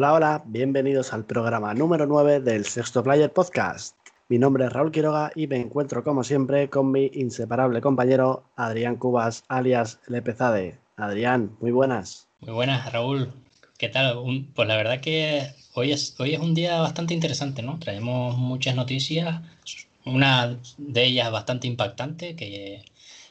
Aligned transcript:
Hola, 0.00 0.14
hola, 0.14 0.42
bienvenidos 0.46 1.12
al 1.12 1.26
programa 1.26 1.74
número 1.74 2.06
9 2.06 2.40
del 2.40 2.64
Sexto 2.64 3.02
Player 3.02 3.30
Podcast. 3.30 3.94
Mi 4.30 4.38
nombre 4.38 4.64
es 4.64 4.72
Raúl 4.72 4.90
Quiroga 4.90 5.30
y 5.34 5.46
me 5.46 5.60
encuentro 5.60 6.02
como 6.02 6.24
siempre 6.24 6.70
con 6.70 6.90
mi 6.90 7.10
inseparable 7.12 7.82
compañero 7.82 8.44
Adrián 8.56 8.96
Cubas, 8.96 9.44
alias 9.48 10.00
Lepezade. 10.06 10.78
Adrián, 10.96 11.54
muy 11.60 11.70
buenas. 11.70 12.28
Muy 12.38 12.54
buenas, 12.54 12.90
Raúl. 12.90 13.30
¿Qué 13.76 13.90
tal? 13.90 14.16
pues 14.54 14.66
la 14.66 14.76
verdad 14.76 15.02
que 15.02 15.52
hoy 15.74 15.92
es, 15.92 16.18
hoy 16.18 16.32
es 16.32 16.40
un 16.40 16.54
día 16.54 16.80
bastante 16.80 17.12
interesante, 17.12 17.60
¿no? 17.60 17.78
Traemos 17.78 18.38
muchas 18.38 18.74
noticias, 18.76 19.42
una 20.06 20.56
de 20.78 21.04
ellas 21.04 21.30
bastante 21.30 21.66
impactante 21.66 22.36
que 22.36 22.86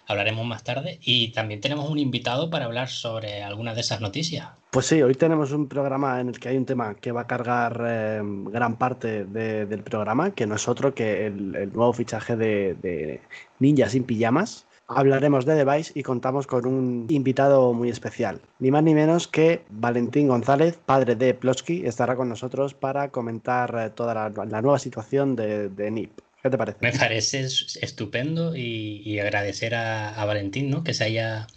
hablaremos 0.09 0.45
más 0.45 0.63
tarde. 0.63 0.99
Y 1.03 1.29
también 1.29 1.61
tenemos 1.61 1.89
un 1.89 1.99
invitado 1.99 2.49
para 2.49 2.65
hablar 2.65 2.89
sobre 2.89 3.43
algunas 3.43 3.75
de 3.75 3.81
esas 3.81 4.01
noticias. 4.01 4.49
Pues 4.71 4.87
sí, 4.87 5.01
hoy 5.01 5.15
tenemos 5.15 5.51
un 5.51 5.67
programa 5.67 6.19
en 6.19 6.29
el 6.29 6.39
que 6.39 6.49
hay 6.49 6.57
un 6.57 6.65
tema 6.65 6.95
que 6.95 7.11
va 7.11 7.21
a 7.21 7.27
cargar 7.27 7.83
eh, 7.87 8.21
gran 8.23 8.75
parte 8.77 9.25
del 9.25 9.83
programa, 9.83 10.31
que 10.31 10.45
no 10.45 10.55
es 10.55 10.67
otro 10.67 10.93
que 10.93 11.27
el, 11.27 11.73
nuevo 11.73 11.93
fichaje 11.93 12.35
de, 12.35 13.21
Ninja 13.59 13.89
sin 13.89 14.03
pijamas. 14.03 14.65
Hablaremos 14.87 15.45
de 15.45 15.53
Device 15.53 15.91
y 15.93 16.01
contamos 16.01 16.47
con 16.47 16.65
un 16.65 17.05
invitado 17.09 17.73
muy 17.73 17.89
especial. 17.89 18.41
Ni 18.57 18.71
más 18.71 18.81
ni 18.81 18.95
menos 18.95 19.27
que 19.27 19.61
Valentín 19.69 20.27
González, 20.27 20.79
padre 20.83 21.15
de 21.15 21.35
Plotsky, 21.35 21.85
estará 21.85 22.15
con 22.15 22.27
nosotros 22.27 22.73
para 22.73 23.09
comentar 23.09 23.75
eh, 23.79 23.89
toda 23.91 24.13
la, 24.13 24.61
nueva 24.61 24.79
situación 24.79 25.35
de, 25.35 25.69
de 25.69 25.91
NIP. 25.91 26.11
¿Qué 26.41 26.49
te 26.49 26.57
parece? 26.57 26.77
Me 26.81 26.91
parece 26.91 27.41
estupendo 27.81 28.55
y, 28.55 29.19
agradecer 29.19 29.75
a, 29.75 30.23
Valentín 30.25 30.69
¿no? 30.69 30.83
que 30.83 30.93
se 30.93 31.03
haya, 31.03 31.47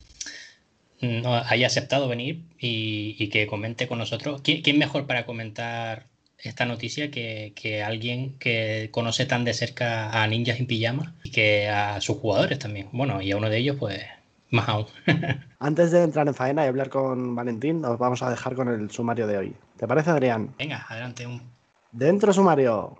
haya 1.00 1.66
aceptado 1.66 2.08
venir 2.08 2.42
y, 2.58 3.28
que 3.28 3.46
comente 3.46 3.86
con 3.86 3.98
nosotros. 3.98 4.42
¿Quién, 4.42 4.78
mejor 4.78 5.06
para 5.06 5.24
comentar 5.24 6.06
esta 6.38 6.66
noticia 6.66 7.10
que, 7.10 7.82
alguien 7.84 8.38
que 8.38 8.88
conoce 8.90 9.26
tan 9.26 9.44
de 9.44 9.54
cerca 9.54 10.22
a 10.22 10.26
Ninjas 10.26 10.58
en 10.58 10.66
Pijama 10.66 11.14
y 11.22 11.30
que 11.30 11.68
a 11.68 12.00
sus 12.00 12.18
jugadores 12.18 12.58
también? 12.58 12.88
Bueno, 12.92 13.22
y 13.22 13.30
a 13.30 13.36
uno 13.36 13.50
de 13.50 13.58
ellos, 13.58 13.76
pues 13.78 14.00
más 14.50 14.68
aún. 14.68 14.86
Antes 15.60 15.92
de 15.92 16.02
entrar 16.02 16.26
en 16.26 16.34
faena 16.34 16.64
y 16.64 16.68
hablar 16.68 16.88
con 16.90 17.34
Valentín, 17.36 17.80
nos 17.80 17.98
vamos 17.98 18.22
a 18.22 18.30
dejar 18.30 18.56
con 18.56 18.68
el 18.68 18.90
sumario 18.90 19.28
de 19.28 19.38
hoy. 19.38 19.56
¿Te 19.76 19.86
parece, 19.86 20.10
Adrián? 20.10 20.54
Venga, 20.58 20.84
adelante. 20.88 21.26
Un... 21.26 21.42
Dentro 21.92 22.32
sumario. 22.32 22.98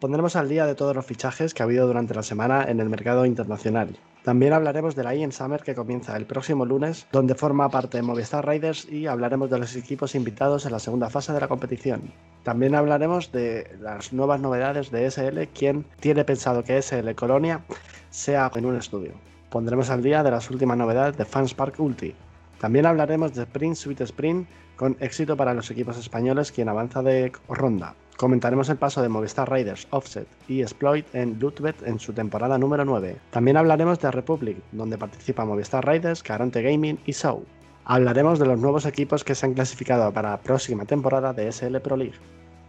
Pondremos 0.00 0.36
al 0.36 0.48
día 0.48 0.64
de 0.64 0.76
todos 0.76 0.94
los 0.94 1.04
fichajes 1.04 1.52
que 1.52 1.62
ha 1.62 1.66
habido 1.66 1.84
durante 1.88 2.14
la 2.14 2.22
semana 2.22 2.62
en 2.68 2.78
el 2.78 2.88
mercado 2.88 3.26
internacional. 3.26 3.98
También 4.22 4.52
hablaremos 4.52 4.94
de 4.94 5.02
la 5.02 5.12
IEN 5.12 5.32
Summer 5.32 5.64
que 5.64 5.74
comienza 5.74 6.16
el 6.16 6.24
próximo 6.24 6.64
lunes, 6.64 7.08
donde 7.10 7.34
forma 7.34 7.68
parte 7.68 7.96
de 7.96 8.04
Movistar 8.04 8.46
Riders 8.46 8.88
y 8.88 9.08
hablaremos 9.08 9.50
de 9.50 9.58
los 9.58 9.74
equipos 9.74 10.14
invitados 10.14 10.66
en 10.66 10.72
la 10.72 10.78
segunda 10.78 11.10
fase 11.10 11.32
de 11.32 11.40
la 11.40 11.48
competición. 11.48 12.12
También 12.44 12.76
hablaremos 12.76 13.32
de 13.32 13.76
las 13.80 14.12
nuevas 14.12 14.40
novedades 14.40 14.92
de 14.92 15.10
SL, 15.10 15.48
quien 15.52 15.84
tiene 15.98 16.24
pensado 16.24 16.62
que 16.62 16.80
SL 16.80 17.12
Colonia 17.16 17.64
sea 18.10 18.52
en 18.54 18.66
un 18.66 18.76
estudio. 18.76 19.14
Pondremos 19.50 19.90
al 19.90 20.04
día 20.04 20.22
de 20.22 20.30
las 20.30 20.48
últimas 20.48 20.78
novedades 20.78 21.16
de 21.16 21.24
Fanspark 21.24 21.80
Ulti. 21.80 22.14
También 22.60 22.86
hablaremos 22.86 23.34
de 23.34 23.42
Sprint 23.42 23.74
Suite 23.74 24.04
Sprint 24.04 24.48
con 24.78 24.96
éxito 25.00 25.36
para 25.36 25.52
los 25.52 25.70
equipos 25.70 25.98
españoles 25.98 26.52
quien 26.52 26.68
avanza 26.68 27.02
de 27.02 27.32
ronda. 27.48 27.94
Comentaremos 28.16 28.68
el 28.68 28.78
paso 28.78 29.02
de 29.02 29.08
Movistar 29.08 29.50
Raiders, 29.50 29.86
Offset 29.90 30.26
y 30.48 30.62
Exploit 30.62 31.04
en 31.14 31.38
Lootbet 31.38 31.82
en 31.86 31.98
su 31.98 32.12
temporada 32.12 32.56
número 32.56 32.84
9. 32.84 33.16
También 33.30 33.56
hablaremos 33.56 34.00
de 34.00 34.10
Republic, 34.10 34.56
donde 34.72 34.96
participa 34.96 35.44
Movistar 35.44 35.84
Raiders, 35.84 36.22
Carante 36.22 36.62
Gaming 36.62 36.98
y 37.06 37.12
Show. 37.12 37.44
Hablaremos 37.84 38.38
de 38.38 38.46
los 38.46 38.58
nuevos 38.58 38.86
equipos 38.86 39.24
que 39.24 39.34
se 39.34 39.46
han 39.46 39.54
clasificado 39.54 40.12
para 40.12 40.30
la 40.30 40.40
próxima 40.40 40.84
temporada 40.84 41.32
de 41.32 41.50
SL 41.50 41.78
Pro 41.78 41.96
League. 41.96 42.18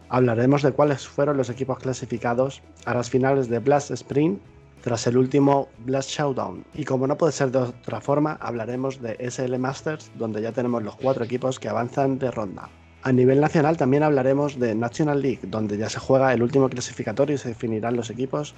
Hablaremos 0.09 0.63
de 0.63 0.71
cuáles 0.71 1.07
fueron 1.07 1.37
los 1.37 1.49
equipos 1.49 1.77
clasificados 1.77 2.63
a 2.85 2.95
las 2.95 3.09
finales 3.09 3.49
de 3.49 3.59
Blast 3.59 3.91
Sprint 3.91 4.41
tras 4.81 5.07
el 5.07 5.17
último 5.17 5.69
Blast 5.79 6.09
Showdown. 6.09 6.65
Y 6.73 6.85
como 6.85 7.07
no 7.07 7.17
puede 7.17 7.31
ser 7.31 7.51
de 7.51 7.59
otra 7.59 8.01
forma, 8.01 8.37
hablaremos 8.41 9.01
de 9.01 9.17
SL 9.29 9.57
Masters, 9.57 10.11
donde 10.15 10.41
ya 10.41 10.51
tenemos 10.51 10.83
los 10.83 10.95
cuatro 10.95 11.23
equipos 11.23 11.59
que 11.59 11.69
avanzan 11.69 12.19
de 12.19 12.31
ronda. 12.31 12.69
A 13.03 13.11
nivel 13.11 13.39
nacional 13.39 13.77
también 13.77 14.03
hablaremos 14.03 14.59
de 14.59 14.75
National 14.75 15.21
League, 15.21 15.41
donde 15.43 15.77
ya 15.77 15.89
se 15.89 15.99
juega 15.99 16.33
el 16.33 16.43
último 16.43 16.69
clasificatorio 16.69 17.35
y 17.35 17.37
se 17.37 17.49
definirán 17.49 17.95
los 17.95 18.09
equipos 18.09 18.55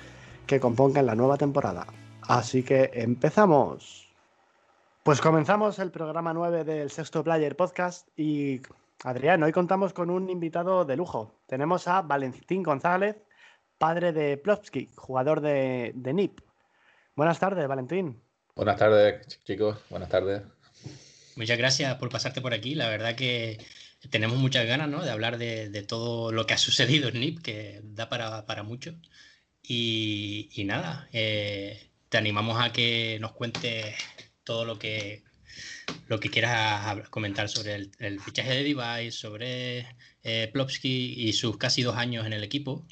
que 0.48 0.60
compongan 0.60 1.06
la 1.06 1.16
nueva 1.16 1.38
temporada. 1.38 1.86
Así 2.22 2.64
que 2.64 2.90
empezamos. 2.94 4.10
Pues 5.04 5.22
comenzamos 5.22 5.80
el 5.80 5.92
programa 5.92 6.34
9 6.34 6.64
del 6.64 6.92
Sexto 6.92 7.24
Player 7.24 7.56
Podcast 7.56 8.08
y 8.18 8.62
Adrián, 9.04 9.42
hoy 9.42 9.52
contamos 9.52 9.94
con 9.94 10.12
un 10.12 10.30
invitado 10.30 10.86
de 10.86 10.96
lujo. 10.96 11.34
Tenemos 11.48 11.88
a 11.88 12.04
Valentín 12.04 12.62
González, 12.62 13.18
padre 13.82 14.14
de 14.14 14.38
Plopsky, 14.38 14.92
jugador 14.94 15.42
de, 15.42 15.92
de 15.96 16.14
NIP. 16.14 16.40
Buenas 17.16 17.40
tardes, 17.40 17.68
Valentín. 17.68 18.22
Buenas 18.56 18.78
tardes, 18.78 19.44
chicos. 19.44 19.80
Buenas 19.90 20.08
tardes. 20.08 20.44
Muchas 21.36 21.58
gracias 21.58 21.96
por 21.96 22.10
pasarte 22.10 22.42
por 22.42 22.54
aquí. 22.54 22.76
La 22.76 22.90
verdad 22.90 23.16
que 23.16 23.58
tenemos 24.12 24.38
muchas 24.38 24.68
ganas 24.68 24.88
¿no? 24.88 25.04
de 25.04 25.10
hablar 25.10 25.40
de, 25.40 25.70
de, 25.70 25.82
todo 25.82 26.32
lo 26.32 26.46
que 26.46 26.54
ha 26.54 26.58
sucedido 26.60 27.10
en 27.10 27.22
NIP, 27.22 27.42
que 27.42 27.82
da 27.84 28.08
para, 28.08 28.46
para 28.46 28.62
mucho. 28.62 28.94
Y, 29.64 30.52
y 30.54 30.64
nada, 30.64 31.10
eh, 31.12 31.90
te 32.10 32.20
animamos 32.20 32.64
a 32.64 32.72
que 32.72 33.18
nos 33.20 33.32
cuentes 33.32 33.96
todo 34.44 34.64
lo 34.64 34.78
que, 34.78 35.24
lo 36.08 36.20
que 36.20 36.30
quieras 36.30 37.10
comentar 37.10 37.50
sobre 37.50 37.74
el, 37.74 37.92
el 37.98 38.20
fichaje 38.20 38.52
de 38.52 38.64
Device, 38.64 39.12
sobre 39.12 39.88
eh, 40.22 40.52
Plopsky 40.54 41.16
y 41.18 41.34
sus 41.34 41.58
casi 41.58 41.82
dos 41.82 41.98
años 41.98 42.28
en 42.28 42.34
el 42.34 42.44
equipo. 42.44 42.86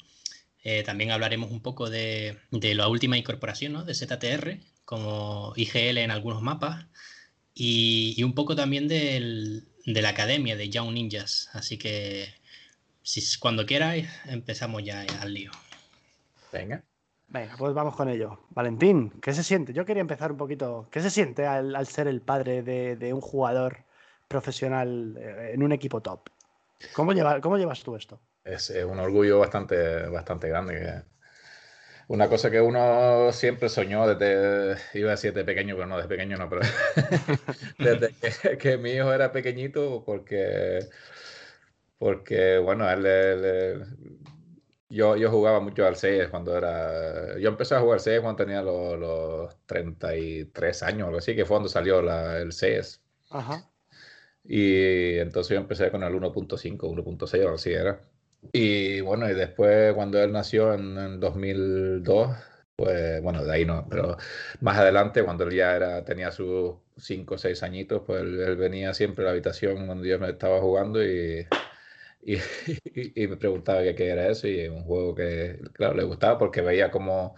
Eh, 0.62 0.82
también 0.82 1.10
hablaremos 1.10 1.50
un 1.50 1.60
poco 1.60 1.88
de, 1.88 2.38
de 2.50 2.74
la 2.74 2.88
última 2.88 3.16
incorporación 3.16 3.72
¿no? 3.72 3.84
de 3.84 3.94
ZTR 3.94 4.58
como 4.84 5.52
IGL 5.56 5.98
en 5.98 6.10
algunos 6.10 6.42
mapas 6.42 6.86
y, 7.54 8.14
y 8.16 8.22
un 8.24 8.34
poco 8.34 8.54
también 8.54 8.88
del, 8.88 9.68
de 9.86 10.02
la 10.02 10.10
academia 10.10 10.56
de 10.56 10.68
Young 10.68 10.92
Ninjas. 10.92 11.48
Así 11.52 11.78
que 11.78 12.28
si, 13.02 13.38
cuando 13.38 13.66
quieras 13.66 14.06
empezamos 14.26 14.82
ya 14.84 15.04
al 15.20 15.34
lío. 15.34 15.50
Venga. 16.52 16.82
Venga, 17.28 17.54
pues 17.56 17.72
vamos 17.72 17.94
con 17.94 18.08
ello. 18.08 18.40
Valentín, 18.50 19.10
¿qué 19.22 19.32
se 19.32 19.44
siente? 19.44 19.72
Yo 19.72 19.84
quería 19.84 20.00
empezar 20.00 20.32
un 20.32 20.38
poquito. 20.38 20.88
¿Qué 20.90 21.00
se 21.00 21.10
siente 21.10 21.46
al, 21.46 21.86
ser 21.86 22.08
el 22.08 22.20
padre 22.20 22.62
de, 22.62 23.14
un 23.14 23.20
jugador 23.20 23.84
profesional 24.26 25.16
eh, 25.16 25.52
en 25.54 25.62
un 25.62 25.70
equipo 25.70 26.00
top? 26.00 26.28
¿Cómo, 26.92 27.12
cómo 27.40 27.56
llevas 27.56 27.84
tú 27.84 27.94
esto? 27.94 28.20
Es, 28.54 28.70
un 28.70 28.98
orgullo 28.98 29.38
bastante, 29.38 30.08
bastante 30.08 30.48
grande 30.48 31.04
una 32.10 32.28
cosa 32.28 32.50
que 32.50 32.60
uno 32.60 33.30
siempre 33.30 33.68
soñó 33.68 34.12
desde, 34.12 34.76
iba 34.98 35.10
a 35.10 35.12
decir 35.12 35.32
desde 35.32 35.44
pequeño, 35.44 35.76
pero 35.76 35.86
no, 35.86 35.94
desde 35.96 36.08
pequeño 36.08 36.36
no, 36.36 36.50
pero 36.50 36.62
desde 37.78 38.58
que, 38.58 38.76
mi 38.78 38.90
hijo 38.90 39.12
era 39.12 39.30
pequeñito, 39.30 40.02
porque, 40.04 40.80
porque 41.98 42.58
bueno, 42.58 42.90
él, 42.90 43.84
yo, 44.88 45.14
yo 45.14 45.30
jugaba 45.30 45.60
mucho 45.60 45.86
al 45.86 45.94
6 45.94 46.26
cuando 46.30 46.58
era, 46.58 47.38
yo 47.38 47.48
empecé 47.48 47.76
a 47.76 47.80
jugar 47.80 47.98
al 47.98 48.00
6 48.00 48.20
cuando 48.22 48.44
tenía 48.44 48.60
los, 48.60 48.98
los 48.98 49.56
33 49.66 50.82
años, 50.82 51.06
algo 51.06 51.18
así, 51.18 51.36
que 51.36 51.44
fue 51.44 51.54
cuando 51.58 51.68
salió 51.68 52.02
la, 52.02 52.38
el 52.38 52.50
6. 52.50 53.00
Ajá. 53.30 53.70
Y 54.42 55.16
entonces 55.18 55.54
yo 55.54 55.60
empecé 55.60 55.92
con 55.92 56.02
el 56.02 56.12
1.5, 56.12 56.76
1.6, 56.76 57.54
así 57.54 57.72
era. 57.72 58.00
Y 58.52 59.00
bueno, 59.00 59.28
y 59.30 59.34
después 59.34 59.94
cuando 59.94 60.22
él 60.22 60.32
nació 60.32 60.74
en, 60.74 60.98
en 60.98 61.20
2002, 61.20 62.36
pues 62.80 63.22
bueno, 63.22 63.44
de 63.44 63.52
ahí 63.52 63.64
no, 63.66 63.86
pero 63.90 64.16
más 64.60 64.78
adelante, 64.78 65.22
cuando 65.22 65.44
él 65.44 65.54
ya 65.54 65.76
era, 65.76 66.04
tenía 66.04 66.32
sus 66.32 66.76
5 66.96 67.34
o 67.34 67.38
6 67.38 67.62
añitos, 67.62 68.02
pues 68.06 68.22
él, 68.22 68.56
venía 68.56 68.94
siempre 68.94 69.24
a 69.24 69.26
la 69.26 69.32
habitación 69.32 69.86
cuando 69.86 70.04
yo 70.06 70.18
me 70.18 70.30
estaba 70.30 70.60
jugando 70.60 71.04
y, 71.04 71.46
y, 72.22 72.38
me 73.28 73.36
preguntaba 73.36 73.82
qué, 73.82 74.08
era 74.08 74.28
eso 74.28 74.48
y 74.48 74.66
un 74.68 74.84
juego 74.84 75.14
que, 75.14 75.60
claro, 75.74 75.94
le 75.94 76.04
gustaba 76.04 76.38
porque 76.38 76.62
veía 76.62 76.90
como 76.90 77.34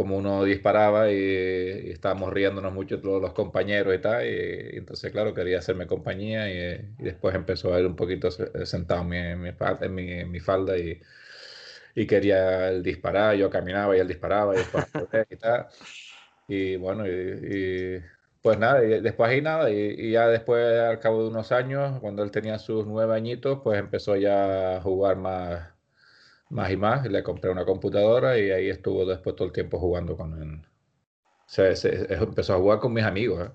como 0.00 0.16
uno 0.16 0.44
disparaba 0.44 1.12
y, 1.12 1.90
estábamos 1.90 2.32
riéndonos 2.32 2.72
mucho 2.72 3.02
todos 3.02 3.20
los 3.20 3.34
compañeros 3.34 3.94
y 3.94 3.98
tal, 3.98 4.26
y, 4.26 4.78
entonces, 4.78 5.12
claro, 5.12 5.34
quería 5.34 5.58
hacerme 5.58 5.86
compañía 5.86 6.50
y, 6.50 6.94
después 6.98 7.34
empezó 7.34 7.74
a 7.74 7.80
ir 7.80 7.84
un 7.86 7.96
poquito 7.96 8.28
eh, 8.28 8.64
sentado 8.64 9.02
en 9.12 10.30
mi, 10.30 10.40
falda 10.40 10.78
y, 10.78 10.98
y 11.94 12.06
quería 12.06 12.70
él 12.70 12.82
disparar, 12.82 13.36
yo 13.36 13.50
caminaba 13.50 13.94
y 13.94 14.00
él 14.00 14.08
disparaba 14.08 14.54
y 14.54 14.58
después 14.58 14.86
y. 16.48 16.72
Y 16.72 16.76
bueno, 16.76 17.06
y, 17.06 18.02
pues 18.40 18.58
nada, 18.58 18.82
y 18.82 19.00
después 19.02 19.28
ahí 19.30 19.42
nada, 19.42 19.70
y, 19.70 20.12
ya 20.12 20.28
después, 20.28 20.78
al 20.78 20.98
cabo 21.00 21.24
de 21.24 21.28
unos 21.28 21.52
años, 21.52 22.00
cuando 22.00 22.22
él 22.22 22.30
tenía 22.30 22.58
sus 22.58 22.86
nueve 22.86 23.14
añitos, 23.14 23.60
pues 23.62 23.78
empezó 23.78 24.16
ya 24.16 24.78
a 24.78 24.80
jugar 24.80 25.16
más 25.16 25.69
más 26.50 26.70
y 26.70 26.76
más. 26.76 27.06
Le 27.06 27.22
compré 27.22 27.50
una 27.50 27.64
computadora 27.64 28.38
y 28.38 28.50
ahí 28.50 28.68
estuvo 28.68 29.04
después 29.06 29.34
todo 29.36 29.46
el 29.46 29.52
tiempo 29.52 29.78
jugando 29.78 30.16
con 30.16 30.40
él. 30.40 30.62
Se, 31.46 31.72
empezó 32.14 32.54
a 32.54 32.58
jugar 32.58 32.78
con 32.78 32.92
mis 32.92 33.04
amigos, 33.04 33.48
¿eh? 33.48 33.50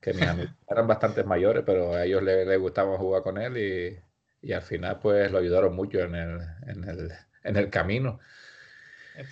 que 0.00 0.12
mis 0.14 0.26
amigos 0.26 0.52
eran 0.68 0.86
bastante 0.86 1.22
mayores, 1.22 1.62
pero 1.64 1.94
a 1.94 2.04
ellos 2.04 2.22
les, 2.22 2.58
gustaba 2.58 2.98
jugar 2.98 3.22
con 3.22 3.38
él 3.38 3.56
y, 3.56 4.48
y 4.48 4.52
al 4.52 4.62
final 4.62 4.98
pues 4.98 5.30
lo 5.30 5.38
ayudaron 5.38 5.76
mucho 5.76 6.00
en 6.00 6.14
el, 6.14 6.40
en 6.66 6.84
el, 6.84 7.12
en 7.44 7.56
el 7.56 7.70
camino. 7.70 8.18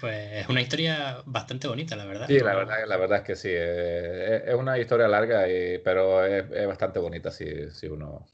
Pues 0.01 0.33
es 0.33 0.49
una 0.49 0.63
historia 0.63 1.19
bastante 1.27 1.69
bonita, 1.69 1.95
la 1.95 2.07
verdad. 2.07 2.27
Sí, 2.27 2.39
la 2.39 2.55
verdad, 2.55 2.77
la 2.87 2.97
verdad 2.97 3.19
es 3.19 3.25
que 3.25 3.37
sí. 3.37 3.51
Eh, 3.51 4.43
es 4.47 4.55
una 4.55 4.79
historia 4.79 5.09
larga, 5.09 5.45
pero 5.85 6.25
es, 6.25 6.67
bastante 6.67 6.99
bonita 6.99 7.31
si, 7.31 7.71
si, 7.71 7.87
uno... 7.89 8.27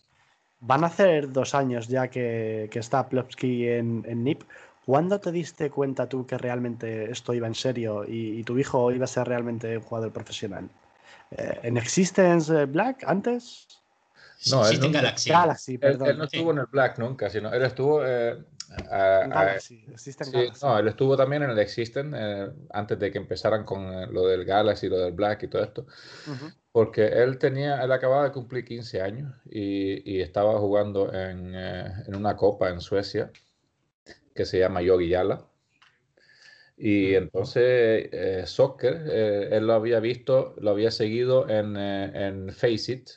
Van 0.60 0.84
a 0.84 0.90
ser 0.90 1.32
dos 1.32 1.54
años 1.54 1.88
ya 1.88 2.08
que, 2.08 2.68
que 2.70 2.78
está 2.78 3.08
Plopsky 3.08 3.68
en, 3.68 4.04
en, 4.06 4.22
NIP. 4.22 4.42
¿Cuándo 4.90 5.20
te 5.20 5.30
diste 5.30 5.70
cuenta 5.70 6.08
tú 6.08 6.26
que 6.26 6.36
realmente 6.36 7.12
esto 7.12 7.32
iba 7.32 7.46
en 7.46 7.54
serio 7.54 8.04
y, 8.04 8.42
tu 8.42 8.58
hijo 8.58 8.90
iba 8.90 9.04
a 9.04 9.06
ser 9.06 9.28
realmente 9.28 9.76
un 9.76 9.84
jugador 9.84 10.12
profesional? 10.12 10.68
Eh, 11.30 11.60
¿En 11.62 11.76
Existence 11.76 12.66
Black 12.66 13.04
antes? 13.06 13.68
No, 14.50 14.62
Existe 14.62 14.86
en 14.86 14.92
Galaxy. 14.92 15.30
Galaxy 15.30 15.78
perdón. 15.78 16.08
Él, 16.08 16.18
no 16.18 16.24
estuvo 16.24 16.50
en 16.50 16.58
el 16.58 16.66
Black 16.66 16.98
nunca, 16.98 17.30
sino 17.30 17.52
él 17.52 17.62
estuvo 17.62 18.04
eh, 18.04 18.36
sí, 19.60 19.84
no, 20.60 20.78
él 20.80 20.88
estuvo 20.88 21.16
también 21.16 21.44
en 21.44 21.50
el 21.50 21.58
Existen 21.60 22.12
eh, 22.16 22.48
antes 22.70 22.98
de 22.98 23.12
que 23.12 23.18
empezaran 23.18 23.64
con 23.64 23.92
eh, 23.92 24.08
lo 24.08 24.26
del 24.26 24.44
Galaxy, 24.44 24.88
lo 24.88 24.98
del 24.98 25.12
Black 25.12 25.44
y 25.44 25.46
todo 25.46 25.62
esto. 25.62 25.86
Porque 26.72 27.06
él 27.06 27.38
tenía, 27.38 27.80
él 27.80 27.92
acababa 27.92 28.24
de 28.24 28.32
cumplir 28.32 28.64
15 28.64 29.02
años 29.02 29.32
y, 29.48 30.18
y 30.18 30.20
estaba 30.20 30.58
jugando 30.58 31.12
en, 31.12 31.54
eh, 31.54 31.92
en, 32.08 32.16
una 32.16 32.36
copa 32.36 32.70
en 32.70 32.80
Suecia 32.80 33.30
que 34.40 34.46
se 34.46 34.58
llama 34.58 34.82
Yogi 34.82 35.08
Yala. 35.08 35.46
Y 36.76 37.14
entonces 37.14 38.48
Soccer, 38.48 38.94
él 39.52 39.66
lo 39.66 39.74
había 39.74 40.00
visto, 40.00 40.54
lo 40.58 40.70
había 40.70 40.90
seguido 40.90 41.48
en, 41.48 41.76
en 41.76 42.52
Face 42.54 42.92
It. 42.92 43.10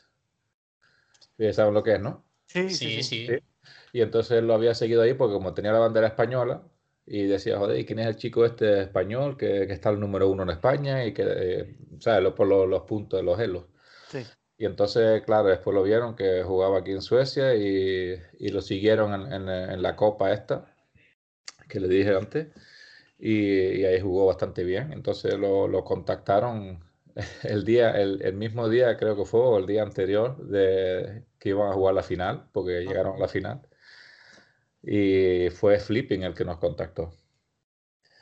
¿Saben 1.53 1.73
lo 1.73 1.81
que 1.81 1.93
es, 1.93 2.01
no? 2.01 2.25
sí, 2.47 2.69
sí. 2.69 3.03
sí. 3.03 3.27
¿Sí? 3.27 3.33
Y 3.93 4.01
entonces 4.01 4.43
lo 4.43 4.55
había 4.55 4.73
seguido 4.73 5.03
ahí 5.03 5.13
porque 5.13 5.35
como 5.35 5.53
tenía 5.53 5.71
la 5.71 5.79
bandera 5.79 6.07
española 6.07 6.63
y 7.05 7.25
decía, 7.27 7.59
joder, 7.59 7.79
¿y 7.79 7.85
quién 7.85 7.99
es 7.99 8.07
el 8.07 8.15
chico 8.15 8.43
este 8.43 8.81
español 8.81 9.37
que, 9.37 9.67
que 9.67 9.73
está 9.73 9.91
el 9.91 9.99
número 9.99 10.29
uno 10.29 10.43
en 10.43 10.49
España 10.49 11.05
y 11.05 11.13
que, 11.13 11.23
eh, 11.25 11.77
¿sabes? 11.99 12.33
Por 12.33 12.47
los, 12.47 12.67
los, 12.67 12.81
puntos 12.83 13.19
de 13.19 13.23
los 13.23 13.39
helos. 13.39 13.65
Sí. 14.09 14.23
Y 14.57 14.65
entonces, 14.65 15.21
claro, 15.23 15.49
después 15.49 15.75
lo 15.75 15.83
vieron 15.83 16.15
que 16.15 16.43
jugaba 16.43 16.79
aquí 16.79 16.91
en 16.91 17.01
Suecia 17.01 17.55
y, 17.55 18.19
y 18.39 18.49
lo 18.49 18.61
siguieron 18.61 19.13
en, 19.13 19.33
en, 19.33 19.49
en, 19.49 19.81
la 19.81 19.95
copa 19.95 20.31
esta, 20.31 20.72
que 21.73 21.79
le 21.79 21.87
dije 21.87 22.15
antes, 22.15 22.47
y, 23.19 23.81
y 23.81 23.85
ahí 23.85 23.99
jugó 24.01 24.27
bastante 24.27 24.63
bien. 24.63 24.93
Entonces 24.93 25.35
lo, 25.35 25.67
lo 25.67 25.83
contactaron 25.83 26.83
el 27.43 27.65
día, 27.65 27.91
el, 27.91 28.21
el, 28.23 28.35
mismo 28.35 28.69
día 28.69 28.97
creo 28.97 29.15
que 29.17 29.25
fue, 29.25 29.41
o 29.41 29.57
el 29.59 29.65
día 29.67 29.83
anterior 29.83 30.37
de 30.47 31.25
que 31.39 31.49
iban 31.49 31.71
a 31.71 31.73
jugar 31.73 31.95
la 31.95 32.03
final, 32.03 32.49
porque 32.53 32.81
llegaron 32.81 33.15
a 33.17 33.19
la 33.19 33.27
final 33.27 33.61
y 34.83 35.49
fue 35.49 35.79
Flipping 35.79 36.23
el 36.23 36.33
que 36.35 36.45
nos 36.45 36.57
contactó. 36.57 37.13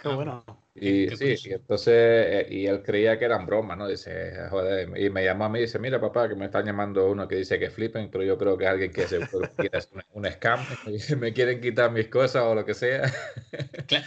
Qué 0.01 0.09
bueno. 0.09 0.44
Y 0.74 1.10
sí, 1.18 1.36
y 1.50 1.54
entonces, 1.54 1.94
eh, 1.94 2.48
y 2.50 2.66
él 2.66 2.82
creía 2.82 3.20
que 3.20 3.26
eran 3.26 3.46
bromas, 3.46 3.78
¿no? 3.78 3.90
Dice, 3.90 4.34
joder, 4.50 4.90
y 4.98 5.10
me 5.10 5.24
llamó 5.24 5.46
a 5.46 5.50
mí 5.50 5.60
y 5.60 5.64
dice, 5.64 5.80
mira 5.80 6.00
papá, 6.00 6.30
que 6.30 6.36
me 6.36 6.46
están 6.46 6.66
llamando 6.66 7.10
uno 7.10 7.28
que 7.28 7.36
dice 7.36 7.60
que 7.60 7.70
flippen, 7.70 8.10
pero 8.10 8.24
yo 8.24 8.38
creo 8.38 8.58
que 8.58 8.64
es 8.64 8.70
alguien 8.70 8.92
que 8.94 9.06
se 9.06 9.20
quiere 9.58 9.78
hacer 9.78 10.06
un, 10.14 10.26
scam, 10.32 10.60
me 11.20 11.34
quieren 11.34 11.60
quitar 11.60 11.92
mis 11.92 12.08
cosas 12.08 12.44
o 12.44 12.56
lo 12.56 12.66
que 12.66 12.74
sea. 12.74 13.12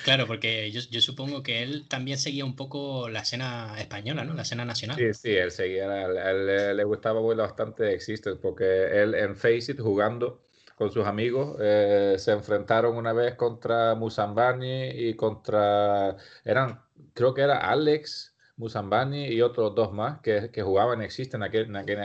Claro, 0.05 0.27
porque 0.27 0.71
yo, 0.71 0.81
yo, 0.91 1.01
supongo 1.03 1.43
que 1.43 1.63
él 1.63 1.87
también 1.89 2.17
seguía 2.17 2.47
un 2.47 2.57
poco 2.57 3.11
la 3.11 3.21
escena 3.21 3.75
española, 3.79 4.25
¿no? 4.25 4.33
La 4.33 4.43
escena 4.43 4.65
nacional. 4.65 4.97
Sí, 4.97 5.13
sí, 5.13 5.31
él 5.31 5.51
seguía, 5.51 5.91
a 5.91 6.31
él, 6.31 6.77
le 6.77 6.85
gustaba 6.85 7.21
bastante 7.21 7.93
Existence, 7.93 8.41
porque 8.41 9.03
él 9.03 9.15
en 9.15 9.37
Face 9.37 9.73
It 9.73 9.81
jugando 9.81 10.44
con 10.75 10.91
sus 10.91 11.07
amigos. 11.07 11.57
Eh, 11.61 12.17
se 12.19 12.33
enfrentaron 12.33 12.97
una 12.97 13.13
vez 13.13 13.35
contra 13.37 13.95
Musambani 13.95 14.89
y 14.91 15.15
contra, 15.15 16.17
eran, 16.45 16.83
creo 17.15 17.35
que 17.35 17.43
era 17.43 17.59
Alex 17.59 18.37
Musambani 18.57 19.27
y 19.27 19.43
otros 19.43 19.75
dos 19.75 19.93
más 19.93 20.21
que, 20.21 20.51
que 20.51 20.63
jugaban 20.63 21.03
Existen 21.03 21.43
en, 21.43 21.49
aquel, 21.49 21.65
en, 21.67 21.77
aquella, 21.77 22.05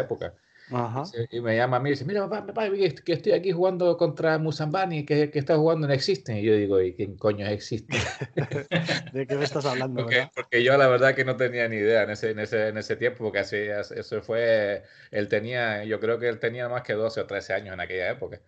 en 0.00 0.32
época. 0.70 1.26
Y 1.30 1.40
me 1.40 1.56
llama 1.56 1.78
a 1.78 1.80
mí 1.80 1.90
y 1.90 1.92
dice, 1.92 2.04
mira 2.04 2.28
papá, 2.28 2.46
papá, 2.46 2.68
que 2.70 3.12
estoy 3.12 3.32
aquí 3.32 3.52
jugando 3.52 3.96
contra 3.96 4.38
Musambani, 4.38 5.04
que, 5.04 5.30
que 5.30 5.38
está 5.38 5.56
jugando 5.56 5.86
en 5.86 5.92
Existen. 5.92 6.38
Y 6.38 6.42
yo 6.42 6.54
digo, 6.54 6.80
¿y 6.80 6.94
quién 6.94 7.16
coño 7.16 7.46
es 7.46 7.52
Existen? 7.52 8.00
¿De 9.12 9.26
qué 9.26 9.36
me 9.36 9.44
estás 9.44 9.66
hablando? 9.66 10.02
Porque, 10.02 10.28
porque, 10.34 10.62
yo 10.62 10.76
la 10.76 10.88
verdad 10.88 11.14
que 11.14 11.24
no 11.24 11.36
tenía 11.36 11.68
ni 11.68 11.76
idea 11.76 12.04
en 12.04 12.10
ese, 12.10 12.30
en 12.30 12.38
ese, 12.38 12.68
en 12.68 12.78
ese 12.78 12.96
tiempo, 12.96 13.24
porque 13.24 13.40
así, 13.40 13.56
eso 13.56 14.22
fue, 14.22 14.84
él 15.10 15.28
tenía, 15.28 15.84
yo 15.84 16.00
creo 16.00 16.18
que 16.18 16.28
él 16.28 16.38
tenía 16.38 16.68
más 16.68 16.82
que 16.82 16.94
12 16.94 17.20
o 17.20 17.26
13 17.26 17.52
años 17.54 17.74
en 17.74 17.80
aquella 17.80 18.10
época. 18.10 18.40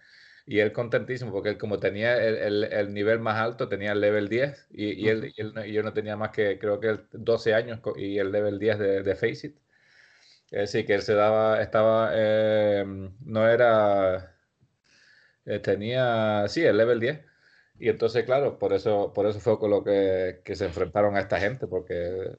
Y 0.44 0.58
él 0.58 0.72
contentísimo, 0.72 1.30
porque 1.30 1.50
él 1.50 1.58
como 1.58 1.78
tenía 1.78 2.16
el, 2.16 2.36
el, 2.36 2.64
el 2.64 2.94
nivel 2.94 3.20
más 3.20 3.36
alto, 3.38 3.68
tenía 3.68 3.92
el 3.92 4.00
level 4.00 4.28
10, 4.28 4.68
y, 4.72 5.04
y, 5.04 5.08
él, 5.08 5.32
y, 5.36 5.40
él, 5.40 5.54
yo 5.72 5.82
no 5.82 5.92
tenía 5.92 6.16
más 6.16 6.30
que, 6.30 6.58
creo 6.58 6.80
que 6.80 6.98
12 7.12 7.54
años 7.54 7.80
y 7.96 8.18
el 8.18 8.32
level 8.32 8.58
10 8.58 8.78
de, 8.78 9.02
de 9.02 9.14
Faceit. 9.14 9.61
Decir, 10.60 10.86
que 10.86 10.94
él 10.94 11.02
se 11.02 11.14
daba, 11.14 11.62
estaba, 11.62 12.10
eh, 12.14 12.84
no 13.20 13.48
era, 13.48 14.36
eh, 15.46 15.58
tenía, 15.60 16.46
sí, 16.48 16.62
el 16.62 16.76
level 16.76 17.00
10. 17.00 17.20
Y 17.78 17.88
entonces, 17.88 18.24
claro, 18.24 18.58
por 18.58 18.72
eso, 18.72 19.12
por 19.14 19.26
eso 19.26 19.40
fue 19.40 19.58
con 19.58 19.70
lo 19.70 19.82
que, 19.82 20.42
que 20.44 20.54
se 20.54 20.66
enfrentaron 20.66 21.16
a 21.16 21.20
esta 21.20 21.40
gente, 21.40 21.66
porque 21.66 22.36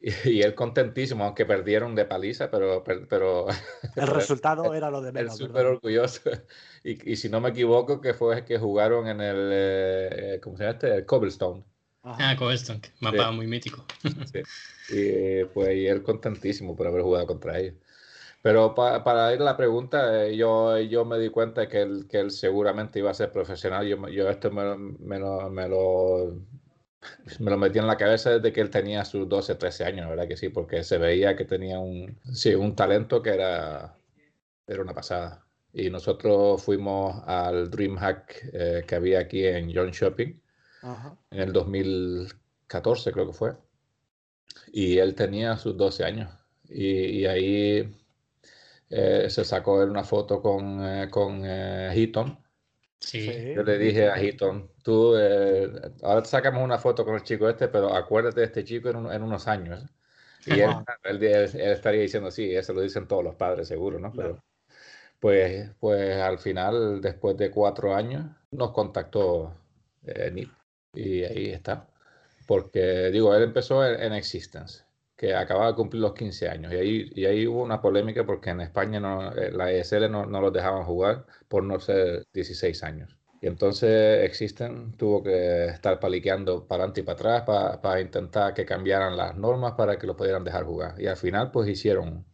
y, 0.00 0.40
él 0.40 0.54
contentísimo, 0.54 1.24
aunque 1.24 1.44
perdieron 1.44 1.94
de 1.94 2.06
paliza, 2.06 2.50
pero... 2.50 2.82
pero 2.82 3.46
el 3.96 4.06
resultado 4.06 4.72
era 4.74 4.90
lo 4.90 5.02
de 5.02 5.12
menos. 5.12 5.36
súper 5.36 5.66
orgulloso. 5.66 6.30
Y, 6.82 7.12
y, 7.12 7.16
si 7.16 7.28
no 7.28 7.42
me 7.42 7.50
equivoco, 7.50 8.00
que 8.00 8.14
fue 8.14 8.42
que 8.46 8.58
jugaron 8.58 9.06
en 9.06 9.20
el, 9.20 9.50
eh, 9.52 10.40
¿cómo 10.42 10.56
se 10.56 10.62
llama 10.62 10.72
este? 10.72 10.94
El 10.94 11.04
Cobblestone. 11.04 11.62
Ah, 12.02 12.34
Cobblestone, 12.38 12.80
mapa 13.00 13.30
muy 13.30 13.46
mítico. 13.46 13.84
Sí. 14.32 14.42
Y 14.88 15.44
pues 15.44 15.76
y 15.76 15.86
él 15.86 16.02
contentísimo 16.02 16.74
por 16.76 16.86
haber 16.86 17.02
jugado 17.02 17.26
contra 17.26 17.58
ellos. 17.58 17.74
Pero 18.42 18.74
pa, 18.74 19.04
para 19.04 19.34
ir 19.34 19.40
a 19.42 19.44
la 19.44 19.56
pregunta, 19.56 20.26
eh, 20.26 20.36
yo, 20.36 20.78
yo 20.80 21.04
me 21.04 21.18
di 21.18 21.28
cuenta 21.28 21.68
que 21.68 21.82
él, 21.82 22.06
que 22.08 22.18
él 22.20 22.30
seguramente 22.30 22.98
iba 22.98 23.10
a 23.10 23.14
ser 23.14 23.30
profesional. 23.32 23.86
Yo, 23.86 24.08
yo 24.08 24.30
esto 24.30 24.50
me, 24.50 24.76
me, 24.76 25.18
lo, 25.18 25.50
me, 25.50 25.68
lo, 25.68 26.40
me 27.38 27.50
lo 27.50 27.58
metí 27.58 27.78
en 27.78 27.86
la 27.86 27.96
cabeza 27.96 28.30
desde 28.30 28.52
que 28.52 28.60
él 28.62 28.70
tenía 28.70 29.04
sus 29.04 29.28
12, 29.28 29.56
13 29.56 29.84
años, 29.84 30.08
¿verdad 30.08 30.26
que 30.26 30.36
sí? 30.38 30.48
Porque 30.48 30.84
se 30.84 30.98
veía 30.98 31.36
que 31.36 31.44
tenía 31.44 31.78
un, 31.78 32.18
sí, 32.32 32.54
un 32.54 32.74
talento 32.74 33.22
que 33.22 33.30
era, 33.30 33.98
era 34.66 34.82
una 34.82 34.94
pasada. 34.94 35.46
Y 35.72 35.90
nosotros 35.90 36.62
fuimos 36.62 37.22
al 37.26 37.70
DreamHack 37.70 38.50
eh, 38.52 38.84
que 38.86 38.94
había 38.94 39.20
aquí 39.20 39.46
en 39.46 39.72
John 39.74 39.90
Shopping 39.90 40.40
Ajá. 40.82 41.16
en 41.30 41.40
el 41.40 41.52
2014, 41.52 43.12
creo 43.12 43.26
que 43.26 43.32
fue 43.32 43.56
y 44.72 44.98
él 44.98 45.14
tenía 45.14 45.56
sus 45.56 45.76
12 45.76 46.04
años. 46.04 46.30
Y, 46.68 47.20
y 47.20 47.26
ahí 47.26 47.96
eh, 48.90 49.26
se 49.28 49.44
sacó 49.44 49.76
una 49.82 50.04
foto 50.04 50.40
con, 50.40 50.84
eh, 50.84 51.08
con 51.10 51.42
eh, 51.44 51.90
Heaton. 51.94 52.38
Sí. 52.98 53.54
Yo 53.54 53.62
le 53.62 53.78
dije 53.78 54.10
a 54.10 54.20
Heaton, 54.20 54.70
tú, 54.82 55.16
eh, 55.16 55.70
ahora 56.02 56.24
sacamos 56.24 56.62
una 56.62 56.78
foto 56.78 57.04
con 57.04 57.14
el 57.14 57.22
chico 57.22 57.48
este, 57.48 57.68
pero 57.68 57.94
acuérdate 57.94 58.40
de 58.40 58.46
este 58.46 58.64
chico 58.64 58.90
en, 58.90 58.96
un, 58.96 59.12
en 59.12 59.22
unos 59.22 59.48
años. 59.48 59.84
Y 60.46 60.60
él, 60.60 60.70
él, 61.04 61.22
él, 61.22 61.54
estaría 61.54 62.02
diciendo, 62.02 62.30
sí, 62.30 62.54
eso 62.54 62.72
lo 62.72 62.82
dicen 62.82 63.06
todos 63.06 63.24
los 63.24 63.34
padres, 63.34 63.68
seguro, 63.68 63.98
¿no? 63.98 64.12
Pero, 64.12 64.42
pues, 65.18 65.70
pues 65.78 66.16
al 66.16 66.38
final, 66.38 67.00
después 67.00 67.36
de 67.36 67.50
cuatro 67.50 67.94
años, 67.94 68.24
nos 68.50 68.72
contactó 68.72 69.54
eh, 70.06 70.30
Nip 70.30 70.50
y 70.94 71.24
ahí 71.24 71.50
está 71.50 71.90
porque 72.50 73.12
digo, 73.12 73.32
él 73.32 73.44
empezó 73.44 73.86
en, 73.86 74.12
Existence, 74.12 74.82
que 75.16 75.36
acababa 75.36 75.68
de 75.68 75.76
cumplir 75.76 76.02
los 76.02 76.14
15 76.14 76.48
años, 76.48 76.72
y 76.72 76.76
ahí, 76.76 77.10
y 77.14 77.24
ahí 77.24 77.46
hubo 77.46 77.62
una 77.62 77.80
polémica 77.80 78.26
porque 78.26 78.50
en 78.50 78.60
España 78.60 78.98
no, 78.98 79.30
eh, 79.36 79.52
la 79.52 79.70
ESL 79.70 80.10
no, 80.10 80.26
no 80.26 80.40
los 80.40 80.52
dejaban 80.52 80.82
jugar 80.82 81.26
por 81.46 81.62
no 81.62 81.78
ser 81.78 82.26
16 82.34 82.82
años. 82.82 83.16
Y 83.40 83.46
entonces 83.46 84.24
Existen 84.24 84.96
tuvo 84.96 85.22
que 85.22 85.66
estar 85.66 86.00
paliqueando 86.00 86.66
para 86.66 86.82
adelante 86.82 87.02
y 87.02 87.04
para 87.04 87.14
atrás 87.14 87.42
para, 87.42 87.80
para, 87.80 88.00
intentar 88.00 88.52
que 88.52 88.66
cambiaran 88.66 89.16
las 89.16 89.36
normas 89.36 89.74
para 89.74 89.96
que 89.96 90.08
lo 90.08 90.16
pudieran 90.16 90.42
dejar 90.42 90.64
jugar. 90.64 91.00
Y 91.00 91.06
al 91.06 91.16
final 91.16 91.52
pues 91.52 91.68
hicieron, 91.68 92.26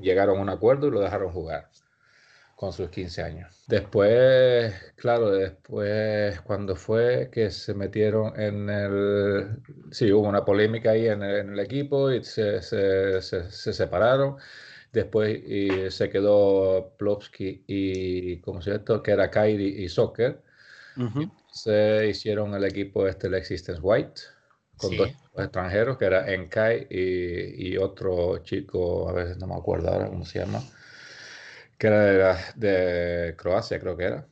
llegaron 0.00 0.38
a 0.38 0.42
un 0.42 0.48
acuerdo 0.48 0.88
y 0.88 0.90
lo 0.90 0.98
dejaron 0.98 1.30
jugar 1.30 1.70
con 2.58 2.72
sus 2.72 2.90
15 2.90 3.22
años. 3.22 3.62
Después, 3.68 4.74
claro, 4.96 5.30
después 5.30 6.40
cuando 6.40 6.74
fue 6.74 7.30
que 7.30 7.52
se 7.52 7.72
metieron 7.72 8.38
en 8.38 8.68
el... 8.68 9.62
Sí, 9.92 10.10
hubo 10.12 10.28
una 10.28 10.44
polémica 10.44 10.90
ahí 10.90 11.06
en 11.06 11.22
el, 11.22 11.36
en 11.36 11.52
el 11.52 11.60
equipo 11.60 12.10
y 12.10 12.24
se, 12.24 12.60
se, 12.60 13.22
se, 13.22 13.48
se, 13.48 13.72
separaron. 13.72 14.38
Después 14.92 15.38
y 15.46 15.88
se 15.92 16.10
quedó 16.10 16.96
Plopsky 16.98 17.62
y, 17.68 18.40
¿cómo 18.40 18.60
se 18.60 18.72
llama 18.72 19.02
Que 19.04 19.12
era 19.12 19.30
Kairi 19.30 19.84
y 19.84 19.88
Soccer. 19.88 20.42
Uh 20.96 21.02
-huh. 21.02 21.32
Se 21.52 22.08
hicieron 22.08 22.54
el 22.54 22.64
equipo 22.64 23.06
este, 23.06 23.28
el 23.28 23.34
Existence 23.34 23.80
White, 23.80 24.20
con 24.76 24.90
sí. 24.90 24.96
dos 24.96 25.10
extranjeros, 25.36 25.96
que 25.96 26.06
era 26.06 26.34
Enkai 26.34 26.88
y, 26.90 27.68
y 27.68 27.76
otro 27.76 28.38
chico, 28.38 29.08
a 29.08 29.12
veces 29.12 29.36
no 29.38 29.46
me 29.46 29.54
acuerdo 29.54 29.90
ahora 29.90 30.08
cómo 30.08 30.24
se 30.24 30.40
llama 30.40 30.60
que 31.78 31.86
era 31.86 32.38
de, 32.56 33.34
Croacia, 33.36 33.78
creo 33.80 33.96
que 33.96 34.04
era. 34.04 34.28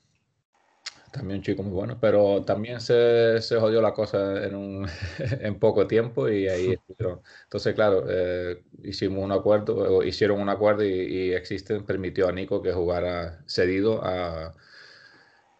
También 1.12 1.38
un 1.38 1.42
chico 1.44 1.62
muy 1.62 1.72
bueno, 1.72 1.98
pero 1.98 2.44
también 2.44 2.80
se, 2.80 3.40
se 3.40 3.56
jodió 3.56 3.80
la 3.80 3.94
cosa 3.94 4.44
en, 4.44 4.54
un, 4.54 4.86
en 5.40 5.58
poco 5.58 5.86
tiempo 5.86 6.28
y 6.28 6.48
ahí 6.48 6.72
estuvieron. 6.88 7.22
Entonces, 7.44 7.74
claro, 7.74 8.04
eh, 8.08 8.62
hicimos 8.82 9.24
un 9.24 9.32
acuerdo, 9.32 10.02
hicieron 10.02 10.40
un 10.40 10.48
acuerdo 10.50 10.84
y, 10.84 10.90
y 10.90 11.32
Existen 11.32 11.86
permitió 11.86 12.28
a 12.28 12.32
Nico 12.32 12.60
que 12.62 12.72
jugara 12.72 13.42
cedido 13.46 14.04
a, 14.04 14.54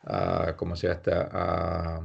a 0.03 0.55
¿cómo 0.57 0.77
se 0.77 0.89
llama? 0.89 1.29
A, 1.33 2.01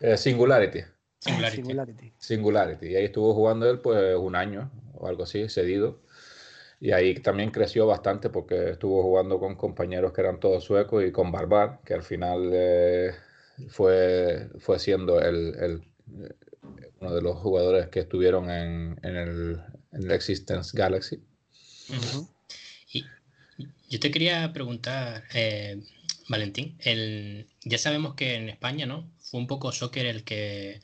eh, 0.00 0.16
Singularity. 0.16 0.80
Singularity. 1.20 2.12
Singularity. 2.18 2.86
Y 2.88 2.96
ahí 2.96 3.04
estuvo 3.04 3.34
jugando 3.34 3.68
él 3.70 3.80
pues 3.80 4.16
un 4.16 4.34
año 4.34 4.70
o 4.94 5.06
algo 5.06 5.24
así, 5.24 5.48
cedido. 5.48 6.00
Y 6.80 6.92
ahí 6.92 7.14
también 7.14 7.50
creció 7.50 7.86
bastante 7.86 8.30
porque 8.30 8.70
estuvo 8.70 9.02
jugando 9.02 9.38
con 9.38 9.54
compañeros 9.54 10.12
que 10.12 10.22
eran 10.22 10.40
todos 10.40 10.64
suecos 10.64 11.04
y 11.04 11.12
con 11.12 11.30
Barbar, 11.30 11.80
que 11.84 11.92
al 11.92 12.02
final 12.02 12.50
eh, 12.54 13.12
fue, 13.68 14.48
fue 14.58 14.78
siendo 14.78 15.20
el, 15.20 15.54
el, 15.60 15.82
uno 17.00 17.14
de 17.14 17.20
los 17.20 17.36
jugadores 17.36 17.88
que 17.88 18.00
estuvieron 18.00 18.50
en, 18.50 18.98
en, 19.02 19.16
el, 19.16 19.60
en 19.92 20.02
el, 20.04 20.10
Existence 20.10 20.76
Galaxy. 20.76 21.20
Y 22.92 23.04
yo 23.90 24.00
te 24.00 24.10
quería 24.10 24.50
preguntar, 24.54 25.24
eh, 25.34 25.82
Valentín, 26.28 26.78
ya 27.64 27.76
sabemos 27.76 28.14
que 28.14 28.36
en 28.36 28.48
España, 28.48 28.86
¿no? 28.86 29.10
Fue 29.18 29.38
un 29.38 29.46
poco 29.46 29.70
Soccer 29.70 30.06
el 30.06 30.24
que 30.24 30.80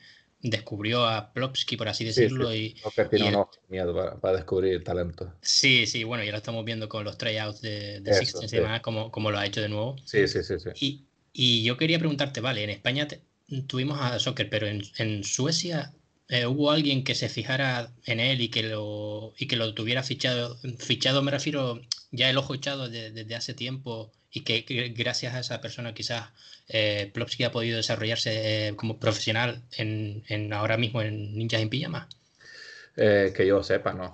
descubrió 0.51 1.07
a 1.07 1.33
Plopsky, 1.33 1.77
por 1.77 1.89
así 1.89 2.05
decirlo. 2.05 2.51
Sí, 2.51 2.75
sí. 2.77 2.91
Y, 3.03 3.09
tiene 3.09 3.31
y 3.31 3.73
miedo 3.73 4.19
para, 4.21 4.37
descubrir 4.37 4.83
talento. 4.85 5.33
Sí, 5.41 5.87
sí, 5.87 6.05
bueno, 6.05 6.25
ya 6.25 6.33
lo 6.33 6.39
estamos 6.39 6.65
viendo 6.65 6.89
con 6.89 7.05
los 7.05 7.19
tryouts 7.19 7.61
de, 7.61 8.01
de 8.01 8.15
Sixten 8.15 8.49
y 8.51 8.57
demás, 8.57 8.81
como, 8.81 9.11
como, 9.11 9.31
lo 9.31 9.39
ha 9.39 9.47
hecho 9.47 9.61
de 9.61 9.69
nuevo. 9.69 9.97
Sí, 10.05 10.27
sí, 10.29 10.43
sí. 10.43 10.55
sí. 10.59 10.71
Y, 10.81 11.05
y 11.33 11.65
yo 11.65 11.77
quería 11.77 11.99
preguntarte, 11.99 12.41
vale, 12.41 12.65
en 12.65 12.71
España 12.71 13.09
tuvimos 13.67 14.01
a 14.01 14.19
Soccer, 14.19 14.49
pero 14.49 14.67
en, 14.67 14.83
en 14.99 15.25
Suecia 15.25 15.93
eh, 16.29 16.47
hubo 16.47 16.71
alguien 16.71 17.05
que 17.05 17.15
se 17.15 17.29
fijara 17.29 17.93
en 18.05 18.19
él 18.19 18.41
y 18.41 18.49
que 18.49 18.63
lo, 18.65 19.33
y 19.39 19.47
que 19.47 19.57
lo 19.57 19.75
tuviera 19.75 20.03
fichado. 20.03 20.59
Fichado 20.79 21.23
me 21.23 21.31
refiero 21.31 21.81
ya 22.11 22.31
el 22.31 22.39
ojo 22.39 22.55
echado 22.55 22.89
desde 22.89 23.35
hace 23.35 23.55
tiempo 23.55 24.13
y 24.37 24.43
que, 24.43 24.93
gracias 24.95 25.35
a 25.35 25.41
esa 25.41 25.63
persona 25.63 25.95
quizás 25.95 26.29
eh, 26.69 27.11
Plopsky 27.15 27.45
ha 27.45 27.53
podido 27.53 27.79
desarrollarse 27.79 28.69
eh, 28.69 28.77
como 28.77 29.01
profesional 29.01 29.63
en, 29.79 30.25
en, 30.29 30.53
ahora 30.53 30.77
mismo 30.77 31.01
en 31.01 31.35
Ninjas 31.35 31.63
en 31.63 31.71
Pijama? 31.71 32.07
Eh, 32.97 33.33
que 33.35 33.47
yo 33.47 33.63
sepa, 33.63 33.95
no. 33.95 34.13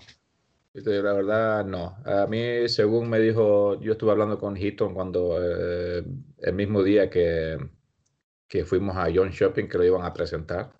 La 0.75 1.13
verdad, 1.13 1.65
no. 1.65 1.97
A 2.05 2.27
mí, 2.29 2.69
según 2.69 3.11
me 3.11 3.19
dijo, 3.19 3.81
yo 3.81 3.93
estuve 3.93 4.13
hablando 4.13 4.39
con 4.39 4.57
Hitton 4.57 4.95
cuando 4.95 5.39
eh, 5.43 6.05
el 6.39 6.55
mismo 6.55 6.85
día 6.85 7.11
que, 7.11 7.59
que 8.47 8.65
fuimos 8.65 8.97
a 8.97 9.09
John 9.13 9.31
Shopping, 9.31 9.69
que 9.69 9.79
lo 9.79 9.85
iban 9.85 10.05
a 10.05 10.15
presentar. 10.15 10.73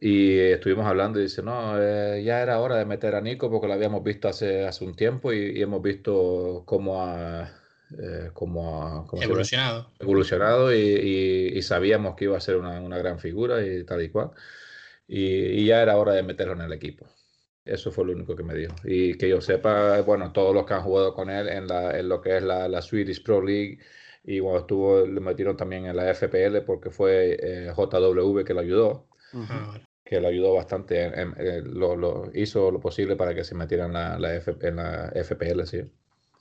Y 0.00 0.38
estuvimos 0.38 0.86
hablando 0.86 1.18
y 1.18 1.22
dice, 1.22 1.42
no, 1.42 1.80
eh, 1.80 2.22
ya 2.22 2.42
era 2.42 2.60
hora 2.60 2.76
de 2.76 2.84
meter 2.84 3.14
a 3.14 3.20
Nico 3.22 3.50
porque 3.50 3.66
lo 3.68 3.72
habíamos 3.72 4.04
visto 4.04 4.28
hace, 4.28 4.66
hace 4.66 4.84
un 4.84 4.94
tiempo 4.94 5.32
y, 5.32 5.58
y 5.58 5.62
hemos 5.62 5.82
visto 5.82 6.62
cómo 6.66 7.02
ha, 7.02 7.50
eh, 7.96 8.30
como 8.34 9.08
evolucionado. 9.20 9.90
Evolucionado 9.98 10.74
y, 10.74 11.52
y, 11.56 11.62
sabíamos 11.62 12.16
que 12.16 12.24
iba 12.24 12.36
a 12.36 12.40
ser 12.40 12.56
una, 12.56 12.80
una 12.80 12.98
gran 12.98 13.18
figura 13.18 13.64
y 13.64 13.84
tal 13.84 14.02
y 14.02 14.10
cual. 14.10 14.30
Y, 15.06 15.60
y, 15.60 15.66
ya 15.66 15.80
era 15.82 15.96
hora 15.96 16.12
de 16.12 16.22
meterlo 16.22 16.52
en 16.52 16.60
el 16.62 16.72
equipo. 16.72 17.06
Eso 17.64 17.90
fue 17.90 18.04
lo 18.04 18.12
único 18.12 18.36
que 18.36 18.42
me 18.42 18.54
dijo. 18.54 18.74
Y 18.84 19.16
que 19.16 19.28
yo 19.28 19.40
sepa, 19.40 20.00
bueno, 20.02 20.32
todos 20.32 20.54
los 20.54 20.66
que 20.66 20.74
han 20.74 20.82
jugado 20.82 21.14
con 21.14 21.30
él 21.30 21.48
en, 21.48 21.66
la, 21.66 21.98
en 21.98 22.08
lo 22.08 22.20
que 22.20 22.36
es 22.36 22.42
la, 22.42 22.68
la, 22.68 22.82
Swedish 22.82 23.22
Pro 23.22 23.42
League 23.42 23.78
y 24.24 24.40
cuando 24.40 24.60
estuvo, 24.60 25.06
le 25.06 25.20
metieron 25.20 25.56
también 25.56 25.86
en 25.86 25.96
la 25.96 26.14
FPL 26.14 26.58
porque 26.66 26.90
fue 26.90 27.38
eh, 27.40 27.72
JW 27.74 28.44
que 28.44 28.54
lo 28.54 28.60
ayudó. 28.60 29.08
Uh 29.32 29.38
-huh. 29.38 29.86
Que 30.04 30.20
lo 30.20 30.28
ayudó 30.28 30.54
bastante, 30.54 31.04
en, 31.04 31.14
en, 31.14 31.34
en, 31.38 31.78
lo, 31.78 31.96
lo, 31.96 32.30
hizo 32.34 32.70
lo 32.70 32.80
posible 32.80 33.16
para 33.16 33.34
que 33.34 33.44
se 33.44 33.54
metiera 33.54 33.86
en 33.86 33.92
la, 33.92 34.18
la, 34.18 34.34
F, 34.36 34.56
en 34.62 34.76
la 34.76 35.12
FPL, 35.14 35.64
sí. 35.64 35.82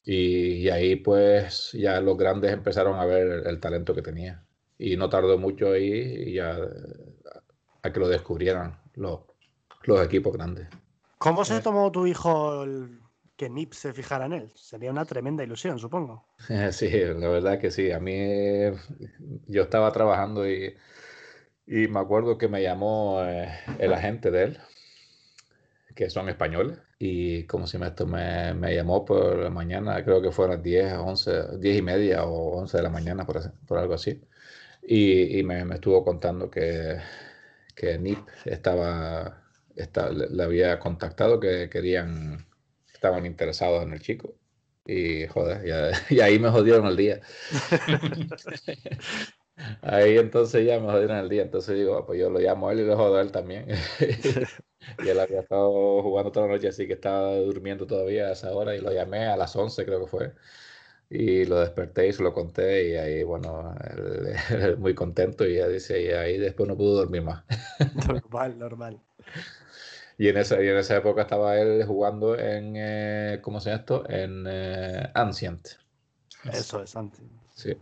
Y, 0.10 0.64
y, 0.64 0.70
ahí 0.70 0.96
pues 0.96 1.74
ya 1.74 2.00
los 2.00 2.18
grandes 2.18 2.54
empezaron 2.54 2.98
a 2.98 3.04
ver 3.04 3.28
el, 3.28 3.48
el, 3.48 3.60
talento 3.60 3.94
que 3.94 4.02
tenía. 4.02 4.42
Y 4.78 4.96
no 4.96 5.10
tardó 5.10 5.38
mucho 5.38 5.74
ahí 5.74 5.92
y 6.28 6.34
ya 6.36 6.58
a 7.84 7.92
que 7.92 8.00
lo 8.00 8.08
descubrieran 8.08 8.80
los, 8.94 9.20
los 9.84 10.06
equipos 10.06 10.32
grandes. 10.32 10.70
¿Cómo 11.18 11.44
se 11.44 11.60
tomó 11.60 11.92
tu 11.92 12.08
hijo 12.08 12.64
el, 12.64 13.02
que 13.36 13.50
Nip 13.50 13.74
se 13.74 13.94
fijara 13.94 14.28
en 14.28 14.34
él? 14.34 14.52
Sería 14.56 14.92
una 14.92 15.06
tremenda 15.06 15.44
ilusión, 15.44 15.80
supongo. 15.80 16.26
Sí, 16.72 16.90
la 16.90 17.28
verdad 17.28 17.60
que 17.60 17.72
sí. 17.72 17.92
A 17.92 18.00
mí 18.00 18.18
yo 19.48 19.64
estaba 19.64 19.92
trabajando 19.92 20.50
y, 20.50 20.76
y 21.66 21.88
me 21.88 22.00
acuerdo 22.00 22.38
que 22.38 22.48
me 22.48 22.62
llamó 22.62 23.24
eh, 23.24 23.50
el 23.80 23.94
agente 23.94 24.32
de 24.32 24.44
él, 24.44 24.60
que 25.98 26.10
son 26.12 26.30
españoles 26.30 26.77
y 27.00 27.46
como 27.46 27.68
si 27.68 27.77
me, 27.80 27.92
me, 28.06 28.54
me, 28.54 28.75
llamó 28.75 29.04
por 29.04 29.38
la 29.39 29.50
mañana, 29.50 30.04
creo 30.06 30.22
que 30.22 30.32
fueron 30.32 30.62
10, 30.62 30.94
11, 30.94 31.58
10 31.60 31.77
y 31.80 31.82
media 31.82 32.25
o 32.25 32.58
11 32.60 32.77
de 32.77 32.84
la 32.84 32.89
mañana, 32.92 33.25
por, 33.25 33.51
por 33.66 33.80
algo 33.80 33.96
así. 33.96 34.22
Y, 34.84 35.39
y 35.39 35.44
me, 35.44 35.66
me, 35.66 35.75
estuvo 35.75 36.04
contando 36.04 36.50
que, 36.51 36.98
que 37.75 37.98
NIP 37.98 38.20
estaba, 38.46 39.44
estaba, 39.75 40.12
le 40.12 40.44
había 40.44 40.80
contactado, 40.80 41.39
que 41.39 41.70
querían, 41.70 42.48
estaban 42.94 43.25
interesados 43.25 43.84
en 43.84 43.94
el 43.94 44.01
chico. 44.01 44.36
Y 44.86 45.27
joder, 45.27 45.66
ya, 45.66 45.92
y 46.16 46.20
ahí 46.22 46.39
me 46.39 46.50
jodieron 46.50 46.88
el 46.88 46.98
día. 46.98 47.22
Ahí 49.82 50.18
entonces 50.20 50.66
ya 50.66 50.80
me 50.80 50.92
jodieron 50.92 51.18
el 51.18 51.30
día. 51.30 51.42
Entonces 51.42 51.75
digo, 51.75 52.06
pues 52.06 52.20
yo 52.20 52.30
lo 52.30 52.39
llamo 52.39 52.70
a 52.70 52.74
él 52.74 52.82
y 52.82 52.86
lo 52.86 52.96
jodo 52.96 53.18
a 53.18 53.22
él 53.22 53.32
también. 53.32 53.66
y 55.04 55.10
él 55.10 55.20
había 55.20 55.42
estado 55.42 56.02
jugando 56.02 56.32
toda 56.32 56.48
la 56.48 56.54
noche, 56.54 56.70
así 56.70 56.88
que 56.88 56.94
estaba 56.94 57.36
durmiendo 57.36 57.88
todavía 57.88 58.28
a 58.28 58.32
esa 58.34 58.52
hora 58.54 58.76
y 58.76 58.82
lo 58.82 58.92
llamé 58.92 59.26
a 59.26 59.38
las 59.38 59.56
11 59.56 59.86
creo 59.86 60.02
que 60.02 60.08
fue. 60.08 60.34
Y 61.10 61.46
lo 61.46 61.62
desperté 61.62 62.08
y 62.08 62.14
se 62.14 62.22
lo 62.22 62.34
conté 62.34 62.90
y 62.90 62.96
ahí, 62.96 63.24
bueno, 63.24 63.74
él, 63.96 64.36
él 64.62 64.78
muy 64.78 64.94
contento 64.94 65.46
y 65.48 65.56
ya 65.56 65.68
dice, 65.68 66.02
y 66.02 66.10
ahí 66.10 66.38
después 66.38 66.68
no 66.68 66.78
pudo 66.78 66.96
dormir 66.96 67.24
más. 67.24 67.44
normal, 68.08 68.60
normal. 68.60 69.00
Y 70.18 70.30
en, 70.30 70.38
esa, 70.38 70.62
y 70.62 70.68
en 70.68 70.78
esa 70.78 70.98
época 70.98 71.22
estaba 71.22 71.58
él 71.60 71.84
jugando 71.86 72.38
en, 72.38 72.74
eh, 72.76 73.40
¿cómo 73.42 73.60
se 73.60 73.70
llama 73.70 73.80
esto? 73.80 74.10
En 74.10 74.46
eh, 74.48 75.12
Ancient. 75.14 75.68
Eso 76.52 76.82
es 76.82 76.96
Ancient. 76.96 77.32
Sí 77.54 77.78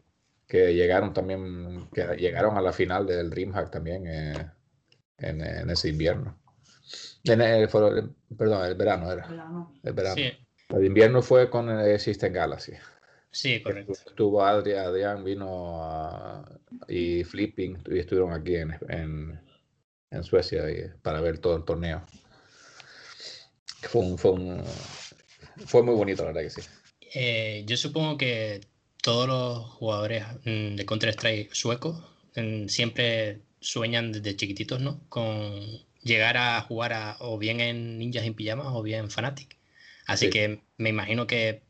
que 0.47 0.73
llegaron 0.73 1.13
también, 1.13 1.87
que 1.91 2.05
llegaron 2.17 2.57
a 2.57 2.61
la 2.61 2.71
final 2.71 3.05
del 3.05 3.29
DreamHack 3.29 3.71
también 3.71 4.07
eh, 4.07 4.51
en, 5.17 5.41
en, 5.41 5.69
ese 5.69 5.89
invierno. 5.89 6.37
En 7.25 7.41
el, 7.41 7.67
perdón, 7.69 8.65
el 8.65 8.75
verano 8.75 9.11
era. 9.11 9.27
El 9.83 9.93
verano. 9.93 10.15
Sí. 10.15 10.31
El 10.69 10.85
invierno 10.85 11.21
fue 11.21 11.49
con 11.49 11.69
el 11.69 11.99
System 11.99 12.33
Galaxy. 12.33 12.73
Sí, 13.31 13.61
correcto. 13.61 13.93
Estuvo 13.93 14.43
Adrián, 14.43 14.85
Adrián 14.85 15.23
vino 15.23 15.83
a, 15.83 16.45
y 16.87 17.23
Flipping 17.23 17.83
y 17.91 17.99
estuvieron 17.99 18.31
aquí 18.31 18.55
en, 18.55 18.77
en, 18.87 19.41
en 20.09 20.23
Suecia 20.23 20.69
y, 20.69 20.89
para 21.01 21.19
ver 21.19 21.39
todo 21.39 21.57
el 21.57 21.65
torneo. 21.65 22.01
Fue, 23.81 24.01
un, 24.01 24.17
fue, 24.17 24.31
un, 24.31 24.63
fue 25.65 25.83
muy 25.83 25.95
bonito, 25.95 26.23
la 26.23 26.31
verdad 26.31 26.43
que 26.43 26.61
sí. 26.61 26.67
Eh, 27.13 27.63
yo 27.67 27.75
supongo 27.77 28.17
que 28.17 28.61
todos 29.01 29.27
los 29.27 29.65
jugadores 29.71 30.23
mm, 30.45 30.75
de 30.75 30.85
Counter-Strike 30.85 31.53
suecos 31.53 32.01
mm, 32.35 32.67
siempre 32.67 33.41
sueñan 33.59 34.11
desde 34.11 34.35
chiquititos, 34.35 34.79
¿no? 34.79 35.01
Con 35.09 35.61
llegar 36.05 36.37
a 36.37 36.61
jugar 36.61 36.93
a, 36.93 37.17
o 37.19 37.37
bien 37.37 37.59
en 37.59 37.97
Ninjas 37.97 38.23
en 38.23 38.35
Pijamas 38.35 38.67
o 38.69 38.81
bien 38.81 38.99
en 39.01 39.11
Fnatic. 39.11 39.57
Así 40.05 40.27
sí. 40.27 40.31
que 40.31 40.61
me 40.77 40.89
imagino 40.89 41.27
que 41.27 41.63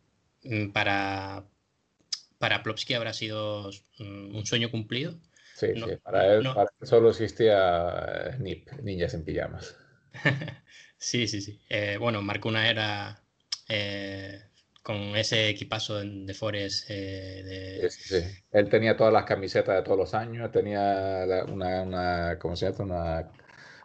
mm, 0.43 0.69
para, 0.69 1.45
para 2.37 2.61
Plopsky 2.61 2.93
habrá 2.93 3.13
sido 3.13 3.71
un 3.97 4.45
sueño 4.45 4.69
cumplido. 4.69 5.17
Sí, 5.55 5.67
no, 5.75 5.87
sí. 5.87 5.95
Para, 6.03 6.33
él, 6.33 6.43
no. 6.43 6.53
para 6.53 6.69
él 6.79 6.87
solo 6.87 7.09
existía 7.09 8.33
eh, 8.33 8.35
NIP, 8.39 8.71
Ninjas 8.83 9.13
en 9.13 9.23
Pijamas. 9.23 9.77
sí, 10.97 11.27
sí, 11.27 11.41
sí. 11.41 11.61
Eh, 11.69 11.95
bueno, 11.97 12.21
marcó 12.21 12.49
una 12.49 12.69
era 12.69 13.23
eh, 13.69 14.41
con 14.83 15.15
ese 15.15 15.47
equipazo 15.47 16.01
de 16.01 16.33
Forest. 16.33 16.89
Eh, 16.89 17.79
de... 17.81 17.89
Sí, 17.89 18.19
sí. 18.19 18.43
Él 18.51 18.67
tenía 18.67 18.97
todas 18.97 19.13
las 19.13 19.23
camisetas 19.23 19.77
de 19.77 19.81
todos 19.83 19.97
los 19.97 20.13
años, 20.13 20.51
tenía 20.51 21.23
una, 21.47 21.83
una 21.83 22.37
¿cómo 22.37 22.57
se 22.57 22.69
llama? 22.69 22.83
Una, 22.83 23.31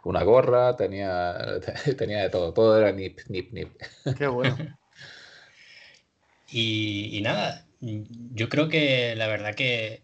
una 0.03 0.23
gorra, 0.23 0.75
tenía, 0.75 1.37
tenía 1.97 2.23
de 2.23 2.29
todo, 2.29 2.53
todo 2.53 2.77
era 2.77 2.91
nip, 2.91 3.19
nip, 3.29 3.51
nip. 3.51 3.69
Qué 4.17 4.27
bueno. 4.27 4.57
y, 6.51 7.17
y, 7.17 7.21
nada, 7.21 7.65
yo 7.79 8.49
creo 8.49 8.69
que 8.69 9.15
la 9.15 9.27
verdad 9.27 9.55
que 9.55 10.01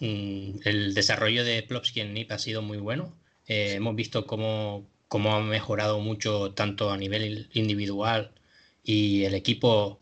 mm, 0.00 0.60
el 0.64 0.94
desarrollo 0.94 1.44
de 1.44 1.62
Plopsky 1.62 2.00
en 2.00 2.14
NIP 2.14 2.32
ha 2.32 2.38
sido 2.38 2.62
muy 2.62 2.78
bueno. 2.78 3.14
Eh, 3.46 3.74
hemos 3.74 3.94
visto 3.94 4.26
cómo, 4.26 4.86
cómo 5.08 5.34
ha 5.34 5.40
mejorado 5.40 6.00
mucho 6.00 6.52
tanto 6.52 6.90
a 6.90 6.96
nivel 6.96 7.48
individual 7.52 8.32
y 8.82 9.24
el 9.24 9.34
equipo 9.34 9.98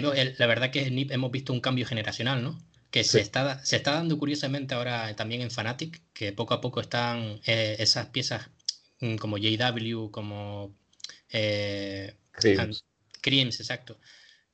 la 0.00 0.46
verdad 0.46 0.70
que 0.70 0.86
en 0.86 0.94
NIP 0.96 1.12
hemos 1.12 1.30
visto 1.30 1.52
un 1.52 1.60
cambio 1.60 1.86
generacional, 1.86 2.42
¿no? 2.42 2.60
Que 2.90 3.04
se, 3.04 3.20
está, 3.20 3.64
se 3.64 3.76
está 3.76 3.92
dando 3.92 4.18
curiosamente 4.18 4.74
ahora 4.74 5.14
también 5.16 5.42
en 5.42 5.50
Fanatic, 5.50 6.00
que 6.12 6.32
poco 6.32 6.54
a 6.54 6.60
poco 6.60 6.80
están 6.80 7.40
eh, 7.44 7.76
esas 7.78 8.06
piezas 8.06 8.48
como 9.18 9.38
JW, 9.38 10.10
como 10.10 10.74
eh, 11.30 12.14
Creams, 13.20 13.60
exacto. 13.60 13.98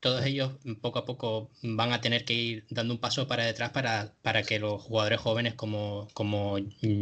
Todos 0.01 0.25
ellos 0.25 0.53
poco 0.81 0.99
a 0.99 1.05
poco 1.05 1.51
van 1.63 1.93
a 1.93 2.01
tener 2.01 2.25
que 2.25 2.33
ir 2.33 2.67
dando 2.71 2.95
un 2.95 3.01
paso 3.01 3.29
para 3.29 3.45
detrás 3.45 3.71
para, 3.71 4.15
para 4.23 4.43
que 4.43 4.59
los 4.59 4.81
jugadores 4.81 5.21
jóvenes 5.21 5.55
como, 5.55 6.09
como 6.15 6.57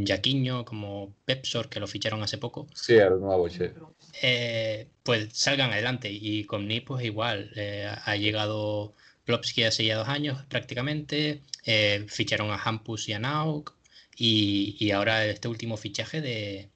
Jaquiño, 0.05 0.65
como 0.65 1.15
Pepsor, 1.25 1.69
que 1.69 1.79
lo 1.79 1.87
ficharon 1.87 2.23
hace 2.25 2.39
poco, 2.39 2.67
sí, 2.75 2.95
el 2.95 3.21
nuevo, 3.21 3.47
eh, 4.21 4.89
pues 5.05 5.29
salgan 5.33 5.71
adelante. 5.71 6.11
Y 6.11 6.45
con 6.45 6.67
Nip, 6.67 6.89
pues 6.89 7.05
igual, 7.05 7.53
eh, 7.55 7.89
ha 8.05 8.17
llegado 8.17 8.95
Plopsky 9.25 9.63
hace 9.65 9.85
ya 9.85 9.97
dos 9.97 10.09
años 10.09 10.45
prácticamente, 10.47 11.43
eh, 11.67 12.05
ficharon 12.09 12.51
a 12.51 12.57
Hampus 12.57 13.09
y 13.09 13.13
a 13.13 13.21
Nauk, 13.21 13.75
y, 14.17 14.77
y, 14.81 14.91
ahora 14.91 15.25
este 15.27 15.47
último 15.47 15.77
fichaje 15.77 16.21
de, 16.21 16.71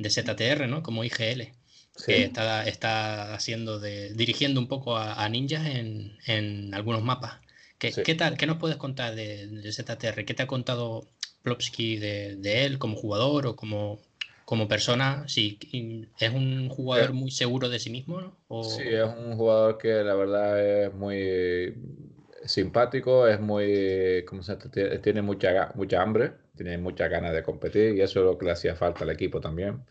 de 0.00 0.10
ZTR, 0.10 0.66
¿no? 0.66 0.82
Como 0.82 1.04
IGL 1.04 1.52
que 2.06 2.24
está, 2.24 2.66
está 2.66 3.34
haciendo 3.34 3.78
de, 3.78 4.12
dirigiendo 4.14 4.60
un 4.60 4.68
poco 4.68 4.96
a, 4.96 5.28
ninjas 5.28 5.66
en, 5.66 6.16
en, 6.26 6.74
algunos 6.74 7.02
mapas. 7.02 7.34
¿Qué, 7.78 7.92
¿Qué, 7.92 8.14
tal? 8.14 8.36
¿Qué 8.36 8.46
nos 8.46 8.58
puedes 8.58 8.76
contar 8.76 9.14
de, 9.14 9.46
de 9.46 9.72
ZTR? 9.72 10.24
¿Qué 10.24 10.34
te 10.34 10.42
ha 10.42 10.46
contado 10.46 11.06
Plopsky 11.42 11.96
de, 11.96 12.36
de, 12.36 12.64
él 12.64 12.78
como 12.78 12.96
jugador 12.96 13.46
o 13.46 13.56
como, 13.56 14.00
como 14.44 14.68
persona? 14.68 15.24
Sí, 15.28 15.58
¿Es 16.18 16.32
un 16.32 16.68
jugador 16.68 17.12
muy 17.12 17.30
seguro 17.30 17.68
de 17.68 17.78
sí 17.78 17.90
mismo? 17.90 18.20
¿no? 18.20 18.64
Sí, 18.64 18.82
es 18.84 19.04
un 19.04 19.36
jugador 19.36 19.78
que 19.78 19.88
la 19.88 20.14
verdad 20.14 20.84
es 20.86 20.94
muy 20.94 21.74
simpático, 22.44 23.26
es 23.26 23.40
muy, 23.40 24.24
¿cómo 24.28 24.42
se 24.42 24.56
tiene 24.98 25.22
mucha, 25.22 25.70
mucha 25.74 26.02
hambre, 26.02 26.32
tiene 26.56 26.78
mucha 26.78 27.08
ganas 27.08 27.32
de 27.32 27.42
competir 27.42 27.94
y 27.96 28.02
eso 28.02 28.20
es 28.20 28.26
lo 28.26 28.38
que 28.38 28.46
le 28.46 28.52
hacía 28.52 28.74
falta 28.76 29.04
al 29.04 29.10
equipo 29.10 29.40
también. 29.40 29.82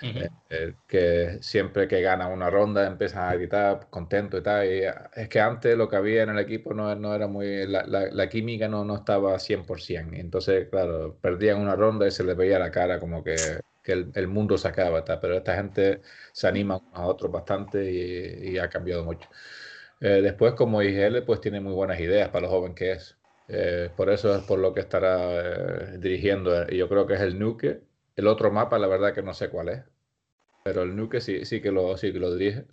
Eh, 0.00 0.28
eh, 0.50 0.74
que 0.86 1.38
siempre 1.40 1.88
que 1.88 2.00
gana 2.00 2.28
una 2.28 2.48
ronda 2.50 2.86
empiezan 2.86 3.28
a 3.28 3.34
gritar 3.34 3.88
contento 3.90 4.38
y 4.38 4.42
tal. 4.42 4.66
Y 4.66 4.82
es 5.14 5.28
que 5.28 5.40
antes 5.40 5.76
lo 5.76 5.88
que 5.88 5.96
había 5.96 6.22
en 6.22 6.30
el 6.30 6.38
equipo 6.38 6.72
no, 6.72 6.94
no 6.94 7.14
era 7.14 7.26
muy. 7.26 7.66
La, 7.66 7.84
la, 7.86 8.28
química 8.28 8.68
no, 8.68 8.84
no 8.84 8.96
estaba 8.96 9.38
100%. 9.38 10.14
entonces, 10.14 10.68
claro, 10.70 11.16
perdían 11.20 11.60
una 11.60 11.74
ronda 11.74 12.06
y 12.06 12.10
se 12.10 12.24
les 12.24 12.36
veía 12.36 12.58
la 12.58 12.70
cara 12.70 13.00
como 13.00 13.24
que, 13.24 13.36
que 13.82 13.92
el, 13.92 14.10
el, 14.14 14.28
mundo 14.28 14.56
se 14.56 14.68
acaba. 14.68 15.04
Pero 15.04 15.36
esta 15.36 15.56
gente 15.56 16.00
se 16.32 16.46
anima 16.46 16.80
a 16.92 17.06
otros 17.06 17.32
bastante 17.32 17.90
y, 17.90 18.50
y 18.52 18.58
ha 18.58 18.68
cambiado 18.68 19.04
mucho. 19.04 19.28
Eh, 20.00 20.20
después, 20.22 20.54
como 20.54 20.82
IGL, 20.82 21.22
pues 21.22 21.40
tiene 21.40 21.60
muy 21.60 21.72
buenas 21.72 21.98
ideas 22.00 22.28
para 22.28 22.46
lo 22.46 22.50
joven 22.50 22.74
que 22.74 22.92
es. 22.92 23.16
por 23.96 24.10
eso 24.10 24.36
es 24.36 24.44
por 24.44 24.58
lo 24.58 24.74
que 24.74 24.80
estará 24.80 25.96
dirigiendo. 25.98 26.70
Y 26.70 26.76
yo 26.76 26.88
creo 26.88 27.06
que 27.06 27.14
es 27.14 27.20
el 27.20 27.38
Nuke 27.38 27.88
el 28.18 28.26
otro 28.26 28.50
mapa, 28.50 28.80
la 28.80 28.88
verdad 28.88 29.14
que 29.14 29.22
no 29.22 29.32
sé 29.32 29.48
cuál 29.48 29.68
es. 29.68 29.84
Pero 30.64 30.82
el 30.82 30.96
Nuke 30.96 31.20
sí, 31.20 31.44
sí, 31.44 31.60
que, 31.62 31.70
lo, 31.70 31.96
sí 31.96 32.12
que 32.12 32.18
lo 32.18 32.34
dirige. 32.34 32.64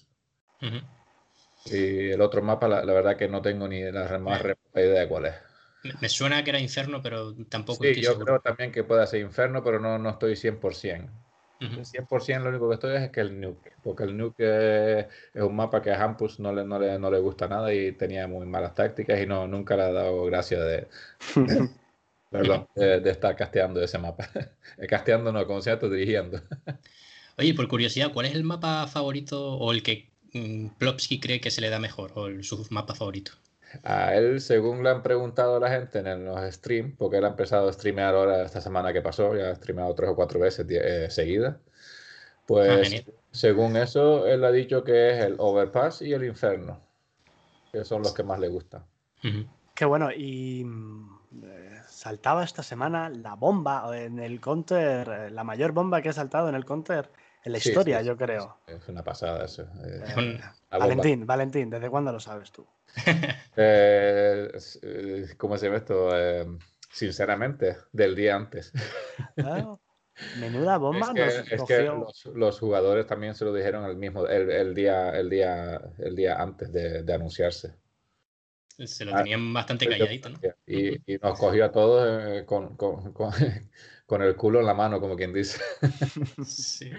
Y 1.65 2.09
el 2.09 2.19
otro 2.21 2.41
mapa, 2.41 2.67
la, 2.67 2.81
verdad 2.83 3.15
que 3.15 3.27
no 3.27 3.43
tengo 3.43 3.67
ni 3.67 3.83
la 3.91 4.17
más 4.17 4.41
remota 4.41 4.81
idea 4.81 5.01
de 5.01 5.07
cuál 5.07 5.27
es. 5.27 5.35
Me 6.01 6.09
suena 6.09 6.43
que 6.43 6.49
era 6.49 6.59
Inferno, 6.59 6.99
pero 6.99 7.35
tampoco 7.47 7.83
sí, 7.83 8.01
yo 8.01 8.17
creo 8.17 8.39
también 8.39 8.71
que 8.71 8.83
puede 8.83 9.05
ser 9.05 9.21
Inferno, 9.21 9.63
pero 9.63 9.79
no, 9.79 9.99
no 9.99 10.09
estoy 10.09 10.33
100%. 10.33 11.11
100% 11.59 12.43
lo 12.43 12.49
único 12.49 12.67
que 12.67 12.75
estoy 12.75 12.95
es 12.97 13.09
que 13.11 13.21
el 13.21 13.39
Nuke, 13.39 13.73
porque 13.83 14.03
el 14.03 14.17
Nuke 14.17 14.99
es, 14.99 15.07
un 15.35 15.55
mapa 15.55 15.81
que 15.81 15.91
a 15.91 16.03
Hampus 16.03 16.39
no 16.39 16.53
le, 16.53 16.65
no, 16.65 16.79
le, 16.79 16.99
no 16.99 17.09
le 17.09 17.19
gusta 17.19 17.47
nada 17.47 17.73
y 17.73 17.93
tenía 17.93 18.27
muy 18.27 18.45
malas 18.45 18.75
tácticas 18.75 19.21
y 19.21 19.25
no, 19.25 19.47
nunca 19.47 19.75
le 19.75 19.83
ha 19.83 19.91
dado 19.91 20.25
gracia 20.25 20.59
de, 20.59 20.87
Perdón, 22.29 22.67
de, 22.75 23.09
estar 23.09 23.35
casteando 23.35 23.81
ese 23.81 23.97
mapa. 23.97 24.29
casteando 24.89 25.31
no, 25.31 25.45
como 25.47 25.61
sea, 25.61 25.77
dirigiendo. 25.77 26.41
Oye, 27.37 27.53
por 27.53 27.67
curiosidad, 27.67 28.11
¿cuál 28.13 28.25
es 28.25 28.35
el 28.35 28.43
mapa 28.43 28.87
favorito 28.87 29.55
o 29.55 29.71
el 29.71 29.83
que 29.83 30.09
mm, 30.33 30.69
Plopsky 30.77 31.19
cree 31.19 31.39
que 31.39 31.51
se 31.51 31.61
le 31.61 31.69
da 31.69 31.79
mejor 31.79 32.11
o 32.15 32.27
el, 32.27 32.43
su 32.43 32.65
mapa 32.69 32.95
favorito? 32.95 33.31
A 33.83 34.15
él, 34.15 34.39
según 34.41 34.83
le 34.83 34.89
han 34.89 35.03
preguntado 35.03 35.57
a 35.57 35.59
la 35.59 35.69
gente 35.69 35.99
en 35.99 36.25
los 36.25 36.39
streams, 36.53 36.95
porque 36.97 37.17
él 37.17 37.25
ha 37.25 37.29
empezado 37.29 37.67
a 37.67 37.73
streamear 37.73 38.15
ahora 38.15 38.43
esta 38.43 38.61
semana 38.61 38.93
que 38.93 39.01
pasó, 39.01 39.35
ya 39.35 39.49
ha 39.49 39.55
streameado 39.55 39.93
tres 39.95 40.11
o 40.11 40.15
cuatro 40.15 40.39
veces 40.39 40.65
eh, 40.69 41.09
seguidas, 41.09 41.57
pues 42.45 43.05
ah, 43.07 43.11
según 43.31 43.75
eso, 43.75 44.27
él 44.27 44.45
ha 44.45 44.51
dicho 44.51 44.83
que 44.83 45.11
es 45.11 45.25
el 45.25 45.35
Overpass 45.39 46.01
y 46.01 46.13
el 46.13 46.23
Inferno, 46.23 46.79
que 47.71 47.83
son 47.83 48.01
los 48.01 48.13
que 48.13 48.23
más 48.23 48.39
le 48.39 48.47
gustan. 48.47 48.85
Qué 49.73 49.85
bueno, 49.85 50.11
y 50.11 50.63
mm, 50.63 51.19
eh, 51.43 51.81
saltaba 51.87 52.43
esta 52.43 52.63
semana 52.63 53.09
la 53.09 53.35
bomba 53.35 53.97
en 53.97 54.19
el 54.19 54.39
counter, 54.39 55.09
eh, 55.09 55.29
la 55.31 55.43
mayor 55.43 55.73
bomba 55.73 56.01
que 56.01 56.09
ha 56.09 56.13
saltado 56.13 56.47
en 56.47 56.55
el 56.55 56.63
counter 56.63 57.09
en 57.45 57.51
la 57.51 57.57
historia, 57.57 58.01
yo 58.01 58.17
creo. 58.17 58.57
Es 58.67 58.87
una 58.87 59.03
pasada 59.03 59.45
eso. 59.45 59.67
Eh, 59.85 60.39
Valentín, 60.71 61.25
Valentín, 61.25 61.69
¿desde 61.69 61.89
cuándo 61.89 62.11
lo 62.11 62.19
sabes 62.19 62.51
tú? 62.51 62.65
eh, 63.55 64.51
¿Cómo 65.37 65.57
se 65.57 65.65
llama 65.65 65.77
esto? 65.77 66.09
sinceramente, 66.91 67.77
del 67.91 68.15
día 68.15 68.35
antes. 68.35 68.71
menuda 70.39 70.77
bomba. 70.77 71.13
Es 71.15 71.63
que, 71.63 71.91
los, 72.33 72.59
jugadores 72.59 73.05
también 73.05 73.35
se 73.35 73.43
lo 73.43 73.53
dijeron 73.53 73.83
el 73.85 73.97
mismo, 73.97 74.25
el, 74.27 74.73
día, 74.73 75.09
el 75.09 75.29
día, 75.29 75.81
el 75.97 76.15
día 76.15 76.41
antes 76.41 76.71
de 76.71 77.13
anunciarse. 77.13 77.75
Se 78.77 79.05
lo 79.05 79.15
ah, 79.15 79.19
tenían 79.19 79.53
bastante 79.53 79.87
calladito, 79.87 80.29
¿no? 80.29 80.39
Y, 80.67 80.99
nos 81.21 81.39
cogió 81.39 81.65
a 81.65 81.71
todos 81.71 82.27
eh, 82.27 82.45
con, 82.45 82.75
con, 82.75 83.13
con, 84.05 84.21
el 84.21 84.35
culo 84.35 84.59
en 84.59 84.65
la 84.65 84.73
mano, 84.73 84.99
como 84.99 85.15
quien 85.15 85.33
dice. 85.33 85.59
Sí. 86.45 86.91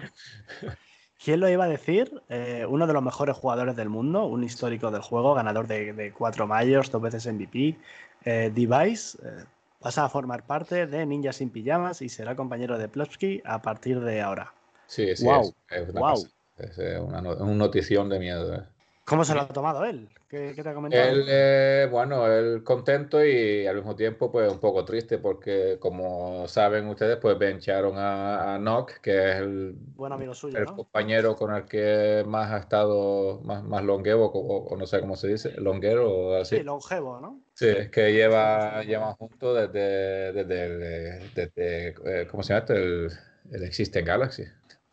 ¿Quién 1.23 1.39
lo 1.39 1.49
iba 1.49 1.65
a 1.65 1.67
decir? 1.67 2.21
Eh, 2.29 2.65
uno 2.69 2.85
de 2.85 2.93
los 2.93 3.01
mejores 3.01 3.35
jugadores 3.35 3.75
del 3.75 3.89
mundo, 3.89 4.25
un 4.25 4.43
histórico 4.43 4.91
del 4.91 5.01
juego, 5.01 5.33
ganador 5.33 5.67
de, 5.67 5.93
de 5.93 6.13
cuatro 6.13 6.45
mayos, 6.45 6.91
dos 6.91 7.01
veces 7.01 7.25
MVP. 7.25 7.77
Eh, 8.23 8.51
Device 8.53 9.17
eh, 9.23 9.45
pasa 9.79 10.05
a 10.05 10.09
formar 10.09 10.45
parte 10.45 10.85
de 10.85 11.05
Ninja 11.05 11.33
sin 11.33 11.49
Pijamas 11.49 12.01
y 12.01 12.09
será 12.09 12.35
compañero 12.35 12.77
de 12.77 12.87
Plopsky 12.87 13.41
a 13.45 13.61
partir 13.61 13.99
de 13.99 14.21
ahora. 14.21 14.53
Sí, 14.85 15.15
sí, 15.15 15.25
wow. 15.25 15.53
es, 15.69 15.89
una, 15.89 15.99
wow. 15.99 16.27
es 16.57 16.77
una, 16.77 17.19
una, 17.19 17.53
notición 17.53 18.09
de 18.09 18.19
miedo. 18.19 18.65
¿Cómo 19.07 19.23
se 19.23 19.33
lo 19.33 19.41
ha 19.41 19.47
tomado 19.47 19.85
él? 19.85 20.09
¿Qué, 20.27 20.53
te 20.53 20.67
ha 20.67 20.73
comentado? 20.73 21.09
Él, 21.09 21.25
eh, 21.29 21.87
bueno, 21.89 22.27
él 22.27 22.61
contento 22.61 23.23
y 23.23 23.65
al 23.65 23.77
mismo 23.77 23.95
tiempo 23.95 24.29
pues 24.29 24.51
un 24.51 24.59
poco 24.59 24.83
triste 24.83 25.17
porque 25.17 25.77
como 25.79 26.45
saben 26.49 26.89
ustedes 26.89 27.15
pues 27.15 27.39
bencharon 27.39 27.97
a, 27.97 28.55
a 28.55 28.59
Nock, 28.59 28.99
que 28.99 29.29
es 29.29 29.35
el, 29.37 29.75
Buen 29.95 30.11
amigo 30.11 30.33
suyo, 30.33 30.59
el 30.59 30.65
compañero 30.65 31.37
con 31.37 31.55
el 31.55 31.63
que 31.65 32.25
más 32.27 32.51
ha 32.51 32.57
estado, 32.57 33.39
más, 33.45 33.63
más 33.63 33.81
longevo, 33.81 34.29
o, 34.33 34.75
no 34.75 34.85
sé 34.85 34.99
cómo 34.99 35.15
se 35.15 35.29
dice, 35.29 35.53
longuero 35.61 36.11
o 36.11 36.41
así. 36.41 36.57
Sí, 36.57 36.63
longevo, 36.63 37.21
¿no? 37.21 37.39
Sí, 37.53 37.69
es 37.69 37.89
que 37.89 38.11
lleva, 38.11 38.83
lleva 38.83 39.13
juntos 39.13 39.55
desde, 39.55 40.33
desde, 40.33 41.29
desde, 41.33 41.87
eh, 42.05 42.27
¿cómo 42.29 42.43
se 42.43 42.53
llama 42.53 42.59
esto? 42.59 42.73
El, 42.73 43.09
el 43.51 43.63
Existen 43.63 44.03
Galaxy. 44.03 44.43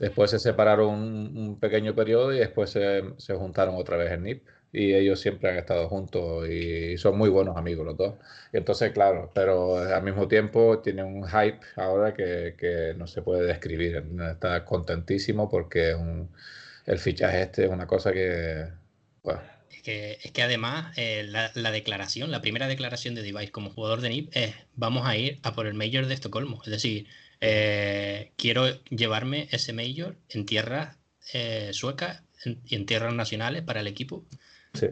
Después 0.05 0.31
se 0.31 0.39
separaron 0.39 0.91
un, 1.35 1.59
pequeño 1.59 1.95
periodo 1.95 2.35
y 2.35 2.39
después 2.39 2.69
se, 2.69 3.03
juntaron 3.35 3.75
otra 3.77 3.97
vez 3.97 4.13
en 4.13 4.25
NIP. 4.25 4.47
Y 4.71 4.93
ellos 4.93 5.19
siempre 5.19 5.49
han 5.49 5.57
estado 5.57 5.89
juntos 5.89 6.47
y 6.47 6.99
son 6.99 7.17
muy 7.17 7.31
buenos 7.31 7.57
amigos 7.57 7.87
los 7.87 7.97
dos. 7.97 8.15
Entonces, 8.53 8.93
claro, 8.93 9.31
pero 9.35 9.79
al 9.79 10.03
mismo 10.03 10.29
tiempo 10.29 10.81
tiene 10.81 11.03
un 11.05 11.27
hype 11.27 11.61
ahora 11.77 12.13
que, 12.13 12.55
que 12.59 12.93
no 12.99 13.07
se 13.07 13.23
puede 13.23 13.47
describir. 13.47 14.05
Está 14.31 14.63
contentísimo 14.67 15.49
porque 15.49 15.97
el 16.85 16.99
fichaje 16.99 17.41
este 17.41 17.65
es 17.65 17.71
una 17.71 17.87
cosa 17.87 18.13
que, 18.13 18.65
es 19.71 19.83
que, 19.83 20.19
es 20.23 20.33
que, 20.33 20.43
además 20.43 20.93
eh, 20.99 21.25
la, 21.27 21.51
la, 21.55 21.71
declaración, 21.71 22.31
la 22.31 22.43
primera 22.43 22.69
declaración 22.69 23.15
de 23.15 23.23
Device 23.23 23.53
como 23.53 23.71
jugador 23.71 24.03
de 24.03 24.11
NIP 24.11 24.37
es 24.37 24.55
vamos 24.75 25.07
a 25.07 25.17
ir 25.17 25.41
a 25.45 25.55
por 25.55 25.67
el 25.67 25.73
Major 25.73 26.05
de 26.05 26.13
Estocolmo. 26.13 26.61
Es 26.63 26.71
decir, 26.71 27.07
eh, 27.41 28.33
quiero 28.37 28.83
llevarme 28.85 29.49
ese 29.51 29.73
Major 29.73 30.17
en 30.29 30.47
tierras 30.47 30.97
eh, 31.33 31.71
suecas 31.73 32.23
y 32.67 32.75
en 32.75 32.87
tierras 32.87 33.15
nacionales 33.15 33.63
para 33.63 33.81
el 33.81 33.87
equipo. 33.87 34.25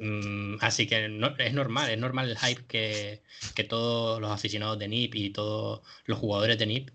Mm, 0.01 0.57
así 0.61 0.87
que 0.87 1.07
es 1.07 1.53
normal, 1.53 1.91
es 1.91 1.99
normal 1.99 2.31
el 2.31 2.39
hype 2.39 2.65
que, 2.67 3.23
que, 3.55 3.65
todos 3.65 4.21
los 4.21 4.31
aficionados 4.31 4.79
de 4.79 4.87
NIP 4.87 5.15
y 5.17 5.31
todos 5.31 5.81
los 6.05 6.19
jugadores 6.21 6.57
de 6.57 6.67
NIP 6.67 6.91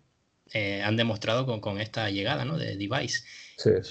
eh, 0.53 0.81
han 0.81 0.95
demostrado 0.95 1.45
con, 1.45 1.59
con, 1.59 1.81
esta 1.81 2.09
llegada 2.09 2.45
¿no? 2.45 2.57
de 2.57 2.77
Device. 2.77 3.23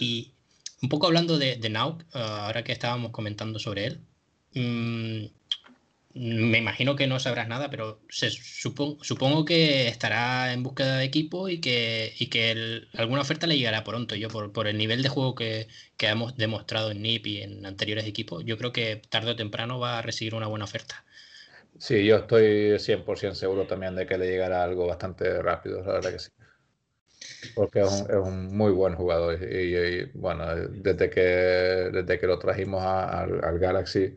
Y 0.01 0.33
un 0.81 0.88
poco 0.88 1.07
hablando 1.07 1.38
de, 1.38 1.57
de 1.57 1.69
Nauk, 1.69 2.05
ahora 2.12 2.64
que 2.64 2.73
estábamos 2.73 3.11
comentando 3.12 3.59
sobre 3.59 3.87
él, 3.87 4.01
mm, 4.55 5.27
me 6.16 6.59
imagino 6.59 6.96
que 6.96 7.07
no 7.07 7.20
sabrás 7.20 7.46
nada, 7.46 7.68
pero 7.68 8.00
se, 8.09 8.31
supongo 8.31 9.44
que 9.44 9.87
estará 9.88 10.52
en 10.55 10.62
búsqueda 10.62 10.96
de 10.96 11.05
equipo 11.05 11.50
y 11.50 11.61
que, 11.61 12.14
y 12.18 12.29
que 12.29 12.83
alguna 12.94 13.20
oferta 13.20 13.46
le 13.46 13.59
llegará 13.59 13.85
pronto. 13.85 14.14
Yo, 14.14 14.29
por, 14.29 14.50
por 14.50 14.66
el 14.66 14.79
nivel 14.79 15.02
de 15.02 15.11
juego 15.11 15.35
que, 15.35 15.68
que, 15.98 16.09
hemos 16.09 16.37
demostrado 16.37 16.90
en 16.90 17.02
NIP 17.02 17.26
y 17.26 17.42
en 17.42 17.66
anteriores 17.66 18.07
equipos, 18.07 18.44
yo 18.46 18.57
creo 18.57 18.72
que 18.72 19.02
tarde 19.11 19.33
o 19.33 19.37
temprano 19.37 19.79
va 19.79 19.98
a 19.98 20.02
recibir 20.02 20.35
una 20.35 20.46
buena 20.46 20.64
oferta. 20.64 21.05
Sí, 21.79 22.07
yo 22.07 22.16
estoy 22.16 22.79
100% 22.79 23.35
seguro 23.35 23.66
también 23.66 23.94
de 23.94 24.07
que 24.07 24.16
le 24.16 24.26
llegará 24.26 24.62
algo 24.64 24.87
bastante 24.87 25.42
rápido, 25.42 25.83
la 25.83 25.92
verdad 25.92 26.12
que 26.12 26.18
sí. 26.18 26.31
Porque 27.55 27.81
es 27.81 27.92
un, 27.92 28.11
es 28.11 28.16
un 28.16 28.57
muy 28.57 28.72
buen 28.72 28.94
jugador 28.94 29.38
y, 29.42 30.07
bueno, 30.14 30.46
desde 30.57 31.11
que, 31.11 31.20
desde 31.20 32.18
que 32.18 32.26
lo 32.26 32.38
trajimos 32.38 32.83
al 32.83 33.59
Galaxy 33.59 34.16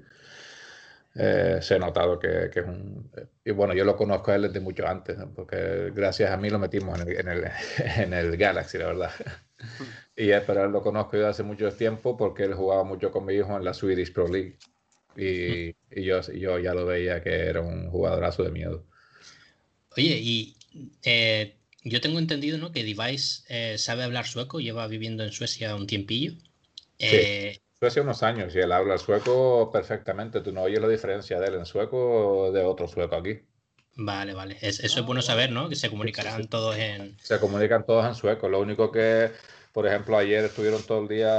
eh, 1.15 1.59
se 1.61 1.75
ha 1.75 1.79
notado 1.79 2.19
que, 2.19 2.45
es 2.53 2.65
un... 2.65 3.09
Y 3.43 3.51
bueno, 3.51 3.73
yo 3.73 3.83
lo 3.83 3.95
conozco 3.95 4.31
a 4.31 4.35
él 4.35 4.43
desde 4.43 4.59
mucho 4.59 4.87
antes, 4.87 5.17
porque 5.35 5.91
gracias 5.93 6.31
a 6.31 6.37
mí 6.37 6.49
lo 6.49 6.59
metimos 6.59 6.99
en 6.99 7.07
el, 7.07 7.19
en 7.19 7.27
el, 7.27 7.43
en 7.97 8.13
el 8.13 8.37
Galaxy, 8.37 8.77
la 8.77 8.87
verdad. 8.87 9.11
y 10.15 10.29
es, 10.29 10.41
pero 10.43 10.65
él 10.65 10.71
lo 10.71 10.81
conozco 10.81 11.17
yo 11.17 11.27
hace 11.27 11.43
mucho 11.43 11.71
tiempo 11.71 12.15
porque 12.15 12.43
él 12.43 12.53
jugaba 12.53 12.83
mucho 12.83 13.11
con 13.11 13.25
mi 13.25 13.33
hijo 13.33 13.55
en 13.57 13.63
la 13.63 13.73
Swedish 13.73 14.13
Pro 14.13 14.27
League. 14.27 14.57
Y, 15.17 15.75
y 15.91 16.03
yo, 16.03 16.21
yo 16.31 16.59
ya 16.59 16.73
lo 16.73 16.85
veía 16.85 17.21
que 17.21 17.31
era 17.31 17.61
un 17.61 17.89
jugadorazo 17.89 18.43
de 18.43 18.51
miedo. 18.51 18.85
Oye, 19.97 20.17
y 20.21 20.55
eh, 21.03 21.55
yo 21.83 21.99
tengo 21.99 22.19
entendido 22.19 22.57
¿no? 22.57 22.71
que 22.71 22.83
Device 22.83 23.43
eh, 23.49 23.77
sabe 23.77 24.03
hablar 24.03 24.27
sueco, 24.27 24.59
lleva 24.59 24.87
viviendo 24.87 25.23
en 25.23 25.31
Suecia 25.31 25.75
un 25.75 25.87
tiempillo. 25.87 26.33
Sí 26.97 27.59
hace 27.87 28.01
unos 28.01 28.23
años 28.23 28.53
y 28.55 28.59
él 28.59 28.71
habla 28.71 28.97
sueco 28.97 29.71
perfectamente. 29.71 30.41
Tú 30.41 30.51
no 30.51 30.63
oyes 30.63 30.81
la 30.81 30.87
diferencia 30.87 31.39
de 31.39 31.47
él 31.47 31.55
en 31.55 31.65
sueco 31.65 32.51
de 32.51 32.63
otro 32.63 32.87
sueco 32.87 33.15
aquí. 33.15 33.39
Vale, 33.95 34.33
vale. 34.33 34.57
eso 34.61 34.83
es 34.83 35.05
bueno 35.05 35.21
saber, 35.21 35.51
¿no? 35.51 35.67
Que 35.67 35.75
se 35.75 35.89
comunicarán 35.89 36.47
todos 36.47 36.77
en. 36.77 37.17
Se 37.19 37.39
comunican 37.39 37.85
todos 37.85 38.05
en 38.05 38.15
sueco. 38.15 38.47
Lo 38.47 38.61
único 38.61 38.91
que, 38.91 39.31
por 39.73 39.87
ejemplo, 39.87 40.17
ayer 40.17 40.45
estuvieron 40.45 40.81
todo 40.83 41.01
el 41.01 41.07
día, 41.09 41.29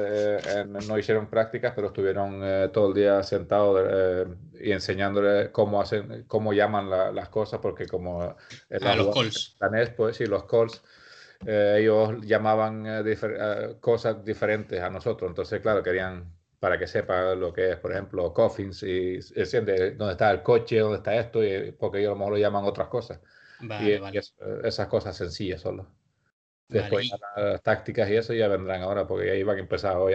eh, 0.00 0.64
no 0.86 0.98
hicieron 0.98 1.28
prácticas, 1.28 1.72
pero 1.74 1.88
estuvieron 1.88 2.40
eh, 2.42 2.70
todo 2.72 2.88
el 2.88 2.94
día 2.94 3.22
sentados 3.22 3.82
eh, 3.90 4.24
y 4.60 4.72
enseñándole 4.72 5.50
cómo 5.52 5.80
hacen, 5.80 6.24
cómo 6.26 6.54
llaman 6.54 6.88
las 6.88 7.28
cosas, 7.28 7.60
porque 7.60 7.86
como. 7.86 8.22
Ah, 8.22 8.96
los 8.96 9.14
calls. 9.14 9.56
pues 9.94 10.16
sí, 10.16 10.24
los 10.24 10.44
calls 10.44 10.82
eh, 11.44 11.78
ellos 11.80 12.24
llamaban 12.24 12.86
eh, 12.86 13.02
eh, 13.22 13.76
cosas 13.80 14.24
diferentes 14.24 14.80
a 14.80 14.90
nosotros. 14.90 15.28
Entonces, 15.28 15.60
claro, 15.60 15.82
querían 15.82 16.32
para 16.58 16.78
que 16.78 16.86
sepa 16.86 17.34
lo 17.34 17.52
que 17.52 17.72
es, 17.72 17.76
por 17.76 17.92
ejemplo, 17.92 18.32
coffins 18.32 18.82
y, 18.82 19.18
dónde 19.18 20.12
está 20.12 20.30
el 20.30 20.42
coche, 20.42 20.78
dónde 20.78 20.98
está 20.98 21.14
esto, 21.14 21.44
y, 21.44 21.72
porque 21.72 21.98
ellos 21.98 22.10
a 22.10 22.14
lo 22.14 22.18
mejor 22.18 22.32
lo 22.32 22.38
llaman 22.38 22.64
otras 22.64 22.88
cosas. 22.88 23.20
y, 23.60 23.92
esas 24.64 24.88
cosas 24.88 25.16
sencillas 25.16 25.60
solo. 25.60 25.86
Después 26.68 27.08
las 27.36 27.62
tácticas 27.62 28.10
y 28.10 28.16
eso 28.16 28.34
ya 28.34 28.48
vendrán 28.48 28.82
ahora, 28.82 29.06
porque 29.06 29.28
ya 29.28 29.34
iban 29.34 29.56
a 29.56 29.60
empezar 29.60 29.96
hoy 29.96 30.14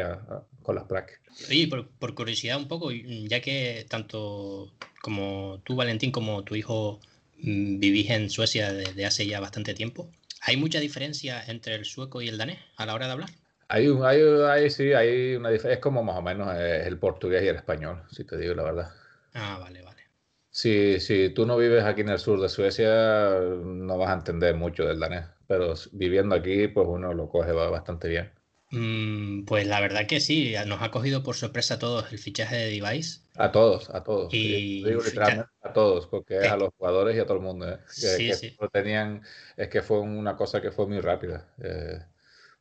con 0.63 0.75
las 0.75 0.83
prácticas. 0.83 1.21
Oye, 1.49 1.67
por, 1.69 1.87
por, 1.91 2.13
curiosidad 2.13 2.57
un 2.57 2.67
poco, 2.67 2.91
ya 2.91 3.39
que 3.39 3.85
tanto 3.87 4.73
como 5.01 5.61
tú, 5.63 5.75
Valentín, 5.77 6.11
como 6.11 6.43
tu 6.43 6.55
hijo 6.55 6.99
mm, 7.37 7.79
vivís 7.79 8.09
en 8.09 8.29
Suecia 8.29 8.73
desde 8.73 9.05
hace 9.05 9.27
ya 9.27 9.39
bastante 9.39 9.73
tiempo, 9.73 10.09
¿Hay 10.41 10.57
mucha 10.57 10.81
diferencia 10.81 11.41
entre 11.47 11.73
el 11.75 11.85
sueco 11.85 12.21
y 12.21 12.27
el 12.27 12.37
danés 12.37 12.59
a 12.75 12.85
la 12.85 12.95
hora 12.95 13.05
de 13.05 13.13
hablar? 13.13 13.29
Hay, 13.69 13.87
hay, 14.03 14.21
hay 14.21 14.69
sí, 14.69 14.93
hay 14.93 15.35
una 15.35 15.49
diferencia. 15.49 15.73
Es 15.75 15.79
como 15.79 16.03
más 16.03 16.17
o 16.17 16.21
menos 16.21 16.53
eh, 16.55 16.83
el 16.87 16.99
portugués 16.99 17.43
y 17.43 17.47
el 17.47 17.55
español, 17.55 18.03
si 18.11 18.23
te 18.25 18.37
digo 18.37 18.53
la 18.53 18.63
verdad. 18.63 18.91
Ah, 19.33 19.57
vale, 19.59 19.81
vale. 19.81 20.03
Si, 20.49 20.99
si 21.01 21.29
tú 21.33 21.45
no 21.45 21.57
vives 21.57 21.83
aquí 21.83 22.01
en 22.01 22.09
el 22.09 22.19
sur 22.19 22.39
de 22.41 22.47
Suecia, 22.49 23.39
no 23.63 23.97
vas 23.97 24.09
a 24.09 24.13
entender 24.13 24.55
mucho 24.55 24.85
del 24.85 24.99
danés, 24.99 25.25
pero 25.47 25.73
viviendo 25.93 26.35
aquí, 26.35 26.67
pues 26.67 26.87
uno 26.89 27.13
lo 27.13 27.27
coge 27.29 27.51
bastante 27.53 28.07
bien. 28.09 28.31
Mm, 28.71 29.43
pues 29.43 29.67
la 29.67 29.81
verdad 29.81 30.07
que 30.07 30.21
sí, 30.21 30.53
nos 30.65 30.81
ha 30.81 30.91
cogido 30.91 31.23
por 31.23 31.35
sorpresa 31.35 31.73
a 31.73 31.79
todos 31.79 32.11
el 32.11 32.19
fichaje 32.19 32.55
de 32.55 32.79
Device. 32.79 33.19
A 33.35 33.51
todos, 33.51 33.89
a 33.89 34.01
todos. 34.03 34.33
Y 34.33 34.83
digo 34.83 35.01
literalmente 35.03 35.51
a 35.61 35.73
todos, 35.73 36.07
porque 36.07 36.37
es 36.37 36.49
a 36.49 36.55
los 36.55 36.69
jugadores 36.77 37.17
y 37.17 37.19
a 37.19 37.25
todo 37.25 37.37
el 37.37 37.43
mundo. 37.43 37.69
¿eh? 37.69 37.79
Que, 37.87 38.33
sí, 38.33 38.55
Lo 38.59 38.69
tenían, 38.69 39.23
es 39.57 39.67
que 39.67 39.81
fue 39.81 39.99
una 39.99 40.37
cosa 40.37 40.61
que 40.61 40.71
fue 40.71 40.87
muy 40.87 41.01
rápida. 41.01 41.53
Eh, 41.61 41.99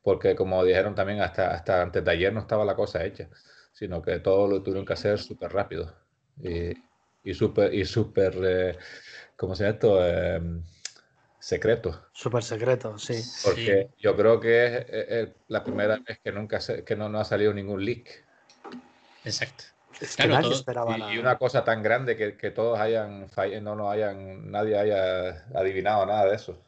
porque 0.03 0.35
como 0.35 0.64
dijeron 0.64 0.96
también, 0.96 1.20
hasta, 1.20 1.53
hasta 1.53 1.81
antes 1.81 2.05
de 2.05 2.11
ayer 2.11 2.33
no 2.33 2.40
estaba 2.40 2.64
la 2.64 2.75
cosa 2.75 3.05
hecha, 3.05 3.29
sino 3.73 4.03
que 4.03 4.18
todo 4.18 4.49
lo 4.49 4.62
tuvieron 4.62 4.85
que 4.85 4.94
hacer 4.94 5.18
súper 5.18 5.53
rápido. 5.53 5.94
Y, 6.42 6.73
y 7.23 7.35
súper, 7.35 7.73
y 7.73 7.85
súper, 7.85 8.35
eh, 8.42 8.79
¿cómo 9.37 9.55
se 9.55 9.64
llama 9.64 9.75
esto? 9.75 10.01
Secreto. 11.40 12.07
Súper 12.12 12.42
secreto, 12.42 12.98
sí. 12.98 13.20
Porque 13.44 13.88
yo 13.98 14.14
creo 14.14 14.38
que 14.38 14.87
es, 14.88 15.29
la 15.48 15.64
primera 15.64 15.98
vez 15.98 16.20
que 16.22 16.33
nunca 16.33 16.61
que 16.85 16.96
no, 16.96 17.09
no 17.09 17.18
ha 17.18 17.24
salido 17.24 17.53
ningún 17.53 17.85
leak. 17.85 18.24
Exacto 19.24 19.64
y, 21.11 21.18
una 21.18 21.37
cosa 21.37 21.64
tan 21.64 21.83
grande 21.83 22.16
que, 22.16 22.37
que 22.37 22.50
todos 22.50 22.79
hayan 22.79 23.26
no, 23.62 23.74
no 23.74 23.90
hayan, 23.90 24.50
nadie 24.50 24.79
haya 24.79 25.46
adivinado 25.55 26.07
nada 26.07 26.26
de 26.26 26.37
eso. 26.37 26.62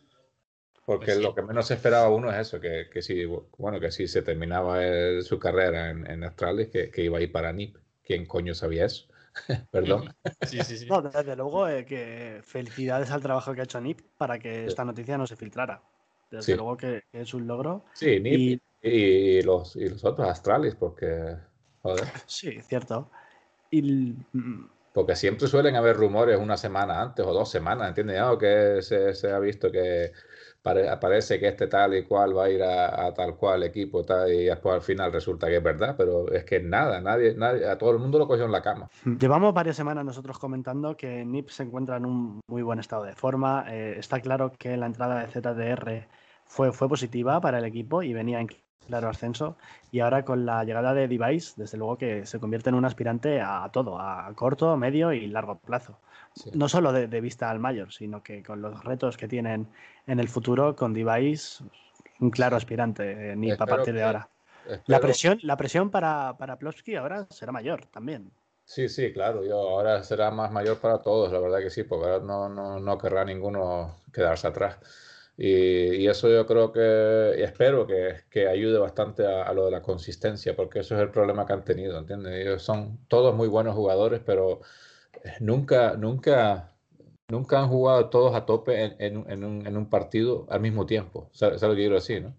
Porque 0.85 1.07
pues 1.07 1.19
lo 1.19 1.35
que 1.35 1.43
menos 1.43 1.71
esperaba 1.71 2.09
uno 2.09 2.31
es 2.33 2.39
eso, 2.39 2.61
que, 2.61 2.89
que 2.93 3.03
si, 3.03 3.25
bueno, 3.25 3.79
que 3.79 3.93
si 3.93 4.09
se 4.09 4.23
terminaba 4.23 4.81
su 5.23 5.39
carrera 5.39 5.91
en, 5.91 6.11
en 6.11 6.25
Australia, 6.25 6.69
que, 6.71 6.91
que, 6.91 7.05
iba 7.05 7.19
a 7.19 7.23
ir 7.23 7.31
para 7.31 7.53
NIP. 7.53 7.77
¿Quién 8.05 8.27
coño 8.27 8.53
sabía 8.53 8.87
eso? 8.87 9.07
Perdón. 9.71 10.15
Sí, 10.47 10.63
sí, 10.65 10.79
sí. 10.79 10.87
No, 10.87 11.03
desde 11.03 11.37
luego 11.37 11.69
eh, 11.69 11.85
que 11.85 12.41
felicidades 12.43 13.11
al 13.11 13.23
trabajo 13.23 13.55
que 13.55 13.61
ha 13.63 13.65
hecho 13.65 13.81
NIP 13.81 14.01
para 14.17 14.39
que 14.39 14.67
esta 14.67 14.85
noticia 14.85 15.17
no 15.17 15.27
se 15.27 15.37
filtrara. 15.37 15.83
Desde 16.31 16.57
luego 16.57 16.77
que, 16.77 17.05
es 17.13 17.35
un 17.35 17.47
logro. 17.47 17.85
Sí, 17.95 18.21
NIP 18.21 18.61
y, 18.83 19.43
los, 19.43 19.77
y 19.77 19.89
los 19.89 20.05
otros 20.05 20.29
Astralis, 20.29 20.75
porque 20.75 21.37
Sí, 22.27 22.61
cierto. 22.63 23.11
Y... 23.71 23.83
Mm, 24.33 24.69
Porque 24.93 25.17
siempre 25.17 25.49
suelen 25.49 25.77
haber 25.77 25.97
rumores 25.97 26.39
una 26.39 26.57
semana 26.57 27.01
antes 27.01 27.25
o 27.25 27.33
dos 27.33 27.51
semanas, 27.51 27.89
¿entiendes? 27.89 28.21
O 28.23 28.39
que 28.39 28.83
se, 28.83 29.31
ha 29.31 29.39
visto 29.39 29.71
que 29.71 30.13
parece 30.63 31.41
que 31.41 31.49
este 31.49 31.67
tal 31.67 31.95
y 31.95 32.05
cual 32.05 32.37
va 32.37 32.45
a 32.45 32.51
ir 32.51 32.63
a, 32.63 33.13
tal 33.15 33.37
cual 33.37 33.65
equipo 33.65 34.05
tal, 34.05 34.33
y 34.33 34.45
después 34.45 34.77
al 34.77 34.83
final 34.83 35.13
resulta 35.13 35.49
que 35.49 35.57
es 35.57 35.63
verdad, 35.63 35.95
pero 35.97 36.31
es 36.33 36.45
que 36.45 36.61
nada, 36.61 37.01
nadie, 37.01 37.35
nadie, 37.35 37.67
a 37.67 37.77
todo 37.77 37.91
el 37.91 37.99
mundo 37.99 38.19
lo 38.19 38.29
cogió 38.29 38.45
en 38.45 38.53
la 38.53 38.63
cama. 38.63 38.89
Llevamos 39.19 39.53
varias 39.53 39.77
semanas 39.77 40.05
nosotros 40.05 40.39
comentando 40.39 40.97
que 40.97 41.25
NIP 41.25 41.49
se 41.49 41.65
encuentra 41.65 41.97
en 41.97 42.07
un 42.07 42.41
muy 42.47 42.63
buen 42.63 42.79
estado 42.79 43.05
de 43.05 43.15
forma. 43.15 43.65
Eh, 43.69 43.97
está 43.99 44.21
claro 44.21 44.53
que 44.57 44.77
la 44.77 44.87
entrada 44.87 45.21
de 45.21 45.27
ZDR 45.29 46.09
fue, 46.45 46.73
fue 46.73 46.89
positiva 46.89 47.41
para 47.41 47.59
el 47.59 47.65
equipo 47.65 48.03
y 48.03 48.13
venía 48.13 48.41
en 48.41 48.49
claro 48.87 49.09
ascenso. 49.09 49.57
Y 49.91 50.01
ahora 50.01 50.25
con 50.25 50.47
la 50.47 50.65
llegada 50.65 50.95
de 50.95 51.09
Device, 51.09 51.55
desde 51.57 51.79
luego 51.79 51.99
que 51.99 52.27
se 52.27 52.39
convierte 52.39 52.71
en 52.71 52.77
un 52.77 52.85
aspirante 52.85 53.41
a 53.41 53.69
todo, 53.73 53.99
a 53.99 54.33
corto, 54.35 54.77
medio 54.77 55.13
y 55.13 55.27
largo 55.27 55.59
plazo. 55.59 55.99
No 56.55 56.69
solo 56.69 56.93
de, 56.93 57.21
vista 57.21 57.51
al 57.51 57.59
mayor, 57.59 57.93
sino 57.93 58.23
que 58.23 58.43
con 58.43 58.63
los 58.63 58.83
retos 58.85 59.17
que 59.17 59.29
tienen 59.29 59.69
en 60.07 60.21
el 60.21 60.29
futuro, 60.29 60.75
con 60.75 60.95
Device, 60.95 61.65
un 62.21 62.31
claro 62.31 62.57
aspirante, 62.57 63.33
eh, 63.33 63.37
ni 63.37 63.51
a 63.51 63.57
partir 63.57 63.95
de 63.95 64.03
ahora. 64.03 64.29
La 64.87 65.01
presión, 65.01 65.39
la 65.43 65.57
presión 65.57 65.91
para, 65.91 66.37
para 66.39 66.57
Plosky 66.57 66.95
ahora 66.95 67.27
será 67.31 67.53
mayor 67.53 67.87
también. 67.87 68.31
Sí, 68.65 68.89
sí, 68.89 69.13
claro, 69.13 69.45
yo 69.45 69.59
ahora 69.59 70.03
será 70.03 70.31
más 70.31 70.51
mayor 70.53 70.79
para 70.79 71.03
todos, 71.03 71.33
la 71.33 71.41
verdad 71.41 71.59
que 71.59 71.71
sí, 71.71 71.83
porque 71.83 72.07
ahora 72.07 72.25
no, 72.25 72.49
no, 72.49 72.79
no 72.79 72.99
querrá 72.99 73.25
ninguno 73.25 73.97
quedarse 74.13 74.47
atrás. 74.47 74.79
Y, 75.37 76.07
eso 76.07 76.29
yo 76.29 76.47
creo 76.47 76.73
que, 76.73 77.35
y 77.39 77.43
espero 77.43 77.87
que, 77.87 78.23
que 78.31 78.47
ayude 78.47 78.79
bastante 78.79 79.27
a, 79.27 79.53
lo 79.53 79.65
de 79.65 79.71
la 79.71 79.83
consistencia, 79.83 80.55
porque 80.55 80.81
eso 80.81 80.95
es 80.95 81.03
el 81.03 81.11
problema 81.11 81.47
que 81.47 81.53
han 81.55 81.65
tenido, 81.65 81.99
¿entiendes? 81.99 82.35
Ellos 82.35 82.63
son 82.63 82.99
todos 83.09 83.35
muy 83.35 83.49
buenos 83.49 83.75
jugadores, 83.75 84.21
pero 84.25 84.61
nunca, 85.41 85.97
nunca, 85.97 86.75
nunca 87.29 87.61
han 87.61 87.69
jugado 87.69 88.09
todos 88.11 88.35
a 88.35 88.47
tope 88.47 88.85
en, 88.85 88.97
en, 89.29 89.45
un, 89.45 89.67
en 89.67 89.77
un, 89.77 89.91
partido 89.91 90.47
al 90.51 90.61
mismo 90.61 90.87
tiempo. 90.87 91.31
¿Sabes 91.33 91.63
lo 91.63 91.71
que 91.71 91.77
quiero 91.77 91.95
decir, 91.95 92.23
no? 92.23 92.37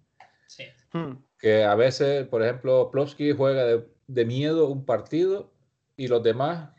Sí. 0.48 0.66
Hmm. 0.92 1.24
Que 1.38 1.64
a 1.64 1.76
veces, 1.76 2.28
por 2.28 2.44
ejemplo, 2.44 2.90
Plowski 2.92 3.34
juega 3.34 3.66
de, 3.66 3.88
de, 4.08 4.26
miedo 4.26 4.68
un 4.68 4.86
partido 4.86 5.52
y 5.98 6.08
los 6.08 6.24
demás 6.24 6.72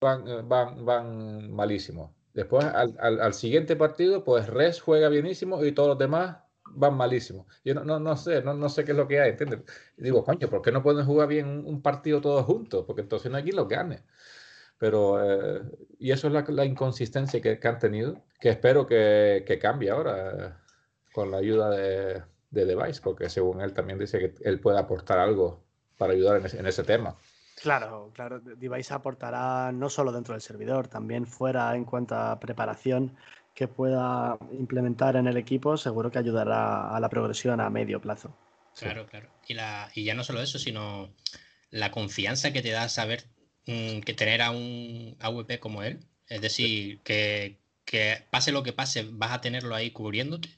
van, 0.00 0.48
van, 0.48 0.84
van 0.84 1.50
malísimos. 1.52 2.10
Después, 2.32 2.64
al, 2.64 2.96
al, 2.98 3.34
siguiente 3.34 3.76
partido, 3.76 4.24
pues 4.24 4.46
Res 4.46 4.80
juega 4.80 5.08
bienísimo 5.08 5.64
y 5.64 5.72
todos 5.72 5.90
los 5.90 5.98
demás 5.98 6.38
van 6.64 6.96
malísimos. 6.96 7.46
Yo 7.64 7.74
no, 7.74 7.84
no, 7.84 7.98
no 7.98 8.16
sé, 8.16 8.42
no, 8.42 8.54
no, 8.54 8.68
sé 8.68 8.84
qué 8.84 8.92
es 8.92 8.96
lo 8.96 9.08
que 9.08 9.20
hay, 9.20 9.30
¿entiendes? 9.30 9.60
Y 9.96 10.04
digo, 10.04 10.24
coño, 10.24 10.48
¿por 10.48 10.62
qué 10.62 10.70
no 10.70 10.82
pueden 10.82 11.04
jugar 11.04 11.28
bien 11.28 11.64
un 11.66 11.82
partido 11.82 12.20
todos 12.20 12.44
juntos? 12.44 12.84
Porque 12.86 13.02
entonces 13.02 13.30
no 13.30 13.36
hay 13.36 13.42
quien 13.42 13.56
lo 13.56 13.66
gane. 13.66 14.04
Pero, 14.80 15.22
eh, 15.22 15.62
y 15.98 16.10
eso 16.10 16.28
es 16.28 16.32
la, 16.32 16.42
la 16.48 16.64
inconsistencia 16.64 17.38
que, 17.42 17.58
que, 17.58 17.68
han 17.68 17.78
tenido, 17.78 18.24
que 18.40 18.48
espero 18.48 18.86
que, 18.86 19.44
que 19.46 19.58
cambie 19.58 19.90
ahora 19.90 20.30
eh, 20.32 20.52
con 21.12 21.30
la 21.30 21.36
ayuda 21.36 21.68
de, 21.68 22.22
de, 22.48 22.64
Device, 22.64 23.02
porque 23.02 23.28
según 23.28 23.60
él 23.60 23.74
también 23.74 23.98
dice 23.98 24.18
que 24.18 24.34
él 24.42 24.58
puede 24.58 24.78
aportar 24.78 25.18
algo 25.18 25.62
para 25.98 26.14
ayudar 26.14 26.38
en 26.38 26.46
ese, 26.46 26.58
en 26.58 26.66
ese 26.66 26.82
tema. 26.82 27.14
Claro, 27.60 28.10
claro. 28.14 28.40
Device 28.40 28.94
aportará 28.94 29.70
no 29.70 29.90
solo 29.90 30.12
dentro 30.12 30.32
del 30.32 30.40
servidor, 30.40 30.88
también 30.88 31.26
fuera 31.26 31.76
en 31.76 31.84
cuanto 31.84 32.14
a 32.14 32.40
preparación 32.40 33.14
que 33.54 33.68
pueda 33.68 34.38
implementar 34.52 35.16
en 35.16 35.26
el 35.26 35.36
equipo, 35.36 35.76
seguro 35.76 36.10
que 36.10 36.20
ayudará 36.20 36.88
a 36.88 36.98
la 37.00 37.10
progresión 37.10 37.60
a 37.60 37.68
medio 37.68 38.00
plazo. 38.00 38.34
Claro, 38.78 39.06
claro. 39.06 39.28
Y, 39.46 39.52
la, 39.52 39.90
y 39.94 40.04
ya 40.04 40.14
no 40.14 40.24
solo 40.24 40.40
eso, 40.40 40.58
sino 40.58 41.12
la 41.68 41.90
confianza 41.90 42.50
que 42.50 42.62
te 42.62 42.70
da 42.70 42.88
saber 42.88 43.24
mm, 43.66 44.00
que 44.00 44.14
tener 44.14 44.42
a 44.42 44.50
un 44.50 45.16
AWP 45.20 45.58
como 45.58 45.82
él. 45.82 46.00
Es 46.28 46.40
decir, 46.40 47.00
que, 47.02 47.58
que, 47.84 48.22
pase 48.30 48.52
lo 48.52 48.62
que 48.62 48.72
pase, 48.72 49.06
vas 49.10 49.32
a 49.32 49.40
tenerlo 49.40 49.74
ahí 49.74 49.90
cubriéndote. 49.90 50.48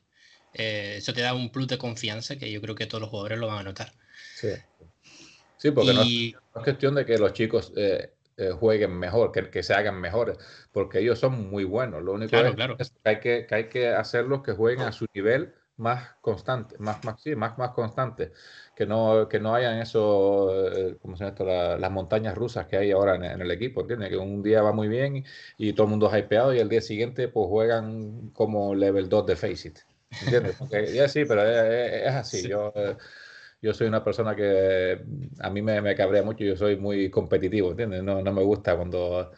Eh, 0.55 0.97
eso 0.99 1.15
te 1.15 1.23
da 1.23 1.35
un 1.35 1.51
plus 1.51 1.67
de 1.69 1.79
confianza 1.79 2.37
que 2.37 2.51
yo 2.51 2.61
creo 2.61 2.75
que 2.75 2.87
todos 2.87 3.01
los 3.01 3.11
jugadores 3.11 3.39
lo 3.39 3.47
van 3.47 3.61
a 3.61 3.63
notar. 3.63 3.93
Sí. 4.35 4.51
Sí, 5.57 5.71
porque 5.71 5.95
no, 5.95 6.03
es 6.03 6.35
cuestión 6.53 6.95
de 6.97 7.07
que 7.07 7.17
los 7.19 7.33
chicos 7.33 7.73
eh, 7.77 8.13
eh, 8.37 8.51
jueguen 8.51 8.99
mejor, 8.99 9.31
que, 9.31 9.49
que, 9.49 9.63
se 9.63 9.75
hagan 9.75 10.01
mejores, 10.01 10.37
porque 10.73 10.99
ellos 10.99 11.19
son 11.19 11.49
muy 11.49 11.65
buenos. 11.65 12.03
Lo 12.03 12.13
único 12.15 12.37
es, 12.37 12.55
que, 12.55 13.09
hay 13.09 13.21
que, 13.21 13.47
que 13.47 13.55
hay 13.55 13.69
que 13.69 13.89
hacerlos 13.89 14.43
que 14.43 14.53
jueguen 14.53 14.83
a 14.83 14.93
su 14.93 15.07
nivel 15.15 15.55
más 15.83 16.11
constante, 16.21 16.77
más, 16.79 17.05
más, 17.05 17.21
sí, 17.21 17.37
más, 17.37 17.59
más 17.59 17.73
constante, 17.73 18.33
que 18.75 18.87
no, 18.87 19.29
que 19.29 19.41
no 19.41 19.55
hayan 19.55 19.79
eso, 19.79 20.51
eh, 20.73 20.97
¿cómo 21.03 21.17
se 21.17 21.27
esto? 21.27 21.45
las 21.45 21.91
montañas 21.91 22.35
rusas 22.37 22.67
que 22.67 22.77
hay 22.77 22.93
ahora 22.93 23.17
en, 23.17 23.43
el 23.43 23.51
equipo, 23.51 23.83
¿entiendes? 23.83 24.11
Que 24.11 24.17
un 24.17 24.43
día 24.43 24.63
va 24.63 24.73
muy 24.73 24.89
bien 24.89 25.25
y, 25.59 25.73
todo 25.75 25.87
el 25.87 25.91
mundo 25.91 26.11
hypeado 26.17 26.55
y 26.55 26.61
el 26.61 26.69
día 26.69 26.81
siguiente 26.81 27.29
pues 27.29 27.49
juegan 27.49 28.31
como 28.31 28.75
level 28.75 29.09
2 29.09 29.27
de 29.27 29.37
Face 29.37 29.69
It, 29.69 29.79
¿entiendes? 30.23 30.57
Porque 30.59 30.87
ya 30.95 31.09
sí, 31.09 31.25
pero 31.27 31.43
es, 31.43 32.15
así, 32.15 32.49
yo 32.49 32.73
yo 33.63 33.73
soy 33.73 33.87
una 33.87 34.03
persona 34.03 34.35
que 34.35 35.01
a 35.39 35.51
mí 35.51 35.63
me, 35.63 35.81
me 35.81 35.95
cabrea 35.95 36.23
mucho, 36.25 36.45
yo 36.45 36.57
soy 36.57 36.77
muy 36.77 37.09
competitivo, 37.11 37.71
¿entiendes? 37.71 38.03
No, 38.03 38.21
no 38.21 38.33
me 38.33 38.43
gusta 38.43 38.77
cuando... 38.77 39.33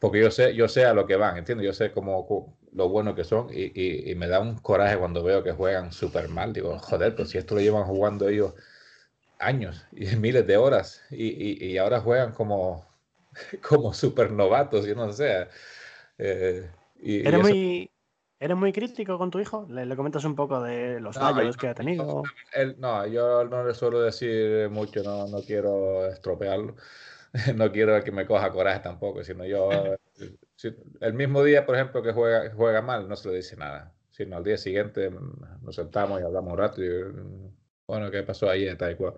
Porque 0.00 0.20
yo 0.20 0.30
sé, 0.30 0.54
yo 0.54 0.68
sé 0.68 0.86
a 0.86 0.94
lo 0.94 1.06
que 1.06 1.16
van, 1.16 1.36
¿entiendes? 1.36 1.66
Yo 1.66 1.72
sé 1.74 1.92
cómo, 1.92 2.56
lo 2.72 2.88
bueno 2.88 3.14
que 3.14 3.24
son 3.24 3.48
y, 3.52 4.10
y, 4.10 4.14
me 4.14 4.28
da 4.28 4.40
un 4.40 4.56
coraje 4.58 4.98
cuando 4.98 5.22
veo 5.22 5.42
que 5.42 5.52
juegan 5.52 5.92
súper 5.92 6.28
mal. 6.28 6.52
Digo, 6.52 6.78
joder, 6.78 7.14
pues 7.14 7.30
si 7.30 7.38
esto 7.38 7.54
lo 7.54 7.60
llevan 7.60 7.84
jugando 7.84 8.28
ellos 8.28 8.54
años 9.38 9.86
y 9.92 10.06
miles 10.16 10.46
de 10.46 10.56
horas 10.56 11.02
y, 11.10 11.64
y 11.64 11.78
ahora 11.78 12.00
juegan 12.00 12.32
como, 12.32 12.86
como 13.68 13.92
súper 13.92 14.32
novatos, 14.32 14.86
yo 14.86 14.94
no 14.94 15.12
sé. 15.12 15.48
Eh, 16.18 16.70
Eres 17.00 17.40
muy 17.40 17.90
¿Eres 18.40 18.56
muy 18.56 18.72
crítico 18.72 19.18
con 19.18 19.30
tu 19.30 19.40
hijo? 19.40 19.66
¿Le, 19.68 19.96
comentas 19.96 20.24
un 20.24 20.36
poco 20.36 20.62
de 20.62 21.00
los 21.00 21.16
fallos 21.16 21.56
que 21.56 21.68
ha 21.68 21.74
tenido? 21.74 22.22
no, 22.76 23.06
yo 23.06 23.44
no 23.44 23.64
le 23.64 23.74
suelo 23.74 24.00
decir 24.00 24.68
mucho, 24.70 25.02
no, 25.02 25.26
no 25.26 25.42
quiero 25.42 26.06
estropearlo. 26.06 26.76
no 27.56 27.72
quiero 27.72 28.02
que 28.04 28.12
me 28.12 28.26
coja 28.26 28.50
coraje 28.50 28.80
tampoco, 28.80 29.24
sino 29.24 29.44
yo, 29.44 29.68
el 31.00 31.14
mismo 31.14 31.42
día, 31.44 31.64
por 31.66 31.76
ejemplo, 31.76 32.02
que 32.02 32.12
juega, 32.12 32.52
juega 32.54 32.82
mal, 32.82 33.08
no 33.08 33.16
se 33.16 33.28
le 33.28 33.36
dice 33.36 33.56
nada, 33.56 33.94
sino 34.10 34.36
al 34.36 34.44
día 34.44 34.56
siguiente 34.56 35.10
nos 35.62 35.74
sentamos 35.74 36.20
y 36.20 36.24
hablamos 36.24 36.52
un 36.52 36.58
rato 36.58 36.82
y, 36.82 36.88
mm, 36.88 37.50
bueno, 37.86 38.10
¿qué 38.10 38.22
pasó 38.22 38.50
ayer? 38.50 38.76
Tal 38.76 38.96
cual. 38.96 39.14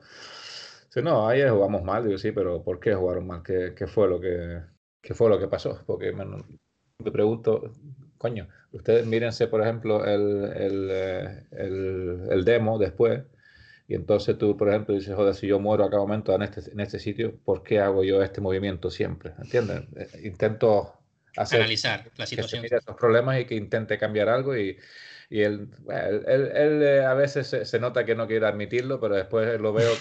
Si 0.90 1.02
no, 1.02 1.28
ayer 1.28 1.50
jugamos 1.50 1.82
mal, 1.82 2.04
digo, 2.04 2.18
sí, 2.18 2.32
pero 2.32 2.62
¿por 2.62 2.80
qué 2.80 2.94
jugaron 2.94 3.26
mal? 3.26 3.42
¿Qué, 3.42 3.74
qué 3.76 3.86
fue, 3.86 4.08
lo 4.08 4.20
que, 4.20 4.60
qué 5.00 5.14
fue 5.14 5.30
lo 5.30 5.38
que 5.38 5.48
pasó? 5.48 5.82
Porque 5.86 6.12
me, 6.12 6.24
me 6.24 7.10
pregunto, 7.12 7.72
coño, 8.18 8.48
ustedes 8.72 9.06
mírense, 9.06 9.46
por 9.48 9.62
ejemplo, 9.62 10.04
eh, 10.04 10.14
el, 10.14 10.90
el, 12.30 12.44
demo 12.44 12.78
después, 12.78 13.22
y 13.88 13.94
entonces 13.94 14.36
tú, 14.38 14.56
por 14.56 14.68
ejemplo, 14.68 14.94
dices, 14.94 15.14
joder, 15.14 15.34
si 15.34 15.46
yo 15.46 15.58
muero 15.58 15.84
a 15.84 15.90
cada 15.90 16.02
momento 16.02 16.34
en 16.34 16.42
este, 16.42 16.70
en 16.70 16.80
este 16.80 16.98
sitio, 16.98 17.36
¿por 17.44 17.62
qué 17.62 17.80
hago 17.80 18.04
yo 18.04 18.22
este 18.22 18.40
movimiento 18.40 18.90
siempre? 18.90 19.32
¿Entiendes? 19.38 19.84
Eh, 19.96 20.20
intento 20.24 20.99
hacer, 21.36 21.60
analizar 21.60 22.10
la 22.16 22.26
situación. 22.26 22.62
Que 22.62 22.76
esos 22.76 22.96
problemas 22.96 23.40
y 23.40 23.44
que 23.44 23.54
intente 23.54 23.98
cambiar 23.98 24.28
algo 24.28 24.56
y, 24.56 24.78
y 25.28 25.42
él, 25.42 25.68
él, 26.26 26.82
eh, 26.82 27.04
a 27.04 27.14
veces 27.14 27.46
se, 27.68 27.78
nota 27.78 28.04
que 28.04 28.14
no 28.14 28.26
quiere 28.26 28.46
admitirlo, 28.46 29.00
pero 29.00 29.14
después 29.16 29.60
lo 29.60 29.72
veo 29.72 29.92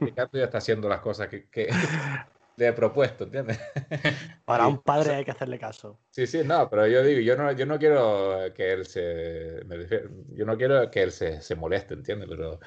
y 0.00 0.38
está 0.40 0.58
haciendo 0.58 0.88
las 0.88 1.00
cosas 1.00 1.28
que, 1.28 1.48
que, 1.48 1.68
le 2.58 2.68
he 2.68 2.72
propuesto, 2.72 3.24
¿entiendes? 3.24 3.58
Para 4.44 4.66
un 4.66 4.82
padre 4.82 5.14
hay 5.14 5.24
que 5.24 5.30
hacerle 5.30 5.58
caso. 5.58 6.00
Sí, 6.10 6.26
sí, 6.26 6.40
no, 6.44 6.68
pero 6.68 6.86
yo 6.86 7.02
digo, 7.04 7.20
yo 7.20 7.36
no, 7.36 7.52
yo 7.52 7.66
no 7.66 7.78
quiero 7.78 8.52
que 8.54 8.72
él 8.72 8.84
se, 8.84 9.62
yo 10.30 10.44
no 10.44 10.56
quiero 10.56 10.90
que 10.90 11.02
él 11.02 11.12
se, 11.12 11.40
se, 11.40 11.54
moleste, 11.54 11.94
¿entiendes? 11.94 12.28
Pero, 12.28 12.58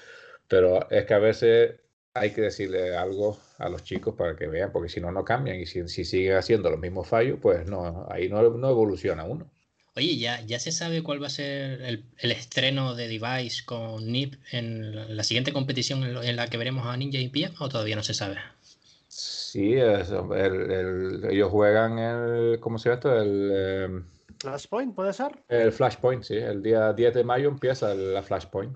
pero 0.48 0.90
es 0.90 1.06
que 1.06 1.14
a 1.14 1.20
veces 1.20 1.82
hay 2.14 2.32
que 2.32 2.42
decirle 2.42 2.96
algo 2.96 3.38
a 3.58 3.70
los 3.70 3.84
chicos 3.84 4.16
para 4.16 4.36
que 4.36 4.48
vean, 4.48 4.72
porque 4.72 4.90
si 4.90 5.00
no, 5.00 5.12
no 5.12 5.24
cambian 5.24 5.60
y 5.60 5.66
si, 5.66 5.88
si 5.88 6.04
siguen 6.04 6.36
haciendo 6.36 6.70
los 6.70 6.80
mismos 6.80 7.08
fallos, 7.08 7.40
pues 7.42 7.68
no, 7.68 8.06
ahí 8.10 8.30
no, 8.30 8.42
no 8.42 8.70
evoluciona 8.70 9.24
uno. 9.24 9.50
Oye, 9.96 10.18
¿ya, 10.18 10.40
¿ya 10.42 10.60
se 10.60 10.72
sabe 10.72 11.04
cuál 11.04 11.22
va 11.22 11.28
a 11.28 11.32
ser 11.32 11.82
el, 11.82 12.06
el 12.20 12.32
estreno 12.32 12.96
de 12.96 13.10
Device 13.10 13.66
con 13.66 14.10
NIP 14.10 14.36
en 14.52 15.18
la, 15.18 15.24
siguiente 15.24 15.52
competición 15.52 16.04
en, 16.04 16.36
la 16.36 16.48
que 16.48 16.58
veremos 16.58 16.86
a 16.88 16.96
Ninja 16.96 17.18
y 17.20 17.28
PM 17.28 17.56
o 17.60 17.68
todavía 17.68 17.98
no 17.98 18.04
se 18.04 18.14
sabe? 18.14 18.38
Sí, 19.10 19.74
ellos 19.74 21.52
juegan 21.52 22.00
el. 22.00 22.60
¿Cómo 22.62 22.80
se 22.80 22.88
llama 22.88 22.96
esto? 22.96 23.22
El. 23.22 23.52
Em, 23.54 24.06
Flashpoint, 24.40 24.96
¿puede 24.96 25.12
ser? 25.12 25.44
El 25.50 25.74
Flashpoint, 25.74 26.24
sí. 26.24 26.38
El 26.38 26.64
día 26.64 26.94
10 26.94 27.14
de 27.14 27.24
mayo 27.26 27.50
empieza 27.50 27.94
la 27.94 28.24
Flashpoint. 28.24 28.74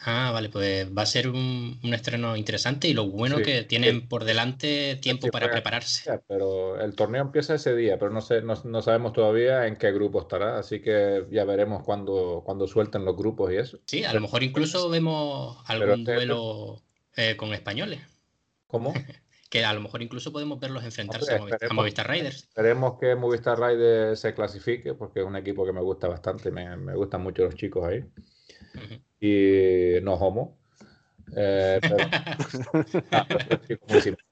Ah, 0.00 0.30
vale, 0.32 0.48
pues 0.48 0.96
va 0.96 1.02
a 1.02 1.06
ser 1.06 1.28
un, 1.28 1.80
estreno 1.82 2.36
interesante 2.36 2.86
y 2.86 2.94
lo 2.94 3.08
bueno 3.08 3.38
que 3.38 3.64
tienen 3.64 4.06
por 4.06 4.24
delante 4.24 4.96
tiempo 4.96 5.28
para 5.28 5.50
prepararse. 5.50 6.20
Pero 6.28 6.80
el 6.80 6.94
torneo 6.94 7.22
empieza 7.22 7.54
ese 7.54 7.74
día, 7.74 7.98
pero 7.98 8.12
no, 8.12 8.20
sé, 8.20 8.42
no, 8.42 8.82
sabemos 8.82 9.12
todavía 9.12 9.66
en 9.66 9.76
qué 9.76 9.90
grupo 9.90 10.20
estará, 10.20 10.58
así 10.58 10.80
que 10.80 11.26
ya 11.30 11.44
veremos 11.44 11.82
cuando, 11.82 12.42
cuando 12.44 12.68
suelten 12.68 13.04
los 13.04 13.16
grupos 13.16 13.52
y 13.52 13.56
eso. 13.56 13.78
Sí, 13.86 14.04
a 14.04 14.12
lo 14.12 14.20
mejor 14.20 14.44
incluso 14.44 14.88
vemos 14.88 15.58
algún 15.66 16.04
duelo 16.04 16.80
eh, 17.16 17.36
con 17.36 17.52
españoles. 17.52 18.00
¿Cómo? 18.68 18.94
que 19.50 19.64
a 19.64 19.72
lo 19.72 19.80
mejor 19.80 20.02
incluso 20.02 20.30
podemos 20.30 20.60
verlos 20.60 20.84
enfrentarse 20.84 21.34
a, 21.34 21.72
Movistar, 21.72 22.08
Riders. 22.08 22.44
Esperemos 22.44 22.98
que 23.00 23.16
Movistar 23.16 23.58
Riders 23.58 24.20
se 24.20 24.32
clasifique, 24.32 24.94
porque 24.94 25.20
es 25.20 25.26
un 25.26 25.36
equipo 25.36 25.66
que 25.66 25.72
me 25.72 25.80
gusta 25.80 26.06
bastante, 26.06 26.52
me, 26.52 26.76
me 26.76 26.94
gustan 26.94 27.22
mucho 27.22 27.42
los 27.44 27.56
chicos 27.56 27.84
ahí. 27.84 28.04
Y 29.20 30.00
no 30.02 30.14
homo. 30.14 30.58
Eh, 31.36 31.78
pero, 31.82 31.96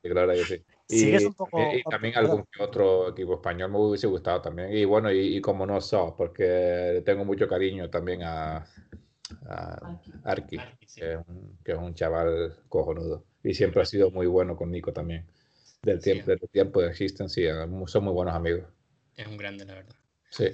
claro 0.02 0.32
que 0.32 0.44
sí. 0.44 0.64
Y, 0.88 1.24
un 1.24 1.34
poco... 1.34 1.60
y, 1.74 1.82
también 1.82 2.16
algún 2.16 2.44
otro 2.60 3.10
equipo 3.10 3.34
español 3.34 3.72
me 3.72 3.78
hubiese 3.78 4.06
gustado 4.06 4.40
también. 4.40 4.72
Y 4.72 4.84
bueno, 4.84 5.10
y, 5.12 5.40
como 5.40 5.66
no 5.66 5.80
sos, 5.80 6.14
porque 6.16 7.02
tengo 7.04 7.24
mucho 7.24 7.48
cariño 7.48 7.90
también 7.90 8.22
a, 8.22 8.64
a 9.48 9.98
Arki, 10.24 10.58
que, 10.94 11.12
es 11.12 11.18
un, 11.26 11.58
que 11.64 11.72
es 11.72 11.78
un 11.78 11.92
chaval 11.94 12.54
cojonudo 12.68 13.24
y 13.46 13.54
siempre 13.54 13.80
ha 13.80 13.84
sido 13.84 14.10
muy 14.10 14.26
bueno 14.26 14.56
con 14.56 14.70
Nico 14.70 14.92
también. 14.92 15.24
Del 15.82 16.00
tiempo, 16.00 16.32
del 16.32 16.40
tiempo 16.50 16.82
de 16.82 16.88
existencia, 16.88 17.68
son 17.86 18.04
muy 18.04 18.12
buenos 18.12 18.34
amigos. 18.34 18.64
Es 19.16 19.26
un 19.28 19.36
grande, 19.36 19.64
la 19.64 19.74
verdad. 19.74 19.94
Sí. 20.30 20.48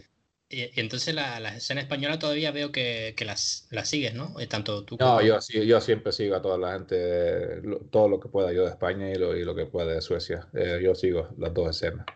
Y, 0.52 0.70
entonces 0.80 1.14
la, 1.14 1.40
la, 1.40 1.56
escena 1.56 1.80
española 1.80 2.18
todavía 2.18 2.50
veo 2.50 2.70
que, 2.70 3.14
que 3.16 3.24
las, 3.24 3.66
las, 3.70 3.88
sigues, 3.88 4.14
¿no? 4.14 4.38
Eh, 4.38 4.46
tanto 4.46 4.84
tú 4.84 4.96
no, 5.00 5.22
yo, 5.22 5.38
yo 5.40 5.80
siempre 5.80 6.12
sigo 6.12 6.36
a 6.36 6.42
toda 6.42 6.58
la 6.58 6.74
gente, 6.74 7.62
todo 7.90 8.08
lo 8.08 8.20
que 8.20 8.28
pueda 8.28 8.52
yo 8.52 8.64
de 8.64 8.70
España 8.70 9.10
y 9.10 9.14
lo, 9.14 9.36
y 9.36 9.44
lo 9.44 9.54
que 9.54 9.66
pueda 9.66 9.94
de 9.94 10.02
Suecia. 10.02 10.46
Eh, 10.54 10.80
yo 10.82 10.94
sigo 10.94 11.28
las 11.38 11.54
dos 11.54 11.70
escenas. 11.70 12.06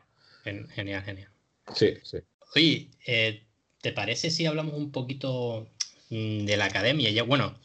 Genial, 0.45 1.03
genial. 1.03 1.31
Sí, 1.75 1.95
sí. 2.03 2.19
Oye, 2.55 2.91
eh, 3.07 3.43
¿te 3.81 3.93
parece 3.93 4.31
si 4.31 4.47
hablamos 4.47 4.75
un 4.75 4.93
poquito 4.93 5.69
mm, 6.11 6.45
de 6.45 6.57
la 6.57 6.67
academia? 6.67 7.11
Ya, 7.11 7.23
bueno, 7.23 7.59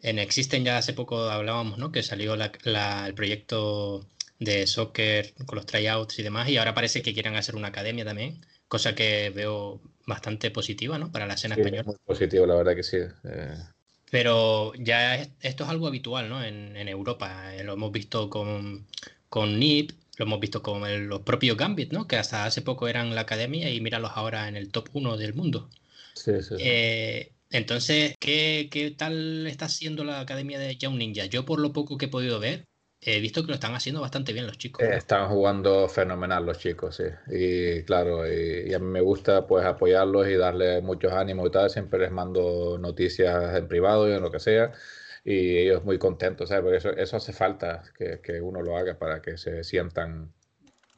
en 0.00 0.18
Existen 0.18 0.64
ya 0.64 0.78
hace 0.78 0.92
poco 0.92 1.30
hablábamos, 1.30 1.78
¿no? 1.78 1.92
Que 1.92 2.02
salió 2.02 2.34
el 2.34 3.14
proyecto 3.14 4.06
de 4.38 4.66
soccer 4.66 5.34
con 5.46 5.56
los 5.56 5.66
tryouts 5.66 6.18
y 6.18 6.22
demás, 6.22 6.48
y 6.48 6.58
ahora 6.58 6.74
parece 6.74 7.02
que 7.02 7.14
quieren 7.14 7.36
hacer 7.36 7.56
una 7.56 7.68
academia 7.68 8.04
también, 8.04 8.44
cosa 8.68 8.94
que 8.94 9.30
veo 9.30 9.80
bastante 10.06 10.50
positiva, 10.50 10.98
¿no? 10.98 11.10
Para 11.10 11.26
la 11.26 11.34
escena 11.34 11.56
española. 11.56 11.82
Muy 11.84 11.96
positivo, 12.04 12.46
la 12.46 12.54
verdad 12.54 12.74
que 12.74 12.82
sí. 12.82 12.98
Eh. 13.24 13.56
Pero 14.10 14.72
ya 14.74 15.16
esto 15.40 15.64
es 15.64 15.70
algo 15.70 15.88
habitual, 15.88 16.28
¿no? 16.28 16.42
En, 16.42 16.88
Europa. 16.88 17.54
Eh, 17.54 17.64
lo 17.64 17.72
hemos 17.72 17.90
visto 17.90 18.30
con, 18.30 18.86
con 19.28 19.58
NIP, 19.58 19.90
lo 20.18 20.26
hemos 20.26 20.40
visto 20.40 20.62
con 20.62 21.08
los 21.08 21.20
propios 21.22 21.56
Gambit, 21.56 21.92
¿no? 21.92 22.06
Que 22.06 22.16
hasta 22.16 22.44
hace 22.44 22.62
poco 22.62 22.88
eran 22.88 23.14
la 23.14 23.22
academia 23.22 23.68
y 23.70 23.80
míralos 23.80 24.12
ahora 24.14 24.48
en 24.48 24.56
el 24.56 24.70
top 24.70 24.88
1 24.92 25.16
del 25.16 25.34
mundo. 25.34 25.68
Sí, 26.14 26.32
sí. 26.42 26.54
Eh, 26.58 27.32
entonces, 27.50 28.14
¿qué, 28.20 28.68
¿qué, 28.70 28.90
tal 28.92 29.46
está 29.46 29.66
haciendo 29.66 30.04
la 30.04 30.20
academia 30.20 30.58
de 30.58 30.76
Young 30.76 30.96
Ninja? 30.96 31.26
Yo, 31.26 31.44
por 31.44 31.58
lo 31.58 31.72
poco 31.72 31.98
que 31.98 32.06
he 32.06 32.08
podido 32.08 32.38
ver, 32.38 32.64
he 33.14 33.20
visto 33.20 33.42
que 33.42 33.48
lo 33.48 33.54
están 33.54 33.74
haciendo 33.74 34.00
bastante 34.00 34.32
bien 34.32 34.46
los 34.46 34.58
chicos. 34.58 34.82
están 34.84 35.28
jugando 35.28 35.88
fenomenal 35.88 36.44
los 36.44 36.58
chicos, 36.58 36.96
sí. 36.96 37.04
Y 37.28 37.82
claro, 37.84 38.26
y, 38.26 38.72
a 38.74 38.78
mí 38.78 38.86
me 38.86 39.00
gusta 39.00 39.46
pues 39.46 39.64
apoyarlos 39.64 40.28
y 40.28 40.34
darles 40.34 40.82
muchos 40.82 41.12
ánimos 41.12 41.48
y 41.48 41.50
tal. 41.50 41.70
Siempre 41.70 42.00
les 42.00 42.10
mando 42.10 42.78
noticias 42.78 43.54
en 43.56 43.68
privado 43.68 44.08
y 44.08 44.12
en 44.12 44.22
lo 44.22 44.30
que 44.30 44.40
sea. 44.40 44.72
y 45.24 45.58
ellos 45.58 45.84
muy 45.84 45.98
contentos, 45.98 46.48
¿sabes? 46.50 46.62
Porque 46.62 46.78
eso, 46.78 46.90
eso 46.96 47.16
hace 47.16 47.32
falta 47.32 47.82
que, 47.96 48.20
que, 48.20 48.40
uno 48.40 48.62
lo 48.62 48.76
haga 48.76 48.98
para 48.98 49.22
que 49.22 49.36
se 49.38 49.64
sientan, 49.64 50.32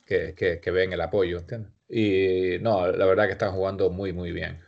que, 0.07 0.35
que, 0.35 0.61
que 0.61 0.71
ven 0.71 0.93
el 0.93 1.01
apoyo, 1.01 1.39
¿entiendes? 1.39 1.73
Y 1.89 2.59
no, 2.61 2.87
la 2.93 3.07
verdad 3.07 3.27
que 3.27 3.33
están 3.33 3.53
jugando 3.53 3.91
muy, 3.91 4.13
muy 4.13 4.33
bien. 4.33 4.61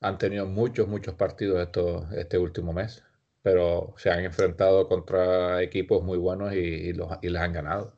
Han 0.00 0.18
tenido 0.18 0.46
muchos, 0.46 0.88
muchos 0.88 1.14
partidos 1.14 1.60
esto, 1.62 2.08
este 2.16 2.38
último 2.38 2.72
mes, 2.72 3.04
pero 3.42 3.94
se 3.98 4.10
han 4.10 4.24
enfrentado 4.24 4.88
contra 4.88 5.62
equipos 5.62 6.02
muy 6.02 6.18
buenos 6.18 6.54
y, 6.54 6.58
y 6.58 6.92
los, 6.92 7.08
y 7.22 7.28
les 7.28 7.42
han 7.42 7.52
ganado. 7.52 7.96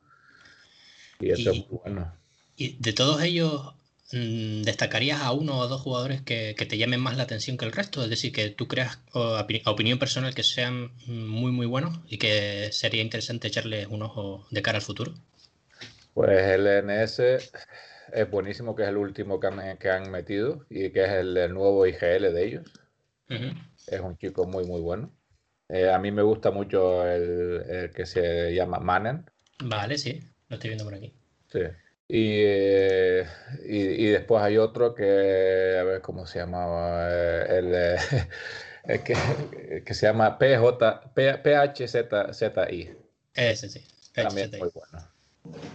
Y 1.19 1.31
eso 1.31 1.51
es 1.51 1.57
muy 1.69 1.79
bueno. 1.83 2.13
Y 2.57 2.77
de 2.79 2.93
todos 2.93 3.21
ellos, 3.21 3.73
mm, 4.11 4.63
¿destacarías 4.63 5.21
a 5.21 5.31
uno 5.31 5.59
o 5.59 5.67
dos 5.67 5.81
jugadores 5.81 6.21
que, 6.21 6.55
que, 6.57 6.65
te 6.65 6.77
llamen 6.77 6.99
más 6.99 7.17
la 7.17 7.23
atención 7.23 7.57
que 7.57 7.65
el 7.65 7.71
resto? 7.71 8.03
Es 8.03 8.09
decir, 8.09 8.31
que 8.31 8.49
tú 8.49 8.67
creas, 8.67 8.99
a 9.13 9.45
opinión 9.71 9.99
personal, 9.99 10.33
que 10.33 10.43
sean 10.43 10.91
muy, 11.05 11.51
muy 11.51 11.67
buenos 11.67 11.99
y 12.07 12.17
que 12.17 12.69
sería 12.71 13.01
interesante 13.01 13.47
echarles 13.47 13.87
un 13.87 14.01
ojo 14.01 14.47
de 14.51 14.61
cara 14.61 14.77
al 14.77 14.83
futuro. 14.83 15.13
Pues 16.13 16.41
el 16.43 16.65
NS 16.85 17.19
es 18.13 18.31
buenísimo, 18.31 18.75
que 18.75 18.83
es 18.83 18.89
el 18.89 18.97
último 18.97 19.39
que 19.39 19.47
han, 19.47 19.77
que 19.77 19.89
han 19.89 20.09
metido 20.11 20.65
y 20.69 20.89
que 20.91 21.03
es 21.03 21.11
el, 21.11 21.37
el 21.37 21.53
nuevo 21.53 21.85
IGL 21.85 22.33
de 22.33 22.45
ellos. 22.45 22.63
Uh 23.29 23.33
-huh. 23.33 23.71
Es 23.87 23.99
un 23.99 24.17
chico 24.17 24.45
muy, 24.45 24.65
muy 24.65 24.81
bueno. 24.81 25.11
Eh, 25.69 25.89
a 25.89 25.97
mí 25.97 26.11
me 26.11 26.21
gusta 26.21 26.51
mucho 26.51 27.07
el, 27.07 27.63
el, 27.67 27.91
que 27.91 28.05
se 28.05 28.53
llama 28.53 28.79
Manen. 28.79 29.29
Vale, 29.63 29.97
sí, 29.97 30.19
lo 30.49 30.55
estoy 30.55 30.69
viendo 30.69 30.83
por 30.83 30.93
aquí. 30.93 31.13
Sí. 31.51 31.61
Y, 32.07 32.41
eh, 32.43 33.25
y, 33.65 33.77
y, 33.77 34.05
después 34.09 34.43
hay 34.43 34.57
otro 34.57 34.93
que, 34.93 35.77
a 35.79 35.83
ver 35.83 36.01
cómo 36.01 36.27
se 36.27 36.37
llamaba, 36.37 37.09
eh, 37.09 37.45
el, 37.49 37.73
el 38.93 39.03
que, 39.03 39.83
que, 39.83 39.93
se 39.95 40.05
llama 40.05 40.37
PJ, 40.37 41.13
PHZI. 41.15 42.89
Ese 43.33 43.69
sí. 43.69 43.83
También 44.13 44.51
muy 44.51 44.69
bueno. 44.71 45.14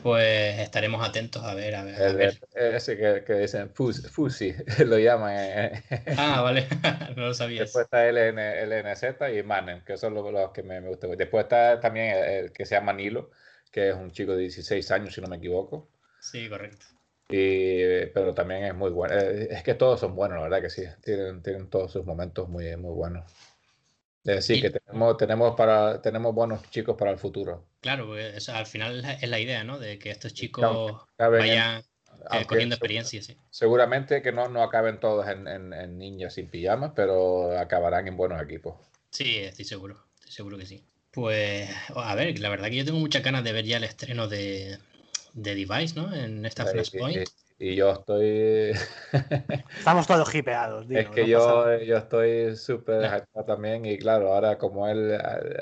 Pues 0.02 0.59
estaremos 0.59 1.06
atentos 1.06 1.42
a 1.44 1.54
ver. 1.54 1.74
A 1.74 1.85
ver, 1.85 2.02
a 2.02 2.12
ver. 2.12 2.40
Ese 2.54 2.96
que, 2.96 3.22
que 3.24 3.35
dicen 3.35 3.70
Fusi, 3.70 4.54
lo 4.87 4.98
llaman. 4.98 5.35
Eh. 5.37 5.83
Ah, 6.16 6.40
vale, 6.42 6.66
no 7.16 7.26
lo 7.26 7.35
sabía. 7.35 7.62
Después 7.62 7.85
está 7.85 8.09
el, 8.09 8.16
N, 8.16 8.62
el 8.62 8.72
NZ 8.85 9.04
y 9.37 9.42
Manen, 9.42 9.85
que 9.85 9.96
son 9.96 10.14
los, 10.14 10.33
los 10.33 10.50
que 10.52 10.62
me, 10.62 10.80
me 10.80 10.88
gustan. 10.88 11.16
Después 11.16 11.44
está 11.44 11.80
también 11.80 12.16
el, 12.16 12.24
el, 12.24 12.52
que 12.52 12.64
se 12.64 12.74
llama 12.74 12.92
Nilo, 12.92 13.30
que 13.70 13.90
es 13.90 13.94
un 13.94 14.11
chico 14.11 14.33
de 14.33 14.42
16 14.42 14.90
años, 14.90 15.14
si 15.14 15.20
no 15.20 15.28
me 15.28 15.37
equivoco. 15.37 15.88
Sí, 16.20 16.48
correcto. 16.48 16.87
Y, 17.28 18.06
pero 18.06 18.35
también 18.35 18.64
es 18.64 18.74
muy 18.74 18.90
bueno. 18.90 19.14
Eh, 19.14 19.48
es 19.50 19.62
que 19.62 19.74
todos 19.74 20.00
son 20.00 20.16
buenos, 20.16 20.38
la 20.38 20.44
verdad 20.44 20.62
que 20.62 20.70
sí. 20.70 20.83
Tienen, 21.02 21.42
tienen 21.42 21.68
todos 21.68 21.92
sus 21.92 22.04
momentos 22.04 22.48
muy, 22.48 22.76
muy 22.76 22.92
buenos. 22.92 23.24
Es 24.24 24.37
decir, 24.37 24.56
sí. 24.56 24.62
que 24.62 24.70
tenemos, 24.70 25.16
tenemos, 25.16 25.56
para, 25.56 26.02
tenemos 26.02 26.35
buenos 26.35 26.68
chicos 26.70 26.96
para 26.96 27.11
el 27.11 27.18
futuro. 27.18 27.64
Claro, 27.80 28.06
porque 28.06 28.37
eso, 28.37 28.54
al 28.54 28.66
final 28.66 29.02
es 29.20 29.28
la 29.28 29.40
idea, 29.40 29.64
¿no? 29.64 29.78
De 29.78 29.98
que 29.98 30.11
estos 30.11 30.35
chicos 30.35 31.00
vayan 31.16 31.83
eh, 32.30 32.44
cogiendo 32.46 32.74
experiencia. 32.74 33.22
Sí. 33.22 33.37
Seguramente 33.48 34.20
que 34.20 34.33
no, 34.33 34.48
no 34.48 34.62
acaben 34.62 35.00
todos 35.00 35.26
en, 35.26 35.48
en, 35.48 35.72
en, 35.72 35.98
niñas 35.98 36.35
sin 36.35 36.48
pijamas, 36.48 36.92
pero 36.94 37.59
acabarán 37.59 38.09
en 38.09 38.16
buenos 38.16 38.42
equipos. 38.42 38.74
Sí, 39.11 39.38
estoy 39.38 39.64
seguro. 39.64 40.04
Estoy 40.18 40.33
seguro 40.33 40.59
que 40.59 40.66
sí. 40.66 40.85
Pues, 41.12 41.68
a 41.94 42.14
ver, 42.14 42.38
la 42.38 42.50
verdad 42.50 42.68
que 42.68 42.76
yo 42.76 42.85
tengo 42.85 42.98
muchas 42.98 43.22
ganas 43.22 43.42
de 43.42 43.52
ver 43.52 43.64
ya 43.64 43.78
el 43.78 43.85
estreno 43.85 44.28
de, 44.28 44.78
de 45.33 45.54
Device, 45.54 45.94
¿no? 45.96 46.14
En 46.14 46.44
esta 46.44 46.66
Flashpoint. 46.66 47.26
Y, 47.26 47.49
y, 47.61 47.77
yo 47.77 47.92
estoy. 47.92 48.73
Estamos 49.79 50.07
todos 50.07 50.35
hipeados. 50.35 50.88
Digo, 50.88 51.01
es 51.01 51.09
que 51.11 51.23
no 51.23 51.27
yo, 51.27 51.79
yo 51.79 51.96
estoy 51.99 52.57
súper 52.57 53.05
hypeado 53.05 53.44
también. 53.46 53.85
Y 53.85 53.99
claro, 53.99 54.33
ahora 54.33 54.59
como 54.59 54.88
él, 54.88 55.16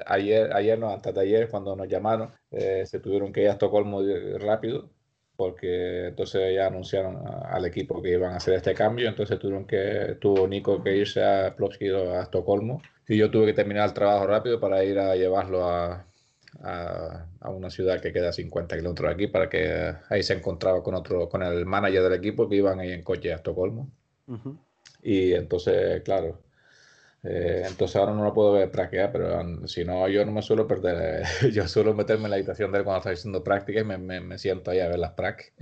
ayer, 0.07 0.53
ayer 0.55 0.79
no, 0.79 0.91
antes 0.91 1.15
de 1.15 1.21
ayer, 1.21 1.49
cuando 1.49 1.77
nos 1.77 1.89
llamaron, 1.89 2.33
eh, 2.51 2.85
se 2.87 3.01
tuvieron 3.01 3.33
que 3.33 3.43
ir 3.43 3.49
a 3.49 3.53
Estocolmo 3.53 4.01
rápido. 4.39 4.91
Porque 5.37 6.09
entonces 6.09 6.55
ya 6.55 6.67
anunciaron 6.67 7.23
al 7.27 7.65
equipo 7.65 8.03
que 8.03 8.11
iban 8.11 8.33
a 8.33 8.37
hacer 8.37 8.55
este 8.55 8.75
cambio. 8.75 9.09
Entonces 9.09 9.39
tuvieron 9.39 9.67
que, 9.67 10.17
tuvo 10.21 10.49
Nico 10.49 10.83
que 10.83 10.97
irse 10.97 11.23
a 11.23 11.55
Plovsky 11.55 11.89
a 11.91 12.23
Estocolmo. 12.23 12.83
Y 13.07 13.17
yo 13.17 13.31
tuve 13.31 13.47
que 13.47 13.55
terminar 13.55 13.89
el 13.89 13.95
trabajo 13.95 14.27
rápido 14.27 14.59
para 14.59 14.83
ir 14.83 14.99
a 14.99 15.15
llevarlo 15.15 15.69
a, 15.69 16.08
a, 16.63 17.27
a, 17.41 17.51
una 17.51 17.71
ciudad 17.71 18.01
que 18.01 18.13
queda 18.13 18.31
a 18.31 18.33
50 18.33 18.77
kilómetros 18.77 19.09
de 19.09 19.15
aquí 19.15 19.27
para 19.27 19.49
que 19.49 19.95
ahí 20.09 20.23
se 20.23 20.35
encontraba 20.35 20.83
con 20.83 20.95
otro 20.95 21.29
con 21.29 21.43
el 21.43 21.65
manager 21.67 22.03
del 22.03 22.15
equipo 22.15 22.49
que 22.49 22.57
iban 22.57 22.81
ahí 22.81 22.93
en 22.93 23.03
coche 23.03 23.33
a 23.33 23.37
Estocolmo 23.37 23.91
uh 24.27 24.37
-huh. 24.37 24.59
y 25.03 25.35
entonces 25.35 26.03
claro 26.03 26.43
eh, 27.23 27.65
entonces 27.67 27.97
ahora 27.97 28.13
no 28.13 28.25
lo 28.25 28.33
puedo 28.35 28.53
ver 28.53 28.71
práctica 28.71 29.11
pero 29.13 29.41
um, 29.41 29.67
si 29.67 29.85
no 29.85 30.09
yo 30.09 30.25
no 30.25 30.33
me 30.33 30.43
suelo 30.43 30.67
perder 30.67 31.23
eh, 31.23 31.51
yo 31.53 31.67
suelo 31.69 31.95
meterme 31.95 32.25
en 32.25 32.31
la 32.31 32.37
habitación 32.37 32.73
de 32.73 32.79
él 32.79 32.85
cuando 32.85 32.99
está 32.99 33.11
haciendo 33.11 33.45
práctica 33.45 33.81
y 33.81 33.85
me, 33.85 33.99
me, 33.99 34.21
me, 34.21 34.39
siento 34.39 34.71
ahí 34.71 34.81
a 34.81 34.89
ver 34.89 34.99
las 34.99 35.13
prácticas 35.13 35.53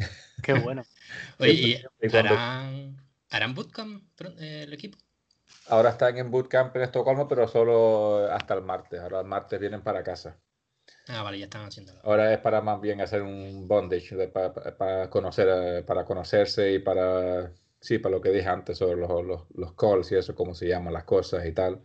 qué 0.42 0.54
bueno 0.54 0.82
oye 1.38 1.84
¿y 2.00 2.16
harán, 2.16 2.96
harán 3.30 3.54
bootcamp 3.54 4.02
eh, 4.38 4.64
el 4.64 4.72
equipo 4.72 4.98
Ahora 5.68 5.90
están 5.90 6.16
en 6.16 6.30
bootcamp 6.30 6.76
en 6.76 6.82
Estocolmo, 6.82 7.26
pero 7.26 7.48
solo 7.48 8.30
hasta 8.30 8.54
el 8.54 8.62
martes. 8.62 9.00
Ahora 9.00 9.20
el 9.20 9.26
martes 9.26 9.58
vienen 9.58 9.82
para 9.82 10.04
casa. 10.04 10.36
Ah, 11.08 11.22
vale, 11.22 11.38
ya 11.38 11.44
están 11.44 11.64
haciéndolo. 11.64 12.00
Ahora 12.02 12.32
es 12.32 12.38
para 12.38 12.60
más 12.60 12.80
bien 12.80 13.00
hacer 13.00 13.22
un 13.22 13.68
bondage, 13.68 14.16
de, 14.16 14.28
para, 14.28 14.52
para, 14.52 15.10
conocer, 15.10 15.48
eh, 15.50 15.82
para 15.82 16.04
conocerse 16.04 16.72
y 16.72 16.78
para, 16.80 17.52
sí, 17.80 17.98
para 17.98 18.16
lo 18.16 18.20
que 18.20 18.30
dije 18.30 18.48
antes 18.48 18.78
sobre 18.78 18.96
los, 18.96 19.24
los, 19.24 19.42
los 19.54 19.74
calls 19.74 20.10
y 20.12 20.16
eso, 20.16 20.34
cómo 20.34 20.54
se 20.54 20.66
llaman 20.68 20.92
las 20.92 21.04
cosas 21.04 21.46
y 21.46 21.52
tal. 21.52 21.80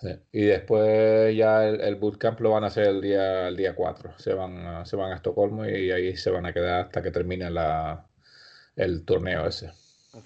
Sí. 0.00 0.08
Y 0.32 0.44
después 0.44 1.34
ya 1.36 1.66
el, 1.66 1.80
el, 1.80 1.96
bootcamp 1.96 2.40
lo 2.40 2.50
van 2.50 2.64
a 2.64 2.66
hacer 2.66 2.88
el 2.88 3.00
día, 3.00 3.48
el 3.48 3.56
día 3.56 3.74
4. 3.74 4.18
Se 4.18 4.34
van, 4.34 4.84
se 4.84 4.96
van 4.96 5.12
a 5.12 5.16
Estocolmo 5.16 5.66
y 5.66 5.90
ahí 5.90 6.16
se 6.16 6.30
van 6.30 6.46
a 6.46 6.52
quedar 6.52 6.86
hasta 6.86 7.02
que 7.02 7.10
termine 7.10 7.50
la, 7.50 8.06
el 8.76 9.04
torneo 9.04 9.46
ese 9.46 9.72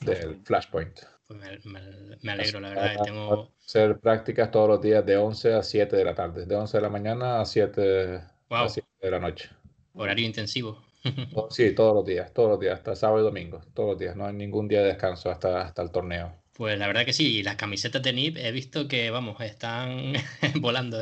del 0.01 0.41
Flashpoint. 0.45 1.01
Pues 1.29 1.67
me, 1.67 1.81
me, 1.81 2.17
me, 2.23 2.33
alegro, 2.33 2.59
la 2.59 2.71
verdad. 2.71 2.97
Tengo... 3.05 3.53
Hacer 3.62 3.99
prácticas 3.99 4.51
todos 4.51 4.67
los 4.67 4.81
días 4.81 5.05
de 5.05 5.19
11 5.19 5.55
a 5.55 5.62
7 5.62 5.95
de 5.95 6.05
la 6.05 6.14
tarde, 6.14 6.47
de 6.47 6.57
11 6.57 6.79
de 6.79 6.81
la 6.81 6.88
mañana 6.88 7.41
a 7.43 7.45
7, 7.45 8.23
wow. 8.49 8.59
a 8.61 8.69
7 8.71 8.88
de 9.03 9.11
la 9.11 9.21
noche. 9.21 9.51
Horario 9.93 10.25
intensivo. 10.25 10.83
sí, 11.51 11.75
todos 11.75 11.95
los 11.95 12.07
días, 12.07 12.33
todos 12.33 12.49
los 12.49 12.61
días, 12.61 12.79
hasta 12.79 12.97
sábado 12.97 13.21
y 13.21 13.25
domingo, 13.25 13.61
todos 13.75 13.91
los 13.91 13.99
días. 13.99 14.17
No 14.17 14.25
hay 14.25 14.33
ningún 14.33 14.69
día 14.69 14.81
de 14.81 14.87
descanso 14.87 15.31
hasta, 15.31 15.61
hasta 15.61 15.83
el 15.83 15.91
torneo. 15.91 16.35
Pues 16.55 16.79
la 16.79 16.87
verdad 16.87 17.05
que 17.05 17.12
sí, 17.12 17.37
y 17.37 17.43
las 17.43 17.57
camisetas 17.57 18.03
de 18.03 18.14
NIP 18.14 18.38
he 18.38 18.51
visto 18.51 18.88
que, 18.88 19.11
vamos, 19.11 19.38
están 19.43 20.14
volando. 20.61 20.99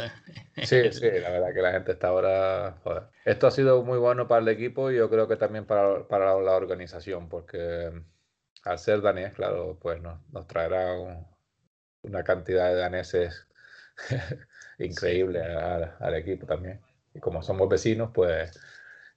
Sí, 0.57 0.91
sí, 0.91 1.05
la 1.23 1.31
verdad 1.31 1.55
que 1.55 1.62
la 1.62 1.71
gente 1.71 1.93
está 1.93 2.09
ahora... 2.09 2.79
Joder. 2.83 3.05
Esto 3.25 3.47
ha 3.47 3.53
sido 3.53 3.85
muy 3.85 3.99
bueno 3.99 4.27
para 4.27 4.43
el 4.43 4.49
equipo 4.49 4.91
y 4.91 4.97
yo 4.97 5.09
creo 5.09 5.29
que 5.29 5.37
también 5.37 5.67
para, 5.67 6.09
para 6.09 6.39
la 6.41 6.53
organización, 6.57 7.29
porque 7.29 7.93
al 8.66 8.79
ser 8.79 9.00
danés, 9.00 9.33
claro, 9.33 9.79
pues 9.81 10.00
nos, 10.02 10.18
nos 10.33 10.46
traerá 10.46 10.94
un, 10.94 11.26
una 12.02 12.24
cantidad 12.24 12.68
de 12.68 12.76
daneses 12.76 13.46
increíble 14.79 15.40
sí. 15.40 15.46
al, 15.46 15.96
al, 16.00 16.14
equipo 16.14 16.46
también. 16.46 16.81
Y 17.14 17.20
como 17.20 17.42
somos 17.42 17.68
vecinos, 17.68 18.11
pues 18.12 18.59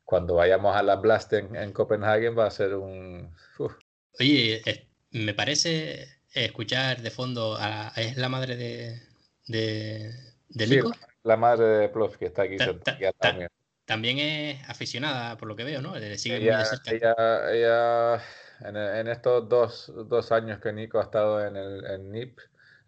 cuando 0.05 0.35
vayamos 0.35 0.75
a 0.75 0.83
la 0.83 0.95
Blast 0.95 1.33
en, 1.33 1.55
en 1.55 1.73
Copenhague 1.73 2.29
va 2.29 2.45
a 2.45 2.51
ser 2.51 2.75
un... 2.75 3.35
Uf. 3.57 3.73
Oye, 4.19 4.62
eh, 4.65 4.88
me 5.12 5.33
parece 5.33 6.07
escuchar 6.33 7.02
de 7.02 7.12
fondo 7.12 7.58
a, 7.60 7.91
es 7.95 8.17
la 8.17 8.29
madre 8.29 8.56
de, 8.56 9.02
de, 9.47 10.13
de 10.50 10.67
Nico. 10.67 10.93
Sí, 10.93 11.00
la 11.23 11.37
madre 11.37 11.65
de 11.65 11.89
Plof, 11.89 12.17
que 12.17 12.25
está 12.25 12.43
aquí. 12.43 12.58
Ta, 12.58 12.79
ta, 12.79 12.97
ta, 13.13 13.50
también 13.85 14.19
es 14.19 14.69
aficionada, 14.69 15.35
por 15.37 15.47
lo 15.47 15.56
que 15.56 15.63
veo, 15.63 15.81
¿no? 15.81 15.95
Le 15.95 16.17
sigue 16.17 16.37
ella, 16.37 16.58
muy 16.58 16.63
de 16.63 16.69
cerca. 16.69 16.91
Ella, 16.91 17.52
ella 17.52 18.23
en, 18.62 18.77
en, 18.77 19.07
estos 19.07 19.47
dos, 19.49 19.91
dos, 20.07 20.31
años 20.31 20.60
que 20.60 20.73
Nico 20.73 20.99
ha 20.99 21.03
estado 21.03 21.45
en 21.45 21.55
el 21.55 21.85
en 21.85 22.12
NIP, 22.12 22.39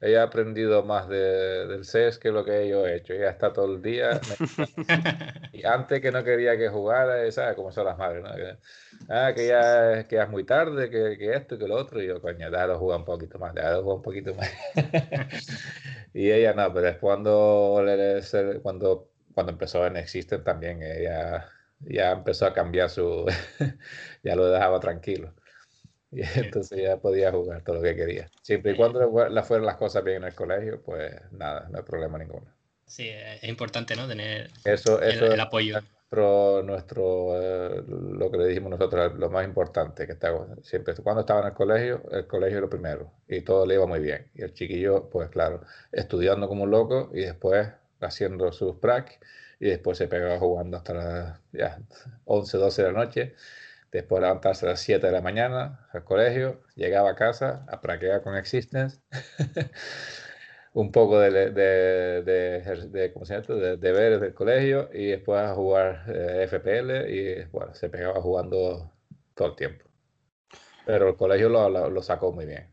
ella 0.01 0.21
ha 0.21 0.25
aprendido 0.25 0.83
más 0.83 1.07
de, 1.07 1.67
del 1.67 1.85
CES 1.85 2.17
que 2.17 2.31
lo 2.31 2.43
que 2.43 2.67
yo 2.67 2.87
he 2.87 2.95
hecho. 2.95 3.13
Ella 3.13 3.29
está 3.29 3.53
todo 3.53 3.75
el 3.75 3.83
día. 3.83 4.19
y 5.53 5.63
antes 5.63 6.01
que 6.01 6.11
no 6.11 6.23
quería 6.23 6.57
que 6.57 6.69
jugara, 6.69 7.31
¿sabes 7.31 7.55
cómo 7.55 7.71
son 7.71 7.85
las 7.85 7.99
madres? 7.99 8.23
¿no? 8.23 8.35
Que, 8.35 8.57
ah, 9.09 9.31
que 9.35 9.47
ya, 9.47 10.07
que 10.07 10.15
ya 10.15 10.23
es 10.23 10.29
muy 10.29 10.43
tarde, 10.43 10.89
que, 10.89 11.19
que, 11.19 11.35
esto 11.35 11.53
y 11.53 11.59
que 11.59 11.67
lo 11.67 11.75
otro. 11.75 12.01
Y 12.01 12.07
yo, 12.07 12.19
coño, 12.19 12.49
déjalo 12.49 12.79
jugar 12.79 12.97
un 12.97 13.05
poquito 13.05 13.37
más, 13.37 13.53
déjalo 13.53 13.83
jugar 13.83 13.97
un 13.97 14.01
poquito 14.01 14.33
más. 14.33 14.49
y 16.15 16.31
ella 16.31 16.53
no, 16.53 16.73
pero 16.73 16.87
es 16.87 16.97
cuando, 16.97 17.85
cuando, 18.63 19.07
cuando 19.35 19.51
empezó 19.51 19.85
en 19.85 19.97
Existen 19.97 20.43
también, 20.43 20.81
ella 20.81 21.47
ya 21.79 22.11
empezó 22.11 22.47
a 22.47 22.53
cambiar 22.53 22.89
su. 22.89 23.25
ya 24.23 24.35
lo 24.35 24.47
dejaba 24.49 24.79
tranquilo. 24.79 25.35
Y 26.35 26.39
entonces 26.39 26.81
ya 26.81 26.97
podía 26.97 27.31
jugar 27.31 27.63
todo 27.63 27.77
lo 27.77 27.81
que 27.81 27.95
quería. 27.95 28.29
Siempre 28.41 28.73
y 28.73 28.75
cuando 28.75 29.29
le 29.29 29.43
fueran 29.43 29.65
las 29.65 29.77
cosas 29.77 30.03
bien 30.03 30.17
en 30.17 30.23
el 30.25 30.35
colegio, 30.35 30.81
pues 30.81 31.13
nada, 31.31 31.67
no 31.69 31.77
hay 31.77 31.83
problema 31.83 32.17
ninguno. 32.17 32.47
Sí, 32.85 33.09
es 33.09 33.43
importante, 33.45 33.95
¿no? 33.95 34.07
Tener 34.07 34.49
eso, 34.65 35.01
el, 35.01 35.11
eso 35.11 35.31
el 35.31 35.39
apoyo. 35.39 35.79
Pero 36.09 36.61
nuestro, 36.61 37.41
eh, 37.41 37.83
lo 37.87 38.29
que 38.29 38.37
le 38.37 38.47
dijimos 38.47 38.71
nosotros, 38.71 39.13
lo 39.17 39.29
más 39.29 39.45
importante, 39.45 40.05
que 40.05 40.11
estaba, 40.11 40.45
siempre, 40.61 40.93
cuando 40.95 41.21
estaba 41.21 41.39
en 41.39 41.47
el 41.47 41.53
colegio, 41.53 42.03
el 42.11 42.27
colegio 42.27 42.57
era 42.57 42.65
lo 42.65 42.69
primero, 42.69 43.13
y 43.29 43.39
todo 43.41 43.65
le 43.65 43.75
iba 43.75 43.87
muy 43.87 44.01
bien. 44.01 44.29
Y 44.35 44.41
el 44.41 44.53
chiquillo, 44.53 45.09
pues 45.09 45.29
claro, 45.29 45.61
estudiando 45.93 46.49
como 46.49 46.63
un 46.63 46.71
loco 46.71 47.09
y 47.13 47.21
después 47.21 47.69
haciendo 48.01 48.51
sus 48.51 48.75
prac, 48.75 49.21
y 49.61 49.67
después 49.67 49.97
se 49.97 50.09
pegaba 50.09 50.37
jugando 50.37 50.75
hasta 50.75 50.93
las 50.93 51.39
ya, 51.53 51.79
11, 52.25 52.57
12 52.57 52.81
de 52.81 52.91
la 52.91 53.05
noche. 53.05 53.35
Después 53.91 54.21
levantarse 54.21 54.65
a 54.65 54.69
las 54.69 54.79
7 54.79 55.05
de 55.05 55.11
la 55.11 55.21
mañana 55.21 55.87
al 55.91 56.03
colegio, 56.03 56.61
llegaba 56.75 57.11
a 57.11 57.15
casa 57.15 57.65
a 57.67 57.81
praquear 57.81 58.21
con 58.21 58.35
Existence. 58.35 59.01
un 60.73 60.91
poco 60.91 61.19
de, 61.19 61.51
de, 61.51 62.21
de, 62.23 63.13
¿cómo 63.13 63.25
se 63.25 63.41
llama? 63.41 63.59
de 63.59 63.77
deberes 63.77 64.21
del 64.21 64.33
colegio 64.33 64.89
y 64.93 65.07
después 65.07 65.41
a 65.41 65.53
jugar 65.53 66.05
eh, 66.07 66.47
FPL 66.47 67.09
y 67.09 67.43
bueno, 67.51 67.73
se 67.73 67.89
pegaba 67.89 68.21
jugando 68.21 68.91
todo 69.35 69.49
el 69.49 69.55
tiempo. 69.55 69.85
Pero 70.85 71.09
el 71.09 71.15
colegio 71.15 71.49
lo, 71.49 71.89
lo, 71.89 72.01
sacó 72.01 72.31
muy 72.31 72.45
bien. 72.45 72.67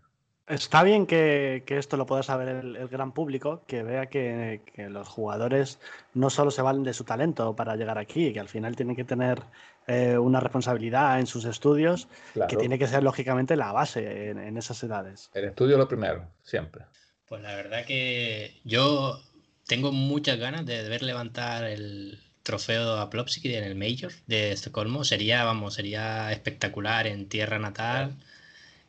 Está 0.47 0.83
bien 0.83 1.07
que, 1.07 1.63
que 1.67 1.77
esto 1.77 1.97
lo 1.99 2.07
pueda 2.07 2.23
saber 2.23 2.49
el, 2.49 2.77
el 2.77 2.89
gran 2.89 3.13
público, 3.13 3.63
que 3.67 3.83
vea 3.83 4.07
que, 4.07 4.63
que, 4.75 4.89
los 4.89 5.07
jugadores 5.07 5.79
no 6.15 6.31
solo 6.31 6.51
se 6.51 6.63
valen 6.63 6.85
de 6.85 6.95
su 6.95 7.05
talento 7.05 7.55
para 7.55 7.77
llegar 7.77 7.99
aquí, 7.99 8.33
que 8.33 8.41
al 8.41 8.49
final 8.49 8.75
tienen 8.75 8.97
que 8.97 9.05
tener 9.05 9.43
eh, 9.89 10.17
una 10.17 10.39
responsabilidad 10.39 11.19
en 11.19 11.27
sus 11.27 11.45
estudios, 11.45 12.07
que 12.49 12.57
tiene 12.57 12.79
que 12.79 12.87
ser 12.87 13.03
lógicamente 13.03 13.57
la 13.57 13.73
base 13.73 14.31
en, 14.31 14.39
en 14.39 14.57
esas 14.57 14.83
edades. 14.83 15.31
El 15.35 15.47
estudio 15.47 15.75
es 15.75 15.79
lo 15.79 15.89
primero, 15.89 16.29
siempre. 16.43 16.85
Pues 17.27 17.43
la 17.43 17.55
verdad 17.57 17.85
que 17.85 18.61
yo 18.65 19.21
tengo 19.67 19.93
muchas 19.93 20.39
ganas 20.39 20.65
de 20.65 20.89
ver 20.89 21.03
levantar 21.03 21.65
el 21.65 22.19
trofeo 22.43 22.97
a 22.97 23.11
Plopsky 23.11 23.55
en 23.55 23.65
el 23.65 23.75
Major 23.75 24.13
de 24.27 24.53
Estocolmo. 24.53 25.05
Sería, 25.05 25.45
vamos, 25.45 25.75
sería 25.75 26.33
espectacular 26.33 27.07
en 27.07 27.29
tierra 27.29 27.59
natal. 27.59 28.17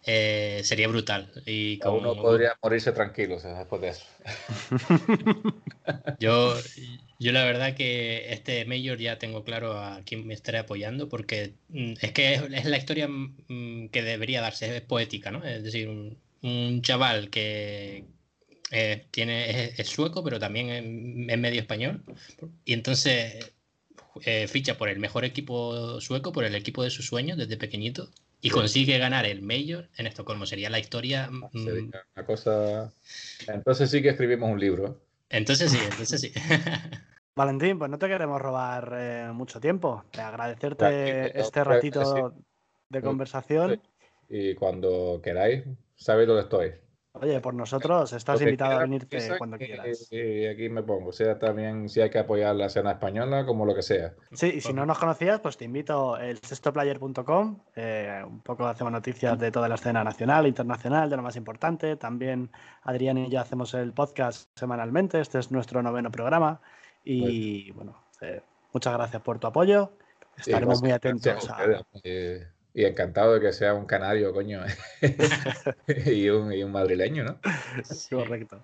Eh, 0.05 0.61
sería 0.63 0.87
brutal. 0.87 1.29
Y 1.45 1.77
como... 1.79 1.97
Uno 1.97 2.15
podría 2.15 2.57
morirse 2.63 2.93
tranquilo 2.93 3.37
después 3.37 3.81
de 3.81 3.89
eso. 3.89 4.05
yo, 6.19 6.55
yo 7.19 7.31
la 7.31 7.43
verdad 7.43 7.75
que 7.75 8.31
este 8.33 8.65
Major 8.65 8.97
ya 8.97 9.19
tengo 9.19 9.43
claro 9.43 9.77
a 9.77 10.01
quién 10.05 10.25
me 10.25 10.33
estaré 10.33 10.57
apoyando 10.57 11.09
porque 11.09 11.53
mm, 11.69 11.93
es 12.01 12.11
que 12.13 12.33
es, 12.33 12.65
la 12.65 12.77
historia 12.77 13.07
mm, 13.07 13.89
que 13.89 14.01
debería 14.01 14.41
darse, 14.41 14.77
es 14.77 14.81
poética, 14.81 15.29
¿no? 15.29 15.43
Es 15.43 15.63
decir, 15.63 15.87
un 16.41 16.81
chaval 16.81 17.29
que, 17.29 18.05
eh, 18.71 19.07
tiene, 19.11 19.73
es, 19.77 19.87
sueco, 19.87 20.23
pero 20.23 20.39
también 20.39 21.29
es, 21.29 21.37
medio 21.37 21.59
español. 21.59 22.03
Y 22.65 22.73
entonces 22.73 23.53
eh, 24.23 24.47
ficha 24.47 24.77
por 24.77 24.89
el 24.89 24.99
mejor 24.99 25.25
equipo 25.25 25.99
sueco, 26.01 26.31
por 26.31 26.43
el 26.43 26.55
equipo 26.55 26.83
de 26.83 26.89
sus 26.89 27.07
sueños 27.07 27.37
desde 27.37 27.57
pequeñito. 27.57 28.09
Y 28.41 28.51
consigue 28.51 28.97
ganar 28.99 29.25
el 29.25 29.41
Major 29.41 29.89
en 29.97 30.07
Estocolmo. 30.07 30.45
Sería 30.45 30.69
la 30.69 30.79
historia. 30.79 31.25
Ah, 31.25 31.49
mm, 31.51 31.91
una 32.15 32.25
cosa. 32.25 32.93
Entonces 33.47 33.89
sí 33.89 34.01
que 34.01 34.09
escribimos 34.09 34.49
un 34.49 34.59
libro. 34.59 35.01
Entonces 35.29 35.71
sí, 35.71 35.77
entonces 35.83 36.21
sí. 36.21 36.33
Valentín, 37.35 37.79
pues 37.79 37.89
no 37.89 37.97
te 37.97 38.07
queremos 38.07 38.41
robar 38.41 38.93
eh, 38.97 39.31
mucho 39.33 39.61
tiempo. 39.61 40.03
Te 40.11 40.21
agradecerte 40.21 41.39
este 41.39 41.63
ratito 41.63 42.33
de 42.89 43.01
conversación. 43.01 43.81
Y 44.27 44.55
cuando 44.55 45.21
queráis, 45.23 45.63
sabéis 45.95 46.27
dónde 46.27 46.43
estoy. 46.43 46.73
Oye, 47.13 47.41
por 47.41 47.55
nosotros 47.55 48.13
estás 48.13 48.39
invitado 48.41 48.77
a 48.77 48.81
venirte 48.81 49.35
cuando 49.37 49.57
quieras. 49.57 50.07
Y 50.11 50.45
aquí 50.45 50.69
me 50.69 50.83
pongo, 50.83 51.11
sea 51.11 51.39
también 51.39 51.89
si 51.89 52.01
hay 52.01 52.09
que 52.09 52.19
apoyar 52.19 52.55
la 52.55 52.67
escena 52.67 52.91
española, 52.91 53.45
como 53.45 53.65
lo 53.65 53.73
que 53.73 53.81
sea. 53.81 54.13
Sí, 54.31 54.53
y 54.55 54.61
si 54.61 54.73
no 54.73 54.85
nos 54.85 54.99
conocías, 54.99 55.39
pues 55.39 55.57
te 55.57 55.65
invito 55.65 56.17
el 56.17 56.37
sextoplayer.com. 56.37 57.63
Eh, 57.75 58.21
un 58.25 58.41
poco 58.41 58.67
hacemos 58.67 58.93
noticias 58.93 59.39
de 59.39 59.51
toda 59.51 59.67
la 59.67 59.75
escena 59.75 60.03
nacional, 60.03 60.45
internacional, 60.45 61.09
de 61.09 61.17
lo 61.17 61.23
más 61.23 61.35
importante. 61.35 61.95
También 61.95 62.51
Adrián 62.83 63.17
y 63.17 63.29
yo 63.29 63.39
hacemos 63.39 63.73
el 63.73 63.91
podcast 63.91 64.49
semanalmente. 64.57 65.19
Este 65.19 65.39
es 65.39 65.51
nuestro 65.51 65.81
noveno 65.81 66.11
programa. 66.11 66.61
Y 67.03 67.71
bueno, 67.71 68.03
eh, 68.21 68.41
muchas 68.71 68.93
gracias 68.93 69.21
por 69.23 69.39
tu 69.39 69.47
apoyo. 69.47 69.93
Estaremos 70.37 70.81
muy 70.81 70.91
atentos 70.91 71.49
a. 71.49 71.83
Y 72.73 72.85
encantado 72.85 73.33
de 73.33 73.41
que 73.41 73.53
sea 73.53 73.73
un 73.73 73.85
canario, 73.85 74.33
coño. 74.33 74.61
y, 76.05 76.29
un, 76.29 76.53
y, 76.53 76.63
un, 76.63 76.71
madrileño, 76.71 77.23
¿no? 77.23 77.39
Correcto. 78.09 78.63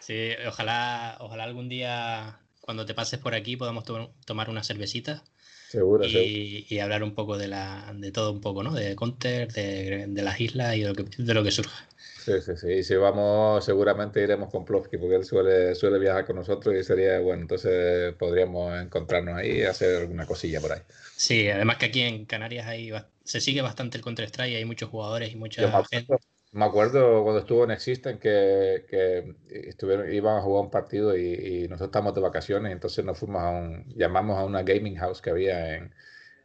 Sí, 0.00 0.30
ojalá, 0.46 1.16
ojalá 1.20 1.44
algún 1.44 1.68
día, 1.68 2.40
cuando 2.60 2.86
te 2.86 2.94
pases 2.94 3.20
por 3.20 3.34
aquí, 3.34 3.56
podamos 3.56 3.84
to 3.84 4.12
tomar 4.24 4.50
una 4.50 4.64
cervecita. 4.64 5.22
Seguro, 5.68 6.04
y, 6.04 6.10
seguro. 6.10 6.66
y, 6.68 6.78
hablar 6.78 7.02
un 7.02 7.14
poco 7.14 7.36
de, 7.36 7.48
la, 7.48 7.92
de 7.94 8.12
todo 8.12 8.32
un 8.32 8.40
poco, 8.40 8.62
¿no? 8.62 8.72
De 8.72 8.96
Counter, 8.96 9.52
de, 9.52 10.06
de 10.08 10.22
las 10.22 10.40
islas 10.40 10.76
y 10.76 10.80
de 10.80 10.88
lo, 10.88 10.94
que, 10.94 11.04
de 11.16 11.34
lo 11.34 11.42
que 11.42 11.50
surja. 11.50 11.88
Sí, 12.24 12.40
sí, 12.40 12.56
sí. 12.56 12.68
Y 12.68 12.82
si 12.82 12.94
vamos, 12.96 13.62
seguramente 13.62 14.22
iremos 14.22 14.48
con 14.48 14.64
Plovsky, 14.64 14.96
porque 14.96 15.16
él 15.16 15.24
suele, 15.24 15.74
suele 15.74 15.98
viajar 15.98 16.24
con 16.24 16.36
nosotros 16.36 16.74
y 16.74 16.82
sería, 16.82 17.20
bueno, 17.20 17.42
entonces 17.42 18.14
podríamos 18.14 18.80
encontrarnos 18.80 19.36
ahí 19.36 19.58
y 19.58 19.62
hacer 19.64 20.00
alguna 20.00 20.24
cosilla 20.24 20.58
por 20.58 20.72
ahí. 20.72 20.80
Sí, 21.16 21.50
además 21.50 21.76
que 21.76 21.86
aquí 21.86 22.00
en 22.00 22.24
Canarias 22.24 22.66
hay, 22.66 22.92
se 23.24 23.42
sigue 23.42 23.60
bastante 23.60 23.98
el 23.98 24.02
Counter-Strike, 24.02 24.56
hay 24.56 24.64
muchos 24.64 24.88
jugadores 24.88 25.32
y 25.32 25.36
mucha 25.36 25.84
gente. 25.84 26.14
Me 26.52 26.64
acuerdo 26.64 27.22
cuando 27.24 27.40
estuvo 27.40 27.64
en 27.64 27.72
Existen 27.72 28.18
que, 28.18 28.86
que 28.88 29.34
estuvieron, 29.68 30.10
iban 30.10 30.38
a 30.38 30.40
jugar 30.40 30.64
un 30.64 30.70
partido 30.70 31.14
y, 31.14 31.64
nosotros 31.68 31.88
estábamos 31.88 32.14
de 32.14 32.22
vacaciones, 32.22 32.72
entonces 32.72 33.04
nos 33.04 33.18
fuimos 33.18 33.42
a 33.42 33.50
un, 33.50 33.84
llamamos 33.94 34.38
a 34.38 34.46
una 34.46 34.62
gaming 34.62 34.96
house 34.96 35.20
que 35.20 35.28
había 35.28 35.74
en, 35.74 35.94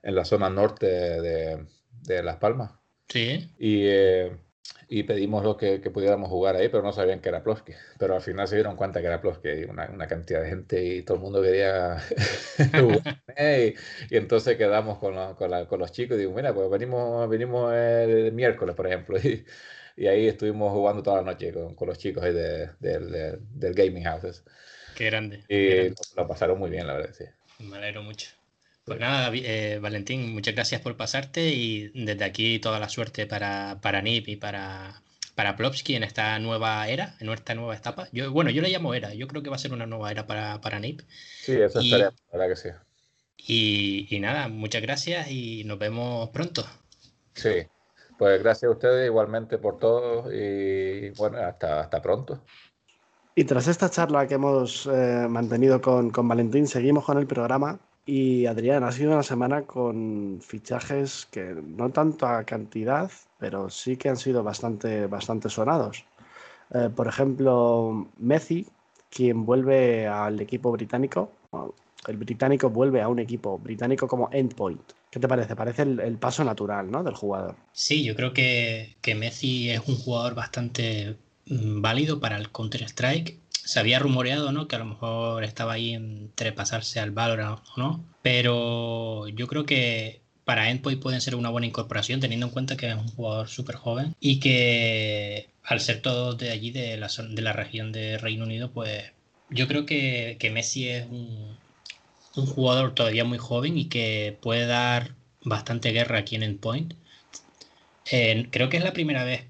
en 0.04 0.16
la 0.16 0.26
zona 0.26 0.50
norte 0.50 0.88
de, 0.88 1.66
de 2.02 2.22
Las 2.22 2.36
Palmas. 2.36 2.72
Sí. 3.08 3.54
Y 3.58 3.86
eh, 3.86 4.38
y 4.92 5.04
pedimos 5.04 5.44
lo 5.44 5.56
que, 5.56 5.82
que, 5.82 5.92
pudiéramos 5.92 6.30
jugar 6.30 6.56
ahí, 6.56 6.68
pero 6.68 6.82
no 6.82 6.92
sabían 6.92 7.22
que 7.22 7.30
era 7.30 7.44
Plosky. 7.44 7.74
Pero 8.00 8.16
al 8.16 8.22
final 8.22 8.48
se 8.48 8.56
dieron 8.56 8.76
cuenta 8.76 9.00
que 9.02 9.06
era 9.06 9.22
Plosky, 9.22 9.66
una, 9.66 9.88
una 9.88 10.08
cantidad 10.08 10.42
de 10.42 10.50
gente 10.50 10.84
y 10.84 11.04
todo 11.04 11.18
el 11.18 11.24
mundo 11.24 11.44
quería 11.44 12.00
jugar. 12.74 13.22
y, 13.38 13.76
y, 14.10 14.18
entonces 14.18 14.58
quedamos 14.58 14.98
con, 14.98 15.14
lo, 15.14 15.36
con, 15.36 15.52
la, 15.52 15.68
con, 15.68 15.80
los 15.80 15.92
chicos 15.92 16.18
y 16.18 16.22
digo, 16.22 16.34
mira, 16.34 16.56
pues 16.56 16.72
venimos, 16.72 17.30
venimos 17.30 17.72
el 17.72 18.32
miércoles, 18.34 18.76
por 18.76 18.88
ejemplo. 18.88 19.18
Y, 19.24 19.46
y 20.04 20.08
ahí 20.08 20.28
estuvimos 20.28 20.72
jugando 20.72 21.04
toda 21.04 21.18
la 21.18 21.34
noche 21.34 21.52
con, 21.52 21.76
con 21.76 21.90
los 21.90 21.98
chicos 21.98 22.24
ahí 22.24 22.34
de, 22.34 22.70
de, 22.80 23.00
de, 23.00 23.38
del 23.52 23.74
Gaming 23.74 24.06
Houses. 24.06 24.46
Qué 24.96 25.08
grande. 25.08 25.40
Y 25.50 25.68
qué 25.68 25.76
grande. 25.76 25.96
Lo, 26.16 26.24
lo, 26.24 26.28
pasaron 26.28 26.58
muy 26.58 26.70
bien, 26.70 26.88
la 26.88 26.94
verdad, 26.94 27.14
sí. 27.14 27.26
Me 27.60 27.78
alegro 27.78 28.02
mucho. 28.02 28.39
Pues 28.90 29.00
nada, 29.00 29.30
eh, 29.36 29.78
Valentín, 29.80 30.34
muchas 30.34 30.56
gracias 30.56 30.82
por 30.82 30.98
pasarte 30.98 31.50
y 31.50 31.90
desde 31.90 32.26
aquí 32.26 32.58
toda 32.58 32.80
la 32.80 32.90
suerte 32.90 33.28
para, 33.28 33.78
para 33.84 34.02
NIP 34.02 34.30
y 34.30 34.36
para, 34.36 35.04
para 35.36 35.56
Plopsky 35.56 35.94
en 35.94 36.02
esta 36.02 36.40
nueva 36.40 36.88
era, 36.88 37.16
en 37.20 37.30
esta 37.30 37.54
nueva 37.54 37.76
etapa. 37.76 38.08
Yo, 38.12 38.32
bueno, 38.32 38.50
yo 38.50 38.64
le 38.64 38.70
llamo 38.70 38.96
era, 38.96 39.14
yo 39.14 39.28
creo 39.28 39.44
que 39.44 39.52
va 39.52 39.58
a 39.58 39.60
ser 39.60 39.74
una 39.74 39.86
nueva 39.86 40.10
era 40.10 40.26
para, 40.26 40.60
para 40.60 40.80
NIP. 40.80 41.02
Sí, 41.40 41.52
eso 41.62 41.80
y, 41.82 41.86
estaría, 41.86 42.06
la 42.06 42.40
verdad 42.40 42.48
que 42.48 42.56
sí. 42.56 42.70
Y, 43.38 44.08
y, 44.10 44.20
nada, 44.20 44.48
muchas 44.48 44.82
gracias 44.82 45.30
y 45.30 45.66
nos 45.66 45.78
vemos 45.78 46.30
pronto. 46.30 46.66
Sí, 47.36 47.68
pues 48.18 48.42
gracias 48.42 48.70
a 48.70 48.74
ustedes 48.74 49.06
igualmente 49.06 49.60
por 49.60 49.78
todo 49.78 50.34
y 50.34 51.12
bueno, 51.12 51.38
hasta, 51.38 51.82
hasta 51.82 52.02
pronto. 52.02 52.44
Y 53.36 53.44
tras 53.44 53.68
esta 53.68 53.92
charla 53.92 54.28
que 54.28 54.34
hemos 54.34 54.88
eh, 54.88 55.28
mantenido 55.30 55.80
con, 55.80 56.10
con 56.10 56.28
Valentín, 56.28 56.66
seguimos 56.66 57.06
con 57.06 57.20
el 57.20 57.28
programa 57.28 57.80
y 58.10 58.48
Adrián, 58.48 58.84
ha 58.84 58.92
sido 58.92 59.12
una 59.12 59.22
semana 59.22 59.62
con 59.68 60.40
fichajes 60.42 61.28
que 61.30 61.54
no 61.64 61.92
tanto 61.92 62.26
a 62.26 62.44
cantidad, 62.44 63.12
pero 63.38 63.70
sí 63.70 63.98
que 63.98 64.10
han 64.10 64.18
sido 64.18 64.42
bastante, 64.42 65.06
bastante 65.06 65.48
sonados. 65.48 66.06
Eh, 66.74 66.90
por 66.96 67.08
ejemplo, 67.08 68.08
Messi, 68.18 68.66
quien 69.12 69.46
vuelve 69.46 70.08
al 70.08 70.42
equipo 70.42 70.72
británico, 70.72 71.32
el 72.08 72.18
británico 72.18 72.72
vuelve 72.72 73.00
a 73.00 73.08
un 73.08 73.20
equipo 73.20 73.60
británico 73.60 74.08
como 74.08 74.28
Endpoint. 74.32 74.82
¿Qué 75.12 75.20
te 75.20 75.28
parece? 75.28 75.56
Parece 75.56 75.84
el, 75.84 76.00
el 76.00 76.18
paso 76.18 76.44
natural 76.44 76.90
¿no? 76.90 77.04
del 77.04 77.14
jugador. 77.14 77.58
Sí, 77.74 78.04
yo 78.04 78.16
creo 78.16 78.34
que, 78.34 78.96
que 79.02 79.14
Messi 79.14 79.70
es 79.70 79.88
un 79.88 79.98
jugador 79.98 80.34
bastante 80.34 81.16
mm, 81.46 81.80
válido 81.82 82.20
para 82.20 82.38
el 82.38 82.52
Counter-Strike 82.52 83.38
se 83.70 83.80
había 83.80 84.00
rumoreado, 84.00 84.52
¿no? 84.52 84.68
Que 84.68 84.78
a 84.78 84.80
lo 84.80 84.86
mejor 84.86 85.44
estaba 85.44 85.74
ahí 85.74 85.94
entre 85.94 86.52
pasarse 86.52 87.00
al 87.00 87.12
Valorant 87.12 87.60
no. 87.78 88.04
Pero 88.24 89.28
yo 89.28 89.48
creo 89.48 89.68
que 89.68 90.22
para 90.44 90.72
Endpoint 90.72 91.00
pueden 91.00 91.22
ser 91.22 91.36
una 91.36 91.50
buena 91.50 91.68
incorporación, 91.68 92.20
teniendo 92.20 92.48
en 92.48 92.52
cuenta 92.52 92.76
que 92.76 92.90
es 92.90 92.96
un 92.96 93.10
jugador 93.10 93.48
súper 93.48 93.76
joven 93.76 94.16
y 94.20 94.40
que 94.40 95.50
al 95.64 95.82
ser 95.82 96.02
todos 96.02 96.36
de 96.40 96.50
allí, 96.50 96.72
de 96.72 96.98
la, 96.98 97.10
de 97.10 97.42
la 97.44 97.54
región 97.54 97.92
de 97.92 98.18
Reino 98.18 98.46
Unido, 98.46 98.72
pues 98.72 99.12
yo 99.52 99.68
creo 99.68 99.86
que, 99.86 100.36
Messi 100.52 100.90
es 100.90 101.06
un, 101.06 101.56
un, 102.38 102.46
jugador 102.48 102.96
todavía 102.96 103.24
muy 103.24 103.38
joven 103.38 103.78
y 103.78 103.86
que 103.86 104.36
puede 104.42 104.66
dar 104.66 105.14
bastante 105.44 105.92
guerra 105.92 106.18
aquí 106.18 106.36
en 106.36 106.42
Endpoint. 106.42 106.96
Eh, 108.12 108.48
creo 108.50 108.70
que 108.70 108.78
es 108.78 108.84
la 108.84 108.94
primera 108.94 109.24
vez 109.26 109.46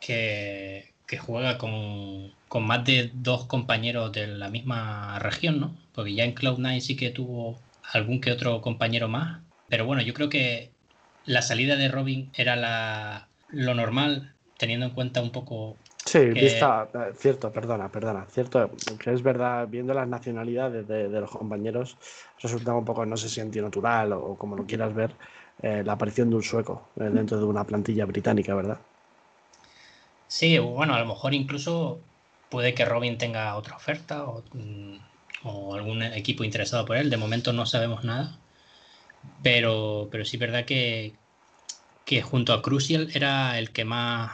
que, 0.00 0.91
que 1.12 1.18
juega 1.18 1.58
con, 1.58 2.32
más 2.62 2.84
de 2.86 3.10
dos 3.12 3.44
compañeros 3.44 4.12
de 4.12 4.26
la 4.28 4.48
misma 4.48 5.18
región, 5.18 5.60
¿no? 5.60 5.76
Porque 5.92 6.14
ya 6.14 6.24
en 6.24 6.34
Cloud9 6.34 6.80
sí 6.80 6.96
que 6.96 7.10
tuvo 7.10 7.60
algún 7.92 8.18
que 8.18 8.32
otro 8.32 8.62
compañero 8.62 9.08
más. 9.08 9.42
Pero 9.68 9.84
bueno, 9.84 10.00
yo 10.00 10.14
creo 10.14 10.30
que 10.30 10.72
la 11.24 11.42
salida 11.42 11.76
de 11.76 11.88
Robin 11.88 12.32
era 12.34 12.56
la, 12.56 13.28
lo 13.48 13.74
normal, 13.74 14.36
teniendo 14.56 14.86
en 14.86 14.94
cuenta 14.94 15.20
un 15.20 15.32
poco. 15.32 15.76
Sí, 16.06 16.20
vista, 16.30 16.88
eh, 16.94 17.12
cierto, 17.14 17.52
perdona, 17.52 17.92
perdona, 17.92 18.24
cierto, 18.30 18.70
que 18.98 19.12
es 19.12 19.22
verdad, 19.22 19.68
viendo 19.68 19.92
las 19.92 20.08
nacionalidades 20.08 20.88
de, 20.88 21.20
los 21.20 21.30
compañeros, 21.30 21.98
resulta 22.42 22.72
un 22.72 22.86
poco, 22.86 23.04
no 23.04 23.18
sé 23.18 23.28
si 23.28 23.42
antinatural 23.42 24.14
o, 24.14 24.34
como 24.38 24.56
lo 24.56 24.64
quieras 24.64 24.94
ver, 24.94 25.14
eh, 25.60 25.82
la 25.84 25.92
aparición 25.92 26.30
de 26.30 26.36
un 26.36 26.42
sueco 26.42 26.88
eh, 26.96 27.10
dentro 27.12 27.36
de 27.36 27.44
una 27.44 27.64
plantilla 27.64 28.06
británica, 28.06 28.54
¿verdad? 28.54 28.78
Sí, 30.32 30.58
bueno, 30.58 30.94
a 30.94 30.98
lo 30.98 31.04
mejor 31.06 31.34
incluso 31.34 32.00
puede 32.50 32.74
que 32.74 32.86
Robin 32.86 33.18
tenga 33.18 33.54
otra 33.54 33.76
oferta 33.76 34.24
o, 34.24 34.42
mm, 34.54 34.96
o 35.44 35.74
algún 35.74 36.02
equipo 36.02 36.42
interesado 36.42 36.86
por 36.86 36.96
él. 36.96 37.10
De 37.10 37.18
momento 37.18 37.52
no 37.52 37.66
sabemos 37.66 38.02
nada. 38.04 38.38
Pero, 39.42 40.08
pero 40.10 40.24
sí 40.24 40.36
es 40.36 40.40
verdad 40.40 40.64
que, 40.64 41.14
que 42.06 42.22
junto 42.22 42.52
a 42.54 42.62
Crucial 42.62 43.10
era 43.14 43.58
el 43.58 43.72
que 43.72 43.84
más 43.84 44.32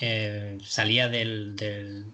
eh, 0.00 0.58
salía 0.64 1.08
del, 1.08 2.06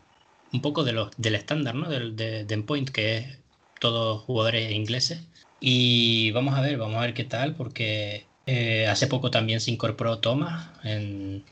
un 0.53 0.63
poco 0.63 0.85
de 0.85 0.93
los, 0.93 1.11
del 1.17 1.37
estándar, 1.37 1.75
¿no? 1.77 1.89
Del, 1.89 2.17
de, 2.17 2.47
Endpoint, 2.49 2.91
que 2.91 3.19
es 3.19 3.39
todos 3.81 4.23
jugadores 4.23 4.73
ingleses. 4.73 5.23
Y 5.61 6.33
vamos 6.33 6.55
a 6.57 6.63
ver, 6.63 6.79
vamos 6.79 6.97
a 6.99 7.03
ver 7.03 7.15
qué 7.15 7.25
tal, 7.25 7.55
porque 7.55 8.27
eh, 8.47 8.87
hace 8.89 9.07
poco 9.07 9.31
también 9.31 9.61
se 9.61 9.71
incorporó 9.71 10.19
Thomas 10.21 10.71
en, 10.85 11.45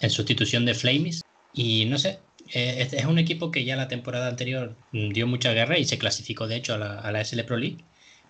en 0.00 0.10
sustitución 0.10 0.64
de 0.64 0.74
Flamis. 0.74 1.22
Y 1.52 1.86
no 1.86 1.98
sé, 1.98 2.18
eh, 2.52 2.88
es 2.92 3.04
un 3.04 3.18
equipo 3.18 3.50
que 3.50 3.64
ya 3.64 3.76
la 3.76 3.88
temporada 3.88 4.28
anterior 4.28 4.76
dio 4.92 5.26
mucha 5.26 5.52
guerra 5.52 5.78
y 5.78 5.84
se 5.84 5.98
clasificó 5.98 6.46
de 6.46 6.56
hecho 6.56 6.74
a 6.74 6.78
la, 6.78 6.98
a 6.98 7.12
la 7.12 7.24
SL 7.24 7.44
Pro 7.44 7.56
League 7.56 7.84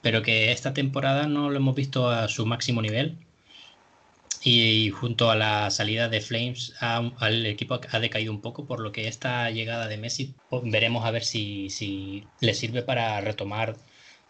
pero 0.06 0.22
que 0.22 0.52
esta 0.52 0.72
temporada 0.72 1.26
no 1.26 1.50
lo 1.50 1.56
hemos 1.56 1.74
visto 1.74 2.08
a 2.08 2.28
su 2.28 2.46
máximo 2.46 2.80
nivel. 2.80 3.18
Y, 4.44 4.90
junto 4.90 5.32
a 5.32 5.34
la 5.34 5.68
salida 5.70 6.08
de 6.08 6.20
Flames, 6.20 6.74
al 6.78 7.44
equipo 7.44 7.80
ha 7.90 7.98
decaído 7.98 8.32
un 8.32 8.40
poco, 8.40 8.66
por 8.66 8.78
lo 8.78 8.92
que 8.92 9.08
esta 9.08 9.50
llegada 9.50 9.88
de 9.88 9.96
Messi 9.96 10.34
veremos 10.62 11.04
a 11.04 11.10
ver 11.10 11.24
si, 11.24 11.70
si 11.70 12.24
le 12.38 12.54
sirve 12.54 12.82
para 12.82 13.20
retomar 13.20 13.74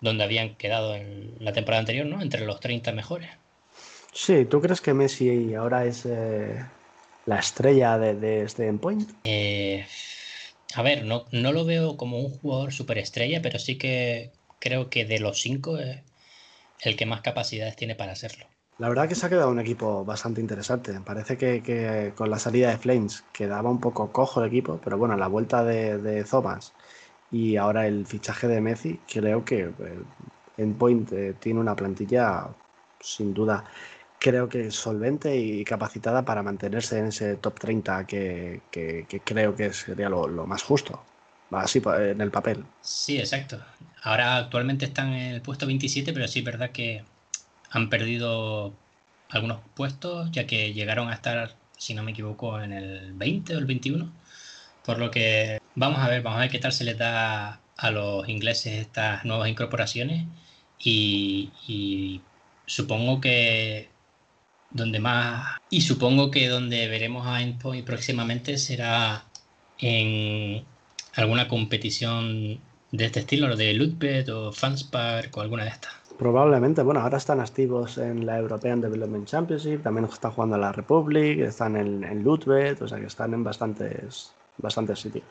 donde 0.01 0.25
habían 0.25 0.55
quedado 0.55 0.95
en 0.95 1.35
la 1.41 1.53
temporada 1.53 1.81
anterior, 1.81 2.07
¿no? 2.07 2.23
Entre 2.23 2.47
los 2.47 2.59
30 2.61 2.93
mejores. 2.93 3.29
Sí, 4.15 4.47
¿tú 4.47 4.63
crees 4.63 4.81
que 4.81 4.95
Messi 4.95 5.55
ahora 5.55 5.85
es 5.85 6.07
eh, 6.07 6.65
la 7.27 7.39
estrella 7.39 7.99
de, 7.99 8.43
este 8.43 8.67
endpoint? 8.67 9.11
Eh, 9.25 9.85
a 10.75 10.83
ver, 10.83 11.05
no, 11.05 11.27
no 11.33 11.53
lo 11.53 11.65
veo 11.65 11.97
como 11.97 12.21
un 12.21 12.31
jugador 12.31 12.73
superestrella, 12.73 13.43
pero 13.43 13.59
sí 13.59 13.77
que 13.77 14.33
creo 14.59 14.89
que 14.89 15.05
de 15.05 15.21
los 15.21 15.41
cinco 15.41 15.79
es 15.79 16.01
el 16.81 16.97
que 16.97 17.07
más 17.07 17.21
capacidades 17.21 17.77
tiene 17.77 17.95
para 17.95 18.13
hacerlo. 18.13 18.47
La 18.79 18.89
verdad 18.89 19.09
que 19.09 19.15
se 19.15 19.25
ha 19.25 19.31
quedado 19.31 19.51
un 19.51 19.59
equipo 19.59 20.05
bastante 20.05 20.41
interesante. 20.41 20.93
Parece 21.01 21.39
que, 21.39 22.13
con 22.15 22.31
la 22.31 22.39
salida 22.39 22.71
de 22.71 22.79
Flames 22.79 23.25
quedaba 23.33 23.71
un 23.71 23.81
poco 23.81 24.13
cojo 24.13 24.43
el 24.43 24.49
equipo, 24.49 24.79
pero 24.85 24.99
bueno, 24.99 25.17
la 25.17 25.29
vuelta 25.29 25.65
de, 25.65 25.99
de 25.99 26.25
Thomas 26.25 26.75
y 27.31 27.57
ahora 27.57 27.87
el 27.87 28.07
fichaje 28.07 28.47
de 28.49 28.61
Messi, 28.61 29.01
creo 29.11 29.45
que 29.45 29.61
eh, 29.61 29.73
Endpoint 30.59 31.13
eh, 31.13 31.35
tiene 31.41 31.61
una 31.61 31.75
plantilla 31.75 32.49
sin 33.01 33.35
duda, 33.35 33.65
creo 34.19 34.49
que 34.49 34.71
solvente 34.71 35.37
y 35.37 35.65
capacitada 35.65 36.25
para 36.25 36.43
mantenerse 36.43 36.99
en 36.99 37.07
ese 37.07 37.37
top 37.37 37.59
30 37.61 38.07
que, 38.07 38.63
creo 39.25 39.55
que 39.55 39.73
sería 39.73 40.09
lo, 40.09 40.47
más 40.47 40.63
justo 40.63 41.03
así 41.53 41.83
en 41.85 42.21
el 42.21 42.31
papel. 42.31 42.65
Sí, 42.81 43.19
exacto. 43.19 43.63
Ahora 44.03 44.37
actualmente 44.37 44.85
están 44.85 45.13
en 45.13 45.35
el 45.35 45.43
puesto 45.43 45.67
27, 45.67 46.13
pero 46.13 46.27
sí 46.29 46.41
es 46.41 46.45
verdad 46.45 46.71
que 46.71 47.05
han 47.71 47.89
perdido 47.89 48.75
algunos 49.29 49.61
puestos, 49.75 50.31
ya 50.33 50.47
que 50.47 50.73
llegaron 50.73 51.09
a 51.09 51.15
estar, 51.15 51.55
si 51.77 51.95
no 51.95 52.03
me 52.03 52.13
equivoco, 52.13 52.61
en 52.61 52.73
el 52.73 53.13
20 53.15 53.55
o 53.57 53.59
el 53.59 53.67
21. 53.67 54.11
Por 54.85 54.99
lo 54.99 55.11
que 55.11 55.61
vamos 55.75 55.99
a 56.01 56.09
ver, 56.09 56.23
vamos 56.23 56.39
a 56.39 56.43
ver 56.43 56.51
qué 56.51 56.59
tal 56.59 56.73
se 56.73 56.85
les 56.85 56.99
da 56.99 57.61
a 57.77 57.91
los 57.91 58.29
ingleses 58.29 58.75
estas 58.75 59.25
nuevas 59.25 59.49
incorporaciones 59.49 60.25
y 60.79 62.21
supongo 62.67 63.21
que 63.21 63.89
donde 64.71 65.01
más 65.01 65.59
y 65.71 65.81
supongo 65.81 66.31
que 66.31 66.49
donde 66.49 66.89
veremos 66.89 67.27
a 67.27 67.43
Endpoint 67.43 67.87
próximamente 67.87 68.59
será 68.59 69.25
en 69.79 70.65
alguna 71.15 71.49
competición 71.49 72.61
de 72.93 73.05
este 73.05 73.21
estilo, 73.21 73.57
de 73.57 73.75
Lootbed 73.75 74.33
o 74.35 74.53
Fanspark 74.53 75.37
o 75.37 75.41
alguna 75.41 75.65
de 75.65 75.71
estas. 75.71 75.93
Probablemente, 76.19 76.83
bueno, 76.83 77.01
ahora 77.01 77.19
están 77.19 77.41
activos 77.41 77.99
en 77.99 78.25
la 78.25 78.39
European 78.39 78.81
Development 78.81 79.27
Championship, 79.27 79.83
también 79.83 80.07
están 80.07 80.31
jugando 80.31 80.57
a 80.57 80.59
la 80.59 80.73
Republic, 80.73 81.41
están 81.41 81.77
en, 81.77 82.05
en 82.05 82.25
Lootbed, 82.25 82.81
o 82.83 82.89
sea 82.89 82.99
que 82.99 83.07
están 83.07 83.35
en 83.35 83.45
bastantes, 83.45 84.33
bastantes 84.57 85.01
sitios. 85.01 85.27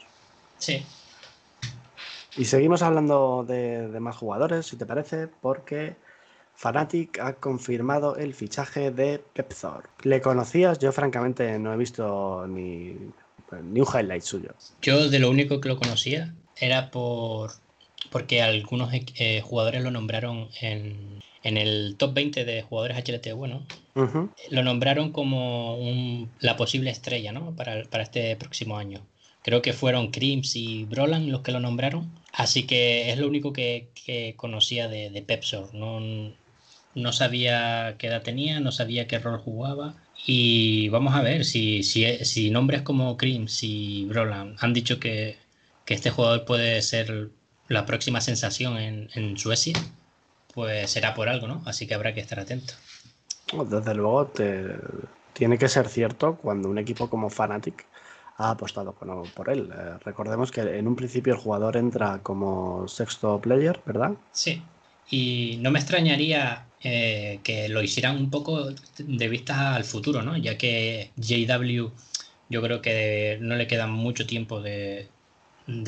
Sí. 0.60 0.86
Y 2.38 2.46
seguimos 2.46 2.84
hablando 2.84 3.46
de, 3.48 3.88
de 3.88 4.00
más 4.00 4.16
jugadores, 4.16 4.68
si 4.68 4.78
te 4.78 4.86
parece, 4.86 5.28
porque 5.28 5.96
Fanatic 6.56 7.20
ha 7.20 7.34
confirmado 7.34 8.16
el 8.16 8.34
fichaje 8.34 8.92
de 8.92 9.20
Pepthor. 9.34 9.90
¿Le 10.04 10.22
conocías? 10.22 10.80
Yo 10.80 10.92
francamente 10.92 11.60
no 11.60 11.74
he 11.74 11.78
visto 11.78 12.46
ni 12.48 12.98
ni 13.64 13.80
un 13.80 13.88
highlight 13.88 14.24
suyo. 14.24 14.54
Yo 14.82 15.10
de 15.10 15.20
lo 15.20 15.30
único 15.30 15.62
que 15.62 15.70
lo 15.70 15.78
conocía 15.78 16.34
era 16.58 16.92
por 16.92 17.52
porque 18.12 18.42
algunos 18.42 18.92
eh, 18.94 19.42
jugadores 19.42 19.84
lo 19.84 19.92
nombraron 19.92 20.50
en, 20.62 21.22
el 21.44 21.96
top 21.98 22.14
20 22.14 22.46
de 22.46 22.62
jugadores 22.62 22.98
HLT 22.98 23.34
bueno, 23.34 23.66
lo 24.50 24.64
nombraron 24.64 25.12
como 25.12 26.28
la 26.40 26.56
posible 26.56 26.90
estrella 26.90 27.32
¿no? 27.32 27.56
para, 27.56 27.82
este 28.02 28.36
próximo 28.36 28.78
año. 28.78 29.06
Creo 29.44 29.62
que 29.62 29.74
fueron 29.74 30.10
Crims 30.10 30.56
y 30.56 30.86
Brolan 30.86 31.32
los 31.32 31.42
que 31.42 31.52
lo 31.52 31.60
nombraron. 31.60 32.12
Así 32.32 32.66
que 32.66 33.12
es 33.12 33.20
lo 33.20 33.28
único 33.28 33.54
que, 33.54 34.34
conocía 34.38 34.88
de, 34.88 35.12
de 35.12 35.22
Pepsor. 35.22 35.74
No, 35.76 36.00
no 36.96 37.12
sabía 37.12 37.96
qué 37.98 38.08
edad 38.08 38.24
tenía, 38.24 38.60
no 38.60 38.72
sabía 38.72 39.08
qué 39.08 39.20
rol 39.20 39.38
jugaba. 39.38 39.96
Y 40.26 40.90
vamos 40.90 41.14
a 41.14 41.22
ver 41.22 41.46
si, 41.46 41.84
si, 41.84 42.50
nombres 42.50 42.82
como 42.82 43.18
Crims 43.18 43.62
y 43.62 44.06
Broland 44.06 44.58
han 44.60 44.74
dicho 44.74 45.00
que, 45.00 45.38
este 45.86 46.10
jugador 46.10 46.46
puede 46.46 46.82
ser 46.82 47.30
la 47.68 47.86
próxima 47.86 48.20
sensación 48.20 48.78
en, 48.78 49.38
Suecia, 49.38 49.76
pues 50.54 50.90
será 50.90 51.14
por 51.14 51.30
algo, 51.30 51.48
¿no? 51.48 51.62
Así 51.66 51.86
que 51.86 51.94
habrá 51.94 52.14
que 52.14 52.22
estar 52.22 52.40
atento. 52.40 52.74
Desde 53.70 53.94
luego, 53.94 54.32
tiene 55.34 55.60
que 55.60 55.70
ser 55.70 55.88
cierto 55.88 56.38
cuando 56.38 56.70
un 56.70 56.80
equipo 56.80 57.08
como 57.08 57.30
Fnatic 57.30 57.86
ha 58.38 58.52
apostado 58.52 58.94
por 58.94 59.50
él. 59.50 59.70
Eh, 59.72 59.98
recordemos 60.04 60.52
que 60.52 60.62
en 60.62 60.88
un 60.88 60.96
principio 60.96 61.34
el 61.34 61.40
jugador 61.40 61.78
entra 61.78 62.20
como 62.24 62.88
sexto 62.88 63.40
player, 63.40 63.80
¿verdad? 63.86 64.14
Sí. 64.32 64.62
Y 65.10 65.60
no 65.62 65.72
me 65.72 65.80
extrañaría 65.80 66.66
eh, 66.88 67.40
que 67.44 67.68
lo 67.68 67.82
hicieran 67.82 68.16
un 68.16 68.30
poco 68.30 68.70
de 69.00 69.28
vista 69.28 69.74
al 69.74 69.86
futuro, 69.86 70.22
¿no? 70.22 70.38
Ya 70.38 70.56
que 70.56 71.10
JW 71.18 71.88
yo 72.48 72.62
creo 72.62 72.80
que 72.84 73.40
no 73.42 73.56
le 73.56 73.66
queda 73.66 73.88
mucho 73.88 74.28
tiempo 74.28 74.62
de, 74.62 75.10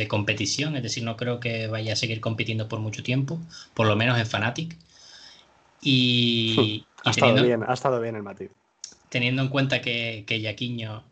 competición, 0.08 0.76
es 0.76 0.82
decir, 0.82 1.04
no 1.04 1.16
creo 1.16 1.40
que 1.40 1.68
vaya 1.68 1.94
a 1.94 1.96
seguir 1.96 2.20
compitiendo 2.20 2.68
por 2.68 2.80
mucho 2.80 3.04
tiempo, 3.04 3.40
por 3.76 3.86
lo 3.86 3.96
menos 3.96 4.18
en 4.18 4.26
Fnatic. 4.26 4.76
Y, 5.84 6.84
ha, 7.06 7.12
estado 7.12 7.44
bien, 7.44 7.62
ha 7.62 7.74
estado 7.76 8.02
bien 8.02 8.16
el 8.16 8.24
matiz. 8.24 8.50
Teniendo 9.10 9.44
en 9.44 9.50
cuenta 9.50 9.82
que, 9.82 10.24
que 10.26 10.42
Yaquiño 10.42 11.04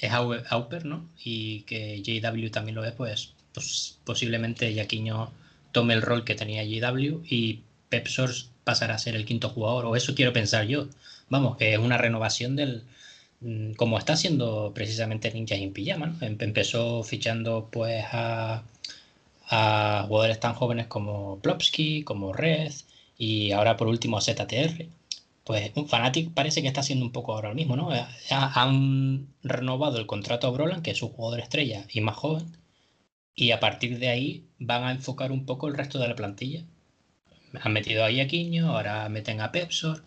es 0.00 0.10
Auper, 0.14 0.84
¿no? 0.84 1.08
Y 1.22 1.60
que 1.60 2.02
JW 2.02 2.50
también 2.50 2.74
lo 2.74 2.84
es, 2.84 2.92
pues, 2.92 3.34
pues 3.54 4.00
posiblemente 4.02 4.74
Yaquiño 4.74 5.30
tome 5.70 5.94
el 5.94 6.02
rol 6.02 6.24
que 6.24 6.34
tenía 6.34 6.64
GW 6.64 7.20
y 7.24 7.60
Pep 7.88 8.08
Source 8.08 8.48
pasará 8.68 8.94
a 8.96 8.98
ser 8.98 9.16
el 9.16 9.24
quinto 9.24 9.48
jugador, 9.48 9.86
o 9.86 9.96
eso 9.96 10.14
quiero 10.14 10.32
pensar 10.34 10.66
yo. 10.66 10.88
Vamos, 11.30 11.56
que 11.56 11.72
es 11.72 11.78
una 11.78 11.98
renovación 11.98 12.54
del. 12.56 12.84
Mm, 13.40 13.72
como 13.74 13.98
está 13.98 14.12
haciendo 14.14 14.72
precisamente 14.74 15.30
Ninja 15.32 15.54
en 15.56 15.72
Pijama, 15.72 16.16
em, 16.20 16.36
Empezó 16.40 17.02
fichando 17.02 17.68
pues 17.72 18.04
a, 18.12 18.62
a 19.48 20.04
jugadores 20.08 20.40
tan 20.40 20.54
jóvenes 20.54 20.86
como 20.86 21.38
Plopsky, 21.40 22.02
como 22.04 22.32
Red 22.32 22.72
y 23.16 23.52
ahora 23.52 23.76
por 23.76 23.88
último 23.88 24.18
a 24.18 24.20
ZTR. 24.20 24.86
Pues 25.44 25.72
un 25.76 25.88
Fnatic 25.88 26.34
parece 26.34 26.60
que 26.62 26.68
está 26.68 26.80
haciendo 26.82 27.06
un 27.06 27.12
poco 27.12 27.32
ahora 27.34 27.54
mismo, 27.54 27.74
¿no? 27.76 27.90
Han 28.30 29.28
renovado 29.42 29.98
el 29.98 30.06
contrato 30.06 30.46
a 30.46 30.50
Brolan, 30.50 30.82
que 30.82 30.90
es 30.90 31.02
un 31.02 31.10
jugador 31.10 31.40
estrella 31.40 31.86
y 31.90 32.00
más 32.02 32.16
joven, 32.16 32.46
y 33.34 33.52
a 33.52 33.60
partir 33.60 33.98
de 33.98 34.08
ahí 34.08 34.44
van 34.58 34.84
a 34.84 34.92
enfocar 34.92 35.32
un 35.32 35.46
poco 35.46 35.68
el 35.68 35.74
resto 35.74 35.98
de 35.98 36.08
la 36.08 36.16
plantilla. 36.16 36.64
Han 37.60 37.72
metido 37.72 38.04
a 38.04 38.10
Iaquiño, 38.10 38.70
ahora 38.70 39.08
meten 39.08 39.40
a 39.40 39.52
Pepsor 39.52 40.02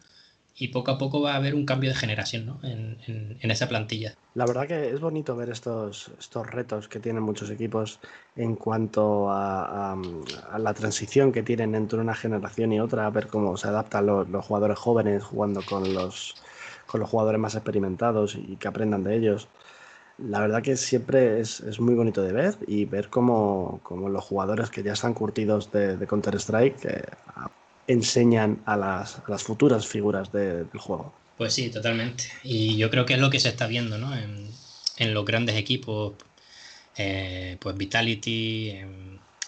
y 0.56 0.68
poco 0.68 0.92
a 0.92 0.98
poco 0.98 1.22
va 1.22 1.34
a 1.34 1.38
haber 1.38 1.56
un 1.56 1.66
cambio 1.66 1.90
de 1.90 1.96
generación 1.96 2.46
¿no? 2.46 2.60
en, 2.64 2.98
en, 3.42 3.52
esa 3.52 3.68
plantilla. 3.68 4.14
La 4.36 4.46
verdad 4.46 4.68
que 4.68 4.90
es 4.90 5.00
bonito 5.00 5.36
ver 5.36 5.50
estos, 5.50 6.12
estos 6.20 6.48
retos 6.48 6.88
que 6.88 7.00
tienen 7.00 7.24
muchos 7.24 7.50
equipos 7.50 8.00
en 8.36 8.56
cuanto 8.56 9.30
a, 9.30 9.98
la 10.58 10.74
transición 10.74 11.32
que 11.32 11.44
tienen 11.44 11.74
entre 11.76 12.00
una 12.00 12.14
generación 12.14 12.74
y 12.74 12.80
otra, 12.80 13.10
ver 13.10 13.28
cómo 13.28 13.58
se 13.58 13.70
adaptan 13.70 14.06
los, 14.06 14.30
los, 14.30 14.46
jugadores 14.46 14.78
jóvenes 14.78 15.24
jugando 15.24 15.62
con 15.66 15.94
los, 15.94 16.36
con 16.86 17.00
los 17.00 17.10
jugadores 17.10 17.40
más 17.40 17.56
experimentados 17.56 18.36
y 18.36 18.56
que 18.58 18.68
aprendan 18.68 19.04
de 19.04 19.16
ellos. 19.16 19.48
La 20.28 20.40
verdad 20.40 20.62
que 20.62 20.78
siempre 20.78 21.40
es, 21.40 21.60
es 21.62 21.80
muy 21.80 21.96
bonito 21.96 22.22
de 22.22 22.34
ver 22.34 22.58
y 22.68 22.86
ver 22.86 23.10
cómo, 23.10 23.80
cómo, 23.84 24.10
los 24.10 24.24
jugadores 24.24 24.70
que 24.70 24.84
ya 24.84 24.94
están 24.94 25.14
curtidos 25.14 25.72
de, 25.72 26.06
Counter-Strike 26.08 26.86
eh, 26.86 27.04
enseñan 27.88 28.62
a 28.66 28.78
las, 28.78 29.22
las 29.28 29.44
futuras 29.44 29.88
figuras 29.88 30.32
de, 30.32 30.64
del 30.64 30.80
juego. 30.80 31.14
Pues 31.38 31.54
sí, 31.54 31.70
totalmente. 31.70 32.26
Y 32.44 32.78
yo 32.78 32.90
creo 32.90 33.06
que 33.06 33.16
es 33.16 33.20
lo 33.20 33.30
que 33.30 33.40
se 33.40 33.50
está 33.50 33.68
viendo 33.68 33.98
¿no? 33.98 34.16
en, 34.16 34.50
en 34.98 35.14
los 35.14 35.26
grandes 35.26 35.56
equipos, 35.56 36.14
eh, 36.96 37.58
pues 37.60 37.76
Vitality, 37.76 38.70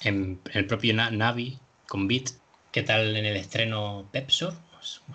en, 0.01 0.39
el 0.53 0.65
propio 0.65 0.93
Navi 0.93 1.59
con 1.87 2.07
Bit. 2.07 2.31
¿Qué 2.71 2.81
tal 2.81 3.15
en 3.15 3.25
el 3.25 3.37
estreno 3.37 4.07
Pepsor? 4.11 4.55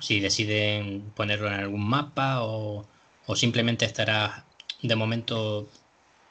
Si 0.00 0.20
deciden 0.20 1.10
ponerlo 1.16 1.48
en 1.48 1.54
algún 1.54 1.86
mapa 1.86 2.42
o, 2.42 2.86
o 3.26 3.36
simplemente 3.36 3.84
estará 3.84 4.44
de 4.82 4.96
momento 4.96 5.68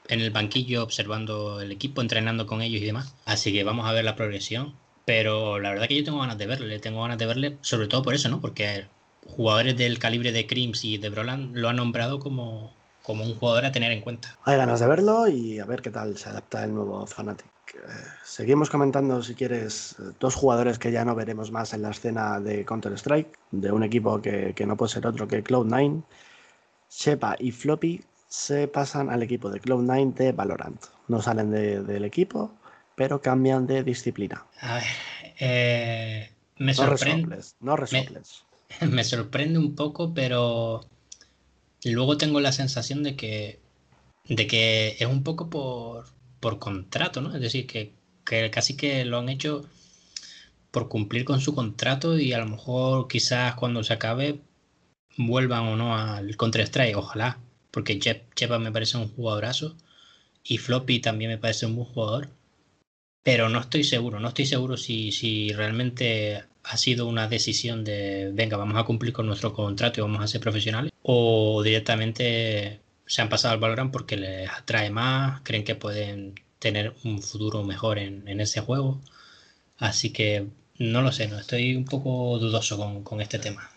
en 0.07 0.21
el 0.21 0.31
banquillo 0.31 0.83
observando 0.83 1.61
el 1.61 1.71
equipo, 1.71 2.01
entrenando 2.01 2.47
con 2.47 2.61
ellos 2.61 2.81
y 2.81 2.85
demás. 2.85 3.13
Así 3.25 3.51
que 3.51 3.63
vamos 3.63 3.87
a 3.87 3.93
ver 3.93 4.05
la 4.05 4.15
progresión. 4.15 4.75
Pero 5.05 5.59
la 5.59 5.69
verdad 5.69 5.87
que 5.87 5.95
yo 5.95 6.03
tengo 6.03 6.19
ganas 6.19 6.37
de 6.37 6.47
verle, 6.47 6.79
tengo 6.79 7.01
ganas 7.01 7.17
de 7.17 7.25
verle, 7.25 7.57
sobre 7.61 7.87
todo 7.87 8.03
por 8.03 8.13
eso, 8.13 8.27
¿no? 8.27 8.41
Porque 8.41 8.87
jugadores 9.25 9.77
del 9.77 9.99
calibre 9.99 10.31
de 10.31 10.45
Crims 10.47 10.83
y 10.83 10.97
de 10.97 11.09
Broland 11.09 11.55
lo 11.55 11.69
han 11.69 11.77
nombrado 11.77 12.19
como, 12.19 12.73
como 13.03 13.23
un 13.23 13.35
jugador 13.35 13.65
a 13.65 13.71
tener 13.71 13.91
en 13.93 14.01
cuenta. 14.01 14.37
Hay 14.43 14.57
ganas 14.57 14.81
de 14.81 14.87
verlo 14.87 15.27
y 15.29 15.59
a 15.59 15.65
ver 15.65 15.81
qué 15.81 15.91
tal 15.91 16.17
se 16.17 16.29
adapta 16.29 16.63
el 16.65 16.73
nuevo 16.73 17.07
Fnatic. 17.07 17.47
Eh, 17.73 17.77
seguimos 18.23 18.69
comentando, 18.69 19.23
si 19.23 19.33
quieres, 19.33 19.95
dos 20.19 20.35
jugadores 20.35 20.77
que 20.77 20.91
ya 20.91 21.05
no 21.05 21.15
veremos 21.15 21.51
más 21.51 21.73
en 21.73 21.83
la 21.83 21.91
escena 21.91 22.41
de 22.41 22.65
Counter-Strike, 22.65 23.37
de 23.51 23.71
un 23.71 23.83
equipo 23.83 24.21
que, 24.21 24.53
que, 24.53 24.65
no 24.65 24.75
puede 24.75 24.91
ser 24.91 25.07
otro 25.07 25.27
que 25.27 25.41
Cloud9. 25.41 26.03
Shepa 26.89 27.35
y 27.39 27.51
Floppy 27.51 28.03
se 28.27 28.67
pasan 28.67 29.09
al 29.09 29.23
equipo 29.23 29.49
de 29.49 29.61
Cloud9 29.61 30.13
de 30.13 30.31
Valorant. 30.31 30.83
No 31.07 31.21
salen 31.21 31.51
de, 31.51 31.81
del 31.83 32.05
equipo, 32.05 32.51
pero 32.95 33.21
cambian 33.21 33.67
de 33.67 33.83
disciplina. 33.83 34.45
A 34.59 34.75
ver, 34.75 34.83
eh, 35.39 36.31
me 36.57 36.73
no. 36.73 36.85
Resoples, 36.87 37.55
no 37.59 37.75
resoples. 37.75 38.43
Me, 38.81 38.87
me, 38.87 39.03
sorprende 39.03 39.59
un 39.59 39.75
poco, 39.75 40.13
pero 40.13 40.81
luego 41.83 42.17
tengo 42.17 42.39
la 42.39 42.51
sensación 42.51 43.03
de 43.03 43.15
que, 43.15 43.59
de 44.25 44.47
que 44.47 44.97
es 44.99 45.07
un 45.07 45.23
poco 45.23 45.49
por, 45.49 46.05
por 46.39 46.59
contrato, 46.59 47.21
¿no? 47.21 47.33
Es 47.33 47.41
decir, 47.41 47.65
que, 47.65 47.93
que 48.25 48.49
casi 48.51 48.75
que 48.75 49.05
lo 49.05 49.19
han 49.19 49.29
hecho 49.29 49.65
por 50.71 50.89
cumplir 50.89 51.23
con 51.23 51.39
su 51.39 51.55
contrato 51.55 52.19
y 52.19 52.33
a 52.33 52.39
lo 52.39 52.45
mejor 52.45 53.07
quizás 53.07 53.55
cuando 53.55 53.83
se 53.83 53.93
acabe 53.93 54.41
vuelvan 55.17 55.65
o 55.67 55.75
no 55.75 55.97
al 55.97 56.35
Counter-Strike, 56.35 56.97
ojalá, 56.97 57.39
porque 57.71 57.99
Chepa 57.99 58.59
me 58.59 58.71
parece 58.71 58.97
un 58.97 59.09
jugadorazo 59.09 59.75
y 60.43 60.57
Floppy 60.57 60.99
también 60.99 61.31
me 61.31 61.37
parece 61.37 61.65
un 61.65 61.75
buen 61.75 61.87
jugador 61.87 62.29
pero 63.27 63.49
no 63.49 63.59
estoy 63.59 63.83
seguro, 63.83 64.21
no 64.21 64.29
estoy 64.29 64.45
seguro 64.45 64.77
si, 64.77 65.11
si 65.11 65.51
realmente 65.51 66.45
ha 66.63 66.77
sido 66.77 67.07
una 67.07 67.27
decisión 67.27 67.83
de, 67.83 68.31
venga, 68.33 68.55
vamos 68.55 68.77
a 68.77 68.85
cumplir 68.85 69.11
con 69.11 69.27
nuestro 69.27 69.53
contrato 69.53 69.99
y 69.99 70.03
vamos 70.03 70.23
a 70.23 70.27
ser 70.27 70.39
profesionales, 70.39 70.93
o 71.03 71.61
directamente 71.61 72.79
se 73.05 73.21
han 73.21 73.27
pasado 73.27 73.53
al 73.53 73.59
Valorant 73.59 73.91
porque 73.91 74.15
les 74.15 74.49
atrae 74.49 74.89
más, 74.91 75.41
creen 75.43 75.65
que 75.65 75.75
pueden 75.75 76.35
tener 76.59 76.93
un 77.03 77.21
futuro 77.21 77.63
mejor 77.65 77.99
en, 77.99 78.25
en 78.29 78.39
ese 78.39 78.61
juego. 78.61 79.01
Así 79.77 80.11
que 80.11 80.47
no 80.77 81.01
lo 81.01 81.11
sé, 81.11 81.27
no 81.27 81.37
estoy 81.37 81.75
un 81.75 81.83
poco 81.83 82.39
dudoso 82.39 82.77
con, 82.77 83.03
con 83.03 83.19
este 83.19 83.39
tema. 83.39 83.69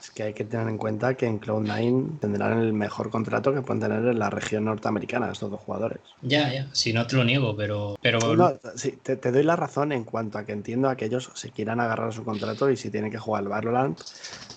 Es 0.00 0.10
que 0.10 0.22
hay 0.22 0.34
que 0.34 0.44
tener 0.44 0.68
en 0.68 0.78
cuenta 0.78 1.14
que 1.14 1.26
en 1.26 1.40
Cloud9 1.40 2.20
tendrán 2.20 2.60
el 2.60 2.72
mejor 2.72 3.10
contrato 3.10 3.52
que 3.52 3.62
pueden 3.62 3.80
tener 3.80 4.04
en 4.04 4.18
la 4.18 4.30
región 4.30 4.64
norteamericana 4.64 5.32
estos 5.32 5.50
dos 5.50 5.60
jugadores. 5.60 5.98
Ya, 6.22 6.52
ya, 6.52 6.68
si 6.72 6.92
no 6.92 7.06
te 7.06 7.16
lo 7.16 7.24
niego, 7.24 7.56
pero... 7.56 7.98
pero... 8.00 8.36
No, 8.36 8.58
sí, 8.76 8.98
te, 9.02 9.16
te, 9.16 9.32
doy 9.32 9.42
la 9.42 9.56
razón 9.56 9.92
en 9.92 10.04
cuanto 10.04 10.38
a 10.38 10.46
que 10.46 10.52
entiendo 10.52 10.88
a 10.88 10.96
que 10.96 11.06
ellos 11.06 11.30
se 11.34 11.50
quieran 11.50 11.80
agarrar 11.80 12.08
a 12.08 12.12
su 12.12 12.24
contrato 12.24 12.70
y 12.70 12.76
si 12.76 12.90
tienen 12.90 13.10
que 13.10 13.18
jugar 13.18 13.42
al 13.42 13.48
Valorant, 13.48 13.98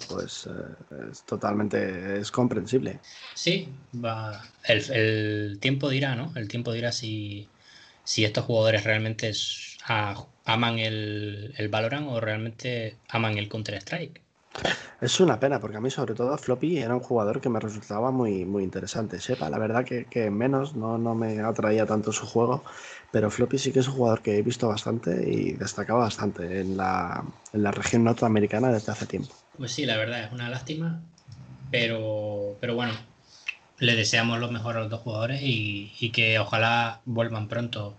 pues 0.09 0.47
eh, 0.47 1.09
es 1.11 1.23
totalmente 1.23 2.19
es 2.19 2.31
comprensible. 2.31 2.99
Sí, 3.33 3.69
va. 3.93 4.43
El, 4.63 4.91
el, 4.91 5.59
tiempo 5.59 5.89
dirá, 5.89 6.15
¿no? 6.15 6.31
El 6.35 6.47
tiempo 6.47 6.71
dirá 6.73 6.91
si, 6.91 7.47
si 8.03 8.25
estos 8.25 8.45
jugadores 8.45 8.83
realmente 8.83 9.29
es, 9.29 9.77
aman 10.45 10.79
el, 10.79 11.53
el 11.57 11.69
Valorant 11.69 12.07
o 12.09 12.19
realmente 12.19 12.97
aman 13.09 13.37
el 13.37 13.49
Counter-Strike. 13.49 14.21
Es 15.01 15.19
una 15.19 15.39
pena, 15.39 15.59
porque 15.59 15.77
a 15.77 15.81
mí 15.81 15.89
sobre 15.89 16.13
todo 16.13 16.37
Floppy 16.37 16.77
era 16.77 16.93
un 16.93 17.01
jugador 17.01 17.41
que 17.41 17.49
me 17.49 17.59
resultaba 17.59 18.11
muy, 18.11 18.45
muy 18.45 18.63
interesante. 18.63 19.19
Sepa, 19.19 19.49
la 19.49 19.57
verdad 19.57 19.83
que, 19.83 20.29
menos, 20.29 20.75
no, 20.75 20.99
no, 20.99 21.15
me 21.15 21.39
atraía 21.39 21.87
tanto 21.87 22.11
su 22.11 22.27
juego, 22.27 22.63
pero 23.09 23.31
Floppy 23.31 23.57
sí 23.57 23.71
que 23.71 23.79
es 23.79 23.87
un 23.87 23.95
jugador 23.95 24.21
que 24.21 24.37
he 24.37 24.43
visto 24.43 24.67
bastante 24.67 25.27
y 25.27 25.53
destacaba 25.53 26.01
bastante 26.01 26.61
en 26.61 26.77
la, 26.77 27.25
en 27.51 27.63
la 27.63 27.71
región 27.71 28.03
norteamericana 28.03 28.71
desde 28.71 28.91
hace 28.91 29.07
tiempo. 29.07 29.33
Pues 29.57 29.71
sí, 29.71 29.87
la 29.87 29.97
verdad 29.97 30.23
es 30.23 30.31
una 30.31 30.49
lástima, 30.49 31.01
pero, 31.71 32.57
pero 32.61 32.75
bueno, 32.75 32.93
le 33.79 33.95
deseamos 33.95 34.39
lo 34.39 34.51
mejor 34.51 34.77
a 34.77 34.81
los 34.81 34.89
dos 34.91 34.99
jugadores 35.01 35.41
y, 35.41 35.91
y 35.99 36.11
que 36.11 36.37
ojalá 36.37 37.01
vuelvan 37.05 37.47
pronto 37.47 37.97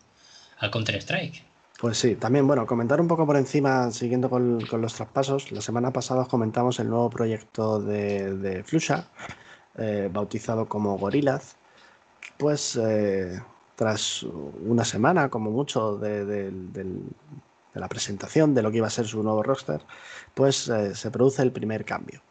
al 0.58 0.70
Counter-Strike. 0.70 1.51
Pues 1.82 1.98
sí, 1.98 2.14
también, 2.14 2.46
bueno, 2.46 2.64
comentar 2.64 3.00
un 3.00 3.08
poco 3.08 3.26
por 3.26 3.36
encima, 3.36 3.90
siguiendo 3.90 4.30
con, 4.30 4.64
con, 4.66 4.80
los 4.80 4.94
traspasos. 4.94 5.50
La 5.50 5.60
semana 5.60 5.92
pasada 5.92 6.22
os 6.22 6.28
comentamos 6.28 6.78
el 6.78 6.88
nuevo 6.88 7.10
proyecto 7.10 7.80
de, 7.80 8.36
de 8.36 8.62
Flusha, 8.62 9.08
eh, 9.76 10.08
bautizado 10.12 10.68
como 10.68 10.96
Gorillaz. 10.96 11.56
Pues 12.38 12.76
eh, 12.80 13.42
tras 13.74 14.22
una 14.22 14.84
semana, 14.84 15.28
como 15.28 15.50
mucho, 15.50 15.96
de, 15.98 16.24
de, 16.24 16.50
de, 16.52 16.86
la 17.74 17.88
presentación 17.88 18.54
de 18.54 18.62
lo 18.62 18.70
que 18.70 18.76
iba 18.76 18.86
a 18.86 18.90
ser 18.90 19.08
su 19.08 19.20
nuevo 19.24 19.42
roster, 19.42 19.82
pues 20.34 20.68
eh, 20.68 20.94
se 20.94 21.10
produce 21.10 21.42
el 21.42 21.50
primer 21.50 21.84
cambio. 21.84 22.22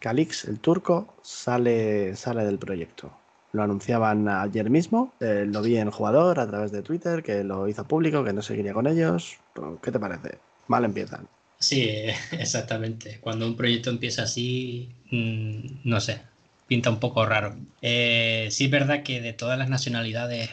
Calix, 0.00 0.46
el 0.46 0.60
turco, 0.60 1.14
sale, 1.20 2.16
sale 2.16 2.42
del 2.46 2.58
proyecto. 2.58 3.12
Lo 3.52 3.62
anunciaban 3.62 4.28
ayer 4.28 4.70
mismo, 4.70 5.16
eh, 5.20 5.44
lo 5.46 5.62
vi 5.62 5.76
en 5.76 5.90
jugador 5.90 6.38
a 6.38 6.46
través 6.46 6.70
de 6.70 6.82
Twitter, 6.82 7.22
que 7.22 7.44
lo 7.44 7.66
hizo 7.68 7.86
público, 7.86 8.24
que 8.24 8.32
no 8.32 8.42
seguiría 8.42 8.74
con 8.74 8.86
ellos. 8.86 9.38
¿Qué 9.82 9.90
te 9.90 9.98
parece? 10.00 10.42
Mal 10.66 10.84
empiezan. 10.84 11.28
Sí, 11.58 11.88
exactamente. 12.32 13.20
Cuando 13.20 13.46
un 13.46 13.56
proyecto 13.56 13.90
empieza 13.90 14.22
así, 14.24 14.88
mmm, 15.10 15.80
no 15.88 16.00
sé, 16.00 16.22
pinta 16.66 16.90
un 16.90 17.00
poco 17.00 17.24
raro. 17.26 17.56
Eh, 17.80 18.48
sí 18.50 18.66
es 18.66 18.70
verdad 18.70 19.02
que 19.02 19.20
de 19.20 19.32
todas 19.32 19.58
las 19.58 19.68
nacionalidades, 19.68 20.50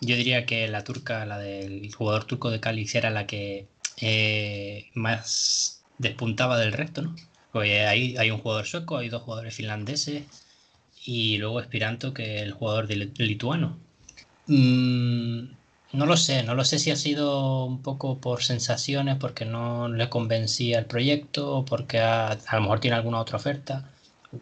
yo 0.00 0.16
diría 0.16 0.46
que 0.46 0.68
la 0.68 0.84
turca, 0.84 1.26
la 1.26 1.38
del 1.38 1.92
jugador 1.94 2.24
turco 2.24 2.50
de 2.50 2.60
Calix, 2.60 2.94
era 2.94 3.10
la 3.10 3.26
que 3.26 3.68
eh, 4.00 4.90
más 4.94 5.86
despuntaba 5.98 6.58
del 6.58 6.72
resto, 6.72 7.02
¿no? 7.02 7.14
Porque 7.52 7.80
hay, 7.86 8.16
hay 8.16 8.30
un 8.30 8.38
jugador 8.40 8.66
sueco, 8.66 8.96
hay 8.98 9.08
dos 9.08 9.22
jugadores 9.22 9.54
finlandeses 9.54 10.24
y 11.10 11.38
luego 11.38 11.58
Espiranto, 11.58 12.14
que 12.14 12.40
el 12.40 12.52
jugador 12.52 12.88
lituano. 12.88 13.76
Mm, 14.46 15.40
no 15.92 16.06
lo 16.06 16.16
sé, 16.16 16.44
no 16.44 16.54
lo 16.54 16.64
sé 16.64 16.78
si 16.78 16.92
ha 16.92 16.96
sido 16.96 17.64
un 17.64 17.82
poco 17.82 18.20
por 18.20 18.44
sensaciones, 18.44 19.16
porque 19.16 19.44
no 19.44 19.88
le 19.88 20.08
convencía 20.08 20.78
el 20.78 20.86
proyecto, 20.86 21.56
o 21.56 21.64
porque 21.64 21.98
a, 21.98 22.38
lo 22.52 22.60
mejor 22.60 22.78
tiene 22.78 22.96
alguna 22.96 23.18
otra 23.18 23.38
oferta. 23.38 23.90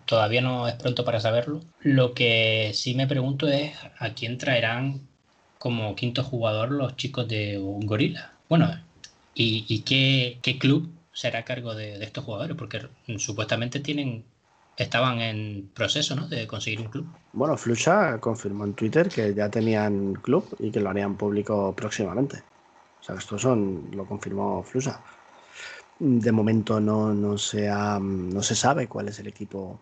Todavía 0.05 0.43
no 0.43 0.69
es 0.69 0.75
pronto 0.75 1.07
para 1.07 1.21
saberlo. 1.21 1.63
Lo 1.81 2.13
que 2.13 2.73
sí 2.75 2.95
me 2.95 3.07
pregunto 3.07 3.49
es 3.49 3.73
a 3.99 4.13
quién 4.13 4.37
traerán 4.37 5.09
como 5.59 5.97
quinto 5.97 6.23
jugador 6.23 6.71
los 6.71 6.97
chicos 6.97 7.27
de 7.29 7.57
Gorila. 7.59 8.35
Bueno, 8.51 8.79
¿y, 9.35 9.81
qué, 9.81 10.59
club 10.61 10.93
será 11.15 11.39
a 11.41 11.45
cargo 11.45 11.75
de 11.75 12.05
estos 12.05 12.25
jugadores? 12.25 12.57
Porque 12.59 12.89
supuestamente 13.17 13.81
tienen 13.81 14.25
estaban 14.79 15.21
en 15.21 15.71
proceso 15.75 16.15
¿no? 16.15 16.29
de 16.29 16.47
conseguir 16.47 16.81
un 16.81 16.89
club. 16.89 17.07
Bueno, 17.33 17.57
Flusha 17.57 18.19
confirmó 18.21 18.65
en 18.65 18.75
Twitter 18.75 19.09
que 19.09 19.35
ya 19.35 19.51
tenían 19.51 20.15
club 20.15 20.45
y 20.59 20.71
que 20.71 20.81
lo 20.81 20.91
harían 20.91 21.17
público 21.17 21.75
próximamente. 21.75 22.43
O 23.01 23.03
sea, 23.03 23.17
esto 23.17 23.39
son, 23.39 23.91
lo 23.93 24.07
confirmó 24.07 24.63
Flusha. 24.63 25.01
De 25.99 26.31
momento 26.31 26.81
no, 26.81 27.13
no, 27.13 27.37
se 27.37 27.69
ha, 27.69 27.99
no 28.01 28.43
se 28.43 28.55
sabe 28.55 28.87
cuál 28.87 29.09
es 29.09 29.19
el 29.19 29.27
equipo 29.27 29.81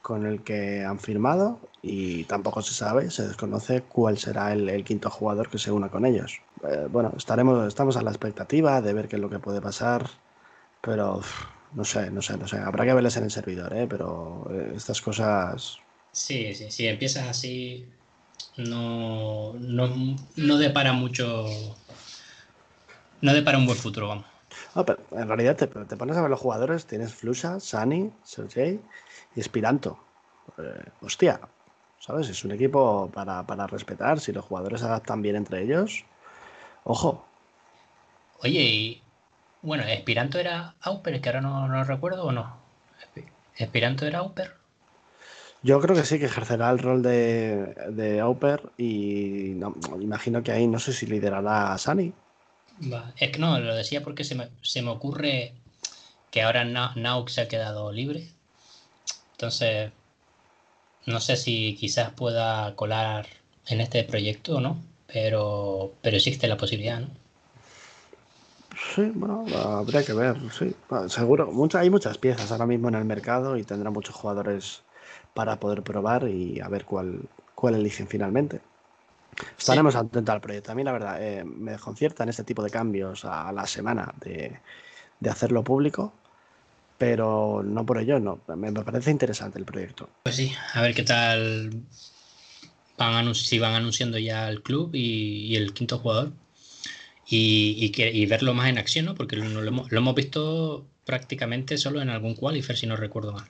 con 0.00 0.26
el 0.26 0.42
que 0.42 0.82
han 0.82 0.98
firmado 0.98 1.60
y 1.82 2.24
tampoco 2.24 2.62
se 2.62 2.74
sabe, 2.74 3.10
se 3.10 3.28
desconoce 3.28 3.82
cuál 3.82 4.18
será 4.18 4.52
el, 4.52 4.68
el 4.68 4.82
quinto 4.82 5.10
jugador 5.10 5.48
que 5.48 5.58
se 5.58 5.70
una 5.70 5.90
con 5.90 6.06
ellos. 6.06 6.40
Eh, 6.64 6.88
bueno, 6.90 7.12
estaremos, 7.16 7.68
estamos 7.68 7.96
a 7.96 8.02
la 8.02 8.10
expectativa 8.10 8.80
de 8.80 8.94
ver 8.94 9.08
qué 9.08 9.16
es 9.16 9.22
lo 9.22 9.30
que 9.30 9.38
puede 9.38 9.60
pasar, 9.60 10.08
pero 10.80 11.20
no 11.74 11.84
sé, 11.84 12.10
no 12.10 12.22
sé, 12.22 12.36
no 12.36 12.46
sé. 12.46 12.58
Habrá 12.58 12.84
que 12.84 12.94
verles 12.94 13.16
en 13.16 13.24
el 13.24 13.30
servidor, 13.30 13.74
¿eh? 13.74 13.86
pero 13.88 14.46
eh, 14.50 14.72
estas 14.76 15.00
cosas. 15.00 15.78
Sí, 16.12 16.54
sí, 16.54 16.70
si 16.70 16.86
empiezas 16.86 17.28
así, 17.28 17.86
no, 18.56 19.54
no, 19.54 20.16
no 20.36 20.58
depara 20.58 20.92
mucho. 20.92 21.46
No 23.20 23.32
depara 23.32 23.58
un 23.58 23.66
buen 23.66 23.78
futuro, 23.78 24.08
vamos. 24.08 24.26
Pero 24.74 24.98
en 25.12 25.28
realidad 25.28 25.56
te, 25.56 25.66
te, 25.66 25.96
pones 25.96 26.16
a 26.16 26.22
ver 26.22 26.30
los 26.30 26.40
jugadores, 26.40 26.86
tienes 26.86 27.14
Flusha, 27.14 27.60
Sani, 27.60 28.10
Sergey 28.24 28.80
y 29.34 29.40
Espiranto. 29.40 29.98
Eh, 30.58 30.84
hostia, 31.00 31.40
¿sabes? 31.98 32.28
Es 32.28 32.44
un 32.44 32.52
equipo 32.52 33.10
para, 33.12 33.46
para, 33.46 33.66
respetar. 33.66 34.20
Si 34.20 34.32
los 34.32 34.44
jugadores 34.44 34.80
se 34.80 34.86
adaptan 34.86 35.22
bien 35.22 35.36
entre 35.36 35.62
ellos, 35.62 36.04
ojo. 36.84 37.24
Oye, 38.40 38.60
y 38.60 39.02
bueno, 39.62 39.84
Espiranto 39.84 40.38
era 40.38 40.74
Auper, 40.80 41.14
es 41.14 41.20
que 41.20 41.28
ahora 41.28 41.40
no, 41.40 41.68
no 41.68 41.84
recuerdo 41.84 42.24
o 42.24 42.32
no. 42.32 42.56
¿Espiranto 43.56 44.06
era 44.06 44.18
Auper? 44.18 44.52
Yo 45.62 45.80
creo 45.80 45.94
que 45.94 46.04
sí, 46.04 46.18
que 46.18 46.24
ejercerá 46.24 46.70
el 46.70 46.80
rol 46.80 47.02
de, 47.02 47.74
de 47.90 48.20
Auper 48.20 48.62
y 48.76 49.52
no, 49.54 49.74
imagino 50.00 50.42
que 50.42 50.50
ahí 50.50 50.66
no 50.66 50.80
sé 50.80 50.92
si 50.92 51.06
liderará 51.06 51.72
a 51.72 51.78
Sani. 51.78 52.12
Va. 52.92 53.12
Es 53.16 53.30
que 53.30 53.38
no, 53.38 53.58
lo 53.60 53.74
decía 53.74 54.02
porque 54.02 54.24
se 54.24 54.34
me, 54.34 54.48
se 54.62 54.82
me 54.82 54.90
ocurre 54.90 55.54
que 56.32 56.42
ahora 56.42 56.64
Nauk 56.64 57.28
se 57.28 57.42
ha 57.42 57.48
quedado 57.48 57.92
libre. 57.92 58.28
Entonces, 59.32 59.92
no 61.06 61.20
sé 61.20 61.36
si 61.36 61.76
quizás 61.76 62.10
pueda 62.10 62.74
colar 62.74 63.26
en 63.66 63.80
este 63.80 64.02
proyecto 64.04 64.56
o 64.56 64.60
no, 64.60 64.82
pero, 65.06 65.94
pero 66.02 66.16
existe 66.16 66.48
la 66.48 66.56
posibilidad, 66.56 67.00
¿no? 67.00 67.21
Sí, 68.94 69.10
bueno, 69.14 69.44
habría 69.54 70.04
que 70.04 70.12
ver, 70.12 70.36
sí. 70.52 70.74
seguro, 71.08 71.50
hay 71.74 71.90
muchas 71.90 72.18
piezas 72.18 72.52
ahora 72.52 72.66
mismo 72.66 72.88
en 72.88 72.94
el 72.96 73.04
mercado 73.04 73.56
y 73.56 73.64
tendrá 73.64 73.90
muchos 73.90 74.14
jugadores 74.14 74.82
para 75.32 75.58
poder 75.58 75.82
probar 75.82 76.28
y 76.28 76.60
a 76.60 76.68
ver 76.68 76.84
cuál, 76.84 77.28
cuál 77.54 77.76
eligen 77.76 78.06
finalmente. 78.06 78.60
Estaremos 79.56 79.96
atentos 79.96 80.34
al 80.34 80.40
proyecto. 80.40 80.72
A 80.72 80.74
mí, 80.74 80.84
la 80.84 80.92
verdad, 80.92 81.22
eh, 81.22 81.42
me 81.44 81.72
desconciertan 81.72 82.28
este 82.28 82.44
tipo 82.44 82.62
de 82.62 82.70
cambios 82.70 83.24
a 83.24 83.50
la 83.52 83.66
semana 83.66 84.12
de, 84.20 84.60
de, 85.20 85.30
hacerlo 85.30 85.64
público, 85.64 86.12
pero 86.98 87.62
no 87.64 87.86
por 87.86 87.98
ello, 87.98 88.20
no. 88.20 88.40
Me, 88.56 88.72
parece 88.72 89.10
interesante 89.10 89.58
el 89.58 89.64
proyecto. 89.64 90.08
Pues 90.22 90.36
sí, 90.36 90.52
a 90.74 90.82
ver 90.82 90.94
qué 90.94 91.02
tal 91.02 91.70
van 92.98 93.34
si 93.34 93.58
van 93.58 93.74
anunciando 93.74 94.18
ya 94.18 94.48
el 94.50 94.62
club 94.62 94.90
y, 94.94 95.46
y 95.46 95.56
el 95.56 95.72
quinto 95.72 95.98
jugador. 95.98 96.32
Y, 97.26 97.76
y, 97.78 97.90
que, 97.90 98.10
y, 98.10 98.26
verlo 98.26 98.52
más 98.52 98.68
en 98.68 98.78
acción, 98.78 99.06
¿no? 99.06 99.14
Porque 99.14 99.36
lo, 99.36 99.48
lo, 99.48 99.66
hemos, 99.66 99.90
lo, 99.92 99.98
hemos, 99.98 100.14
visto 100.14 100.84
prácticamente 101.04 101.78
solo 101.78 102.02
en 102.02 102.10
algún 102.10 102.34
qualifier, 102.34 102.76
si 102.76 102.86
no 102.86 102.96
recuerdo 102.96 103.32
mal. 103.32 103.44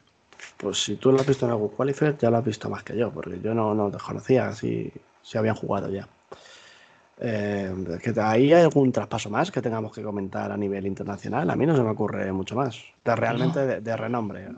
Pues 0.59 0.85
si 0.85 0.97
tú 0.97 1.11
lo 1.11 1.21
has 1.21 1.27
visto 1.27 1.47
en 1.47 1.53
algún 1.53 1.71
qualifier, 1.71 2.17
ya 2.19 2.31
lo 2.31 2.37
has 2.37 2.45
visto 2.45 2.69
más 2.69 2.83
que 2.83 2.97
yo, 2.97 3.11
porque 3.11 3.41
yo 3.43 3.55
no, 3.55 3.75
no 3.75 3.91
desconocía 3.91 4.49
así 4.49 4.93
se 5.23 5.39
habían 5.39 5.55
jugado 5.55 5.89
ya. 5.89 6.09
Eh, 7.21 7.73
que 8.03 8.13
¿Ahí 8.21 8.53
hay 8.53 8.63
algún 8.63 8.91
traspaso 8.91 9.31
más 9.31 9.51
que 9.51 9.63
tengamos 9.63 9.95
que 9.95 10.03
comentar 10.03 10.51
a 10.51 10.57
nivel 10.57 10.87
internacional? 10.87 11.49
A 11.51 11.57
mí 11.57 11.67
no 11.67 11.77
se 11.77 11.83
me 11.83 11.91
ocurre 11.91 12.33
mucho 12.33 12.57
más. 12.57 12.79
De 13.05 13.15
realmente 13.15 13.61
no. 13.61 13.67
de, 13.67 13.81
de, 13.81 13.97
renombre. 13.97 14.49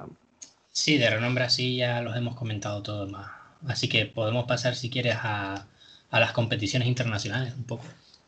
Sí, 0.73 0.97
de 0.97 1.11
renombre 1.11 1.45
así 1.45 1.77
ya 1.77 2.01
los 2.01 2.17
hemos 2.17 2.37
comentado 2.37 2.83
todos 2.83 3.11
más. 3.11 3.31
Así 3.67 3.89
que 3.89 4.07
podemos 4.07 4.47
pasar, 4.47 4.77
si 4.77 4.89
quieres, 4.89 5.17
a, 5.23 5.67
a, 6.11 6.21
las 6.21 6.33
competiciones 6.33 6.89
internacionales 6.89 7.55
un 7.55 7.65
poco. 7.65 7.85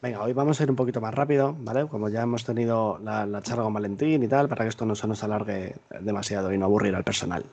Venga, 0.07 0.23
hoy 0.23 0.35
vamos 0.35 0.61
a 0.61 0.63
ir 0.63 0.71
un 0.71 0.77
poquito 0.77 1.01
más 1.01 1.13
rápido, 1.13 1.57
¿vale? 1.59 1.89
Como 1.89 2.09
ya 2.09 2.23
hemos 2.23 2.45
tenido 2.45 3.01
la, 3.03 3.27
la 3.27 3.43
charla 3.43 3.65
con 3.65 3.75
Valentín 3.75 4.23
y 4.23 4.29
tal, 4.29 4.49
para 4.49 4.65
que 4.65 4.69
esto 4.69 4.87
no 4.87 4.95
se 4.95 5.09
nos 5.09 5.25
alargue 5.25 5.75
demasiado 6.01 6.53
y 6.53 6.59
no 6.59 6.67
aburrir 6.67 6.95
al 6.95 7.03
personal. 7.03 7.45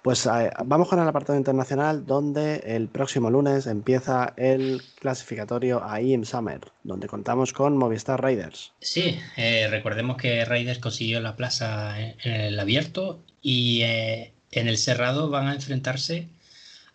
Pues 0.00 0.24
eh, 0.24 0.50
vamos 0.64 0.88
con 0.88 1.00
el 1.00 1.06
apartado 1.06 1.36
internacional, 1.36 2.06
donde 2.06 2.62
el 2.64 2.88
próximo 2.88 3.28
lunes 3.28 3.66
empieza 3.66 4.32
el 4.38 4.80
clasificatorio 4.98 5.84
a 5.84 6.00
IEM 6.00 6.24
Summer, 6.24 6.62
donde 6.82 7.08
contamos 7.08 7.52
con 7.52 7.76
Movistar 7.76 8.22
Raiders. 8.22 8.72
Sí, 8.80 9.20
eh, 9.36 9.68
recordemos 9.70 10.16
que 10.16 10.46
Raiders 10.46 10.78
consiguió 10.78 11.20
la 11.20 11.36
plaza 11.36 12.00
en, 12.00 12.14
en 12.24 12.40
el 12.40 12.58
abierto 12.58 13.20
y 13.42 13.82
eh, 13.82 14.32
en 14.50 14.68
el 14.68 14.78
cerrado 14.78 15.28
van 15.28 15.48
a 15.48 15.54
enfrentarse 15.54 16.26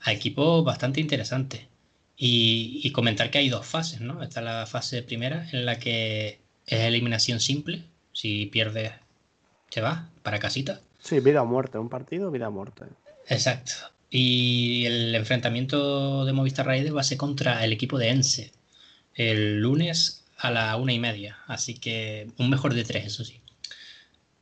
a 0.01 0.11
equipos 0.11 0.65
bastante 0.65 1.01
interesantes. 1.01 1.69
Y, 2.21 2.81
y, 2.83 2.91
comentar 2.91 3.31
que 3.31 3.37
hay 3.37 3.47
dos 3.47 3.65
fases, 3.65 4.01
¿no? 4.01 4.21
Está 4.21 4.41
la 4.41 4.65
fase 4.65 5.01
primera 5.03 5.47
en 5.53 5.65
la 5.65 5.79
que 5.79 6.39
es 6.65 6.79
eliminación 6.81 7.39
simple, 7.39 7.83
si 8.11 8.47
pierdes 8.47 8.91
te 9.69 9.79
vas 9.79 10.01
para 10.21 10.37
casita. 10.39 10.81
Sí, 10.99 11.21
vida 11.21 11.41
o 11.41 11.45
muerte, 11.45 11.77
un 11.77 11.87
partido, 11.87 12.29
vida 12.29 12.49
o 12.49 12.51
muerte. 12.51 12.85
Exacto. 13.27 13.71
Y 14.09 14.85
el 14.85 15.15
enfrentamiento 15.15 16.25
de 16.25 16.33
Movistar 16.33 16.65
Raiders 16.65 16.93
va 16.95 17.01
a 17.01 17.05
ser 17.05 17.17
contra 17.17 17.63
el 17.63 17.71
equipo 17.71 17.97
de 17.97 18.09
Ense 18.09 18.51
el 19.19 19.59
lunes 19.59 20.23
a 20.37 20.49
la 20.49 20.75
una 20.77 20.93
y 20.93 20.99
media. 20.99 21.37
Así 21.47 21.75
que 21.75 22.31
un 22.37 22.49
mejor 22.49 22.73
de 22.73 22.85
tres, 22.85 23.05
eso 23.05 23.25
sí. 23.25 23.41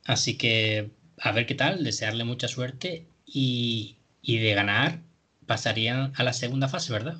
Así 0.04 0.38
que 0.38 0.90
a 1.20 1.32
ver 1.32 1.46
qué 1.46 1.54
tal, 1.54 1.82
desearle 1.84 2.24
mucha 2.24 2.48
suerte 2.48 3.06
y, 3.26 3.96
y 4.22 4.38
de 4.38 4.54
ganar 4.54 5.00
pasarían 5.46 6.12
a 6.16 6.22
la 6.22 6.32
segunda 6.32 6.68
fase, 6.68 6.92
¿verdad? 6.92 7.16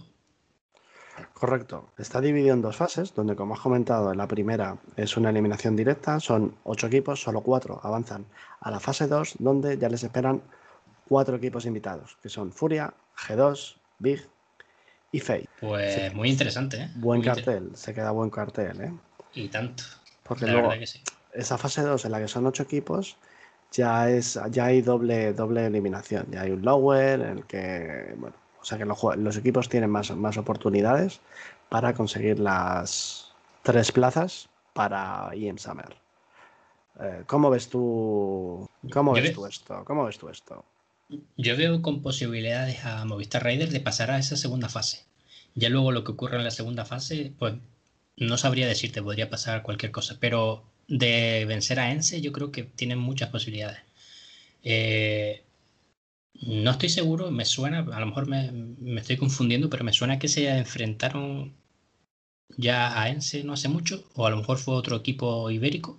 Correcto. 1.32 1.90
Está 1.98 2.20
dividido 2.20 2.54
en 2.54 2.62
dos 2.62 2.76
fases, 2.76 3.14
donde 3.14 3.36
como 3.36 3.54
has 3.54 3.60
comentado, 3.60 4.14
la 4.14 4.26
primera 4.26 4.76
es 4.96 5.16
una 5.16 5.30
eliminación 5.30 5.76
directa, 5.76 6.20
son 6.20 6.54
ocho 6.64 6.86
equipos, 6.86 7.20
solo 7.22 7.40
cuatro 7.40 7.80
avanzan 7.82 8.26
a 8.60 8.70
la 8.70 8.80
fase 8.80 9.06
2, 9.06 9.36
donde 9.38 9.78
ya 9.78 9.88
les 9.88 10.02
esperan 10.02 10.42
cuatro 11.08 11.36
equipos 11.36 11.66
invitados, 11.66 12.16
que 12.22 12.28
son 12.28 12.52
Furia, 12.52 12.92
G2, 13.16 13.76
Big 13.98 14.26
y 15.12 15.20
Fate. 15.20 15.48
Pues 15.60 15.94
sí. 15.94 16.14
muy 16.14 16.30
interesante, 16.30 16.76
¿eh? 16.76 16.90
Buen 16.96 17.20
muy 17.20 17.26
cartel, 17.26 17.64
inter... 17.64 17.78
se 17.78 17.94
queda 17.94 18.10
buen 18.10 18.30
cartel, 18.30 18.80
¿eh? 18.80 18.92
Y 19.34 19.48
tanto. 19.48 19.84
Porque 20.22 20.46
la 20.46 20.52
luego, 20.52 20.72
sí. 20.84 21.02
esa 21.32 21.56
fase 21.56 21.82
2 21.82 22.04
en 22.04 22.12
la 22.12 22.20
que 22.20 22.28
son 22.28 22.46
ocho 22.46 22.62
equipos, 22.62 23.16
ya 23.72 24.10
es 24.10 24.38
ya 24.50 24.66
hay 24.66 24.82
doble, 24.82 25.32
doble 25.32 25.66
eliminación. 25.66 26.26
Ya 26.30 26.42
hay 26.42 26.50
un 26.50 26.62
lower 26.62 27.20
en 27.20 27.38
el 27.38 27.44
que, 27.44 28.14
bueno, 28.16 28.36
sea 28.68 28.78
que 28.78 28.84
los, 28.84 28.98
los 29.16 29.36
equipos 29.36 29.68
tienen 29.68 29.90
más, 29.90 30.10
más 30.10 30.36
oportunidades 30.36 31.20
para 31.68 31.94
conseguir 31.94 32.38
las 32.38 33.32
tres 33.62 33.92
plazas 33.92 34.48
para 34.74 35.30
IEM 35.34 35.58
Summer. 35.58 35.96
Eh, 37.00 37.22
¿Cómo 37.26 37.50
ves 37.50 37.68
tú? 37.68 38.68
¿Cómo 38.92 39.12
ves 39.12 39.32
tú 39.32 39.46
esto? 39.46 39.84
¿Cómo 39.84 40.04
ves 40.04 40.18
tú 40.18 40.28
esto? 40.28 40.64
Yo 41.36 41.56
veo 41.56 41.80
con 41.80 42.02
posibilidades 42.02 42.84
a 42.84 43.04
Movistar 43.04 43.42
Raiders 43.42 43.72
de 43.72 43.80
pasar 43.80 44.10
a 44.10 44.18
esa 44.18 44.36
segunda 44.36 44.68
fase. 44.68 45.04
Ya 45.54 45.70
luego 45.70 45.90
lo 45.90 46.04
que 46.04 46.12
ocurre 46.12 46.36
en 46.36 46.44
la 46.44 46.50
segunda 46.50 46.84
fase, 46.84 47.32
pues 47.38 47.54
no 48.16 48.36
sabría 48.36 48.66
decirte, 48.66 49.02
podría 49.02 49.30
pasar 49.30 49.62
cualquier 49.62 49.92
cosa, 49.92 50.18
pero 50.20 50.64
de 50.88 51.44
vencer 51.46 51.80
a 51.80 51.90
Ense 51.90 52.20
yo 52.20 52.32
creo 52.32 52.52
que 52.52 52.64
tienen 52.64 52.98
muchas 52.98 53.30
posibilidades. 53.30 53.80
Eh, 54.62 55.42
no 56.48 56.70
estoy 56.70 56.88
seguro, 56.88 57.30
me 57.30 57.44
suena, 57.44 57.80
a 57.80 58.00
lo 58.00 58.06
mejor 58.06 58.26
me, 58.26 58.50
me, 58.52 59.00
estoy 59.00 59.16
confundiendo, 59.18 59.68
pero 59.70 59.84
me 59.84 59.92
suena 59.92 60.18
que 60.18 60.28
se 60.28 60.48
enfrentaron 60.48 61.52
ya 62.56 63.00
a 63.00 63.10
Ense 63.10 63.44
no 63.44 63.52
hace 63.52 63.68
mucho, 63.68 64.04
o 64.14 64.26
a 64.26 64.30
lo 64.30 64.38
mejor 64.38 64.58
fue 64.58 64.74
otro 64.74 64.96
equipo 64.96 65.50
ibérico. 65.50 65.98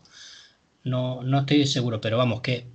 No, 0.84 1.24
no 1.24 1.39
estoy 1.39 1.66
seguro, 1.68 2.02
pero 2.02 2.18
vamos, 2.18 2.41
que 2.41 2.66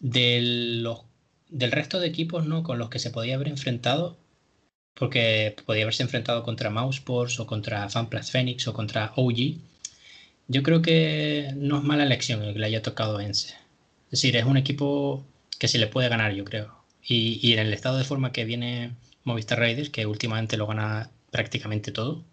los, 0.00 1.00
del 1.48 1.72
resto 1.72 2.00
de 2.00 2.08
equipos 2.08 2.46
¿no? 2.46 2.62
con 2.62 2.78
los 2.78 2.88
que 2.90 2.98
se 2.98 3.10
podía 3.10 3.34
haber 3.36 3.48
enfrentado, 3.48 4.16
porque 4.94 5.54
podía 5.66 5.82
haberse 5.82 6.02
enfrentado 6.02 6.42
contra 6.42 6.70
Mousesports 6.70 7.38
o 7.40 7.46
contra 7.46 7.88
FanPlus 7.88 8.30
Phoenix 8.30 8.66
o 8.68 8.74
contra 8.74 9.12
OG, 9.16 9.58
yo 10.48 10.62
creo 10.62 10.80
que 10.82 11.52
no 11.56 11.78
es 11.78 11.84
mala 11.84 12.04
elección 12.04 12.42
el 12.42 12.54
que 12.54 12.60
le 12.60 12.66
haya 12.66 12.82
tocado 12.82 13.18
a 13.18 13.24
Ense. 13.24 13.54
Es 14.06 14.22
decir, 14.22 14.36
es 14.36 14.44
un 14.44 14.56
equipo 14.56 15.24
que 15.58 15.68
se 15.68 15.78
le 15.78 15.88
puede 15.88 16.08
ganar, 16.08 16.32
yo 16.32 16.44
creo. 16.44 16.75
Y, 17.08 17.52
en 17.52 17.60
el 17.60 17.72
estado 17.72 17.98
de 17.98 18.04
forma 18.04 18.32
que 18.32 18.44
viene 18.44 18.96
Movistar 19.24 19.58
Raiders, 19.60 19.90
que 19.90 20.06
últimamente 20.06 20.56
lo 20.56 20.66
gana 20.66 21.10
prácticamente 21.30 21.92
todo, 21.92 22.24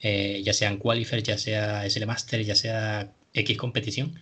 eh, 0.00 0.42
ya 0.44 0.52
sean 0.54 0.78
Qualifier, 0.78 1.22
ya 1.22 1.38
sea 1.38 1.84
SL 1.88 2.06
Master, 2.06 2.42
ya 2.44 2.54
sea 2.54 3.12
X 3.34 3.56
competición, 3.58 4.18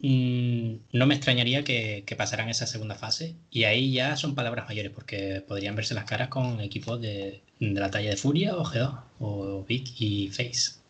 mmm, 0.00 0.74
no 0.92 1.06
me 1.06 1.14
extrañaría 1.14 1.64
que, 1.64 2.04
pasaran 2.16 2.48
esa 2.48 2.66
segunda 2.66 2.94
fase. 2.96 3.36
Y 3.50 3.64
ahí 3.64 3.92
ya 3.92 4.16
son 4.16 4.34
palabras 4.34 4.66
mayores, 4.68 4.92
porque 4.92 5.42
podrían 5.46 5.76
verse 5.76 5.94
las 5.94 6.04
caras 6.04 6.28
con 6.28 6.60
equipos 6.60 7.00
de, 7.00 7.42
de 7.60 7.80
la 7.80 7.90
talla 7.90 8.10
de 8.10 8.16
Furia 8.16 8.56
o 8.56 8.64
G2, 8.64 9.00
o 9.20 9.64
Big 9.64 9.84
y 9.98 10.28
Face. 10.28 10.80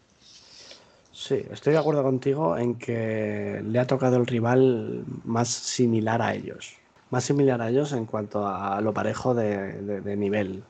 Sí, 1.12 1.43
estoy 1.53 1.72
de 1.74 1.78
acuerdo 1.78 2.03
contigo 2.03 2.57
en 2.57 2.76
que 2.76 3.62
le 3.64 3.78
ha 3.78 3.87
tocado 3.87 4.16
el 4.16 4.26
rival 4.26 5.05
más 5.24 5.49
similar 5.49 6.22
a 6.22 6.35
ellos. 6.35 6.82
Más 7.13 7.25
similar 7.25 7.61
a 7.61 7.69
ellos 7.69 7.93
en 7.93 8.07
cuanto 8.07 8.47
a 8.47 8.81
lo 8.81 8.95
parejo 8.95 9.35
de, 9.35 10.17
nivel. 10.17 10.65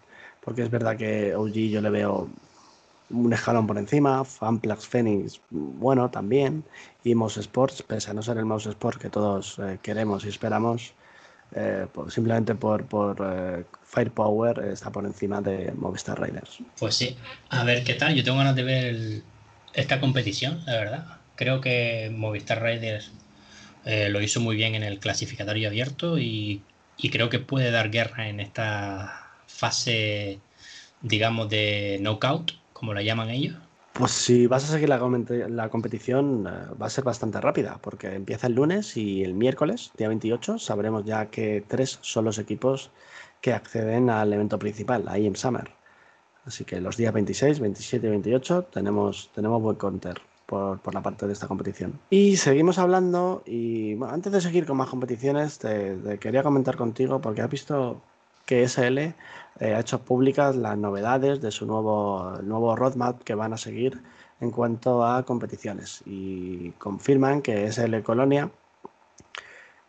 Porque 0.45 0.62
es 0.62 0.70
verdad 0.70 0.97
que 0.97 1.36
OG 1.36 1.53
yo 1.70 1.80
le 1.80 1.88
veo 1.88 2.28
un 3.11 3.32
escalón 3.32 3.68
por 3.68 3.78
encima, 3.78 4.24
Fanplax 4.24 4.88
Phoenix, 4.88 5.40
bueno, 5.51 6.11
también, 6.11 6.64
y 7.05 7.14
Mouse 7.14 7.36
Sports, 7.36 7.84
pese 7.84 8.11
a 8.11 8.14
no 8.14 8.22
ser 8.22 8.38
el 8.38 8.45
Mouse 8.45 8.66
Sport 8.66 9.01
que 9.01 9.09
todos 9.09 9.61
eh, 9.61 9.78
queremos 9.82 10.24
y 10.24 10.30
esperamos, 10.30 10.95
eh, 11.55 11.86
simplemente 12.09 12.57
por, 12.57 12.86
por 12.86 13.16
eh, 13.24 13.64
Firepower 13.84 14.64
está 14.64 14.90
por 14.90 15.05
encima 15.07 15.40
de 15.40 15.70
Movistar 15.76 16.20
Riders. 16.20 16.59
Pues 16.76 16.97
sí, 16.97 17.16
a 17.51 17.62
ver 17.62 17.84
qué 17.84 17.95
tal, 17.95 18.16
yo 18.16 18.24
tengo 18.24 18.38
ganas 18.38 18.57
de 18.57 18.64
ver 18.64 19.22
esta 19.74 20.01
competición, 20.01 20.61
la 20.66 20.72
verdad. 20.72 21.07
Creo 21.36 21.61
que 21.61 22.11
Movistar 22.12 22.61
Riders 23.84 24.12
lo 24.12 24.20
hizo 24.20 24.40
muy 24.40 24.56
bien 24.56 24.74
en 24.74 24.82
el 24.82 24.98
clasificatorio 24.98 25.68
abierto 25.68 26.18
y, 26.18 26.62
creo 27.10 27.28
que 27.28 27.40
puede 27.40 27.70
dar 27.70 27.90
guerra 27.90 28.28
en 28.28 28.38
esta 28.38 29.30
fase, 29.46 30.38
digamos, 31.00 31.48
de 31.48 31.98
knockout 32.00 32.52
como 32.72 32.94
la 32.94 33.02
llaman 33.02 33.30
ellos? 33.30 33.56
Pues 33.92 34.12
si 34.12 34.46
vas 34.46 34.64
a 34.64 34.68
seguir 34.68 34.88
la, 34.88 34.98
la 35.48 35.68
competición 35.68 36.46
eh, 36.46 36.74
va 36.80 36.86
a 36.86 36.90
ser 36.90 37.04
bastante 37.04 37.40
rápida, 37.40 37.78
porque 37.82 38.14
empieza 38.14 38.46
el 38.46 38.54
lunes 38.54 38.96
y 38.96 39.22
el 39.22 39.34
miércoles, 39.34 39.90
día 39.98 40.08
28, 40.08 40.58
sabremos 40.58 41.04
ya 41.04 41.26
que 41.26 41.62
tres 41.66 41.98
son 42.00 42.24
los 42.24 42.38
equipos 42.38 42.90
que 43.40 43.52
acceden 43.52 44.08
al 44.08 44.32
evento 44.32 44.58
principal, 44.58 45.06
a 45.08 45.18
IEM 45.18 45.34
Summer. 45.34 45.70
Así 46.44 46.64
que 46.64 46.80
los 46.80 46.96
días 46.96 47.12
26, 47.12 47.60
27 47.60 48.06
y 48.06 48.10
28 48.10 48.64
tenemos, 48.72 49.30
tenemos 49.34 49.60
buen 49.60 49.76
counter 49.76 50.31
por, 50.53 50.92
la 50.92 51.03
parte 51.03 51.26
de 51.26 51.32
esta 51.32 51.48
competición. 51.48 51.98
Y 52.11 52.36
seguimos 52.36 52.78
hablando 52.78 53.42
y 53.46 53.94
bueno, 53.94 54.12
antes 54.12 54.32
de 54.32 54.40
seguir 54.42 54.66
con 54.66 54.76
más 54.76 54.90
competiciones, 54.90 55.59
te, 55.59 56.18
quería 56.20 56.42
comentar 56.42 56.76
contigo 56.76 57.22
porque 57.22 57.40
has 57.40 57.48
visto 57.48 58.03
que 58.44 58.68
SL 58.68 58.98
eh, 58.98 59.14
ha 59.61 59.80
hecho 59.80 60.03
públicas 60.03 60.55
las 60.55 60.76
novedades 60.76 61.40
de 61.40 61.50
su 61.50 61.64
nuevo, 61.64 62.38
nuevo 62.42 62.76
roadmap 62.76 63.22
que 63.22 63.34
van 63.34 63.55
a 63.55 63.57
seguir 63.57 64.03
en 64.40 64.50
cuanto 64.50 65.07
a 65.07 65.24
competiciones 65.24 66.03
y 66.05 66.72
confirman 66.72 67.40
que 67.40 67.72
SL 67.72 68.03
Colonia 68.03 68.50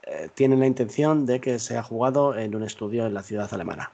eh, 0.03 0.29
tiene 0.33 0.55
la 0.55 0.67
intención 0.67 1.25
de 1.25 1.41
que 1.41 1.59
sea 1.59 1.83
jugado 1.83 2.37
en 2.37 2.55
un 2.55 2.63
estudio 2.63 3.05
en 3.05 3.13
la 3.13 3.23
ciudad 3.23 3.53
alemana. 3.53 3.91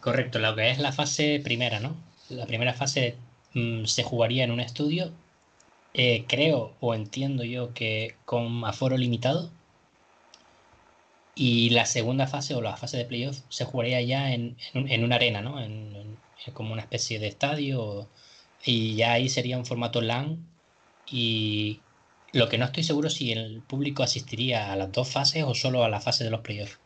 Correcto, 0.00 0.38
lo 0.38 0.56
que 0.56 0.70
es 0.70 0.78
la 0.78 0.92
fase 0.92 1.42
primera, 1.44 1.78
¿no? 1.78 1.94
La 2.30 2.46
primera 2.46 2.72
fase 2.72 3.16
mm, 3.52 3.84
se 3.84 4.02
jugaría 4.02 4.44
en 4.44 4.50
un 4.50 4.60
estudio. 4.60 5.12
Eh, 5.94 6.24
creo 6.26 6.74
o 6.80 6.94
entiendo 6.94 7.44
yo 7.44 7.74
que 7.74 8.16
con 8.24 8.64
aforo 8.64 8.96
limitado 8.96 9.50
y 11.34 11.70
la 11.70 11.86
segunda 11.86 12.26
fase 12.26 12.54
o 12.54 12.60
la 12.60 12.76
fase 12.76 12.96
de 12.98 13.04
playoff 13.04 13.40
se 13.48 13.64
jugaría 13.64 14.00
ya 14.02 14.32
en, 14.32 14.56
en, 14.74 15.04
una 15.04 15.16
arena, 15.16 15.40
¿no? 15.40 15.60
En, 15.60 16.18
como 16.52 16.72
una 16.72 16.82
especie 16.82 17.18
de 17.18 17.28
estadio. 17.28 18.08
Y 18.64 18.96
ya 18.96 19.12
ahí 19.12 19.28
sería 19.28 19.58
un 19.58 19.66
formato 19.66 20.00
LAN. 20.00 20.46
Y 21.06 21.80
lo 22.32 22.48
que 22.48 22.58
no 22.58 22.66
estoy 22.66 22.84
seguro 22.84 23.10
si 23.10 23.32
el 23.32 23.62
público 23.62 24.02
asistiría 24.02 24.72
a 24.72 24.76
las 24.76 24.92
dos 24.92 25.08
fases 25.10 25.44
o 25.44 25.54
solo 25.54 25.84
a 25.84 25.88
la 25.88 26.00
fase 26.00 26.24
de 26.24 26.30
los 26.30 26.40
playoffs. 26.40 26.78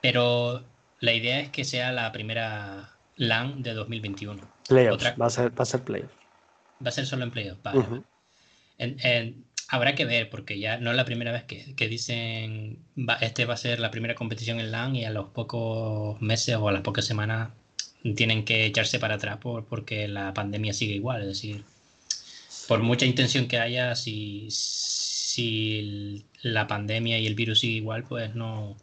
Pero 0.00 0.64
la 1.00 1.12
idea 1.12 1.40
es 1.40 1.50
que 1.50 1.64
sea 1.64 1.92
la 1.92 2.10
primera 2.12 2.90
LAN 3.16 3.62
de 3.62 3.74
2021. 3.74 4.42
Playoffs, 4.68 5.04
va, 5.20 5.26
a 5.26 5.30
ser, 5.30 5.58
va 5.58 5.62
a 5.62 5.66
ser 5.66 5.82
playoffs. 5.82 6.21
Va 6.84 6.88
a 6.88 6.92
ser 6.92 7.06
solo 7.06 7.24
en 7.24 7.30
playoffs, 7.30 7.62
vale. 7.62 8.02
en, 8.78 9.44
Habrá 9.72 9.94
que 9.94 10.04
ver, 10.04 10.28
porque 10.28 10.58
ya 10.58 10.76
no 10.76 10.90
es 10.90 10.96
la 10.98 11.06
primera 11.06 11.32
vez 11.32 11.44
que, 11.44 11.88
dicen 11.88 12.78
este 13.22 13.46
va 13.46 13.54
a 13.54 13.56
ser 13.56 13.80
la 13.80 13.90
primera 13.90 14.14
competición 14.14 14.60
en 14.60 14.70
LAN 14.70 14.94
y 14.94 15.06
a 15.06 15.10
los 15.10 15.30
pocos 15.30 16.20
meses 16.20 16.56
o 16.56 16.68
a 16.68 16.72
las 16.72 16.82
pocas 16.82 17.06
semanas 17.06 17.52
tienen 18.14 18.44
que 18.44 18.66
echarse 18.66 18.98
para 18.98 19.14
atrás 19.14 19.38
por, 19.38 19.64
porque 19.64 20.08
la 20.08 20.34
pandemia 20.34 20.74
sigue 20.74 20.92
igual. 20.92 21.22
Es 21.22 21.28
decir, 21.28 21.64
por 22.68 22.82
mucha 22.82 23.06
intención 23.06 23.48
que 23.48 23.60
haya, 23.60 23.94
si, 23.94 24.48
si 24.50 26.26
la 26.42 26.66
pandemia 26.66 27.18
y 27.18 27.26
el 27.26 27.34
virus 27.34 27.60
sigue 27.60 27.76
igual, 27.76 28.04
pues 28.04 28.34
no, 28.34 28.76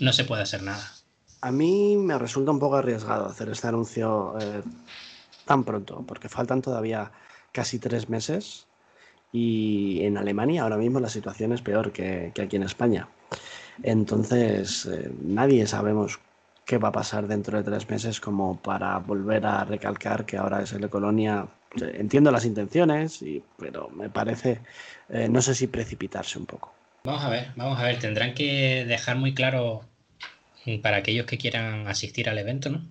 no 0.00 0.12
se 0.12 0.24
puede 0.24 0.42
hacer 0.42 0.64
nada. 0.64 0.94
A 1.42 1.52
mí 1.52 1.96
me 1.96 2.18
resulta 2.18 2.50
un 2.50 2.58
poco 2.58 2.74
arriesgado 2.74 3.26
hacer 3.26 3.50
este 3.50 3.68
anuncio 3.68 4.34
eh, 4.40 4.62
tan 5.44 5.62
pronto, 5.62 6.04
porque 6.08 6.28
faltan 6.28 6.60
todavía 6.60 7.12
casi 7.54 7.78
tres 7.78 8.10
meses 8.10 8.66
y 9.32 10.02
en 10.02 10.18
Alemania 10.18 10.64
ahora 10.64 10.76
mismo 10.76 11.00
la 11.00 11.08
situación 11.08 11.52
es 11.52 11.62
peor 11.62 11.92
que, 11.92 12.32
aquí 12.38 12.56
en 12.56 12.64
España. 12.64 13.08
Entonces, 13.82 14.86
eh, 14.86 15.10
nadie 15.22 15.66
sabemos 15.66 16.18
qué 16.64 16.78
va 16.78 16.88
a 16.88 16.92
pasar 16.92 17.26
dentro 17.26 17.56
de 17.56 17.64
tres 17.64 17.88
meses 17.88 18.20
como 18.20 18.60
para 18.60 18.98
volver 18.98 19.46
a 19.46 19.64
recalcar 19.64 20.26
que 20.26 20.36
ahora 20.36 20.62
es 20.62 20.72
el 20.72 20.90
Colonia. 20.90 21.46
Entiendo 21.76 22.30
las 22.30 22.44
intenciones, 22.44 23.24
pero 23.56 23.88
me 23.90 24.08
parece, 24.10 24.60
eh, 25.08 25.28
no 25.28 25.40
sé 25.40 25.54
si 25.54 25.66
precipitarse 25.66 26.38
un 26.38 26.46
poco. 26.46 26.72
Vamos 27.04 27.24
a 27.24 27.30
ver, 27.30 27.52
vamos 27.56 27.78
a 27.78 27.84
ver, 27.84 27.98
tendrán 27.98 28.34
que 28.34 28.84
dejar 28.86 29.16
muy 29.16 29.34
claro 29.34 29.82
para 30.82 30.98
aquellos 30.98 31.26
que 31.26 31.38
quieran 31.38 31.86
asistir 31.88 32.28
al 32.28 32.38
evento, 32.38 32.70
¿no? 32.70 32.84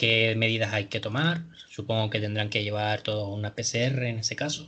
¿Qué 0.00 0.34
medidas 0.34 0.72
hay 0.72 0.86
que 0.86 0.98
tomar? 0.98 1.42
Supongo 1.68 2.08
que 2.08 2.20
tendrán 2.20 2.48
que 2.48 2.62
llevar 2.62 3.02
todo 3.02 3.28
una 3.28 3.54
PCR 3.54 4.08
en 4.08 4.20
ese 4.20 4.34
caso 4.34 4.66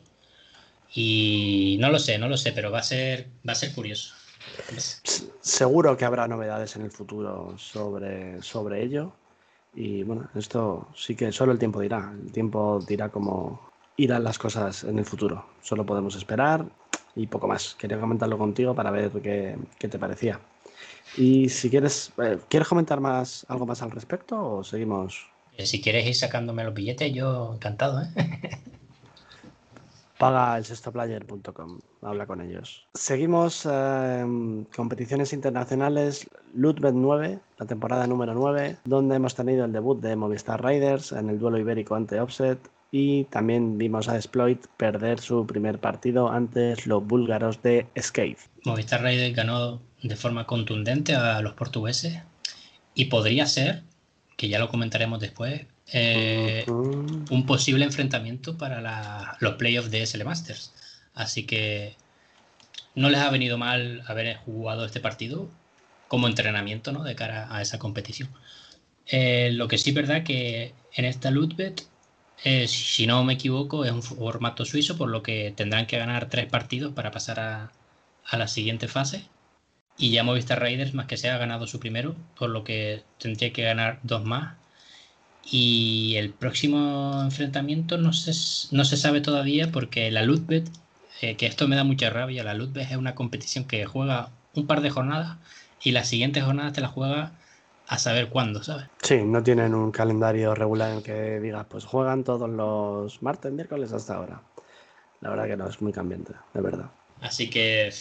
y 0.93 1.79
no 1.81 1.89
lo 1.89 1.99
sé, 1.99 2.19
no 2.19 2.29
lo 2.29 2.37
sé, 2.37 2.53
pero 2.53 2.71
va 2.71 2.81
a 2.81 2.83
ser, 2.83 3.29
va 3.49 3.53
a 3.53 3.55
ser 3.55 3.73
curioso. 3.73 4.13
Seguro 5.41 5.97
que 5.97 6.05
habrá 6.05 6.29
novedades 6.29 6.77
en 6.77 6.83
el 6.83 6.91
futuro 6.91 7.55
sobre, 7.57 8.43
sobre 8.43 8.83
ello. 8.83 9.15
Y 9.75 10.03
bueno, 10.03 10.29
esto 10.35 10.89
sí 10.95 11.17
que 11.17 11.33
solo 11.33 11.53
el 11.53 11.59
tiempo 11.59 11.81
dirá. 11.81 12.13
El 12.13 12.31
tiempo 12.31 12.85
dirá 12.87 13.09
cómo 13.09 13.73
irán 13.97 14.25
las 14.25 14.39
cosas 14.39 14.85
en 14.85 14.99
el 14.99 15.07
futuro. 15.07 15.47
Solo 15.63 15.87
podemos 15.87 16.15
esperar 16.15 16.67
y 17.17 17.27
poco 17.27 17.49
más. 17.49 17.75
Quería 17.77 17.99
comentarlo 17.99 18.37
contigo 18.37 18.75
para 18.75 18.91
ver 18.91 19.11
qué, 19.23 19.57
qué 19.79 19.89
te 19.89 19.99
parecía. 19.99 20.39
Y 21.17 21.49
si 21.49 21.69
quieres, 21.69 22.13
eh, 22.23 22.39
¿quieres 22.49 22.69
comentar 22.69 23.01
más 23.01 23.45
algo 23.49 23.67
más 23.67 23.83
al 23.83 23.91
respecto 23.91 24.57
o 24.57 24.65
seguimos? 24.65 25.29
Eh, 25.57 25.67
si 25.67 25.83
quieres 25.83 26.07
ir 26.07 26.15
sacándome 26.15 26.65
los 26.65 26.75
billetes, 26.75 27.13
yo 27.13 27.55
encantado, 27.55 28.03
¿eh? 28.03 28.09
paga 30.23 30.57
el 30.57 30.65
sextoplayer.com, 30.65 31.81
habla 32.01 32.27
con 32.27 32.41
ellos. 32.41 32.87
Seguimos 32.95 33.67
eh, 33.69 34.25
competiciones 34.77 35.33
internacionales, 35.33 36.29
Ludbet 36.55 36.95
9, 36.95 37.41
la 37.59 37.67
temporada 37.67 38.07
número 38.07 38.33
9, 38.33 38.77
donde 38.85 39.17
hemos 39.17 39.35
tenido 39.35 39.65
el 39.65 39.73
debut 39.73 40.01
de 40.01 40.15
Movistar 40.15 40.65
Riders 40.65 41.11
en 41.11 41.29
el 41.29 41.41
duelo 41.41 41.59
ibérico 41.59 41.97
ante 41.97 42.21
Offset 42.21 42.61
y 42.93 43.25
también 43.25 43.79
vimos 43.79 44.09
a 44.09 44.15
Exploit 44.15 44.65
perder 44.77 45.19
su 45.19 45.45
primer 45.45 45.81
partido 45.81 46.31
ante 46.31 46.77
los 46.87 47.05
búlgaros 47.05 47.61
de 47.63 47.89
Escape. 47.97 48.39
Movistar 48.65 49.03
Riders 49.03 49.35
ganó 49.35 49.81
de 50.03 50.17
forma 50.17 50.47
contundente 50.47 51.15
a 51.15 51.41
los 51.41 51.55
portugueses 51.55 52.21
y 52.95 53.07
podría 53.07 53.47
ser, 53.47 53.83
que 54.37 54.49
ya 54.49 54.59
lo 54.59 54.69
comentaremos 54.69 55.21
después, 55.21 55.67
eh, 55.93 56.65
un 56.69 57.45
posible 57.47 57.85
enfrentamiento 57.85 58.57
para 58.57 59.37
los 59.41 59.55
playoffs 59.55 59.91
de 59.91 60.07
SL 60.07 60.25
Masters. 60.25 60.73
Así 61.15 61.45
que 61.45 61.97
no 62.95 63.11
les 63.11 63.21
ha 63.21 63.31
venido 63.31 63.59
mal 63.59 64.03
haber 64.07 64.37
jugado 64.39 64.85
este 64.85 65.01
partido 65.01 65.49
como 66.09 66.29
entrenamiento 66.29 66.93
¿no? 66.93 67.05
de 67.05 67.15
cara 67.15 67.49
a 67.55 67.63
esa 67.63 67.79
competición. 67.79 68.29
Eh, 69.07 69.51
lo 69.53 69.69
que 69.69 69.79
sí 69.79 69.91
es 69.91 69.97
verdad 69.97 70.25
que 70.25 70.75
en 70.95 71.05
esta 71.05 71.31
Lootbet, 71.31 71.87
eh, 72.45 72.69
si 72.69 73.07
no 73.07 73.25
me 73.25 73.35
equivoco, 73.35 73.85
es 73.85 73.93
un 73.93 74.03
formato 74.03 74.65
suizo, 74.65 74.97
por 74.97 75.09
lo 75.09 75.23
que 75.23 75.53
tendrán 75.57 75.87
que 75.87 75.99
ganar 75.99 76.29
tres 76.29 76.47
partidos 76.47 76.93
para 76.93 77.11
pasar 77.11 77.41
a, 77.41 77.73
a 78.25 78.37
la 78.37 78.49
siguiente 78.49 78.89
fase. 78.89 79.27
Y 79.99 80.11
ya 80.11 80.25
Movistar 80.25 80.61
Raiders, 80.61 80.95
más 80.95 81.07
que 81.07 81.17
sea, 81.17 81.35
ha 81.35 81.39
ganado 81.39 81.67
su 81.67 81.79
primero, 81.79 82.17
por 82.37 82.51
lo 82.51 82.65
que 82.65 83.03
tendría 83.19 83.53
que 83.53 83.63
ganar 83.63 84.01
dos 84.03 84.25
más 84.25 84.57
y 85.45 86.15
el 86.17 86.31
próximo 86.31 87.21
enfrentamiento 87.23 87.99
no 87.99 88.13
se, 88.13 88.33
no 88.75 88.85
se 88.85 88.97
sabe 88.97 89.21
todavía 89.21 89.71
porque 89.73 90.11
la 90.11 90.23
Ludbet, 90.23 90.69
eh, 91.21 91.37
que 91.37 91.47
esto 91.47 91.67
me 91.69 91.77
da 91.77 91.85
mucha 91.85 92.11
rabia, 92.11 92.45
la 92.45 92.55
Ludbet 92.55 92.91
es 92.91 92.97
una 92.97 93.15
competición 93.15 93.65
que 93.65 93.85
juega 93.85 94.31
un 94.55 94.67
par 94.67 94.81
de 94.83 94.91
jornadas 94.91 95.37
y 95.83 95.93
las 95.93 96.09
siguientes 96.09 96.45
jornadas 96.45 96.75
te 96.75 96.81
la 96.81 96.89
juega 96.89 97.33
a 97.89 97.99
saber 97.99 98.29
cuándo, 98.29 98.63
¿sabes? 98.63 98.87
Sí, 99.03 99.23
no 99.25 99.43
tienen 99.43 99.75
un 99.75 99.91
calendario 99.91 100.55
regular 100.55 100.91
en 100.91 100.99
el 100.99 101.03
que 101.03 101.41
digas, 101.41 101.67
pues 101.69 101.85
juegan 101.85 102.23
todos 102.23 102.49
los 102.49 103.21
martes, 103.23 103.53
miércoles 103.53 103.93
hasta 103.93 104.15
ahora. 104.15 104.41
La 105.21 105.31
verdad 105.31 105.47
que 105.47 105.57
no, 105.57 105.69
es 105.69 105.83
muy 105.83 105.93
cambiante, 105.93 106.33
de 106.55 106.61
verdad. 106.61 106.87
Así 107.21 107.51
que 107.51 107.93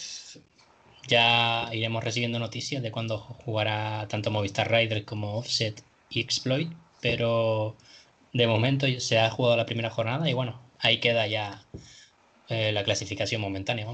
ya 1.08 1.68
iremos 1.72 2.02
recibiendo 2.04 2.38
noticias 2.38 2.82
de 2.82 2.90
cuándo 2.90 3.18
jugará 3.18 4.06
tanto 4.08 4.30
Movistar 4.30 4.70
Riders 4.70 5.04
como 5.04 5.38
Offset 5.38 5.82
y 6.10 6.20
Exploit 6.20 6.70
pero 7.02 7.74
de 8.32 8.46
momento 8.46 8.86
se 8.98 9.18
ha 9.18 9.28
jugado 9.28 9.56
la 9.56 9.66
primera 9.66 9.90
jornada 9.90 10.30
y 10.30 10.32
bueno, 10.32 10.58
ahí 10.78 11.00
queda 11.00 11.26
ya 11.26 11.64
eh, 12.48 12.72
la 12.72 12.84
clasificación 12.84 13.42
momentánea. 13.42 13.86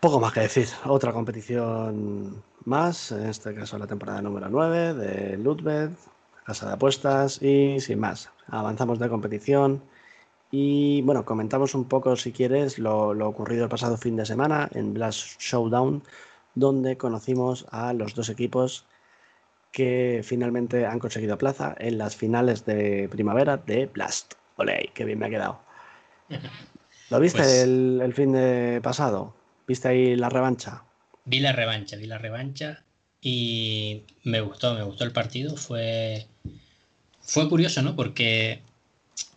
Poco 0.00 0.20
más 0.20 0.32
que 0.32 0.40
decir, 0.40 0.68
otra 0.86 1.12
competición 1.12 2.42
más, 2.64 3.10
en 3.12 3.28
este 3.28 3.54
caso 3.54 3.76
la 3.76 3.88
temporada 3.88 4.22
número 4.22 4.48
9 4.48 4.94
de 4.94 5.36
Ludwig, 5.36 5.90
casa 6.44 6.68
de 6.68 6.74
apuestas 6.74 7.42
y 7.42 7.80
sin 7.80 7.98
más, 7.98 8.30
avanzamos 8.46 9.00
de 9.00 9.08
competición 9.08 9.82
y 10.50 11.02
bueno, 11.02 11.24
comentamos 11.24 11.74
un 11.74 11.84
poco 11.86 12.16
si 12.16 12.32
quieres 12.32 12.78
lo, 12.78 13.14
lo 13.14 13.28
ocurrido 13.28 13.64
el 13.64 13.70
pasado 13.70 13.96
fin 13.96 14.16
de 14.16 14.24
semana 14.26 14.68
en 14.74 14.94
Blast 14.94 15.40
Showdown, 15.40 16.02
donde 16.54 16.96
conocimos 16.96 17.66
a 17.70 17.92
los 17.92 18.14
dos 18.14 18.28
equipos 18.30 18.86
que 19.72 20.22
finalmente 20.24 20.86
han 20.86 20.98
conseguido 20.98 21.36
plaza 21.38 21.74
en 21.78 21.98
las 21.98 22.16
finales 22.16 22.64
de 22.64 23.08
primavera 23.10 23.58
de 23.58 23.86
Blast. 23.86 24.34
Olé, 24.56 24.90
qué 24.94 25.04
bien 25.04 25.18
me 25.18 25.26
ha 25.26 25.30
quedado. 25.30 25.60
¿Lo 27.10 27.20
viste 27.20 27.38
Pues- 27.38 27.62
el, 27.64 28.00
el 28.02 28.14
fin 28.14 28.32
de 28.32 28.80
pasado? 28.82 29.34
¿Viste 29.66 29.88
ahí 29.88 30.16
la 30.16 30.30
revancha? 30.30 30.82
Vi 31.26 31.40
la 31.40 31.52
revancha, 31.52 31.96
vi 31.96 32.06
la 32.06 32.16
revancha 32.16 32.84
y 33.20 34.04
me 34.24 34.40
gustó, 34.40 34.74
me 34.74 34.82
gustó 34.82 35.04
el 35.04 35.12
partido. 35.12 35.56
Fue, 35.56 36.26
fue 37.20 37.48
curioso, 37.50 37.82
¿no? 37.82 37.94
Porque 37.94 38.62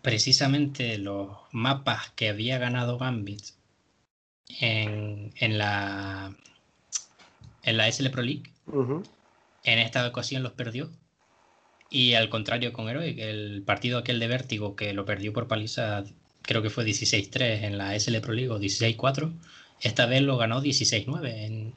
precisamente 0.02 0.98
los 0.98 1.30
mapas 1.52 2.12
que 2.16 2.30
había 2.30 2.58
ganado 2.58 2.98
Gambit 2.98 3.42
en, 4.60 5.32
en 5.36 5.58
la, 5.58 6.36
en 7.64 7.78
la 7.78 7.92
SL 7.92 8.10
Pro 8.10 8.22
League, 8.22 8.52
en 9.64 9.80
esta 9.80 10.08
ocasión 10.08 10.44
los 10.44 10.54
perdió. 10.54 10.90
Y 11.90 12.14
al 12.14 12.30
contrario 12.30 12.72
con 12.72 12.88
Heroic, 12.88 13.20
el 13.20 13.64
partido 13.66 13.98
aquel 14.00 14.20
de 14.20 14.28
Vértigo 14.28 14.76
que 14.76 14.94
lo 14.94 15.06
perdió 15.06 15.34
por 15.34 15.48
paliza, 15.48 16.06
creo 16.42 16.62
que 16.62 16.70
fue 16.70 16.86
16-3 16.86 17.64
en 17.64 17.78
la 17.78 18.00
SL 18.00 18.20
Pro 18.22 18.34
League 18.34 18.50
o 18.50 18.60
16-4, 18.60 19.34
esta 19.82 20.06
vez 20.06 20.22
lo 20.22 20.38
ganó 20.38 20.62
16-9 20.62 21.28
en, 21.28 21.76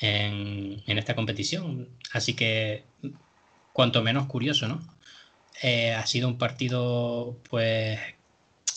en, 0.00 0.82
en 0.86 0.98
esta 0.98 1.16
competición. 1.16 1.88
Así 2.12 2.34
que, 2.34 2.84
cuanto 3.72 4.02
menos 4.02 4.26
curioso, 4.26 4.68
¿no? 4.68 4.95
Eh, 5.62 5.92
ha 5.94 6.06
sido 6.06 6.28
un 6.28 6.38
partido, 6.38 7.36
pues, 7.50 7.98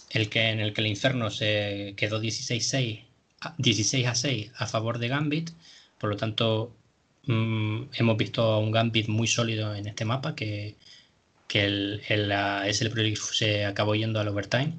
el 0.10 0.30
que, 0.30 0.50
en 0.50 0.60
el 0.60 0.74
que 0.74 0.82
el 0.82 0.88
Inferno 0.88 1.30
se 1.32 1.94
quedó 1.98 2.20
16-6, 2.22 3.06
a- 3.42 3.56
16 3.58 4.08
a 4.08 4.16
6 4.16 4.52
a 4.58 4.68
favor 4.68 5.00
de 5.00 5.08
Gambit. 5.10 5.52
Por 6.00 6.10
lo 6.12 6.18
tanto, 6.18 6.76
mm, 7.28 7.84
hemos 7.94 8.18
visto 8.18 8.60
un 8.60 8.72
Gambit 8.72 9.08
muy 9.10 9.28
sólido 9.28 9.76
en 9.76 9.88
este 9.88 10.06
mapa 10.06 10.36
que, 10.36 10.76
que 11.48 11.66
el, 11.66 12.02
el, 12.10 12.34
se 13.18 13.66
acabó 13.66 13.96
yendo 13.96 14.20
al 14.20 14.28
overtime. 14.30 14.74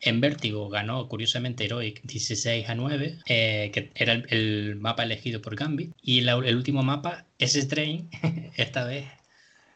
En 0.00 0.20
Vértigo 0.20 0.68
ganó 0.68 1.08
curiosamente 1.08 1.64
Heroic 1.64 2.02
16 2.04 2.68
a 2.68 2.74
9, 2.74 3.18
eh, 3.26 3.70
que 3.72 3.90
era 3.94 4.14
el, 4.14 4.76
mapa 4.80 5.04
elegido 5.04 5.40
por 5.42 5.56
Gambit. 5.56 5.92
Y 6.02 6.20
el 6.20 6.56
último 6.56 6.82
mapa, 6.82 7.26
ese 7.38 7.64
Train, 7.66 8.10
esta 8.56 8.84
vez 8.84 9.06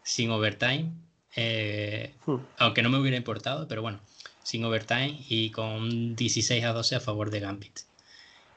sin 0.02 0.30
overtime, 0.30 0.92
eh, 1.36 2.14
Hmm. 2.26 2.46
aunque 2.58 2.82
no 2.82 2.90
me 2.90 2.98
hubiera 2.98 3.16
importado, 3.16 3.68
pero 3.68 3.82
bueno, 3.82 4.00
sin 4.42 4.64
overtime 4.64 5.24
y 5.28 5.50
con 5.50 6.16
16 6.16 6.64
a 6.64 6.72
12 6.72 6.96
a 6.96 7.00
favor 7.00 7.30
de 7.30 7.40
Gambit. 7.40 7.80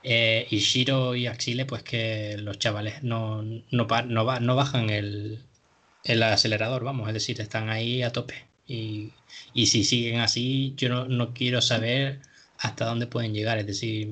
Eh, 0.03 0.47
y 0.49 0.59
Shiro 0.59 1.15
y 1.15 1.27
Axile, 1.27 1.65
pues 1.65 1.84
que 1.84 2.38
los 2.39 2.59
chavales 2.59 3.03
no, 3.03 3.43
no, 3.43 3.88
no 4.09 4.55
bajan 4.55 4.89
el, 4.89 5.45
el 6.03 6.23
acelerador, 6.23 6.84
vamos, 6.84 7.07
es 7.09 7.13
decir, 7.15 7.41
están 7.41 7.69
ahí 7.69 8.03
a 8.03 8.11
tope. 8.11 8.47
Y, 8.67 9.13
y 9.53 9.67
si 9.67 9.84
siguen 9.86 10.19
así, 10.21 10.73
yo 10.77 10.89
no, 10.89 11.05
no 11.07 11.34
quiero 11.34 11.61
saber 11.61 12.21
hasta 12.57 12.86
dónde 12.86 13.07
pueden 13.07 13.34
llegar, 13.34 13.57
es 13.59 13.67
decir, 13.67 14.07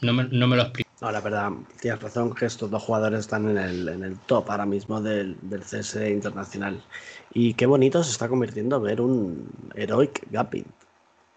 no 0.00 0.12
me, 0.12 0.24
no 0.24 0.46
me 0.46 0.56
lo 0.56 0.62
explico. 0.62 0.83
No, 1.00 1.10
la 1.12 1.20
verdad, 1.20 1.50
tienes 1.80 2.00
razón 2.00 2.34
que 2.34 2.46
estos 2.46 2.70
dos 2.70 2.82
jugadores 2.82 3.20
están 3.20 3.48
en 3.50 3.58
el, 3.58 3.88
en 3.88 4.04
el 4.04 4.18
top 4.20 4.50
ahora 4.50 4.64
mismo 4.66 5.00
del, 5.02 5.38
del 5.42 5.62
CS 5.64 5.96
internacional. 6.10 6.88
Y 7.30 7.54
qué 7.54 7.66
bonito 7.66 8.02
se 8.02 8.10
está 8.12 8.28
convirtiendo 8.28 8.80
ver 8.80 9.00
un 9.00 9.70
Heroic 9.74 10.26
Gambit. 10.30 10.66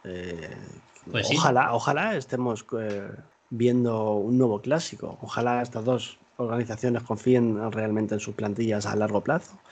Eh, 0.04 0.56
Pues 1.12 1.28
sí. 1.28 1.36
ojalá, 1.36 1.74
ojalá 1.74 2.16
estemos 2.16 2.66
eh, 2.80 3.10
viendo 3.50 4.14
un 4.16 4.38
nuevo 4.38 4.62
clásico. 4.62 5.18
Ojalá 5.22 5.62
estas 5.62 5.84
dos 5.86 6.20
organizaciones 6.38 7.04
confíen 7.04 7.72
realmente 7.72 8.14
en 8.16 8.20
sus 8.22 8.36
plantillas 8.36 8.86
a 8.86 8.96
largo 8.96 9.24
plazo. 9.24 9.64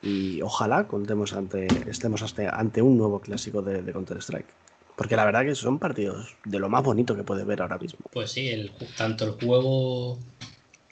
Y 0.00 0.40
ojalá 0.42 0.88
contemos 0.88 1.32
ante, 1.34 1.88
estemos 1.90 2.22
ante, 2.22 2.48
ante 2.48 2.82
un 2.82 2.96
nuevo 2.96 3.20
clásico 3.20 3.62
de, 3.62 3.82
de 3.82 3.92
Counter-Strike. 3.92 4.61
Porque 4.96 5.16
la 5.16 5.24
verdad 5.24 5.44
que 5.44 5.54
son 5.54 5.78
partidos 5.78 6.36
de 6.44 6.58
lo 6.58 6.68
más 6.68 6.82
bonito 6.82 7.16
que 7.16 7.24
puedes 7.24 7.46
ver 7.46 7.62
ahora 7.62 7.78
mismo. 7.78 8.00
Pues 8.12 8.32
sí, 8.32 8.48
el, 8.48 8.72
tanto 8.96 9.24
el 9.24 9.32
juego 9.32 10.18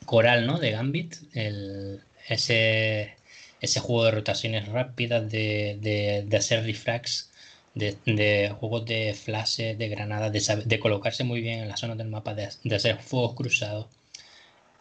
coral 0.07 0.47
¿no? 0.47 0.59
de 0.59 0.71
Gambit, 0.71 1.17
el, 1.35 2.01
ese, 2.29 3.15
ese 3.61 3.81
juego 3.81 4.05
de 4.05 4.11
rotaciones 4.13 4.69
rápidas, 4.69 5.31
de, 5.31 5.79
de, 5.81 6.25
de 6.27 6.37
hacer 6.37 6.65
refrags, 6.65 7.31
de, 7.75 7.97
de 8.07 8.55
juegos 8.59 8.87
de 8.87 9.15
flashes, 9.15 9.79
de 9.79 9.89
granadas, 9.89 10.33
de, 10.33 10.63
de 10.65 10.81
colocarse 10.81 11.25
muy 11.25 11.41
bien 11.41 11.61
en 11.61 11.69
las 11.69 11.81
zonas 11.81 11.99
del 11.99 12.09
mapa, 12.09 12.35
de 12.35 12.75
hacer 12.75 12.99
fuegos 13.03 13.35
cruzados. 13.35 13.87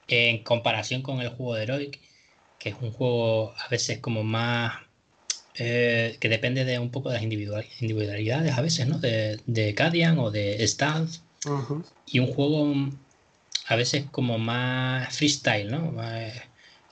En 0.07 0.43
comparación 0.43 1.01
con 1.03 1.22
el 1.22 1.30
juego 1.30 1.55
de 1.55 1.63
Heroic, 1.63 1.99
que 2.57 2.70
es 2.70 2.76
un 2.82 2.91
juego 2.91 3.53
a 3.57 3.67
veces 3.70 3.99
como 3.99 4.24
más 4.24 4.74
eh, 5.60 6.18
que 6.20 6.30
depende 6.30 6.66
de 6.66 6.80
un 6.80 6.91
poco 6.91 7.10
de 7.10 7.16
las 7.16 7.24
individual- 7.24 7.66
individualidades 7.82 8.53
a 8.57 8.62
veces, 8.62 8.88
¿no? 8.88 8.99
De, 8.99 9.39
de 9.47 9.76
Cadian 9.76 10.20
o 10.20 10.32
de 10.32 10.66
Stance 10.68 11.22
y 12.05 12.20
un 12.20 12.28
juego 12.28 12.66
mm, 12.66 12.99
a 13.68 13.76
veces 13.76 14.05
como 14.12 14.38
más 14.39 15.16
freestyle, 15.16 15.70
¿no? 15.72 15.91
Más 15.91 16.34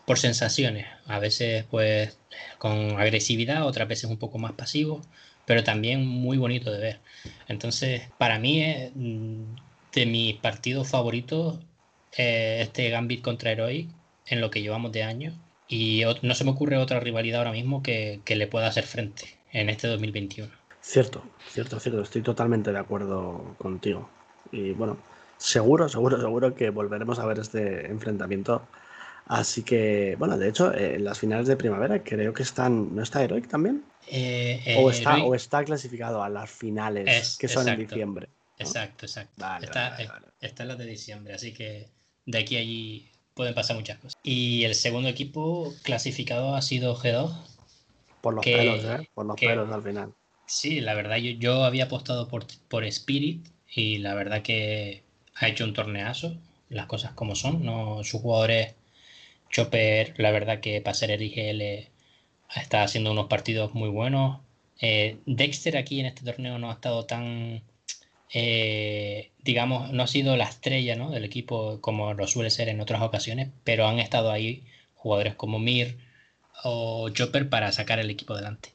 por 0.05 0.19
sensaciones, 0.19 0.87
a 1.05 1.19
veces 1.19 1.65
pues 1.65 2.19
con 2.57 2.99
agresividad, 2.99 3.65
otras 3.67 3.87
veces 3.87 4.09
un 4.09 4.17
poco 4.19 4.37
más 4.39 4.53
pasivo, 4.53 5.01
pero 5.45 5.63
también 5.63 6.05
muy 6.07 6.37
bonito 6.37 6.71
de 6.71 6.79
ver. 6.79 7.01
Entonces, 7.47 8.11
para 8.17 8.39
mí 8.39 8.61
es 8.63 8.91
mm, 8.95 9.55
de 9.93 10.05
mis 10.05 10.35
partidos 10.37 10.89
favoritos 10.89 11.59
eh, 12.17 12.59
este 12.61 12.89
Gambit 12.89 13.21
contra 13.23 13.51
Heroic 13.51 13.89
en 14.25 14.41
lo 14.41 14.49
que 14.51 14.61
llevamos 14.61 14.91
de 14.91 15.03
año 15.03 15.33
y 15.67 16.03
no 16.21 16.33
se 16.33 16.43
me 16.43 16.51
ocurre 16.51 16.77
otra 16.77 16.99
rivalidad 16.99 17.39
ahora 17.39 17.51
mismo 17.51 17.81
que, 17.83 18.21
que 18.25 18.35
le 18.35 18.47
pueda 18.47 18.67
hacer 18.67 18.85
frente 18.85 19.25
en 19.51 19.69
este 19.69 19.87
2021. 19.87 20.51
Cierto, 20.81 21.21
cierto, 21.49 21.79
cierto. 21.79 22.01
Estoy 22.01 22.21
totalmente 22.21 22.71
de 22.71 22.79
acuerdo 22.79 23.55
contigo. 23.57 24.09
Y 24.51 24.71
bueno, 24.71 24.97
seguro, 25.37 25.89
seguro, 25.89 26.19
seguro 26.19 26.55
que 26.55 26.69
volveremos 26.69 27.19
a 27.19 27.25
ver 27.25 27.39
este 27.39 27.87
enfrentamiento. 27.87 28.61
Así 29.25 29.63
que, 29.63 30.15
bueno, 30.17 30.37
de 30.37 30.47
hecho, 30.47 30.73
eh, 30.73 30.95
en 30.95 31.03
las 31.03 31.19
finales 31.19 31.47
de 31.47 31.57
primavera 31.57 32.01
creo 32.03 32.33
que 32.33 32.43
están. 32.43 32.95
¿No 32.95 33.03
está 33.03 33.21
Heroic 33.23 33.47
también? 33.47 33.83
Eh, 34.09 34.75
o, 34.77 34.89
está, 34.89 35.17
Heroic- 35.17 35.27
o 35.29 35.35
está 35.35 35.63
clasificado 35.65 36.23
a 36.23 36.29
las 36.29 36.49
finales 36.49 37.07
Es- 37.09 37.37
que 37.37 37.47
son 37.49 37.67
en 37.67 37.79
diciembre. 37.79 38.29
Exacto, 38.57 39.05
exacto. 39.05 39.33
Vale, 39.37 39.65
está, 39.65 39.89
vale, 39.89 40.03
es- 40.03 40.09
vale. 40.09 40.27
está 40.39 40.63
en 40.63 40.69
las 40.69 40.77
de 40.77 40.85
diciembre, 40.85 41.33
así 41.33 41.53
que 41.53 41.89
de 42.25 42.37
aquí 42.37 42.55
a 42.55 42.59
allí 42.61 43.11
pueden 43.37 43.53
pasar 43.53 43.77
muchas 43.77 43.97
cosas. 43.99 44.13
Y 44.23 44.65
el 44.65 44.75
segundo 44.75 45.07
equipo 45.07 45.73
clasificado 45.83 46.55
ha 46.55 46.61
sido 46.61 46.93
G2. 46.97 47.31
Por 48.19 48.33
los 48.33 48.43
que- 48.43 48.57
pelos, 48.57 48.83
¿eh? 48.83 49.07
Por 49.13 49.25
los 49.27 49.35
que- 49.37 49.47
pelos 49.47 49.71
al 49.71 49.81
final. 49.83 50.13
Sí, 50.45 50.81
la 50.81 50.93
verdad, 50.93 51.17
yo, 51.17 51.31
yo 51.31 51.63
había 51.63 51.85
apostado 51.85 52.27
por, 52.27 52.45
por 52.67 52.83
Spirit 52.83 53.47
y 53.73 53.99
la 53.99 54.13
verdad 54.15 54.41
que 54.41 55.03
ha 55.35 55.47
hecho 55.47 55.63
un 55.63 55.73
torneazo, 55.73 56.35
las 56.69 56.87
cosas 56.87 57.11
como 57.13 57.35
son, 57.35 57.63
¿no? 57.63 58.03
Sus 58.03 58.21
jugadores, 58.21 58.75
Chopper, 59.49 60.13
la 60.17 60.31
verdad 60.31 60.59
que 60.59 60.81
para 60.81 60.93
ser 60.93 61.11
el 61.11 61.21
IGL 61.21 61.89
está 62.55 62.83
haciendo 62.83 63.11
unos 63.11 63.27
partidos 63.27 63.73
muy 63.73 63.89
buenos. 63.89 64.39
Eh, 64.81 65.17
Dexter 65.25 65.77
aquí 65.77 65.99
en 65.99 66.05
este 66.07 66.23
torneo 66.23 66.59
no 66.59 66.69
ha 66.69 66.73
estado 66.73 67.05
tan, 67.05 67.63
eh, 68.33 69.31
digamos, 69.47 69.91
no 69.93 70.03
ha 70.03 70.07
sido 70.07 70.37
la 70.37 70.45
estrella 70.45 70.95
¿no? 70.95 71.09
del 71.11 71.25
equipo 71.25 71.81
como 71.81 72.13
lo 72.13 72.27
suele 72.27 72.51
ser 72.51 72.69
en 72.69 72.81
otras 72.81 73.01
ocasiones, 73.01 73.49
pero 73.63 73.87
han 73.87 73.99
estado 73.99 74.31
ahí 74.31 74.65
jugadores 74.95 75.35
como 75.35 75.59
Mir 75.59 75.97
o 76.63 77.09
Chopper 77.09 77.49
para 77.49 77.71
sacar 77.71 77.99
el 77.99 78.09
equipo 78.11 78.33
adelante. 78.33 78.73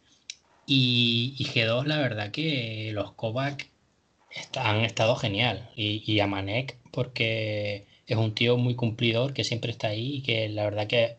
Y, 0.66 1.34
y 1.38 1.44
G2, 1.44 1.86
la 1.86 1.98
verdad 1.98 2.30
que 2.32 2.90
los 2.94 3.12
Kovac 3.12 3.70
está- 4.30 4.70
han 4.70 4.80
estado 4.84 5.16
genial. 5.16 5.70
Y, 5.76 6.02
y 6.10 6.20
Amanek, 6.20 6.78
porque 6.92 7.86
es 8.06 8.16
un 8.16 8.34
tío 8.34 8.56
muy 8.58 8.74
cumplidor 8.76 9.34
que 9.34 9.44
siempre 9.44 9.70
está 9.72 9.88
ahí 9.88 10.16
y 10.16 10.22
que 10.22 10.48
la 10.48 10.64
verdad 10.64 10.86
que 10.88 11.18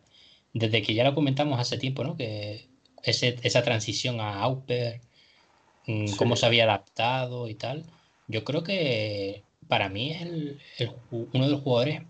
desde 0.54 0.82
que 0.84 0.94
ya 0.94 1.04
lo 1.04 1.16
comentamos 1.16 1.60
hace 1.60 1.78
tiempo, 1.78 2.04
¿no? 2.04 2.16
Que 2.18 2.70
ese- 3.04 3.38
esa 3.44 3.64
transición 3.64 4.22
a 4.22 4.42
Auper, 4.42 5.02
mm, 5.88 6.08
Sí. 6.08 6.16
cómo 6.18 6.36
se 6.36 6.46
había 6.46 6.64
adaptado 6.66 7.48
y 7.50 7.56
tal, 7.56 7.86
yo 8.28 8.44
creo 8.44 8.64
que 8.64 9.44
para 9.68 9.90
mí 9.90 10.12
es 10.12 10.22
el- 10.22 10.60
uno 11.12 11.46
de 11.46 11.52
los 11.52 11.62
jugadores 11.62 12.04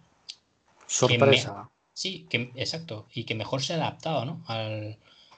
Sorpresa. 0.88 1.70
Sí, 1.93 2.26
que, 2.30 2.51
exacto, 2.55 3.07
y 3.14 3.24
que 3.26 3.36
mejor 3.36 3.61
se 3.61 3.74
ha 3.74 3.76
adaptado, 3.78 4.26
¿no? 4.26 4.43
Al, 4.47 4.97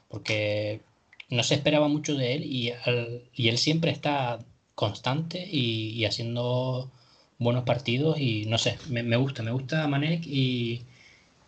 porque 0.10 0.82
no 1.30 1.44
se 1.44 1.56
esperaba 1.56 1.88
mucho 1.90 2.16
de 2.16 2.34
él 2.36 2.44
y, 2.46 2.72
al- 2.72 3.24
y 3.34 3.50
él 3.50 3.58
siempre 3.58 3.92
está 3.92 4.40
constante 4.76 5.46
y, 5.52 5.92
y 5.92 6.06
haciendo 6.06 6.92
buenos 7.40 7.64
partidos 7.66 8.20
y 8.20 8.46
no 8.46 8.58
sé, 8.58 8.78
me, 8.90 9.04
me 9.04 9.18
gusta, 9.18 9.44
me 9.44 9.52
gusta 9.52 9.88
Manek 9.88 10.26
y, 10.26 10.86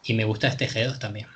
y 0.04 0.14
me 0.16 0.26
gusta 0.26 0.48
este 0.50 0.68
G2 0.70 1.00
también. 1.00 1.28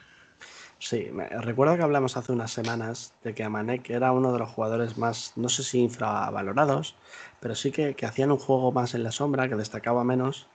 Sí, 0.80 1.10
me, 1.12 1.28
recuerdo 1.30 1.78
que 1.78 1.84
hablamos 1.84 2.18
hace 2.18 2.32
unas 2.32 2.52
semanas 2.52 3.14
de 3.24 3.34
que 3.36 3.44
Amanek 3.44 3.90
era 3.92 4.12
uno 4.12 4.34
de 4.34 4.40
los 4.40 4.50
jugadores 4.50 4.98
más, 4.98 5.34
no 5.36 5.48
sé 5.50 5.64
si 5.64 5.80
infravalorados, 5.80 6.96
pero 7.42 7.56
sí 7.56 7.72
que, 7.72 7.96
que 7.96 8.06
hacían 8.06 8.32
un 8.32 8.38
juego 8.38 8.72
más 8.72 8.94
en 8.94 9.04
la 9.04 9.12
sombra, 9.12 9.50
que 9.50 9.56
destacaba 9.56 10.06
menos. 10.06 10.48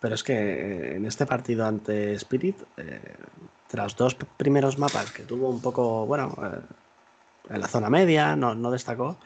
Pero 0.00 0.16
es 0.16 0.24
que 0.24 0.32
eh, 0.34 0.96
en 0.96 1.06
este 1.06 1.26
partido 1.26 1.64
ante 1.64 2.14
Spirit, 2.14 2.56
eh, 2.76 3.00
tras 3.68 3.94
dos 3.96 4.16
primeros 4.36 4.78
mapas 4.78 5.12
que 5.12 5.22
tuvo 5.22 5.48
un 5.48 5.60
poco, 5.60 6.06
bueno, 6.06 6.34
eh, 6.42 6.60
en 7.50 7.60
la 7.60 7.68
zona 7.68 7.90
media, 7.90 8.34
no, 8.34 8.54
no, 8.54 8.70
destacó, 8.70 9.18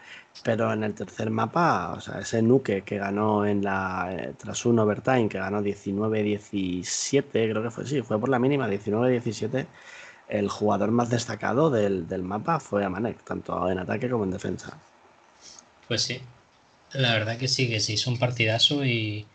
pero 0.42 0.72
en 0.72 0.84
el 0.84 0.94
tercer 0.94 1.30
mapa, 1.30 1.94
o 1.96 2.00
sea, 2.00 2.18
ese 2.20 2.42
Nuke 2.42 2.82
que 2.82 2.98
ganó 2.98 3.46
en 3.46 3.62
la, 3.64 4.34
tras 4.38 4.66
un 4.66 4.78
overtime, 4.78 5.28
que 5.28 5.38
ganó 5.38 5.62
19-17, 5.62 7.30
creo 7.30 7.62
que 7.62 7.70
fue, 7.70 7.86
sí, 7.86 8.02
fue 8.02 8.18
por 8.18 8.28
la 8.28 8.38
mínima, 8.38 8.68
19-17 8.68 9.66
el 10.28 10.48
jugador 10.48 10.90
más 10.90 11.08
destacado 11.08 11.70
del, 11.70 12.08
del 12.08 12.22
mapa 12.22 12.58
fue 12.58 12.84
Amanek, 12.84 13.22
tanto 13.22 13.70
en 13.70 13.78
ataque 13.78 14.10
como 14.10 14.24
en 14.24 14.32
defensa. 14.32 14.76
Pues 15.86 16.02
sí, 16.02 16.20
la 16.92 17.12
verdad 17.12 17.38
que 17.38 17.48
sí, 17.48 17.68
que 17.68 17.80
se 17.80 17.92
hizo 17.94 18.10
un 18.10 18.18
partidazo 18.18 18.84
y, 18.84 19.26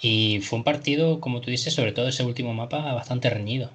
y 0.00 0.40
fue 0.40 0.58
un 0.58 0.64
partido, 0.64 1.20
como 1.20 1.40
tú 1.40 1.50
dices, 1.50 1.74
sobre 1.74 1.92
todo 1.92 2.08
ese 2.08 2.24
último 2.24 2.54
mapa, 2.54 2.92
bastante 2.92 3.30
reñido. 3.30 3.70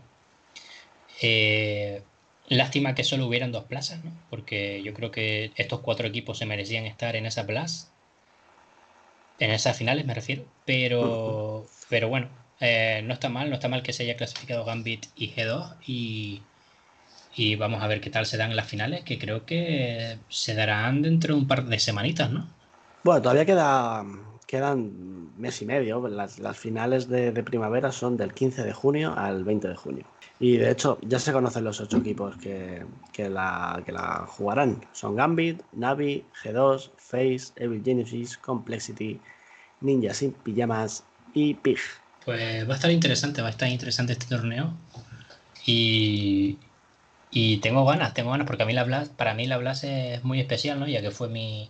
Eh, 1.21 2.01
lástima 2.49 2.95
que 2.95 3.03
solo 3.03 3.27
hubieran 3.27 3.51
dos 3.51 3.65
plazas, 3.65 4.03
¿no? 4.03 4.11
porque 4.29 4.81
yo 4.83 4.93
creo 4.93 5.11
que 5.11 5.51
estos 5.55 5.81
cuatro 5.81 6.07
equipos 6.07 6.37
se 6.37 6.45
merecían 6.45 6.85
estar 6.85 7.15
en 7.15 7.25
esa 7.25 7.45
plaza, 7.45 7.87
en 9.39 9.51
esas 9.51 9.77
finales 9.77 10.05
me 10.05 10.13
refiero, 10.13 10.45
pero, 10.65 11.67
pero 11.89 12.09
bueno, 12.09 12.29
eh, 12.59 13.01
no 13.05 13.13
está 13.13 13.29
mal, 13.29 13.49
no 13.49 13.55
está 13.55 13.67
mal 13.67 13.83
que 13.83 13.93
se 13.93 14.03
haya 14.03 14.17
clasificado 14.17 14.65
Gambit 14.65 15.07
y 15.15 15.31
G2 15.31 15.75
y, 15.87 16.41
y, 17.35 17.55
vamos 17.55 17.81
a 17.83 17.87
ver 17.87 18.01
qué 18.01 18.09
tal 18.09 18.25
se 18.25 18.37
dan 18.37 18.51
en 18.51 18.57
las 18.57 18.67
finales, 18.67 19.03
que 19.03 19.17
creo 19.17 19.45
que 19.45 20.17
se 20.29 20.53
darán 20.55 21.01
dentro 21.01 21.35
de 21.35 21.41
un 21.41 21.47
par 21.47 21.65
de 21.65 21.79
semanitas, 21.79 22.31
¿no? 22.31 22.47
Bueno, 23.03 23.21
todavía 23.21 23.45
queda, 23.45 24.05
quedan 24.45 25.35
mes 25.39 25.61
y 25.61 25.65
medio, 25.65 26.07
las, 26.07 26.37
las 26.37 26.57
finales 26.57 27.07
de, 27.07 27.31
de, 27.31 27.43
primavera 27.43 27.91
son 27.91 28.15
del 28.15 28.31
15 28.31 28.63
de 28.63 28.73
junio 28.73 29.13
al 29.17 29.43
20 29.43 29.69
de 29.69 29.75
junio. 29.75 30.05
Y 30.39 30.57
de 30.57 30.69
hecho 30.69 30.99
ya 31.01 31.17
se 31.17 31.31
conocen 31.31 31.63
los 31.63 31.81
ocho 31.81 31.97
equipos 31.97 32.37
que, 32.37 32.85
que, 33.11 33.27
la, 33.27 33.81
que 33.85 33.91
la 33.91 34.25
jugarán. 34.27 34.85
Son 34.91 35.15
Gambit, 35.15 35.61
Navi, 35.71 36.23
G2, 36.43 36.91
Face, 36.97 37.53
Evil 37.55 37.81
Genesis, 37.83 38.37
Complexity, 38.37 39.19
Ninja 39.81 40.13
Sin 40.13 40.33
Pijamas 40.33 41.03
y 41.33 41.55
Pig. 41.55 41.79
Pues 42.23 42.67
va 42.69 42.73
a 42.73 42.75
estar 42.75 42.91
interesante, 42.91 43.41
va 43.41 43.47
a 43.47 43.51
estar 43.51 43.67
interesante 43.67 44.13
este 44.13 44.27
torneo. 44.27 44.73
Y, 45.65 46.59
y 47.31 47.57
tengo 47.57 47.83
ganas, 47.85 48.13
tengo 48.13 48.29
ganas, 48.29 48.45
porque 48.45 48.63
a 48.63 48.65
mí 48.67 48.73
la 48.73 48.83
Blast, 48.83 49.11
para 49.13 49.33
mí 49.33 49.47
la 49.47 49.57
Blast 49.57 49.85
es 49.85 50.23
muy 50.23 50.39
especial, 50.39 50.79
¿no? 50.79 50.87
Ya 50.87 51.01
que 51.01 51.11
fue 51.11 51.29
mi, 51.29 51.69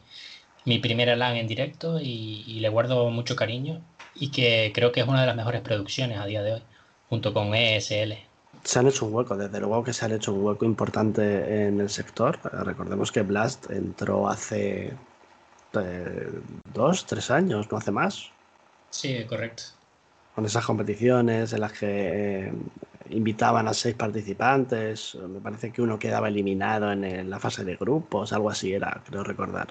mi 0.65 0.79
primera 0.79 1.15
LAN 1.15 1.37
en 1.37 1.47
directo 1.47 1.99
y, 1.99 2.43
y, 2.47 2.59
le 2.59 2.69
guardo 2.69 3.09
mucho 3.09 3.35
cariño 3.35 3.81
y 4.15 4.31
que 4.31 4.71
creo 4.73 4.91
que 4.91 5.01
es 5.01 5.07
una 5.07 5.21
de 5.21 5.27
las 5.27 5.35
mejores 5.35 5.61
producciones 5.61 6.19
a 6.19 6.25
día 6.25 6.43
de 6.43 6.53
hoy, 6.53 6.63
junto 7.09 7.33
con 7.33 7.53
ESL. 7.53 8.13
Se 8.63 8.79
han 8.79 8.87
hecho 8.87 9.05
un 9.05 9.13
hueco, 9.13 9.35
desde 9.35 9.59
luego 9.59 9.83
que 9.83 9.93
se 9.93 10.05
han 10.05 10.11
hecho 10.11 10.33
un 10.33 10.43
hueco 10.43 10.65
importante 10.65 11.65
en 11.65 11.81
el 11.81 11.89
sector. 11.89 12.39
Recordemos 12.43 13.11
que 13.11 13.21
Blast 13.21 13.71
entró 13.71 14.29
hace 14.29 14.93
eh, 15.73 16.29
dos, 16.73 17.05
tres 17.05 17.31
años, 17.31 17.71
no 17.71 17.77
hace 17.77 17.91
más. 17.91 18.29
Sí, 18.91 19.23
correcto 19.25 19.63
con 20.35 20.45
esas 20.45 20.65
competiciones 20.65 21.53
en 21.53 21.61
las 21.61 21.73
que 21.73 22.47
eh, 22.47 22.53
invitaban 23.09 23.67
a 23.67 23.73
seis 23.73 23.95
participantes. 23.95 25.15
Me 25.15 25.39
parece 25.41 25.71
que 25.71 25.81
uno 25.81 25.99
quedaba 25.99 26.29
eliminado 26.29 26.91
en, 26.91 27.03
el, 27.03 27.29
la 27.29 27.39
fase 27.39 27.63
de 27.65 27.75
grupos, 27.75 28.33
algo 28.33 28.49
así 28.49 28.73
era, 28.73 29.01
creo 29.05 29.23
recordar. 29.23 29.67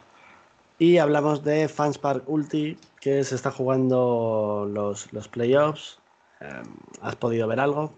Y 0.81 0.97
hablamos 0.97 1.45
de 1.45 1.69
Fanspark 1.69 2.27
Ulti, 2.27 2.79
que 3.03 3.23
se 3.23 3.35
está 3.35 3.51
jugando 3.51 4.67
los, 4.67 5.13
los 5.13 5.29
playoffs. 5.29 5.99
Eh, 6.41 6.63
¿Has 7.03 7.17
podido 7.17 7.47
ver 7.47 7.61
algo? 7.61 7.93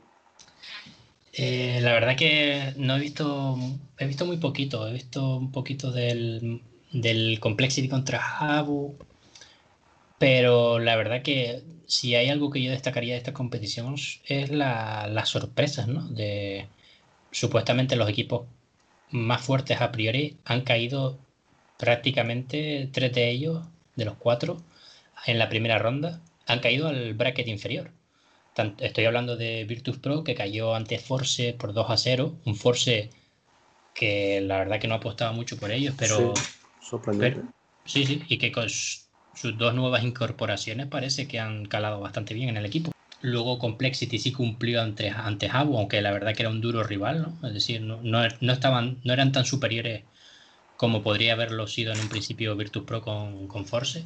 Eh, 1.33 1.79
la 1.81 1.93
verdad 1.93 2.17
que 2.17 2.75
no 2.77 2.97
he 2.97 2.99
visto, 2.99 3.57
he 3.99 4.07
visto 4.07 4.27
muy 4.27 4.39
poquito, 4.39 4.89
he 4.89 4.93
visto 4.95 5.37
un 5.37 5.53
poquito 5.53 5.93
del, 5.93 6.61
del 6.91 7.39
Complexity 7.39 7.89
contra 7.89 8.21
Habu, 8.21 8.97
pero 10.19 10.81
la 10.81 10.97
verdad 10.97 11.23
que 11.23 11.63
si 11.87 12.17
hay 12.17 12.31
algo 12.31 12.51
que 12.51 12.65
yo 12.65 12.73
destacaría 12.73 13.13
de 13.13 13.19
esta 13.19 13.33
competición 13.33 13.95
es 14.27 14.51
la, 14.51 15.07
las 15.07 15.29
sorpresas, 15.29 15.87
¿no? 15.87 16.09
De 16.09 16.67
supuestamente 17.31 17.95
los 17.95 18.09
equipos 18.09 18.49
más 19.13 19.41
fuertes 19.41 19.81
a 19.81 19.93
priori 19.93 20.37
han 20.45 20.63
caído 20.63 21.21
prácticamente 21.77 22.89
tres 22.93 23.13
de 23.13 23.31
ellos, 23.31 23.65
de 23.97 24.05
los 24.05 24.17
cuatro, 24.17 24.63
en 25.27 25.39
la 25.39 25.49
primera 25.49 25.79
ronda, 25.79 26.21
han 26.47 26.61
caído 26.61 26.89
al 26.89 27.15
bracket 27.15 27.49
inferior. 27.49 27.91
Estoy 28.79 29.07
hablando 29.07 29.37
de 29.37 29.65
Virtus 29.65 29.99
Pro, 29.99 30.25
que 30.25 30.35
cayó 30.35 30.75
ante 30.75 30.99
Force 30.99 31.55
por 31.55 31.73
2 31.73 31.89
a 31.89 31.97
0. 31.97 32.37
Un 32.45 32.57
Force 32.57 33.11
que 33.95 34.41
la 34.41 34.59
verdad 34.59 34.79
que 34.79 34.89
no 34.89 34.95
apostaba 34.95 35.33
mucho 35.33 35.57
por 35.57 35.71
ellos, 35.71 35.95
pero. 35.99 36.35
Sí, 36.37 36.43
sorprendente. 36.81 37.41
Pero, 37.41 37.53
sí, 37.85 38.05
sí, 38.05 38.23
y 38.29 38.39
que 38.39 38.53
con 38.53 38.69
sus 38.69 39.57
dos 39.57 39.75
nuevas 39.75 40.05
incorporaciones 40.05 40.87
parece 40.87 41.27
que 41.27 41.41
han 41.41 41.65
calado 41.67 42.01
bastante 42.01 42.35
bien 42.35 42.51
en 42.51 42.59
el 42.59 42.67
equipo. 42.67 42.93
Luego 43.23 43.59
Complexity 43.59 44.19
sí 44.19 44.33
cumplió 44.33 44.83
ante, 44.83 45.09
ante 45.09 45.49
Habu, 45.49 45.79
aunque 45.79 46.03
la 46.03 46.11
verdad 46.11 46.35
que 46.35 46.43
era 46.43 46.51
un 46.51 46.61
duro 46.61 46.83
rival, 46.83 47.23
¿no? 47.23 47.49
Es 47.49 47.55
decir, 47.55 47.81
no, 47.81 48.01
no, 48.03 48.23
no, 48.41 48.53
estaban, 48.53 48.99
no 49.05 49.13
eran 49.13 49.33
tan 49.33 49.45
superiores 49.45 50.03
como 50.83 51.05
podría 51.05 51.35
haberlo 51.35 51.69
sido 51.69 51.93
en 51.93 52.01
un 52.01 52.09
principio 52.09 52.57
Virtus 52.57 52.83
Pro 52.83 53.03
con, 53.03 53.47
con 53.47 53.67
Force. 53.67 54.05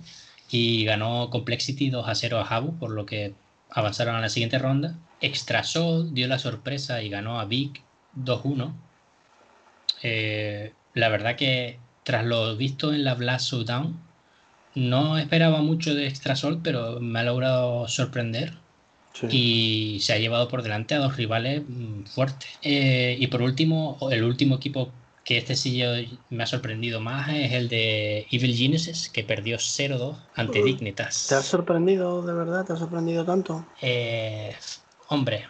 Y 0.51 0.85
ganó 0.85 1.31
Complexity 1.31 1.89
2 1.89 2.07
a 2.07 2.15
0 2.15 2.39
a 2.39 2.43
Habu, 2.43 2.79
por 2.79 2.91
lo 2.91 3.07
que 3.07 3.33
avanzaron 3.71 4.15
a 4.15 4.21
la 4.21 4.29
siguiente 4.29 4.59
ronda. 4.59 4.95
Extrasol 5.23 6.13
dio 6.13 6.29
la 6.29 6.39
sorpresa 6.39 7.01
y 7.01 7.09
ganó 7.09 7.41
a 7.41 7.47
Vic 7.47 7.81
2-1. 8.15 8.75
Eh, 10.03 10.75
la 10.93 11.09
verdad 11.09 11.37
que 11.37 11.79
tras 12.03 12.27
lo 12.27 12.55
visto 12.59 12.93
en 12.93 13.05
la 13.05 13.15
Blast 13.15 13.53
Showdown, 13.53 13.99
no 14.75 15.17
esperaba 15.17 15.63
mucho 15.63 15.95
de 15.95 16.07
Extrasol, 16.07 16.61
pero 16.63 17.01
me 17.01 17.21
ha 17.21 17.23
logrado 17.23 17.89
sorprender. 17.89 18.53
Sí. 19.15 19.29
Y 19.31 20.01
se 20.01 20.13
ha 20.13 20.19
llevado 20.19 20.47
por 20.49 20.63
delante 20.63 20.95
a 20.95 20.99
dos 20.99 21.17
rivales 21.17 21.63
fuertes. 22.05 22.51
Eh, 22.61 23.17
y 23.19 23.29
por 23.29 23.41
último, 23.41 23.97
el 24.11 24.25
último 24.25 24.57
equipo 24.57 24.93
que 25.27 25.37
este 25.39 25.57
sí 25.57 25.77
yo 25.77 25.89
me 26.31 26.45
ha 26.45 26.47
sorprendido 26.47 27.01
más 27.01 27.29
es 27.31 27.53
el 27.53 27.69
de 27.69 28.29
Evil 28.31 28.57
Genesis, 28.57 29.09
que 29.09 29.25
perdió 29.25 29.57
0-2 29.57 30.17
ante 30.37 30.63
Dignitas. 30.63 31.27
¿Te 31.29 31.35
ha 31.35 31.43
sorprendido 31.43 32.23
de 32.23 32.33
verdad? 32.33 32.65
¿Te 32.65 32.75
ha 32.75 32.77
sorprendido 32.77 33.25
tanto? 33.25 33.67
Eh, 33.83 34.55
hombre, 35.09 35.49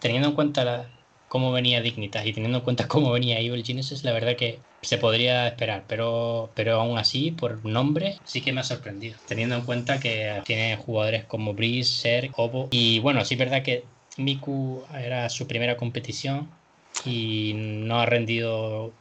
teniendo 0.00 0.28
en 0.28 0.34
cuenta 0.34 0.64
la, 0.64 0.90
cómo 1.28 1.52
venía 1.52 1.82
Dignitas 1.82 2.24
y 2.24 2.32
teniendo 2.32 2.58
en 2.58 2.64
cuenta 2.64 2.88
cómo 2.88 3.12
venía 3.12 3.38
Evil 3.38 3.62
Genesis, 3.62 4.02
la 4.02 4.12
verdad 4.12 4.34
que 4.34 4.60
se 4.80 4.96
podría 4.96 5.46
esperar, 5.46 5.84
pero, 5.86 6.48
pero 6.54 6.80
aún 6.80 6.96
así, 6.96 7.30
por 7.30 7.62
nombre, 7.66 8.18
sí 8.24 8.40
que 8.40 8.54
me 8.54 8.62
ha 8.62 8.64
sorprendido. 8.64 9.18
Teniendo 9.28 9.56
en 9.56 9.62
cuenta 9.62 10.00
que 10.00 10.40
tiene 10.46 10.78
jugadores 10.78 11.24
como 11.24 11.52
Breeze, 11.52 12.00
Ser, 12.00 12.30
Obo. 12.34 12.68
Y 12.70 13.00
bueno, 13.00 13.22
sí 13.26 13.34
es 13.34 13.40
verdad 13.40 13.62
que 13.62 13.84
Miku 14.16 14.84
era 14.98 15.28
su 15.28 15.46
primera 15.46 15.76
competición 15.76 16.48
y 17.04 17.52
no 17.54 18.00
ha 18.00 18.06
rendido 18.06 18.94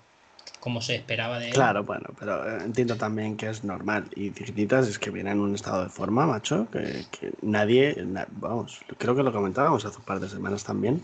como 0.67 0.81
se 0.81 0.95
esperaba 0.95 1.39
de 1.39 1.47
él. 1.47 1.53
Claro, 1.53 1.85
bueno, 1.85 2.09
pero 2.19 2.59
entiendo 2.59 2.97
también 2.97 3.37
que 3.37 3.47
es 3.49 3.63
normal. 3.63 4.05
Y 4.15 4.31
Dignitas 4.31 4.85
es 4.87 4.99
que 4.99 5.11
viene 5.11 5.31
en 5.31 5.39
un 5.39 5.55
estado 5.55 5.83
de 5.83 5.89
forma, 5.89 6.27
macho, 6.27 6.67
que, 6.69 7.05
que 7.09 7.31
nadie, 7.41 7.95
na, 8.05 8.27
vamos, 8.31 8.81
creo 8.97 9.15
que 9.15 9.23
lo 9.23 9.31
comentábamos 9.31 9.85
hace 9.85 9.97
un 9.97 10.03
par 10.03 10.19
de 10.19 10.27
semanas 10.27 10.65
también 10.65 11.01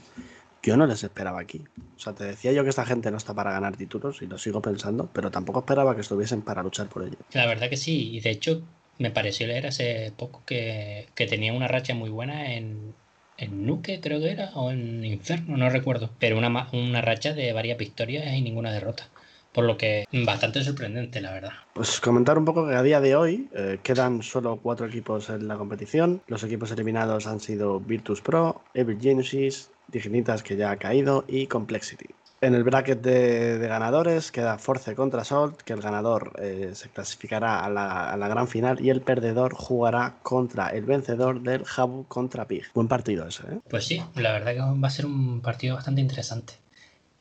yo 0.63 0.77
no 0.77 0.87
les 0.87 1.03
esperaba 1.03 1.41
aquí. 1.41 1.61
O 1.97 1.99
sea, 1.99 2.13
te 2.13 2.23
decía 2.23 2.53
yo 2.53 2.63
que 2.63 2.69
esta 2.69 2.85
gente 2.85 3.11
no 3.11 3.17
está 3.17 3.33
para 3.33 3.51
ganar 3.51 3.75
títulos 3.75 4.21
y 4.21 4.27
lo 4.27 4.37
sigo 4.37 4.61
pensando, 4.61 5.09
pero 5.13 5.29
tampoco 5.29 5.59
esperaba 5.59 5.93
que 5.93 6.01
estuviesen 6.01 6.41
para 6.41 6.63
luchar 6.63 6.87
por 6.87 7.03
ello. 7.03 7.17
La 7.33 7.45
verdad 7.45 7.69
que 7.69 7.77
sí, 7.77 8.15
y 8.15 8.21
de 8.21 8.29
hecho 8.29 8.61
me 8.97 9.11
pareció 9.11 9.45
leer 9.45 9.67
hace 9.67 10.13
poco 10.15 10.41
que, 10.45 11.07
que 11.15 11.27
tenía 11.27 11.53
una 11.53 11.67
racha 11.67 11.93
muy 11.93 12.09
buena 12.09 12.53
en, 12.53 12.93
en 13.37 13.65
Nuke, 13.65 13.99
creo 14.01 14.19
que 14.19 14.31
era, 14.31 14.51
o 14.55 14.71
en 14.71 15.03
Inferno, 15.03 15.57
no 15.57 15.69
recuerdo, 15.69 16.09
pero 16.17 16.37
una, 16.37 16.69
una 16.71 17.01
racha 17.01 17.33
de 17.33 17.51
varias 17.51 17.77
victorias 17.77 18.33
y 18.33 18.41
ninguna 18.41 18.71
derrota. 18.71 19.09
Por 19.53 19.65
lo 19.65 19.77
que 19.77 20.05
bastante 20.25 20.63
sorprendente, 20.63 21.21
la 21.21 21.31
verdad. 21.31 21.51
Pues 21.73 21.99
comentar 21.99 22.37
un 22.37 22.45
poco 22.45 22.67
que 22.67 22.75
a 22.75 22.83
día 22.83 22.99
de 22.99 23.15
hoy 23.15 23.47
eh, 23.53 23.79
quedan 23.83 24.23
solo 24.23 24.57
cuatro 24.61 24.87
equipos 24.87 25.29
en 25.29 25.47
la 25.47 25.57
competición. 25.57 26.21
Los 26.27 26.43
equipos 26.43 26.71
eliminados 26.71 27.27
han 27.27 27.39
sido 27.39 27.79
Virtus 27.79 28.21
Pro, 28.21 28.61
Evil 28.73 28.99
Genesis, 28.99 29.69
Dignitas 29.87 30.41
que 30.41 30.55
ya 30.55 30.71
ha 30.71 30.77
caído 30.77 31.25
y 31.27 31.47
Complexity. 31.47 32.07
En 32.43 32.55
el 32.55 32.65
bracket 32.65 33.01
de, 33.01 33.57
de 33.57 33.67
ganadores 33.69 34.29
queda 34.29 34.57
Force 34.57 34.95
contra 34.95 35.23
Salt, 35.23 35.61
que 35.61 35.71
el 35.71 35.79
ganador 35.79 36.33
eh, 36.41 36.71
se 36.73 36.89
clasificará 36.89 37.63
a 37.63 37.69
la, 37.69 38.09
a 38.09 38.17
la, 38.17 38.27
gran 38.27 38.49
final 38.49 38.81
y 38.81 38.89
el 38.89 38.99
perdedor 38.99 39.53
jugará 39.53 40.15
contra 40.23 40.67
el 40.67 40.83
vencedor 40.83 41.41
del 41.41 41.63
Habu 41.77 42.03
contra 42.09 42.45
Pig. 42.45 42.65
Buen 42.73 42.89
partido 42.89 43.25
ese, 43.29 43.43
¿eh? 43.43 43.59
Pues 43.69 43.85
sí, 43.85 44.03
la 44.15 44.33
verdad 44.33 44.55
que 44.55 44.59
va 44.59 44.87
a 44.87 44.91
ser 44.91 45.05
un 45.05 45.39
partido 45.39 45.75
bastante 45.75 46.01
interesante. 46.01 46.55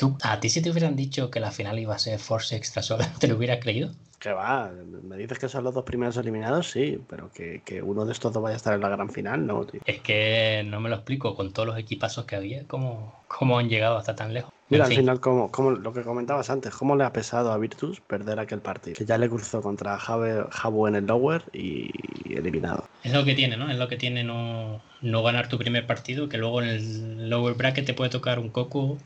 ¿Tú, 0.02 0.18
¿A 0.24 0.40
ti 0.40 0.48
si 0.48 0.60
te 0.60 0.68
hubieran 0.68 0.96
dicho 0.96 1.30
que 1.30 1.38
la 1.38 1.52
final 1.52 1.78
iba 1.78 1.94
a 1.94 1.98
ser 2.00 2.18
Force 2.18 2.56
Extra 2.56 2.82
sola, 2.82 3.08
te 3.20 3.28
lo 3.28 3.36
hubieras 3.36 3.60
creído? 3.62 3.92
Que 4.18 4.32
va, 4.32 4.68
me 5.04 5.16
dices 5.16 5.38
que 5.38 5.48
son 5.48 5.62
los 5.62 5.74
dos 5.74 5.84
primeros 5.84 6.16
eliminados, 6.16 6.72
sí, 6.72 6.98
pero 7.08 7.30
que, 7.30 7.62
que, 7.64 7.82
uno 7.82 8.04
de 8.04 8.10
estos 8.10 8.32
dos 8.32 8.42
vaya 8.42 8.54
a 8.54 8.56
estar 8.56 8.74
en 8.74 8.80
la 8.80 8.88
gran 8.88 9.10
final, 9.10 9.46
no, 9.46 9.64
tío. 9.64 9.80
Es 9.84 10.00
que 10.00 10.64
no 10.66 10.80
me 10.80 10.88
lo 10.88 10.96
explico, 10.96 11.36
con 11.36 11.52
todos 11.52 11.68
los 11.68 11.78
equipazos 11.78 12.24
que 12.24 12.34
había, 12.34 12.66
cómo, 12.66 13.14
cómo 13.28 13.60
han 13.60 13.68
llegado 13.68 13.96
hasta 13.96 14.16
tan 14.16 14.34
lejos. 14.34 14.52
Mira, 14.70 14.86
al 14.86 14.92
final, 14.92 15.20
como, 15.20 15.52
como 15.52 15.70
lo 15.70 15.92
que 15.92 16.02
comentabas 16.02 16.50
antes, 16.50 16.74
cómo 16.74 16.96
le 16.96 17.04
ha 17.04 17.12
pesado 17.12 17.52
a 17.52 17.58
Virtus 17.58 18.00
perder 18.00 18.40
aquel 18.40 18.60
partido. 18.60 18.96
Que 18.96 19.04
ya 19.04 19.18
le 19.18 19.28
cruzó 19.28 19.62
contra 19.62 19.98
Jabu 19.98 20.86
en 20.88 20.96
el 20.96 21.06
lower 21.06 21.44
y 21.52 21.90
eliminado. 22.28 22.88
Es 23.04 23.12
lo 23.12 23.24
que 23.24 23.34
tiene, 23.34 23.56
¿no? 23.56 23.70
Es 23.70 23.78
lo 23.78 23.86
que 23.86 23.98
tiene 23.98 24.24
no, 24.24 24.82
no 25.00 25.22
ganar 25.22 25.48
tu 25.48 25.58
primer 25.58 25.86
partido, 25.86 26.28
que 26.28 26.38
luego 26.38 26.60
en 26.60 26.68
el 26.70 27.30
lower 27.30 27.54
bracket 27.54 27.86
te 27.86 27.94
puede 27.94 28.10
tocar 28.10 28.40
un 28.40 28.48
coco 28.48 28.98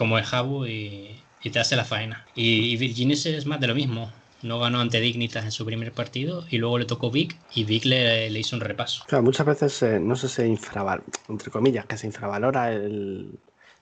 como 0.00 0.16
es 0.16 0.26
Jabu 0.26 0.64
y, 0.64 1.20
te 1.52 1.58
hace 1.58 1.76
la 1.76 1.84
faena. 1.84 2.24
Y, 2.34 2.82
y 2.82 3.12
es 3.12 3.44
más 3.44 3.60
de 3.60 3.66
lo 3.66 3.74
mismo 3.74 4.10
no 4.42 4.58
ganó 4.58 4.80
ante 4.80 4.98
Dignitas 4.98 5.44
en 5.44 5.52
su 5.52 5.66
primer 5.66 5.92
partido 5.92 6.46
y 6.48 6.56
luego 6.56 6.78
le 6.78 6.86
tocó 6.86 7.10
Vic 7.10 7.36
y 7.54 7.64
Vic 7.64 7.84
le, 7.84 8.30
le 8.30 8.38
hizo 8.38 8.56
un 8.56 8.62
repaso. 8.62 9.04
Claro, 9.06 9.22
muchas 9.22 9.44
veces 9.44 9.82
eh, 9.82 10.00
no 10.00 10.16
sé 10.16 10.30
se 10.30 10.48
infravalora, 10.48 11.04
entre 11.28 11.50
comillas, 11.50 11.84
que 11.84 11.98
se 11.98 12.06
infravalora 12.06 12.72
el, 12.72 13.38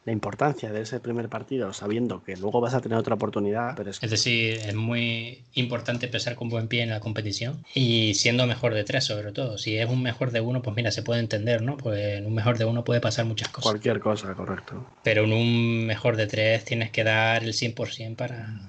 la 0.08 0.12
importancia 0.12 0.72
de 0.72 0.80
ese 0.80 1.00
primer 1.00 1.28
partido 1.28 1.72
sabiendo 1.74 2.24
que 2.24 2.36
luego 2.36 2.62
vas 2.62 2.72
a 2.72 2.80
tener 2.80 2.98
otra 2.98 3.14
oportunidad. 3.14 3.74
Pero 3.76 3.90
es... 3.90 4.02
es 4.02 4.10
decir, 4.10 4.54
es 4.54 4.74
muy 4.74 5.42
importante 5.54 6.06
empezar 6.06 6.34
con 6.34 6.48
buen 6.48 6.66
pie 6.66 6.82
en 6.82 6.90
la 6.90 7.00
competición 7.00 7.62
y 7.74 8.14
siendo 8.14 8.46
mejor 8.46 8.72
de 8.72 8.84
tres 8.84 9.04
sobre 9.04 9.32
todo. 9.32 9.58
Si 9.58 9.76
es 9.76 9.88
un 9.88 10.02
mejor 10.02 10.30
de 10.30 10.40
uno, 10.40 10.62
pues 10.62 10.74
mira, 10.74 10.90
se 10.90 11.02
puede 11.02 11.20
entender, 11.20 11.60
¿no? 11.62 11.76
Pues 11.76 12.18
en 12.18 12.26
un 12.26 12.34
mejor 12.34 12.56
de 12.56 12.64
uno 12.64 12.84
puede 12.84 13.00
pasar 13.00 13.26
muchas 13.26 13.48
cosas. 13.50 13.70
Cualquier 13.70 14.00
cosa, 14.00 14.34
correcto. 14.34 14.86
Pero 15.04 15.24
en 15.24 15.32
un 15.32 15.86
mejor 15.86 16.16
de 16.16 16.26
tres 16.26 16.64
tienes 16.64 16.90
que 16.90 17.04
dar 17.04 17.44
el 17.44 17.52
100% 17.52 18.16
para 18.16 18.60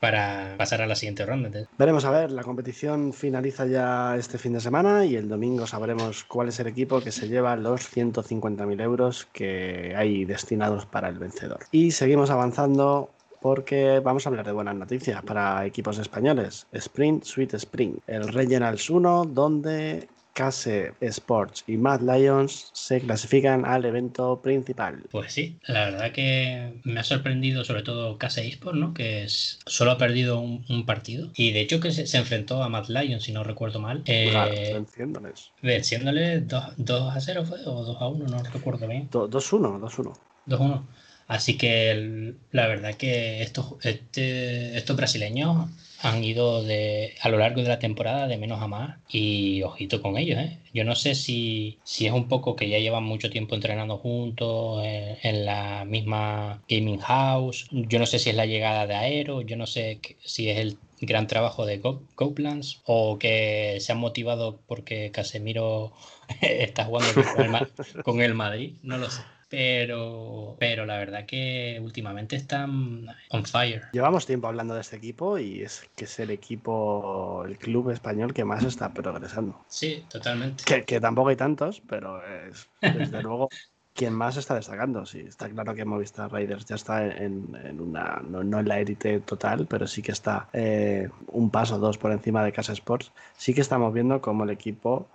para 0.00 0.54
pasar 0.56 0.82
a 0.82 0.86
la 0.86 0.94
siguiente 0.94 1.24
ronda. 1.26 1.50
Veremos 1.78 2.04
a 2.04 2.10
ver, 2.10 2.30
la 2.30 2.42
competición 2.42 3.12
finaliza 3.12 3.66
ya 3.66 4.16
este 4.16 4.38
fin 4.38 4.52
de 4.52 4.60
semana 4.60 5.04
y 5.04 5.16
el 5.16 5.28
domingo 5.28 5.66
sabremos 5.66 6.24
cuál 6.24 6.48
es 6.48 6.60
el 6.60 6.66
equipo 6.66 7.00
que 7.00 7.12
se 7.12 7.28
lleva 7.28 7.56
los 7.56 7.94
150.000 7.94 8.82
euros 8.82 9.26
que 9.32 9.94
hay 9.96 10.24
destinados 10.24 10.86
para 10.86 11.08
el 11.08 11.18
vencedor. 11.18 11.60
Y 11.70 11.92
seguimos 11.92 12.30
avanzando 12.30 13.10
porque 13.40 14.00
vamos 14.00 14.26
a 14.26 14.30
hablar 14.30 14.46
de 14.46 14.52
buenas 14.52 14.74
noticias 14.74 15.22
para 15.22 15.64
equipos 15.64 15.98
españoles. 15.98 16.66
Sprint 16.72 17.24
Sweet 17.24 17.54
Spring, 17.54 17.98
el 18.06 18.28
Regionals 18.28 18.90
1, 18.90 19.26
donde 19.26 20.08
Case 20.38 20.92
Sports 21.00 21.64
y 21.66 21.76
Mad 21.76 22.00
Lions 22.00 22.70
se 22.72 23.00
clasifican 23.00 23.64
al 23.64 23.84
evento 23.84 24.40
principal. 24.40 25.02
Pues 25.10 25.32
sí, 25.32 25.58
la 25.66 25.86
verdad 25.86 26.12
que 26.12 26.74
me 26.84 27.00
ha 27.00 27.02
sorprendido 27.02 27.64
sobre 27.64 27.82
todo 27.82 28.18
Case 28.18 28.46
Sports, 28.46 28.78
¿no? 28.78 28.94
Que 28.94 29.24
es, 29.24 29.58
solo 29.66 29.90
ha 29.90 29.98
perdido 29.98 30.38
un, 30.38 30.86
partido. 30.86 31.28
Y 31.34 31.50
de 31.50 31.60
hecho 31.62 31.80
que 31.80 31.90
se, 31.90 32.16
enfrentó 32.16 32.62
a 32.62 32.68
Mad 32.68 32.86
Lions, 32.86 33.24
si 33.24 33.32
no 33.32 33.42
recuerdo 33.42 33.80
mal. 33.80 34.04
Eh, 34.06 34.70
venciéndoles. 34.74 35.50
Venciéndoles 35.60 36.46
2, 36.46 37.16
a 37.16 37.20
0 37.20 37.44
fue, 37.44 37.58
o 37.66 37.84
2 37.84 37.96
a 38.00 38.06
1, 38.06 38.26
no 38.26 38.42
recuerdo 38.44 38.86
bien. 38.86 39.10
2-1, 39.10 39.80
2-1. 39.80 40.12
2-1. 40.46 40.82
Así 41.26 41.58
que 41.58 42.36
la 42.52 42.68
verdad 42.68 42.94
que 42.94 43.42
estos, 43.42 43.74
este, 43.82 44.76
estos 44.76 44.96
brasileños 44.96 45.68
han 46.00 46.22
ido 46.22 46.62
de, 46.62 47.14
a 47.20 47.28
lo 47.28 47.38
largo 47.38 47.62
de 47.62 47.68
la 47.68 47.78
temporada 47.78 48.28
de 48.28 48.36
menos 48.36 48.62
a 48.62 48.68
más 48.68 48.98
y 49.08 49.62
ojito 49.62 50.00
con 50.00 50.16
ellos. 50.16 50.38
¿eh? 50.38 50.58
Yo 50.72 50.84
no 50.84 50.94
sé 50.94 51.14
si, 51.14 51.78
si 51.84 52.06
es 52.06 52.12
un 52.12 52.28
poco 52.28 52.54
que 52.56 52.68
ya 52.68 52.78
llevan 52.78 53.04
mucho 53.04 53.30
tiempo 53.30 53.54
entrenando 53.54 53.98
juntos 53.98 54.82
en, 54.84 55.44
la 55.44 55.84
misma 55.84 56.62
gaming 56.68 56.98
house. 56.98 57.68
Yo 57.70 57.98
no 57.98 58.06
sé 58.06 58.18
si 58.18 58.30
es 58.30 58.36
la 58.36 58.46
llegada 58.46 58.86
de 58.86 58.94
Aero, 58.94 59.42
yo 59.42 59.56
no 59.56 59.66
sé 59.66 60.00
si 60.24 60.48
es 60.48 60.58
el 60.58 60.78
gran 61.00 61.26
trabajo 61.26 61.64
de 61.64 61.80
Copelands 61.80 62.80
o 62.84 63.18
que 63.18 63.78
se 63.80 63.92
han 63.92 63.98
motivado 63.98 64.60
porque 64.66 65.10
Casemiro 65.10 65.92
está 66.40 66.84
jugando 66.84 67.12
con 67.14 68.02
con 68.02 68.20
el 68.20 68.34
Madrid, 68.34 68.74
no 68.82 68.98
lo 68.98 69.10
sé 69.10 69.22
pero, 69.48 70.56
pero 70.58 70.84
la 70.84 70.98
verdad 70.98 71.24
que 71.26 71.78
últimamente 71.82 72.36
están 72.36 73.06
on 73.30 73.44
fire. 73.44 73.84
Llevamos 73.92 74.26
tiempo 74.26 74.48
hablando 74.48 74.74
de 74.74 74.82
este 74.82 74.96
equipo 74.96 75.38
y 75.38 75.62
es 75.62 75.88
que 75.96 76.04
es 76.04 76.18
el 76.18 76.30
equipo, 76.30 77.44
el 77.46 77.58
club 77.58 77.90
español 77.90 78.34
que 78.34 78.44
más 78.44 78.64
está 78.64 78.92
progresando. 78.92 79.64
Sí, 79.68 80.04
totalmente. 80.10 80.64
Que, 80.84 81.00
tampoco 81.00 81.30
hay 81.30 81.36
tantos, 81.36 81.82
pero 81.88 82.22
es 82.26 82.68
desde 82.80 83.22
luego 83.22 83.48
quien 83.94 84.12
más 84.12 84.36
está 84.36 84.54
destacando. 84.54 85.04
Sí, 85.06 85.20
está 85.20 85.48
claro 85.48 85.74
que 85.74 85.84
Movistar 85.84 86.32
Riders 86.32 86.66
ya 86.66 86.76
está 86.76 87.04
en, 87.04 87.80
una, 87.80 88.22
no, 88.22 88.42
en 88.60 88.68
la 88.68 88.78
élite 88.78 89.18
total, 89.20 89.66
pero 89.66 89.88
sí 89.88 90.02
que 90.02 90.12
está 90.12 90.48
eh, 90.52 91.08
un 91.28 91.50
paso 91.50 91.76
o 91.76 91.78
dos 91.78 91.98
por 91.98 92.12
encima 92.12 92.44
de 92.44 92.52
Casa 92.52 92.72
Sports. 92.74 93.10
Sí 93.36 93.54
que 93.54 93.60
estamos 93.60 93.92
viendo 93.92 94.20
como 94.20 94.44
el 94.44 94.50
equipo 94.50 95.08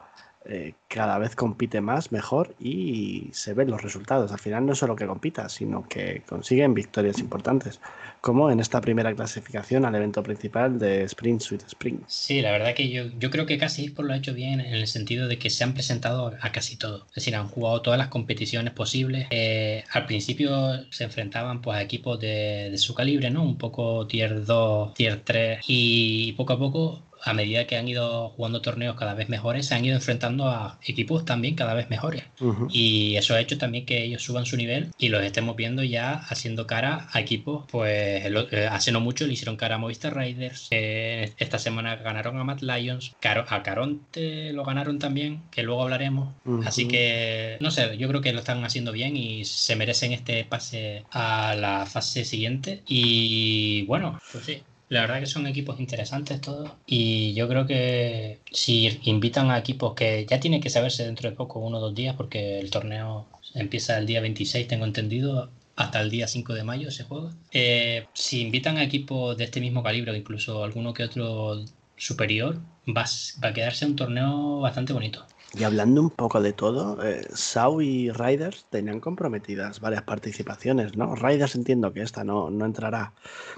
eh, 0.45 0.73
cada 0.87 1.17
vez 1.17 1.35
compite 1.35 1.79
más, 1.79 2.11
mejor 2.11 2.55
y 2.59 3.29
se 3.31 3.53
ven 3.53 3.71
los 3.71 3.81
resultados. 3.81 4.31
Al 4.31 4.39
final 4.39 4.65
no 4.65 4.75
solo 4.75 4.95
que 4.95 5.07
compita, 5.07 5.47
sino 5.49 5.87
que 5.87 6.21
consiguen 6.27 6.73
victorias 6.73 7.19
importantes, 7.19 7.79
como 8.21 8.51
en 8.51 8.59
esta 8.59 8.81
primera 8.81 9.13
clasificación 9.15 9.85
al 9.85 9.95
evento 9.95 10.21
principal 10.21 10.77
de 10.79 11.03
Sprint 11.03 11.41
Sweet 11.41 11.63
Spring. 11.67 11.99
Sí, 12.07 12.41
la 12.41 12.51
verdad 12.51 12.73
que 12.73 12.89
yo, 12.89 13.05
yo 13.17 13.31
creo 13.31 13.45
que 13.45 13.57
casi 13.57 13.89
por 13.89 14.05
lo 14.05 14.13
ha 14.13 14.17
hecho 14.17 14.33
bien 14.33 14.59
en 14.59 14.73
el 14.73 14.87
sentido 14.87 15.27
de 15.27 15.39
que 15.39 15.49
se 15.49 15.63
han 15.63 15.73
presentado 15.73 16.33
a 16.41 16.51
casi 16.51 16.75
todo. 16.75 17.05
Es 17.09 17.15
decir, 17.15 17.35
han 17.35 17.47
jugado 17.47 17.81
todas 17.81 17.97
las 17.97 18.09
competiciones 18.09 18.73
posibles. 18.73 19.27
Eh, 19.29 19.83
al 19.91 20.05
principio 20.05 20.83
se 20.91 21.05
enfrentaban 21.05 21.61
pues, 21.61 21.77
a 21.77 21.81
equipos 21.81 22.19
de, 22.19 22.69
de 22.69 22.77
su 22.77 22.93
calibre, 22.93 23.29
¿no? 23.29 23.43
Un 23.43 23.57
poco 23.57 24.07
tier 24.07 24.45
2, 24.45 24.93
tier 24.93 25.21
3 25.23 25.61
y 25.67 26.33
poco 26.33 26.53
a 26.53 26.59
poco 26.59 27.01
a 27.23 27.33
medida 27.33 27.65
que 27.67 27.77
han 27.77 27.87
ido 27.87 28.29
jugando 28.29 28.61
torneos 28.61 28.95
cada 28.95 29.13
vez 29.13 29.29
mejores, 29.29 29.67
se 29.67 29.75
han 29.75 29.85
ido 29.85 29.95
enfrentando 29.95 30.47
a 30.49 30.79
equipos 30.85 31.25
también 31.25 31.55
cada 31.55 31.73
vez 31.73 31.89
mejores. 31.89 32.23
Y 32.69 33.15
eso 33.15 33.35
ha 33.35 33.39
hecho 33.39 33.57
también 33.57 33.85
que 33.85 34.03
ellos 34.03 34.23
suban 34.23 34.45
su 34.45 34.57
nivel 34.57 34.91
y 34.97 35.09
los 35.09 35.23
estemos 35.23 35.55
viendo 35.55 35.83
ya 35.83 36.13
haciendo 36.13 36.67
cara 36.67 37.07
a 37.11 37.19
equipos, 37.19 37.65
pues 37.71 38.25
eh, 38.25 38.67
hace 38.69 38.91
no 38.91 38.99
mucho 38.99 39.25
le 39.25 39.33
hicieron 39.33 39.55
cara 39.55 39.75
a 39.75 39.77
Movistar 39.77 40.15
Riders, 40.15 40.67
esta 40.71 41.59
semana 41.59 41.95
ganaron 41.95 42.37
a 42.37 42.43
Matt 42.43 42.61
Lions, 42.61 43.15
a 43.21 43.63
Caronte 43.63 44.51
lo 44.53 44.63
ganaron 44.63 44.99
también, 44.99 45.43
que 45.51 45.63
luego 45.63 45.83
hablaremos. 45.83 46.33
Así 46.65 46.87
que, 46.87 47.57
no 47.59 47.71
sé, 47.71 47.97
yo 47.97 48.07
creo 48.07 48.21
que 48.21 48.33
lo 48.33 48.39
están 48.39 48.63
haciendo 48.63 48.91
bien 48.91 49.15
y 49.15 49.45
se 49.45 49.75
merecen 49.75 50.11
este 50.11 50.43
pase 50.45 51.03
a 51.11 51.55
la 51.55 51.85
fase 51.85 52.25
siguiente. 52.25 52.83
Y 52.87 53.83
bueno, 53.83 54.19
pues 54.31 54.45
sí, 54.45 54.63
la 54.93 55.01
verdad 55.01 55.19
que 55.19 55.25
son 55.25 55.47
equipos 55.47 55.79
interesantes 55.79 56.39
todos 56.39 56.71
y 56.85 57.33
yo 57.33 57.47
creo 57.47 57.65
que 57.65 58.39
si 58.51 58.99
invitan 59.03 59.49
a 59.51 59.57
equipos 59.57 59.95
que 59.95 60.25
ya 60.29 60.39
tienen 60.39 60.61
que 60.61 60.69
saberse 60.69 61.03
dentro 61.05 61.29
de 61.29 61.35
poco, 61.35 61.59
uno 61.59 61.77
o 61.79 61.81
dos 61.81 61.95
días, 61.95 62.15
porque 62.15 62.59
el 62.59 62.69
torneo 62.69 63.27
empieza 63.55 63.97
el 63.97 64.05
día 64.05 64.21
26, 64.21 64.67
tengo 64.67 64.85
entendido, 64.85 65.49
hasta 65.75 66.01
el 66.01 66.11
día 66.11 66.27
5 66.27 66.53
de 66.53 66.63
mayo 66.63 66.91
se 66.91 67.03
juega. 67.03 67.31
Eh, 67.51 68.05
si 68.13 68.41
invitan 68.41 68.77
a 68.77 68.83
equipos 68.83 69.35
de 69.37 69.45
este 69.45 69.59
mismo 69.61 69.81
calibre 69.83 70.15
incluso 70.15 70.63
alguno 70.63 70.93
que 70.93 71.03
otro 71.03 71.65
superior, 71.97 72.59
va, 72.87 73.05
va 73.43 73.49
a 73.49 73.53
quedarse 73.53 73.85
un 73.85 73.95
torneo 73.95 74.59
bastante 74.59 74.93
bonito. 74.93 75.25
Y 75.55 75.63
hablando 75.63 76.01
un 76.01 76.09
poco 76.09 76.41
de 76.41 76.51
todo, 76.53 77.03
eh, 77.03 77.27
Sau 77.33 77.81
y 77.81 78.09
Riders 78.11 78.65
tenían 78.71 78.99
comprometidas 78.99 79.79
varias 79.79 80.01
participaciones, 80.01 80.97
¿no? 80.97 81.15
Riders 81.15 81.55
entiendo 81.55 81.93
que 81.93 82.01
esta 82.01 82.23
no, 82.23 82.49
no 82.49 82.65
entrará 82.65 83.13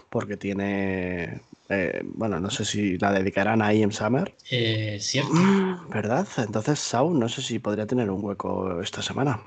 porque 0.10 0.36
tiene, 0.36 1.42
eh, 1.70 2.02
bueno, 2.04 2.40
no 2.40 2.50
sé 2.50 2.66
si 2.66 2.98
la 2.98 3.14
dedicarán 3.14 3.62
a 3.62 3.74
IM 3.74 3.92
Summer. 3.92 4.34
Eh, 4.52 4.98
cierto. 5.00 5.32
¿Verdad? 5.90 6.28
Entonces 6.38 6.80
Sau 6.80 7.14
no 7.14 7.30
sé 7.30 7.42
si 7.42 7.60
podría 7.60 7.88
tener 7.88 8.10
un 8.12 8.24
hueco 8.24 8.82
esta 8.82 9.02
semana 9.02 9.40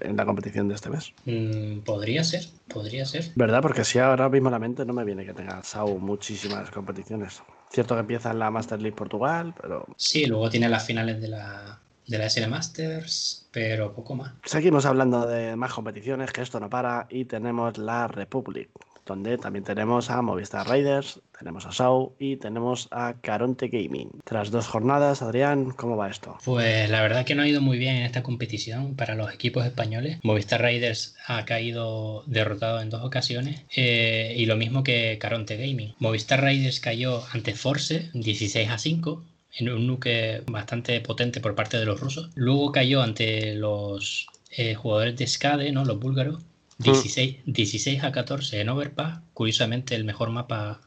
en 0.00 0.16
la 0.16 0.24
competición 0.24 0.68
de 0.68 0.74
este 0.74 0.90
mes. 0.90 1.12
Mm, 1.24 1.80
podría 1.80 2.24
ser, 2.24 2.44
podría 2.72 3.04
ser. 3.04 3.30
¿Verdad? 3.34 3.62
Porque 3.62 3.84
si 3.84 3.98
ahora 3.98 4.28
mismo 4.28 4.50
la 4.50 4.58
mente 4.58 4.84
no 4.84 4.92
me 4.92 5.04
viene 5.04 5.24
que 5.24 5.34
tenga 5.34 5.62
Sau 5.62 5.98
muchísimas 5.98 6.70
competiciones. 6.70 7.42
Cierto 7.70 7.94
que 7.94 8.00
empieza 8.00 8.30
en 8.30 8.38
la 8.38 8.50
Master 8.50 8.80
League 8.80 8.96
Portugal, 8.96 9.54
pero. 9.60 9.86
Sí, 9.96 10.26
luego 10.26 10.50
tiene 10.50 10.68
las 10.68 10.84
finales 10.84 11.20
de 11.20 11.28
la, 11.28 11.80
de 12.06 12.18
la 12.18 12.28
SL 12.28 12.48
Masters, 12.48 13.48
pero 13.52 13.92
poco 13.94 14.14
más. 14.14 14.32
Seguimos 14.44 14.86
hablando 14.86 15.26
de 15.26 15.56
más 15.56 15.72
competiciones, 15.72 16.32
que 16.32 16.42
esto 16.42 16.58
no 16.58 16.68
para, 16.68 17.06
y 17.10 17.26
tenemos 17.26 17.78
la 17.78 18.08
Republic 18.08 18.70
donde 19.10 19.38
también 19.38 19.64
tenemos 19.64 20.08
a 20.08 20.22
Movistar 20.22 20.70
Riders, 20.70 21.20
tenemos 21.36 21.66
a 21.66 21.72
Sau 21.72 22.14
y 22.20 22.36
tenemos 22.36 22.86
a 22.92 23.14
Caronte 23.20 23.66
Gaming. 23.66 24.08
Tras 24.22 24.52
dos 24.52 24.68
jornadas, 24.68 25.20
Adrián, 25.20 25.72
¿cómo 25.72 25.96
va 25.96 26.08
esto? 26.08 26.38
Pues 26.44 26.88
la 26.88 27.02
verdad 27.02 27.24
que 27.24 27.34
no 27.34 27.42
ha 27.42 27.48
ido 27.48 27.60
muy 27.60 27.76
bien 27.76 27.96
en 27.96 28.04
esta 28.04 28.22
competición 28.22 28.94
para 28.94 29.16
los 29.16 29.34
equipos 29.34 29.66
españoles. 29.66 30.20
Movistar 30.22 30.62
Riders 30.62 31.16
ha 31.26 31.44
caído 31.44 32.22
derrotado 32.26 32.80
en 32.80 32.88
dos 32.88 33.02
ocasiones 33.02 33.64
eh, 33.74 34.32
y 34.36 34.46
lo 34.46 34.54
mismo 34.54 34.84
que 34.84 35.18
Caronte 35.20 35.56
Gaming. 35.56 35.96
Movistar 35.98 36.44
Riders 36.44 36.78
cayó 36.78 37.24
ante 37.32 37.54
Force 37.54 38.10
16 38.14 38.70
a 38.70 38.78
5 38.78 39.24
en 39.58 39.70
un 39.70 39.88
nuke 39.88 40.44
bastante 40.46 41.00
potente 41.00 41.40
por 41.40 41.56
parte 41.56 41.78
de 41.78 41.86
los 41.86 41.98
rusos. 41.98 42.30
Luego 42.36 42.70
cayó 42.70 43.02
ante 43.02 43.56
los 43.56 44.28
eh, 44.52 44.76
jugadores 44.76 45.16
de 45.16 45.26
Skade, 45.26 45.72
¿no? 45.72 45.84
los 45.84 45.98
búlgaros, 45.98 46.40
16, 46.80 47.38
16 47.44 48.04
a 48.04 48.12
14 48.12 48.60
en 48.60 48.68
Overpass, 48.70 49.20
curiosamente 49.34 49.94
el 49.94 50.04
mejor 50.04 50.30
mapa 50.30 50.80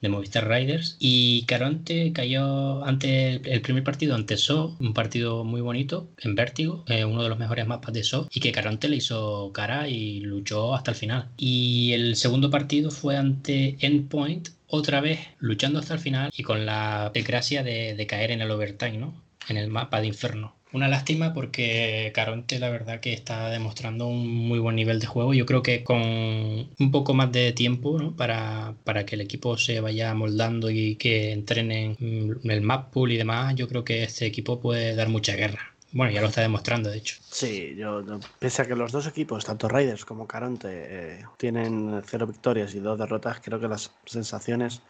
de 0.00 0.08
Movistar 0.08 0.48
Riders. 0.48 0.96
Y 0.98 1.44
Caronte 1.46 2.12
cayó 2.12 2.84
ante 2.84 3.34
el 3.52 3.60
primer 3.60 3.84
partido 3.84 4.14
ante 4.14 4.36
So, 4.36 4.76
un 4.80 4.94
partido 4.94 5.44
muy 5.44 5.60
bonito 5.60 6.08
en 6.18 6.34
Vértigo, 6.34 6.84
eh, 6.88 7.04
uno 7.04 7.22
de 7.22 7.28
los 7.28 7.38
mejores 7.38 7.66
mapas 7.66 7.92
de 7.92 8.04
So, 8.04 8.28
y 8.32 8.40
que 8.40 8.52
Caronte 8.52 8.88
le 8.88 8.96
hizo 8.96 9.50
cara 9.52 9.88
y 9.88 10.20
luchó 10.20 10.74
hasta 10.74 10.92
el 10.92 10.96
final. 10.96 11.28
Y 11.36 11.92
el 11.92 12.16
segundo 12.16 12.50
partido 12.50 12.90
fue 12.90 13.16
ante 13.16 13.76
Endpoint, 13.80 14.48
otra 14.68 15.00
vez 15.00 15.18
luchando 15.38 15.80
hasta 15.80 15.94
el 15.94 16.00
final 16.00 16.30
y 16.36 16.42
con 16.42 16.64
la 16.64 17.10
desgracia 17.12 17.62
de, 17.62 17.94
de 17.94 18.06
caer 18.06 18.30
en 18.30 18.40
el 18.40 18.50
overtime, 18.50 18.98
¿no? 18.98 19.14
En 19.48 19.56
el 19.56 19.68
mapa 19.68 20.00
de 20.00 20.06
Inferno. 20.06 20.59
Una 20.72 20.88
lástima 20.88 21.34
porque 21.34 22.12
Caronte 22.14 22.58
la 22.58 22.70
verdad 22.70 23.00
que 23.00 23.12
está 23.12 23.50
demostrando 23.50 24.06
un 24.06 24.26
muy 24.26 24.58
buen 24.58 24.76
nivel 24.76 25.00
de 25.00 25.06
juego. 25.06 25.34
Yo 25.34 25.44
creo 25.46 25.62
que 25.62 25.82
con 25.82 26.00
un 26.00 26.90
poco 26.92 27.12
más 27.12 27.32
de 27.32 27.52
tiempo 27.52 27.98
¿no? 27.98 28.14
para, 28.14 28.74
para 28.84 29.04
que 29.04 29.16
el 29.16 29.20
equipo 29.20 29.56
se 29.56 29.80
vaya 29.80 30.14
moldando 30.14 30.70
y 30.70 30.94
que 30.96 31.32
entrenen 31.32 31.96
el 32.44 32.60
map 32.62 32.92
pool 32.92 33.12
y 33.12 33.16
demás, 33.16 33.54
yo 33.56 33.68
creo 33.68 33.84
que 33.84 34.04
este 34.04 34.26
equipo 34.26 34.60
puede 34.60 34.94
dar 34.94 35.08
mucha 35.08 35.34
guerra. 35.34 35.74
Bueno, 35.92 36.12
ya 36.12 36.20
lo 36.20 36.28
está 36.28 36.40
demostrando, 36.40 36.88
de 36.88 36.98
hecho. 36.98 37.16
Sí, 37.30 37.74
yo, 37.76 38.04
pese 38.38 38.62
a 38.62 38.66
que 38.66 38.76
los 38.76 38.92
dos 38.92 39.08
equipos, 39.08 39.44
tanto 39.44 39.68
Raiders 39.68 40.04
como 40.04 40.26
Caronte, 40.26 40.68
eh, 40.70 41.24
tienen 41.36 42.00
cero 42.06 42.28
victorias 42.28 42.74
y 42.76 42.78
dos 42.78 42.96
derrotas, 42.96 43.40
creo 43.42 43.58
que 43.58 43.66
las 43.66 43.90
sensaciones 44.06 44.82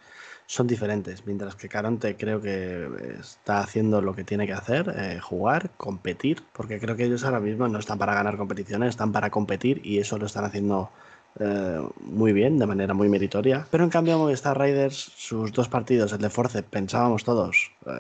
son 0.51 0.67
diferentes, 0.67 1.25
mientras 1.27 1.55
que 1.55 1.69
Caronte 1.69 2.17
creo 2.17 2.41
que 2.41 2.89
está 3.21 3.61
haciendo 3.61 4.03
lo 4.03 4.17
que 4.17 4.25
tiene 4.25 4.49
que 4.49 4.53
hacer, 4.53 4.93
eh, 4.97 5.21
jugar, 5.21 5.71
competir, 5.77 6.43
porque 6.53 6.81
creo 6.81 6.97
que 6.97 7.05
ellos 7.05 7.23
ahora 7.23 7.39
mismo 7.39 7.69
no 7.69 7.79
están 7.79 7.99
para 7.99 8.15
ganar 8.15 8.37
competiciones, 8.37 8.89
están 8.89 9.13
para 9.13 9.31
competir 9.31 9.81
y 9.85 9.99
eso 9.99 10.19
lo 10.19 10.27
están 10.27 10.45
haciendo 10.45 10.91
eh, 11.39 11.81
muy 12.01 12.33
bien, 12.33 12.59
de 12.59 12.67
manera 12.67 12.95
muy 12.95 13.09
meritoria. 13.09 13.65
Pero 13.71 13.85
en 13.85 13.91
cambio 13.91 14.19
Movistar 14.19 14.59
Raiders, 14.59 15.13
sus 15.17 15.53
dos 15.53 15.69
partidos, 15.69 16.13
el 16.13 16.19
de 16.19 16.31
Force, 16.31 16.65
pensábamos 16.65 17.23
todos 17.23 17.71
eh, 17.87 17.91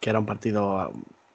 que 0.00 0.08
era 0.08 0.20
un 0.20 0.26
partido 0.26 0.90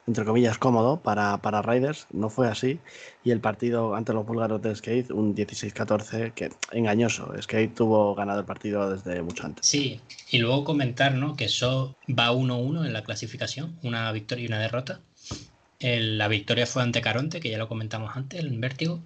entre 0.07 0.25
comillas, 0.25 0.57
cómodo 0.57 1.01
para, 1.01 1.37
para 1.37 1.61
Riders. 1.61 2.07
No 2.11 2.29
fue 2.29 2.47
así. 2.47 2.79
Y 3.23 3.31
el 3.31 3.39
partido 3.39 3.95
ante 3.95 4.13
los 4.13 4.25
búlgaros 4.25 4.61
de 4.61 4.75
Skate, 4.75 5.11
un 5.11 5.35
16-14, 5.35 6.33
que 6.33 6.51
engañoso. 6.71 7.33
Skate 7.41 7.73
tuvo 7.73 8.13
ganado 8.15 8.39
el 8.39 8.45
partido 8.45 8.89
desde 8.89 9.21
mucho 9.21 9.45
antes. 9.45 9.65
Sí, 9.65 9.99
y 10.29 10.37
luego 10.37 10.63
comentar 10.63 11.15
¿no? 11.15 11.35
que 11.35 11.45
eso 11.45 11.95
va 12.07 12.31
1-1 12.31 12.85
en 12.85 12.93
la 12.93 13.03
clasificación, 13.03 13.77
una 13.83 14.11
victoria 14.11 14.43
y 14.43 14.47
una 14.47 14.59
derrota. 14.59 15.01
la 15.79 16.27
victoria 16.27 16.67
fue 16.67 16.83
ante 16.83 17.01
Caronte, 17.01 17.39
que 17.39 17.49
ya 17.49 17.57
lo 17.57 17.67
comentamos 17.67 18.15
antes, 18.15 18.39
el 18.39 18.57
Vértigo. 18.59 19.01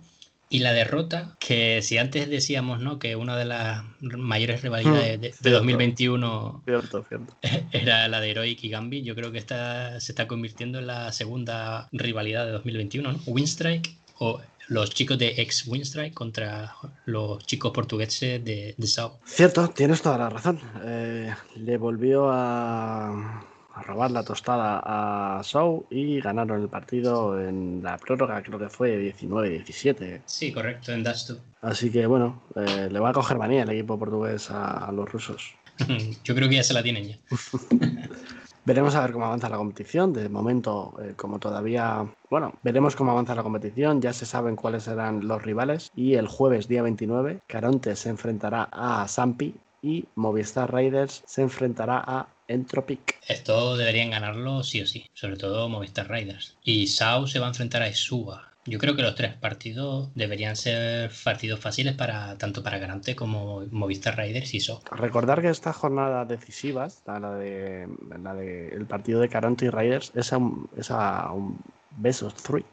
Y 0.51 0.59
la 0.59 0.73
derrota, 0.73 1.35
que 1.39 1.81
si 1.83 1.99
antes 1.99 2.27
decíamos 2.27 2.79
¿no? 2.79 2.97
que 2.97 3.15
una 3.15 3.37
de 3.37 3.45
las 3.45 3.83
mayores 4.01 4.63
rivalidades 4.63 5.19
hmm, 5.19 5.43
de, 5.43 5.51
2021 5.51 6.63
era 7.71 8.07
la 8.07 8.19
de 8.19 8.31
Heroic 8.31 8.63
y 8.63 8.69
Gambi, 8.69 9.03
yo 9.03 9.13
creo 9.13 9.31
que 9.31 9.37
esta 9.37 9.99
se 9.99 10.11
está 10.11 10.27
convirtiendo 10.27 10.79
en 10.79 10.87
la 10.87 11.11
segunda 11.11 11.87
rivalidad 11.91 12.47
de 12.47 12.53
2021, 12.53 13.11
¿no? 13.11 13.19
Winstrike 13.27 13.95
o 14.17 14.41
los 14.69 14.89
chicos 14.91 15.19
de 15.19 15.35
ex 15.37 15.67
Winstrike 15.67 16.15
contra 16.15 16.73
los 17.05 17.45
chicos 17.45 17.71
portugueses 17.71 18.43
de, 18.43 18.73
de 18.75 18.87
Sao. 18.87 19.19
Cierto, 19.25 19.67
tienes 19.69 20.01
toda 20.01 20.17
la 20.17 20.29
razón. 20.29 20.59
Eh, 20.83 21.33
le 21.57 21.77
volvió 21.77 22.29
a 22.31 23.45
robar 23.81 24.11
la 24.11 24.23
tostada 24.23 24.81
a 24.83 25.41
Shaw 25.43 25.85
y 25.89 26.19
ganaron 26.21 26.61
el 26.61 26.69
partido 26.69 27.39
en 27.39 27.81
la 27.83 27.97
prórroga, 27.97 28.41
creo 28.43 28.59
que 28.59 28.69
fue 28.69 29.13
19-17. 29.15 30.21
Sí, 30.25 30.51
correcto, 30.51 30.91
en 30.91 31.03
Dastu. 31.03 31.37
Así 31.61 31.91
que 31.91 32.05
bueno, 32.05 32.41
eh, 32.55 32.89
le 32.91 32.99
va 32.99 33.09
a 33.09 33.13
coger 33.13 33.37
manía 33.37 33.63
el 33.63 33.69
equipo 33.69 33.99
portugués 33.99 34.49
a, 34.51 34.91
los 34.91 35.11
rusos. 35.11 35.53
Yo 36.23 36.35
creo 36.35 36.49
que 36.49 36.55
ya 36.55 36.63
se 36.63 36.73
la 36.73 36.83
tienen 36.83 37.09
ya. 37.09 37.17
Veremos 38.65 38.93
a 38.93 39.01
ver 39.01 39.13
cómo 39.13 39.25
avanza 39.25 39.49
la 39.49 39.57
competición. 39.57 40.13
De 40.13 40.29
momento, 40.29 40.93
eh, 41.01 41.13
como 41.15 41.39
todavía. 41.39 42.05
Bueno, 42.29 42.53
veremos 42.61 42.95
cómo 42.95 43.11
avanza 43.11 43.33
la 43.33 43.41
competición. 43.41 43.99
Ya 43.99 44.13
se 44.13 44.27
saben 44.27 44.55
cuáles 44.55 44.83
serán 44.83 45.27
los 45.27 45.41
rivales. 45.41 45.91
Y 45.95 46.15
el 46.15 46.27
jueves, 46.27 46.67
día 46.67 46.83
29, 46.83 47.39
Caronte 47.47 47.95
se 47.95 48.09
enfrentará 48.09 48.69
a 48.71 49.07
Sampi 49.07 49.55
y 49.81 50.05
Movistar 50.15 50.71
Raiders 50.71 51.23
se 51.25 51.41
enfrentará 51.41 52.03
a 52.05 52.27
Entropic. 52.49 53.19
Esto 53.27 53.77
deberían 53.77 54.09
ganarlo 54.09 54.63
sí 54.63 54.81
o 54.81 54.85
sí, 54.85 55.05
sobre 55.13 55.37
todo 55.37 55.69
Movistar 55.69 56.09
Raiders. 56.09 56.57
Y 56.63 56.87
Sao 56.87 57.27
se 57.27 57.39
va 57.39 57.45
a 57.45 57.49
enfrentar 57.49 57.81
a 57.81 57.87
Isuba. 57.87 58.49
Yo 58.65 58.77
creo 58.77 58.95
que 58.95 59.01
los 59.01 59.15
tres 59.15 59.33
partidos 59.33 60.09
deberían 60.15 60.55
ser 60.55 61.11
partidos 61.23 61.59
fáciles 61.59 61.95
para 61.95 62.37
tanto 62.37 62.61
para 62.61 62.77
Garante 62.77 63.15
como 63.15 63.65
Movistar 63.71 64.17
Raiders 64.17 64.53
y 64.53 64.59
So. 64.59 64.81
Recordar 64.91 65.41
que 65.41 65.49
esta 65.49 65.73
jornada 65.73 66.25
decisiva, 66.25 66.87
la 67.07 67.35
de, 67.35 67.87
la 68.21 68.33
de 68.33 68.67
el 68.69 68.85
partido 68.85 69.21
de 69.21 69.27
Garante 69.27 69.65
y 69.65 69.69
Raiders, 69.69 70.11
es 70.15 70.33
a 70.33 70.37
un, 70.37 70.69
es 70.77 70.91
a 70.91 71.31
un 71.31 71.59
best 71.97 72.23
of 72.23 72.33
three 72.41 72.65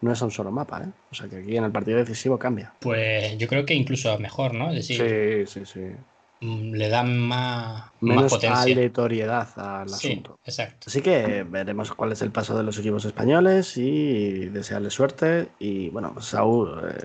no 0.00 0.12
es 0.12 0.20
un 0.22 0.30
solo 0.30 0.50
mapa, 0.50 0.82
¿eh? 0.82 0.90
O 1.10 1.14
sea 1.14 1.28
que 1.28 1.36
aquí 1.36 1.56
en 1.56 1.64
el 1.64 1.72
partido 1.72 1.98
decisivo 1.98 2.38
cambia. 2.38 2.72
Pues 2.80 3.38
yo 3.38 3.48
creo 3.48 3.64
que 3.64 3.74
incluso 3.74 4.16
mejor, 4.18 4.54
¿no? 4.54 4.70
Es 4.70 4.86
decir, 4.86 5.46
sí, 5.46 5.60
sí, 5.60 5.66
sí. 5.66 5.96
Mm, 6.44 6.74
le 6.74 6.88
dan 6.90 7.18
más, 7.18 7.90
Menos 8.02 8.30
potencia. 8.30 8.60
aleatoriedad 8.60 9.48
al 9.56 9.94
asunto. 9.94 10.38
Exacto. 10.44 10.88
Así 10.88 11.00
que 11.00 11.42
veremos 11.42 11.90
cuál 11.92 12.12
es 12.12 12.20
el 12.20 12.32
paso 12.32 12.54
de 12.54 12.62
los 12.62 12.76
equipos 12.76 13.02
españoles 13.06 13.78
y 13.78 14.50
desearle 14.50 14.90
suerte. 14.90 15.48
Y 15.58 15.88
bueno, 15.88 16.20
Saúl, 16.20 16.82
eh, 16.86 17.04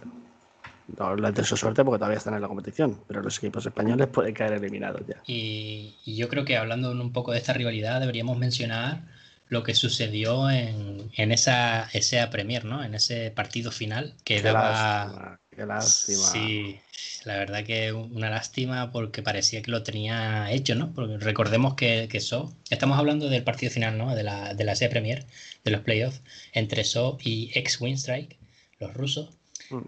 no 0.98 1.16
le 1.16 1.32
deseo 1.32 1.56
suerte 1.56 1.86
porque 1.86 2.00
todavía 2.00 2.18
están 2.18 2.34
en 2.34 2.42
la 2.42 2.50
competición, 2.50 3.00
pero 3.08 3.22
los 3.22 3.38
equipos 3.38 3.66
españoles 3.66 4.08
pueden 4.08 4.34
caer 4.34 4.54
eliminados 4.54 5.08
ya. 5.08 5.24
Y, 5.26 5.96
yo 6.06 6.28
creo 6.28 6.44
que 6.44 6.58
hablando 6.58 6.92
un 6.92 7.14
poco 7.14 7.32
de 7.32 7.38
esta 7.38 7.54
rivalidad, 7.54 8.02
deberíamos 8.02 8.38
mencionar 8.38 9.04
lo 9.48 9.64
que 9.64 9.74
sucedió 9.74 10.50
en, 10.50 11.12
en 11.16 11.32
esa, 11.32 11.88
esa 11.94 12.30
Premier, 12.30 12.66
¿no? 12.66 12.84
En 12.84 12.94
ese 12.94 13.32
partido 13.32 13.72
final 13.72 14.16
que 14.26 14.42
daba. 14.42 15.40
Qué 15.60 15.66
lástima. 15.66 16.20
Sí, 16.20 16.80
la 17.26 17.38
verdad 17.38 17.66
que 17.66 17.92
una 17.92 18.30
lástima 18.30 18.92
porque 18.92 19.22
parecía 19.22 19.62
que 19.62 19.72
lo 19.72 19.84
tenía 19.84 20.52
hecho, 20.52 20.76
¿no? 20.76 20.94
Porque 20.94 21.18
recordemos 21.18 21.74
que, 21.76 22.08
que 22.10 22.22
So, 22.22 22.56
estamos 22.70 22.98
hablando 22.98 23.28
del 23.30 23.44
partido 23.44 23.72
final, 23.72 23.98
¿no? 23.98 24.16
De 24.16 24.24
la, 24.24 24.54
de 24.54 24.64
la 24.64 24.76
C 24.76 24.88
Premier, 24.88 25.26
de 25.66 25.72
los 25.72 25.82
playoffs, 25.82 26.22
entre 26.54 26.84
So 26.86 27.18
y 27.22 27.52
ex 27.54 27.82
Winstrike, 27.82 28.38
los 28.80 28.94
rusos. 28.94 29.39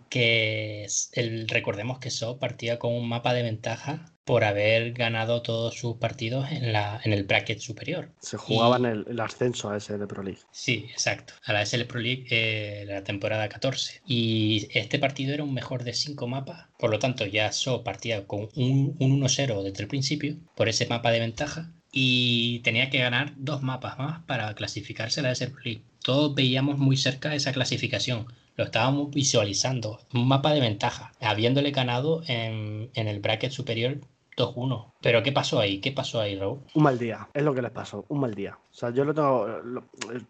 Que 0.10 0.88
el, 1.14 1.48
recordemos 1.48 2.00
que 2.00 2.12
So 2.12 2.38
partía 2.38 2.80
con 2.80 2.94
un 2.94 3.08
mapa 3.08 3.34
de 3.34 3.44
ventaja 3.44 4.14
por 4.24 4.44
haber 4.44 4.94
ganado 4.94 5.42
todos 5.42 5.76
sus 5.76 5.98
partidos 5.98 6.52
en, 6.52 6.72
la, 6.72 7.02
en 7.04 7.12
el 7.14 7.24
bracket 7.24 7.60
superior. 7.60 8.12
Se 8.20 8.38
jugaban 8.38 8.86
el, 8.86 9.20
ascenso 9.20 9.70
a 9.70 9.80
SL 9.80 10.06
Pro 10.06 10.24
League. 10.24 10.42
Sí, 10.52 10.86
exacto, 10.92 11.34
a 11.44 11.54
la 11.54 11.66
SL 11.66 11.84
Pro 11.84 12.00
League 12.00 12.26
eh, 12.30 12.86
la 12.88 13.04
temporada 13.04 13.50
14. 13.50 14.02
Y 14.06 14.68
este 14.74 15.00
partido 15.00 15.34
era 15.34 15.44
un 15.44 15.54
mejor 15.54 15.84
de 15.84 15.94
5 15.94 16.28
mapas, 16.28 16.68
por 16.78 16.92
lo 16.92 17.00
tanto 17.00 17.26
ya 17.26 17.52
So 17.52 17.84
partía 17.84 18.28
con 18.28 18.50
un, 18.56 18.96
un 19.00 19.22
1-0 19.22 19.64
desde 19.64 19.82
el 19.82 19.88
principio, 19.88 20.38
por 20.56 20.70
ese 20.70 20.86
mapa 20.88 21.12
de 21.12 21.20
ventaja, 21.20 21.72
y 21.92 22.60
tenía 22.60 22.90
que 22.90 23.00
ganar 23.00 23.34
dos 23.36 23.62
mapas 23.64 23.98
más 23.98 24.24
para 24.24 24.54
clasificarse 24.56 25.20
a 25.20 25.24
la 25.24 25.36
SL 25.36 25.52
Pro 25.52 25.62
League. 25.64 25.84
Todos 26.04 26.34
veíamos 26.34 26.78
muy 26.78 26.96
cerca 26.96 27.36
esa 27.36 27.52
clasificación 27.52 28.28
lo 28.56 28.66
estábamos 28.66 29.12
visualizando, 29.12 30.00
un 30.14 30.28
mapa 30.28 30.54
de 30.54 30.60
ventaja, 30.60 31.14
habiéndole 31.20 31.72
ganado 31.72 32.24
en, 32.28 32.90
en 32.94 33.08
el 33.08 33.20
bracket 33.20 33.52
superior 33.52 34.00
2-1. 34.38 34.92
Pero 35.02 35.24
¿qué 35.24 35.32
pasó 35.32 35.60
ahí? 35.60 35.80
¿Qué 35.80 35.92
pasó 35.92 36.22
ahí, 36.22 36.36
Raúl? 36.36 36.60
Un 36.74 36.84
mal 36.84 36.98
día, 36.98 37.28
es 37.34 37.44
lo 37.44 37.54
que 37.54 37.62
les 37.62 37.72
pasó, 37.72 38.06
un 38.08 38.20
mal 38.20 38.34
día. 38.34 38.58
O 38.72 38.74
sea, 38.74 38.92
yo 38.92 39.04
lo 39.04 39.14
tengo. 39.14 39.48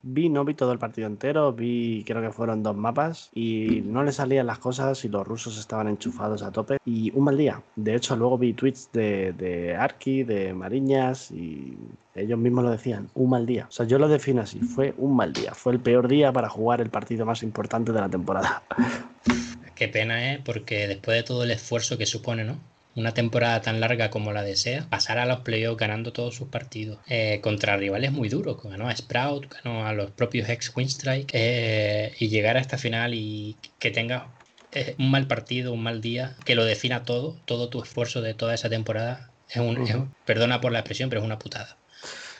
vi, 0.01 0.29
no 0.29 0.43
vi 0.45 0.53
todo 0.53 0.71
el 0.71 0.79
partido 0.79 1.07
entero, 1.07 1.53
vi, 1.53 2.03
creo 2.05 2.21
que 2.21 2.31
fueron 2.31 2.63
dos 2.63 2.75
mapas 2.75 3.29
y 3.33 3.81
no 3.85 4.03
le 4.03 4.11
salían 4.11 4.47
las 4.47 4.59
cosas 4.59 5.03
y 5.05 5.09
los 5.09 5.27
rusos 5.27 5.59
estaban 5.59 5.87
enchufados 5.87 6.41
a 6.41 6.51
tope. 6.51 6.77
Y 6.85 7.11
un 7.15 7.25
mal 7.25 7.37
día. 7.37 7.61
De 7.75 7.95
hecho, 7.95 8.15
luego 8.15 8.37
vi 8.37 8.53
tweets 8.53 8.89
de, 8.91 9.33
de 9.33 9.75
Arki, 9.75 10.23
de 10.23 10.53
Mariñas 10.53 11.31
y 11.31 11.77
ellos 12.15 12.39
mismos 12.39 12.63
lo 12.63 12.71
decían, 12.71 13.09
un 13.13 13.29
mal 13.29 13.45
día. 13.45 13.67
O 13.69 13.71
sea, 13.71 13.85
yo 13.85 13.99
lo 13.99 14.07
defino 14.07 14.41
así, 14.41 14.59
fue 14.59 14.93
un 14.97 15.15
mal 15.15 15.33
día. 15.33 15.53
Fue 15.53 15.73
el 15.73 15.79
peor 15.79 16.07
día 16.07 16.31
para 16.31 16.49
jugar 16.49 16.81
el 16.81 16.89
partido 16.89 17.25
más 17.25 17.43
importante 17.43 17.91
de 17.91 18.01
la 18.01 18.09
temporada. 18.09 18.63
Qué 19.75 19.87
pena, 19.87 20.33
¿eh? 20.33 20.41
Porque 20.43 20.87
después 20.87 21.17
de 21.17 21.23
todo 21.23 21.43
el 21.43 21.51
esfuerzo 21.51 21.97
que 21.97 22.05
supone, 22.05 22.43
¿no? 22.43 22.57
Una 22.95 23.13
temporada 23.13 23.61
tan 23.61 23.79
larga 23.79 24.09
como 24.09 24.33
la 24.33 24.43
desea, 24.43 24.85
pasar 24.89 25.17
a 25.17 25.25
los 25.25 25.41
playoffs 25.41 25.79
ganando 25.79 26.11
todos 26.11 26.35
sus 26.35 26.49
partidos 26.49 26.99
eh, 27.07 27.39
contra 27.41 27.77
rivales 27.77 28.11
muy 28.11 28.29
duros. 28.29 28.61
Ganó 28.63 28.89
a 28.89 28.95
Sprout, 28.95 29.53
ganó 29.53 29.85
a 29.85 29.93
los 29.93 30.11
propios 30.11 30.49
ex 30.49 30.75
Winstrike 30.75 31.31
eh, 31.33 32.13
y 32.19 32.29
llegar 32.29 32.57
a 32.57 32.61
esta 32.61 32.77
final 32.77 33.13
y 33.13 33.55
que 33.79 33.91
tenga 33.91 34.27
eh, 34.73 34.95
un 34.99 35.11
mal 35.11 35.27
partido, 35.27 35.73
un 35.73 35.83
mal 35.83 36.01
día, 36.01 36.35
que 36.45 36.55
lo 36.55 36.65
defina 36.65 37.03
todo, 37.03 37.37
todo 37.45 37.69
tu 37.69 37.81
esfuerzo 37.81 38.21
de 38.21 38.33
toda 38.33 38.53
esa 38.53 38.69
temporada. 38.69 39.31
Es 39.49 39.57
un, 39.57 40.13
perdona 40.25 40.61
por 40.61 40.71
la 40.71 40.79
expresión, 40.79 41.09
pero 41.09 41.21
es 41.21 41.25
una 41.25 41.39
putada. 41.39 41.77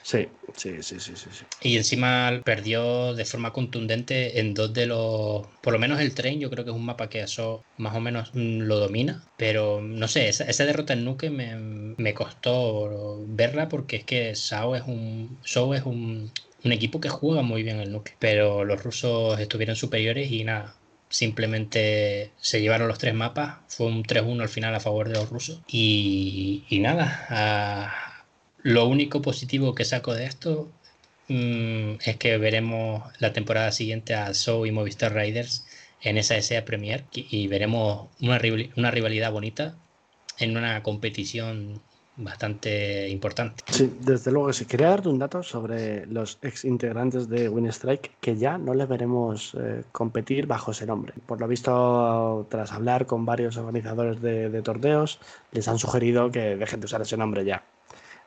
Sí, 0.04 0.28
sí, 0.58 0.82
sí, 0.82 1.00
sí, 1.00 1.16
sí. 1.16 1.46
Y 1.62 1.78
encima 1.78 2.42
perdió 2.44 3.14
de 3.14 3.24
forma 3.26 3.54
contundente 3.54 4.40
en 4.40 4.54
dos 4.56 4.74
de 4.74 4.88
los. 4.88 5.48
Por 5.62 5.74
lo 5.74 5.80
menos 5.80 6.00
el 6.02 6.16
tren, 6.16 6.40
yo 6.40 6.50
creo 6.50 6.64
que 6.66 6.72
es 6.72 6.76
un 6.76 6.86
mapa 6.86 7.08
que 7.10 7.22
eso 7.22 7.62
más 7.78 7.96
o 7.96 8.00
menos 8.02 8.32
mm, 8.34 8.62
lo 8.62 8.80
domina. 8.80 9.30
Pero 9.38 9.82
no 9.82 10.08
sé, 10.08 10.28
esa, 10.30 10.66
derrota 10.66 10.94
en 10.94 11.06
Nuke 11.06 11.30
me, 11.30 11.56
me 11.98 12.14
costó 12.16 13.26
verla 13.28 13.70
porque 13.70 13.98
es 13.98 14.06
que 14.06 14.36
Sao 14.36 14.76
es 14.76 14.84
un. 14.88 15.40
Es 15.44 15.56
un, 15.86 16.32
un 16.64 16.72
equipo 16.72 17.00
que 17.00 17.10
juega 17.10 17.42
muy 17.44 17.62
bien 17.64 17.80
el 17.80 17.92
Nuke. 17.92 18.16
Pero 18.20 18.66
los 18.66 18.84
rusos 18.84 19.40
estuvieron 19.40 19.76
superiores 19.76 20.32
y 20.32 20.44
nada. 20.44 20.78
Simplemente 21.10 22.34
se 22.38 22.62
llevaron 22.62 22.88
los 22.88 22.98
tres 23.00 23.14
mapas. 23.14 23.60
Fue 23.68 23.86
un 23.88 24.02
3-1 24.04 24.44
al 24.44 24.50
final 24.50 24.74
a 24.76 24.80
favor 24.80 25.08
de 25.10 25.16
los 25.16 25.30
rusos. 25.30 25.62
Y, 25.68 26.66
y 26.70 26.80
nada. 26.80 28.11
Lo 28.64 28.88
único 28.88 29.22
positivo 29.22 29.76
que 29.76 29.86
saco 29.86 30.14
de 30.14 30.26
esto 30.26 30.72
mmm, 31.28 31.96
es 32.04 32.18
que 32.18 32.38
veremos 32.38 33.04
la 33.20 33.34
temporada 33.34 33.72
siguiente 33.72 34.14
a 34.16 34.34
Show 34.34 34.66
y 34.66 34.72
Movistar 34.72 35.14
Riders 35.14 35.66
en 36.02 36.18
esa 36.18 36.42
SA 36.42 36.66
Premier 36.66 37.06
y 37.14 37.48
veremos 37.48 38.08
una, 38.22 38.40
rivalidad 38.40 39.32
bonita 39.32 39.76
en 40.40 40.58
una 40.58 40.82
competición 40.82 41.80
bastante 42.18 43.08
importante. 43.10 43.64
Sí, 43.68 43.92
desde 44.02 44.32
luego 44.32 44.52
sí. 44.52 44.66
Quería 44.66 44.90
darte 44.90 45.10
un 45.10 45.20
dato 45.20 45.44
sobre 45.44 46.06
los 46.08 46.40
ex 46.42 46.66
integrantes 46.66 47.30
de 47.30 47.50
Winstrike 47.50 48.12
que 48.20 48.36
ya 48.36 48.58
no 48.58 48.74
les 48.74 48.88
veremos 48.88 49.56
eh, 49.60 49.84
competir 49.92 50.46
bajo 50.46 50.72
ese 50.72 50.86
nombre. 50.86 51.14
Por 51.26 51.40
lo 51.40 51.48
visto, 51.48 52.48
tras 52.50 52.72
hablar 52.72 53.06
con 53.06 53.26
varios 53.26 53.58
organizadores 53.58 54.22
de 54.22 54.62
torneos, 54.62 55.20
les 55.52 55.68
han 55.68 55.80
sugerido 55.80 56.32
que 56.32 56.58
dejen 56.58 56.80
de 56.80 56.86
usar 56.86 57.02
ese 57.02 57.18
nombre 57.18 57.46
ya. 57.46 57.64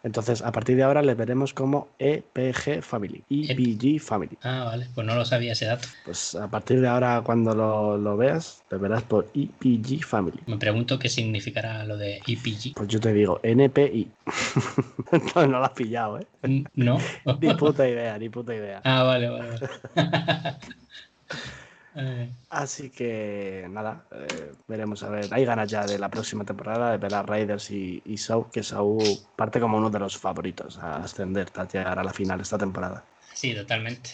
Entonces, 0.04 0.42
a 0.42 0.52
partir 0.52 0.76
de 0.76 0.82
ahora 0.82 1.00
le 1.00 1.14
veremos 1.14 1.54
como 1.54 1.88
EPG 1.98 2.82
Family, 2.82 3.24
EPG 3.30 3.98
Family. 4.00 4.36
Ah, 4.42 4.64
vale, 4.66 4.86
pues 4.94 5.06
no 5.06 5.14
lo 5.14 5.24
sabía 5.24 5.52
ese 5.52 5.64
dato. 5.64 5.88
Pues 6.04 6.34
a 6.34 6.46
partir 6.48 6.82
de 6.82 6.88
ahora, 6.88 7.22
cuando 7.24 7.54
lo, 7.54 7.96
lo 7.96 8.14
veas, 8.14 8.62
le 8.70 8.76
verás 8.76 9.02
por 9.04 9.26
EPG 9.34 10.04
Family. 10.04 10.40
Me 10.46 10.58
pregunto 10.58 10.98
qué 10.98 11.08
significará 11.08 11.84
lo 11.84 11.96
de 11.96 12.18
EPG. 12.18 12.74
Pues 12.76 12.88
yo 12.88 13.00
te 13.00 13.14
digo, 13.14 13.40
NPI. 13.42 14.10
no, 15.34 15.46
no 15.46 15.58
lo 15.58 15.64
has 15.64 15.70
pillado, 15.70 16.18
¿eh? 16.18 16.26
No. 16.74 16.98
ni 17.40 17.54
puta 17.54 17.88
idea, 17.88 18.18
ni 18.18 18.28
puta 18.28 18.54
idea. 18.54 18.82
Ah, 18.84 19.04
vale, 19.04 19.30
vale. 19.30 19.48
vale. 19.48 19.68
Eh. 21.96 22.28
Así 22.50 22.90
que 22.90 23.66
nada, 23.70 24.04
eh, 24.12 24.52
veremos 24.66 25.02
a 25.02 25.10
ver. 25.10 25.28
Hay 25.32 25.44
ganas 25.44 25.70
ya 25.70 25.86
de 25.86 25.98
la 25.98 26.08
próxima 26.08 26.44
temporada 26.44 26.92
de 26.92 26.98
ver 26.98 27.14
a 27.14 27.22
Raiders 27.22 27.70
y, 27.70 28.02
y 28.04 28.16
Sau, 28.16 28.50
que 28.50 28.62
Sau 28.62 28.98
parte 29.36 29.60
como 29.60 29.78
uno 29.78 29.90
de 29.90 30.00
los 30.00 30.16
favoritos 30.16 30.78
a 30.78 30.96
ascender, 30.96 31.48
a 31.54 31.68
llegar 31.68 31.98
a 31.98 32.04
la 32.04 32.12
final 32.12 32.40
esta 32.40 32.58
temporada. 32.58 33.04
Sí, 33.32 33.54
totalmente. 33.54 34.10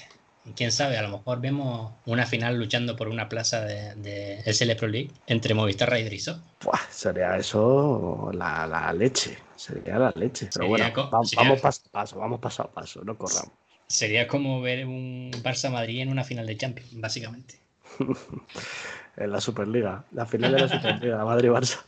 Quién 0.57 0.73
sabe, 0.73 0.97
a 0.97 1.03
lo 1.03 1.11
mejor 1.11 1.41
vemos 1.41 1.93
una 2.07 2.27
final 2.27 2.57
luchando 2.57 2.97
por 2.97 3.09
una 3.09 3.29
plaza 3.29 3.61
de, 3.61 3.95
de 3.97 4.43
SL 4.53 4.75
Pro 4.75 4.89
League 4.89 5.11
entre 5.27 5.55
Movistar 5.55 5.91
Raiders 5.91 6.15
y 6.15 6.19
Sau. 6.19 6.37
Buah, 6.63 6.81
sería 6.91 7.37
eso 7.37 8.31
la, 8.33 8.67
la, 8.67 8.93
leche. 8.93 9.39
Sería 9.57 9.99
la 9.99 10.13
leche. 10.17 10.49
Pero 10.53 10.67
sería 10.67 10.93
bueno, 10.93 11.25
sería... 11.25 11.45
vamos 11.45 11.61
paso 11.61 11.83
a 11.87 11.93
paso, 11.93 12.19
vamos 12.19 12.41
paso 12.41 12.63
a 12.63 12.71
paso, 12.71 13.05
no 13.05 13.17
corramos. 13.17 13.53
Sería 13.87 14.29
como 14.29 14.61
ver 14.61 14.87
un 14.87 15.31
Barça 15.43 15.71
Madrid 15.71 16.01
en 16.01 16.11
una 16.11 16.25
final 16.25 16.47
de 16.47 16.57
Champions, 16.57 16.99
básicamente. 17.01 17.61
en 19.17 19.31
la 19.31 19.41
Superliga, 19.41 20.05
la 20.13 20.27
final 20.27 20.53
de 20.53 20.61
la 20.61 20.69
Superliga, 20.69 21.25
Madrid-Barça. 21.25 21.79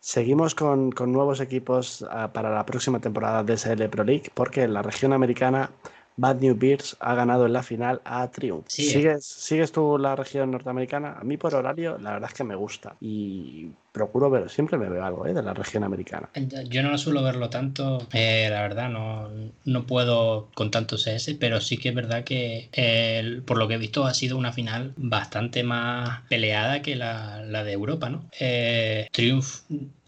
Seguimos 0.00 0.54
con, 0.54 0.90
con, 0.92 1.12
nuevos 1.12 1.40
equipos 1.40 2.02
uh, 2.02 2.32
para 2.32 2.50
la 2.50 2.64
próxima 2.64 3.00
temporada 3.00 3.42
de 3.42 3.56
SL 3.56 3.88
Pro 3.90 4.04
League 4.04 4.30
porque 4.32 4.62
en 4.62 4.72
la 4.72 4.82
región 4.82 5.12
americana 5.12 5.70
Bad 6.18 6.40
New 6.40 6.56
Bears 6.58 6.96
ha 6.98 7.14
ganado 7.14 7.46
en 7.46 7.52
la 7.52 7.62
final 7.62 8.02
a 8.04 8.28
Triumph. 8.30 8.66
Sí, 8.68 8.90
¿Sigues, 8.90 9.24
¿Sigues 9.24 9.72
tú 9.72 9.96
la 9.98 10.16
región 10.16 10.50
norteamericana? 10.50 11.16
A 11.18 11.22
mí 11.22 11.36
por 11.36 11.54
horario 11.54 11.96
la 11.98 12.12
verdad 12.12 12.28
es 12.30 12.36
que 12.36 12.44
me 12.44 12.56
gusta 12.56 12.96
y 13.00 13.68
procuro 13.92 14.28
ver, 14.28 14.50
siempre 14.50 14.78
me 14.78 14.88
veo 14.88 15.04
algo 15.04 15.26
¿eh? 15.26 15.32
de 15.32 15.42
la 15.42 15.54
región 15.54 15.84
americana. 15.84 16.28
Yo 16.68 16.82
no 16.82 16.98
suelo 16.98 17.22
verlo 17.22 17.50
tanto, 17.50 18.06
eh, 18.12 18.48
la 18.50 18.62
verdad 18.62 18.90
no, 18.90 19.28
no 19.64 19.86
puedo 19.86 20.48
con 20.54 20.70
tanto 20.70 20.96
CS, 20.96 21.34
pero 21.38 21.60
sí 21.60 21.78
que 21.78 21.90
es 21.90 21.94
verdad 21.94 22.24
que 22.24 22.68
eh, 22.72 23.40
por 23.46 23.56
lo 23.56 23.68
que 23.68 23.74
he 23.74 23.78
visto 23.78 24.04
ha 24.04 24.14
sido 24.14 24.36
una 24.36 24.52
final 24.52 24.92
bastante 24.96 25.62
más 25.62 26.22
peleada 26.28 26.82
que 26.82 26.96
la, 26.96 27.42
la 27.42 27.62
de 27.62 27.72
Europa, 27.72 28.08
¿no? 28.08 28.24
Eh, 28.38 29.08
Triumph 29.12 29.62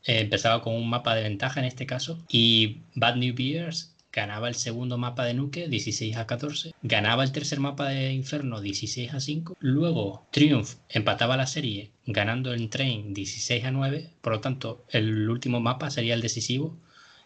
empezaba 0.04 0.62
con 0.62 0.74
un 0.74 0.88
mapa 0.88 1.14
de 1.14 1.22
ventaja 1.22 1.60
en 1.60 1.66
este 1.66 1.86
caso 1.86 2.18
y 2.28 2.78
Bad 2.94 3.16
New 3.16 3.34
Bears 3.36 3.89
ganaba 4.12 4.48
el 4.48 4.54
segundo 4.54 4.98
mapa 4.98 5.24
de 5.24 5.34
Nuke 5.34 5.68
16 5.68 6.16
a 6.16 6.26
14, 6.26 6.72
ganaba 6.82 7.24
el 7.24 7.32
tercer 7.32 7.60
mapa 7.60 7.88
de 7.88 8.12
Inferno 8.12 8.60
16 8.60 9.14
a 9.14 9.20
5, 9.20 9.56
luego 9.60 10.26
Triumph 10.30 10.74
empataba 10.88 11.36
la 11.36 11.46
serie 11.46 11.90
ganando 12.06 12.52
el 12.52 12.68
Train 12.68 13.14
16 13.14 13.64
a 13.64 13.70
9, 13.70 14.10
por 14.20 14.32
lo 14.32 14.40
tanto 14.40 14.84
el 14.90 15.28
último 15.28 15.60
mapa 15.60 15.90
sería 15.90 16.14
el 16.14 16.22
decisivo, 16.22 16.76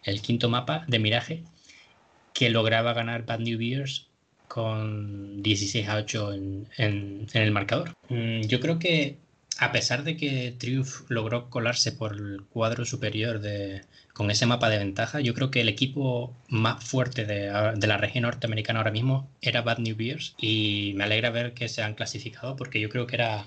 el 0.03 0.21
quinto 0.21 0.49
mapa 0.49 0.85
de 0.87 0.99
Mirage, 0.99 1.43
que 2.33 2.49
lograba 2.49 2.93
ganar 2.93 3.25
Bad 3.25 3.39
New 3.39 3.57
Beers 3.57 4.07
con 4.47 5.41
16 5.41 5.87
a 5.87 5.95
8 5.97 6.33
en, 6.33 6.67
en, 6.77 7.27
en 7.33 7.41
el 7.41 7.51
marcador. 7.51 7.93
Mm, 8.09 8.41
yo 8.41 8.59
creo 8.59 8.77
que 8.77 9.17
a 9.59 9.71
pesar 9.71 10.03
de 10.03 10.17
que 10.17 10.53
Triumph 10.57 11.09
logró 11.09 11.49
colarse 11.49 11.91
por 11.91 12.13
el 12.13 12.41
cuadro 12.49 12.85
superior 12.85 13.39
de, 13.39 13.81
con 14.13 14.29
ese 14.31 14.45
mapa 14.45 14.69
de 14.69 14.77
ventaja, 14.77 15.19
yo 15.21 15.33
creo 15.33 15.51
que 15.51 15.61
el 15.61 15.69
equipo 15.69 16.33
más 16.49 16.83
fuerte 16.83 17.25
de, 17.25 17.73
de, 17.75 17.87
la 17.87 17.97
región 17.97 18.23
norteamericana 18.23 18.79
ahora 18.79 18.91
mismo 18.91 19.29
era 19.41 19.61
Bad 19.61 19.79
New 19.79 19.95
Beers 19.95 20.35
y 20.37 20.93
me 20.95 21.05
alegra 21.05 21.29
ver 21.29 21.53
que 21.53 21.69
se 21.69 21.81
han 21.81 21.95
clasificado 21.95 22.55
porque 22.55 22.79
yo 22.79 22.89
creo 22.89 23.07
que 23.07 23.15
era 23.15 23.45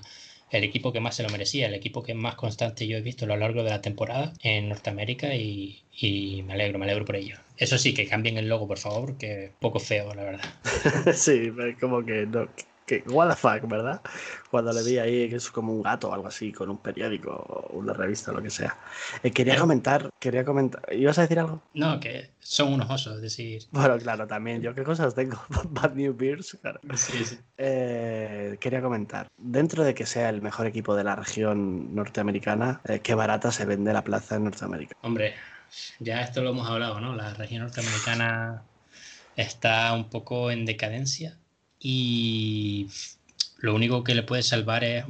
el 0.51 0.63
equipo 0.63 0.91
que 0.91 0.99
más 0.99 1.15
se 1.15 1.23
lo 1.23 1.29
merecía, 1.29 1.67
el 1.67 1.75
equipo 1.75 2.03
que 2.03 2.13
más 2.13 2.35
constante 2.35 2.87
yo 2.87 2.97
he 2.97 3.01
visto 3.01 3.25
a 3.25 3.27
lo 3.27 3.37
largo 3.37 3.63
de 3.63 3.69
la 3.69 3.81
temporada 3.81 4.33
en 4.41 4.69
Norteamérica 4.69 5.35
y, 5.35 5.83
y 5.95 6.43
me 6.43 6.53
alegro, 6.53 6.79
me 6.79 6.85
alegro 6.85 7.05
por 7.05 7.15
ello. 7.15 7.37
Eso 7.57 7.77
sí, 7.77 7.93
que 7.93 8.07
cambien 8.07 8.37
el 8.37 8.47
logo, 8.47 8.67
por 8.67 8.77
favor, 8.77 9.17
que 9.17 9.51
poco 9.59 9.79
feo, 9.79 10.13
la 10.15 10.23
verdad. 10.23 11.13
sí, 11.13 11.51
como 11.79 12.03
que 12.05 12.25
no, 12.25 12.47
que 12.89 13.03
what 13.07 13.29
the 13.29 13.35
fuck, 13.35 13.69
¿verdad? 13.69 14.01
Cuando 14.49 14.73
le 14.73 14.81
vi 14.83 14.97
ahí 14.97 15.29
que 15.29 15.35
es 15.35 15.51
como 15.51 15.71
un 15.71 15.83
gato 15.83 16.09
o 16.09 16.13
algo 16.13 16.27
así, 16.27 16.51
con 16.51 16.71
un 16.71 16.77
periódico 16.77 17.29
o 17.29 17.77
una 17.77 17.93
revista 17.93 18.31
o 18.31 18.33
lo 18.33 18.41
que 18.41 18.49
sea. 18.49 18.75
Eh, 19.21 19.29
quería 19.29 19.57
comentar, 19.57 20.09
quería 20.19 20.43
comentar. 20.43 20.81
¿Ibas 20.91 21.19
a 21.19 21.21
decir 21.21 21.37
algo? 21.37 21.61
No, 21.75 21.99
que 21.99 22.31
son 22.39 22.73
unos 22.73 22.89
osos, 22.89 23.17
es 23.17 23.21
decir. 23.21 23.63
Bueno, 23.71 23.97
claro, 23.99 24.25
también. 24.25 24.63
Yo 24.63 24.73
qué 24.73 24.83
cosas 24.83 25.13
tengo. 25.13 25.39
Bad 25.69 25.93
New 25.93 26.15
Beers, 26.17 26.57
claro. 26.61 26.79
Sí, 26.95 27.23
sí. 27.23 27.37
Eh, 27.57 28.57
quería 28.59 28.81
comentar. 28.81 29.27
Dentro 29.37 29.83
de 29.83 29.93
que 29.93 30.07
sea 30.07 30.29
el 30.29 30.41
mejor 30.41 30.65
equipo 30.65 30.95
de 30.95 31.03
la 31.03 31.15
región 31.15 31.93
norteamericana, 31.93 32.81
eh, 32.85 33.01
qué 33.01 33.13
barata 33.13 33.51
se 33.51 33.65
vende 33.65 33.93
la 33.93 34.03
plaza 34.03 34.37
en 34.37 34.45
Norteamérica. 34.45 34.95
Hombre, 35.03 35.35
ya 35.99 36.21
esto 36.21 36.41
lo 36.41 36.49
hemos 36.49 36.67
hablado, 36.67 36.99
¿no? 36.99 37.15
La 37.15 37.35
región 37.35 37.61
norteamericana 37.61 38.63
está 39.35 39.93
un 39.93 40.09
poco 40.09 40.49
en 40.49 40.65
decadencia 40.65 41.38
y 41.79 42.87
lo 43.59 43.75
único 43.75 44.03
que 44.03 44.15
le 44.15 44.23
puede 44.23 44.43
salvar 44.43 44.83
es 44.83 45.05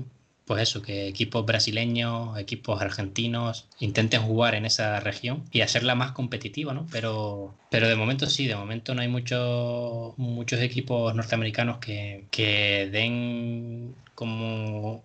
pues 0.49 0.63
eso, 0.63 0.81
que 0.81 1.07
equipos 1.07 1.45
brasileños, 1.45 2.35
equipos 2.39 2.81
argentinos 2.81 3.67
intenten 3.77 4.23
jugar 4.23 4.55
en 4.55 4.65
esa 4.65 4.99
región 4.99 5.43
y 5.51 5.61
hacerla 5.61 5.93
más 5.93 6.13
competitiva, 6.13 6.73
¿no? 6.73 6.87
Pero, 6.91 7.53
pero 7.69 7.87
de 7.87 7.95
momento 7.95 8.25
sí, 8.25 8.47
de 8.47 8.55
momento 8.55 8.95
no 8.95 9.03
hay 9.03 9.07
muchos 9.09 10.17
muchos 10.17 10.59
equipos 10.61 11.13
norteamericanos 11.13 11.77
que, 11.77 12.25
que 12.31 12.89
den 12.91 13.93
como 14.15 15.03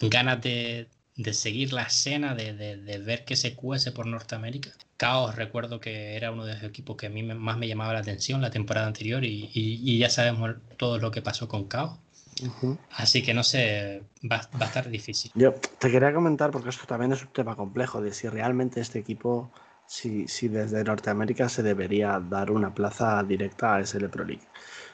ganas 0.00 0.40
de, 0.40 0.86
de 1.18 1.34
seguir 1.34 1.72
la 1.72 1.82
escena, 1.82 2.34
de, 2.34 2.54
de, 2.54 2.76
de, 2.76 2.98
ver 2.98 3.24
que 3.24 3.34
se 3.34 3.54
cuece 3.54 3.90
por 3.90 4.06
Norteamérica. 4.06 4.70
Caos, 4.96 5.34
recuerdo 5.34 5.80
que 5.80 6.14
era 6.16 6.30
uno 6.30 6.44
de 6.44 6.54
los 6.54 6.62
equipos 6.62 6.96
que 6.96 7.06
a 7.06 7.10
mí 7.10 7.24
más 7.24 7.58
me 7.58 7.66
llamaba 7.66 7.92
la 7.92 7.98
atención 7.98 8.40
la 8.40 8.50
temporada 8.50 8.86
anterior 8.86 9.24
y, 9.24 9.50
y, 9.52 9.80
y 9.82 9.98
ya 9.98 10.10
sabemos 10.10 10.54
todo 10.76 10.98
lo 10.98 11.10
que 11.10 11.20
pasó 11.20 11.48
con 11.48 11.64
Caos. 11.64 11.98
Uh 12.40 12.46
-huh. 12.46 12.78
Así 12.92 13.22
que 13.24 13.34
no 13.34 13.42
sé, 13.42 14.04
va, 14.22 14.48
va, 14.54 14.66
a 14.66 14.68
estar 14.68 14.88
difícil. 14.88 15.32
Yo 15.34 15.54
te 15.54 15.90
quería 15.90 16.14
comentar, 16.14 16.52
porque 16.52 16.68
esto 16.68 16.86
también 16.86 17.10
es 17.12 17.22
un 17.22 17.32
tema 17.32 17.56
complejo, 17.56 18.00
de 18.00 18.12
si 18.12 18.28
realmente 18.28 18.80
este 18.80 19.00
equipo, 19.00 19.50
si, 19.86 20.28
si 20.28 20.46
desde 20.46 20.84
Norteamérica 20.84 21.48
se 21.48 21.64
debería 21.64 22.20
dar 22.20 22.52
una 22.52 22.72
plaza 22.72 23.24
directa 23.24 23.74
a 23.74 23.84
SL 23.84 24.08
Pro 24.08 24.24
League. 24.24 24.46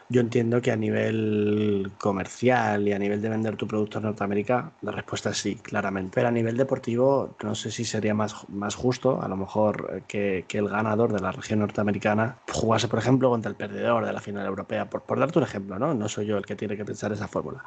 Yo 0.09 0.20
entiendo 0.20 0.60
que 0.60 0.70
a 0.70 0.76
nivel 0.76 1.94
comercial 1.98 2.86
y 2.86 2.93
a 2.93 2.98
nivel 2.98 3.22
de 3.22 3.31
vender 3.31 3.56
tu 3.56 3.66
producto 3.66 3.98
en 3.98 4.05
Norteamérica, 4.05 4.76
la 4.82 4.93
respuesta 4.93 5.31
es 5.31 5.39
sí, 5.39 5.56
claramente. 5.62 6.14
Pero 6.16 6.28
a 6.28 6.31
nivel 6.31 6.56
deportivo, 6.56 7.36
no 7.43 7.55
sé 7.55 7.70
si 7.70 7.85
sería 7.85 8.14
más, 8.14 8.48
más 8.51 8.74
justo, 8.74 9.22
a 9.22 9.28
lo 9.28 9.36
mejor, 9.36 10.05
que, 10.06 10.44
que 10.47 10.59
el 10.59 10.68
ganador 10.68 11.12
de 11.12 11.20
la 11.20 11.32
región 11.32 11.60
norteamericana 11.60 12.43
jugase, 12.52 12.89
por 12.89 12.98
ejemplo, 12.98 13.31
contra 13.31 13.51
el 13.51 13.56
perdedor 13.56 14.05
de 14.05 14.12
la 14.12 14.20
final 14.20 14.47
europea, 14.47 14.90
por, 14.90 15.05
por 15.06 15.18
darte 15.18 15.39
un 15.39 15.44
ejemplo, 15.44 15.78
¿no? 15.78 15.94
No 15.94 16.09
soy 16.09 16.26
yo 16.26 16.36
el 16.36 16.47
que 16.47 16.56
tiene 16.56 16.76
que 16.76 16.85
pensar 16.85 17.12
esa 17.12 17.28
fórmula 17.28 17.64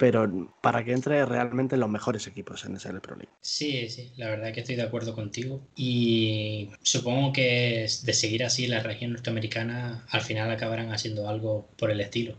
pero 0.00 0.50
para 0.62 0.82
que 0.82 0.92
entre 0.94 1.26
realmente 1.26 1.76
los 1.76 1.90
mejores 1.90 2.26
equipos 2.26 2.64
en 2.64 2.80
SL 2.80 3.00
Pro 3.00 3.16
League. 3.16 3.28
Sí, 3.42 3.86
sí, 3.90 4.10
la 4.16 4.30
verdad 4.30 4.50
que 4.50 4.60
estoy 4.60 4.76
de 4.76 4.82
acuerdo 4.82 5.14
contigo. 5.14 5.60
Y 5.76 6.70
supongo 6.80 7.34
que 7.34 7.86
de 8.02 8.12
seguir 8.14 8.42
así 8.42 8.66
la 8.66 8.80
región 8.80 9.12
norteamericana 9.12 10.06
al 10.08 10.22
final 10.22 10.50
acabarán 10.50 10.90
haciendo 10.90 11.28
algo 11.28 11.68
por 11.76 11.90
el 11.90 12.00
estilo. 12.00 12.34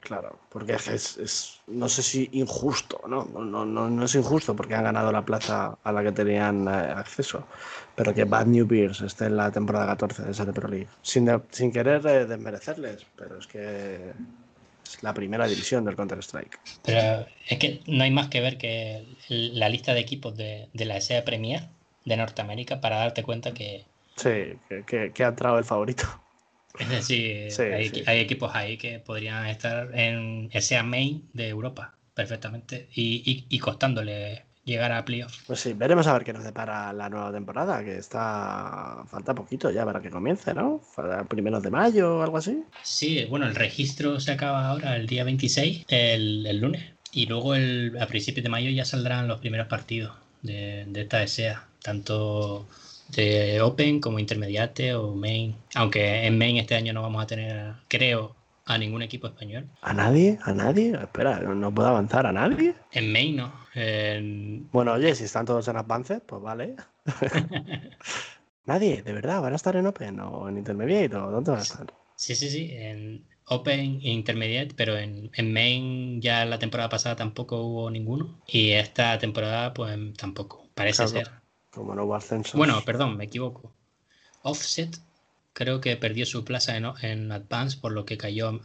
Claro, 0.00 0.38
porque 0.48 0.76
es, 0.76 1.60
no 1.66 1.90
sé 1.90 2.02
si 2.02 2.30
injusto, 2.32 3.02
¿no? 3.06 3.26
No, 3.26 3.66
no, 3.66 3.90
no 3.90 4.04
es 4.06 4.14
injusto 4.14 4.56
porque 4.56 4.74
han 4.74 4.84
ganado 4.84 5.12
la 5.12 5.26
plaza 5.26 5.76
a 5.84 5.92
la 5.92 6.02
que 6.02 6.12
tenían 6.12 6.68
eh, 6.68 6.70
acceso, 6.70 7.46
pero 7.96 8.14
que 8.14 8.24
Bad 8.24 8.46
New 8.46 8.66
Beers 8.66 9.02
esté 9.02 9.26
en 9.26 9.36
la 9.36 9.50
temporada 9.50 9.88
14 9.88 10.22
de 10.22 10.32
SL 10.32 10.52
Pro 10.52 10.68
League, 10.68 10.88
sin, 11.02 11.28
sin 11.50 11.70
querer 11.70 12.06
eh, 12.06 12.24
desmerecerles, 12.24 13.04
pero 13.14 13.38
es 13.38 13.46
que 13.46 14.14
es 14.96 15.02
la 15.02 15.14
primera 15.14 15.46
división 15.46 15.84
del 15.84 15.96
Counter-Strike. 15.96 16.58
Pero 16.84 17.26
es 17.46 17.58
que 17.58 17.80
no 17.86 18.04
hay 18.04 18.10
más 18.10 18.28
que 18.28 18.40
ver 18.40 18.58
que 18.58 19.04
la 19.28 19.68
lista 19.68 19.94
de 19.94 20.00
equipos 20.00 20.36
de, 20.36 20.68
de 20.72 20.84
la 20.84 21.00
SEA 21.00 21.24
Premier 21.24 21.68
de 22.04 22.16
Norteamérica 22.16 22.80
para 22.80 22.96
darte 22.98 23.22
cuenta 23.22 23.52
que... 23.52 23.84
Sí, 24.16 24.54
que, 24.86 25.12
que 25.12 25.24
ha 25.24 25.28
entrado 25.28 25.58
el 25.58 25.64
favorito. 25.64 26.04
Es 26.78 26.88
decir, 26.88 27.48
hay, 28.06 28.20
equipos 28.20 28.54
ahí 28.54 28.76
que 28.76 29.00
podrían 29.00 29.46
estar 29.46 29.90
en 29.98 30.48
ese 30.52 30.80
main 30.82 31.28
de 31.32 31.48
Europa 31.48 31.94
perfectamente 32.14 32.88
y, 32.94 33.58
costándole 33.58 34.44
llegar 34.68 34.92
a 34.92 35.04
playoff. 35.04 35.34
Pues 35.46 35.60
sí, 35.60 35.72
veremos 35.72 36.06
a 36.06 36.12
ver 36.12 36.24
qué 36.24 36.32
nos 36.32 36.44
depara 36.44 36.92
la 36.92 37.08
nueva 37.08 37.32
temporada, 37.32 37.82
que 37.82 37.96
está 37.96 39.02
falta 39.10 39.34
poquito 39.34 39.70
ya 39.70 39.84
para 39.84 40.00
que 40.00 40.10
comience, 40.10 40.54
¿no? 40.54 40.80
Primeros 41.28 41.62
de 41.62 41.70
mayo 41.70 42.18
o 42.18 42.22
algo 42.22 42.36
así. 42.36 42.62
Sí, 42.82 43.24
bueno, 43.28 43.46
el 43.46 43.54
registro 43.54 44.20
se 44.20 44.32
acaba 44.32 44.68
ahora 44.68 44.96
el 44.96 45.06
día 45.06 45.24
26, 45.24 45.86
el, 45.88 46.60
lunes, 46.60 46.84
y 47.12 47.26
luego 47.26 47.54
el, 47.54 47.96
a 48.00 48.06
principios 48.06 48.44
de 48.44 48.50
mayo 48.50 48.70
ya 48.70 48.84
saldrán 48.84 49.26
los 49.26 49.40
primeros 49.40 49.66
partidos 49.66 50.12
de, 50.42 50.84
de 50.86 51.00
esta 51.00 51.26
SEA, 51.26 51.66
tanto 51.82 52.66
de 53.08 53.60
Open 53.62 54.00
como 54.00 54.18
Intermediate 54.18 54.94
o 54.94 55.14
Main. 55.14 55.56
Aunque 55.74 56.26
en 56.26 56.38
Main 56.38 56.58
este 56.58 56.74
año 56.74 56.92
no 56.92 57.02
vamos 57.02 57.22
a 57.22 57.26
tener, 57.26 57.72
creo, 57.88 58.36
a 58.68 58.78
ningún 58.78 59.02
equipo 59.02 59.26
español. 59.26 59.68
¿A 59.80 59.92
nadie? 59.94 60.38
¿A 60.42 60.52
nadie? 60.52 60.92
Espera, 60.92 61.40
¿no 61.40 61.74
puedo 61.74 61.88
avanzar 61.88 62.26
a 62.26 62.32
nadie? 62.32 62.74
En 62.92 63.12
Main 63.12 63.36
no. 63.36 63.52
Bueno, 64.72 64.92
oye, 64.92 65.14
si 65.14 65.24
están 65.24 65.46
todos 65.46 65.66
en 65.68 65.76
Advanced, 65.76 66.22
pues 66.22 66.42
vale. 66.42 66.76
nadie, 68.66 69.02
de 69.02 69.12
verdad, 69.12 69.40
¿van 69.40 69.54
a 69.54 69.56
estar 69.56 69.74
en 69.76 69.86
Open 69.86 70.20
o 70.20 70.48
en 70.48 70.58
Intermediate 70.58 71.16
o 71.16 71.30
dónde 71.30 71.50
van 71.50 71.60
a 71.60 71.62
estar? 71.62 71.94
Sí, 72.14 72.34
sí, 72.34 72.50
sí, 72.50 72.70
en 72.72 73.26
Open 73.46 74.00
e 74.02 74.10
Intermediate, 74.10 74.74
pero 74.76 74.98
en, 74.98 75.30
en 75.34 75.52
Main 75.52 76.20
ya 76.20 76.44
la 76.44 76.58
temporada 76.58 76.90
pasada 76.90 77.16
tampoco 77.16 77.62
hubo 77.62 77.90
ninguno 77.90 78.40
y 78.46 78.72
esta 78.72 79.18
temporada 79.18 79.72
pues 79.72 79.96
tampoco, 80.16 80.68
parece 80.74 81.08
ser. 81.08 81.30
Como 81.70 81.94
no 81.94 82.04
hubo 82.04 82.14
ascenso. 82.14 82.58
Bueno, 82.58 82.82
perdón, 82.84 83.16
me 83.16 83.24
equivoco. 83.24 83.72
Offset 84.42 84.98
creo 85.58 85.80
que 85.80 85.96
perdió 85.96 86.24
su 86.24 86.44
plaza 86.44 86.76
en, 86.76 86.86
en 87.02 87.32
Advance, 87.32 87.78
por 87.80 87.90
lo 87.90 88.04
que 88.04 88.16
cayó 88.16 88.60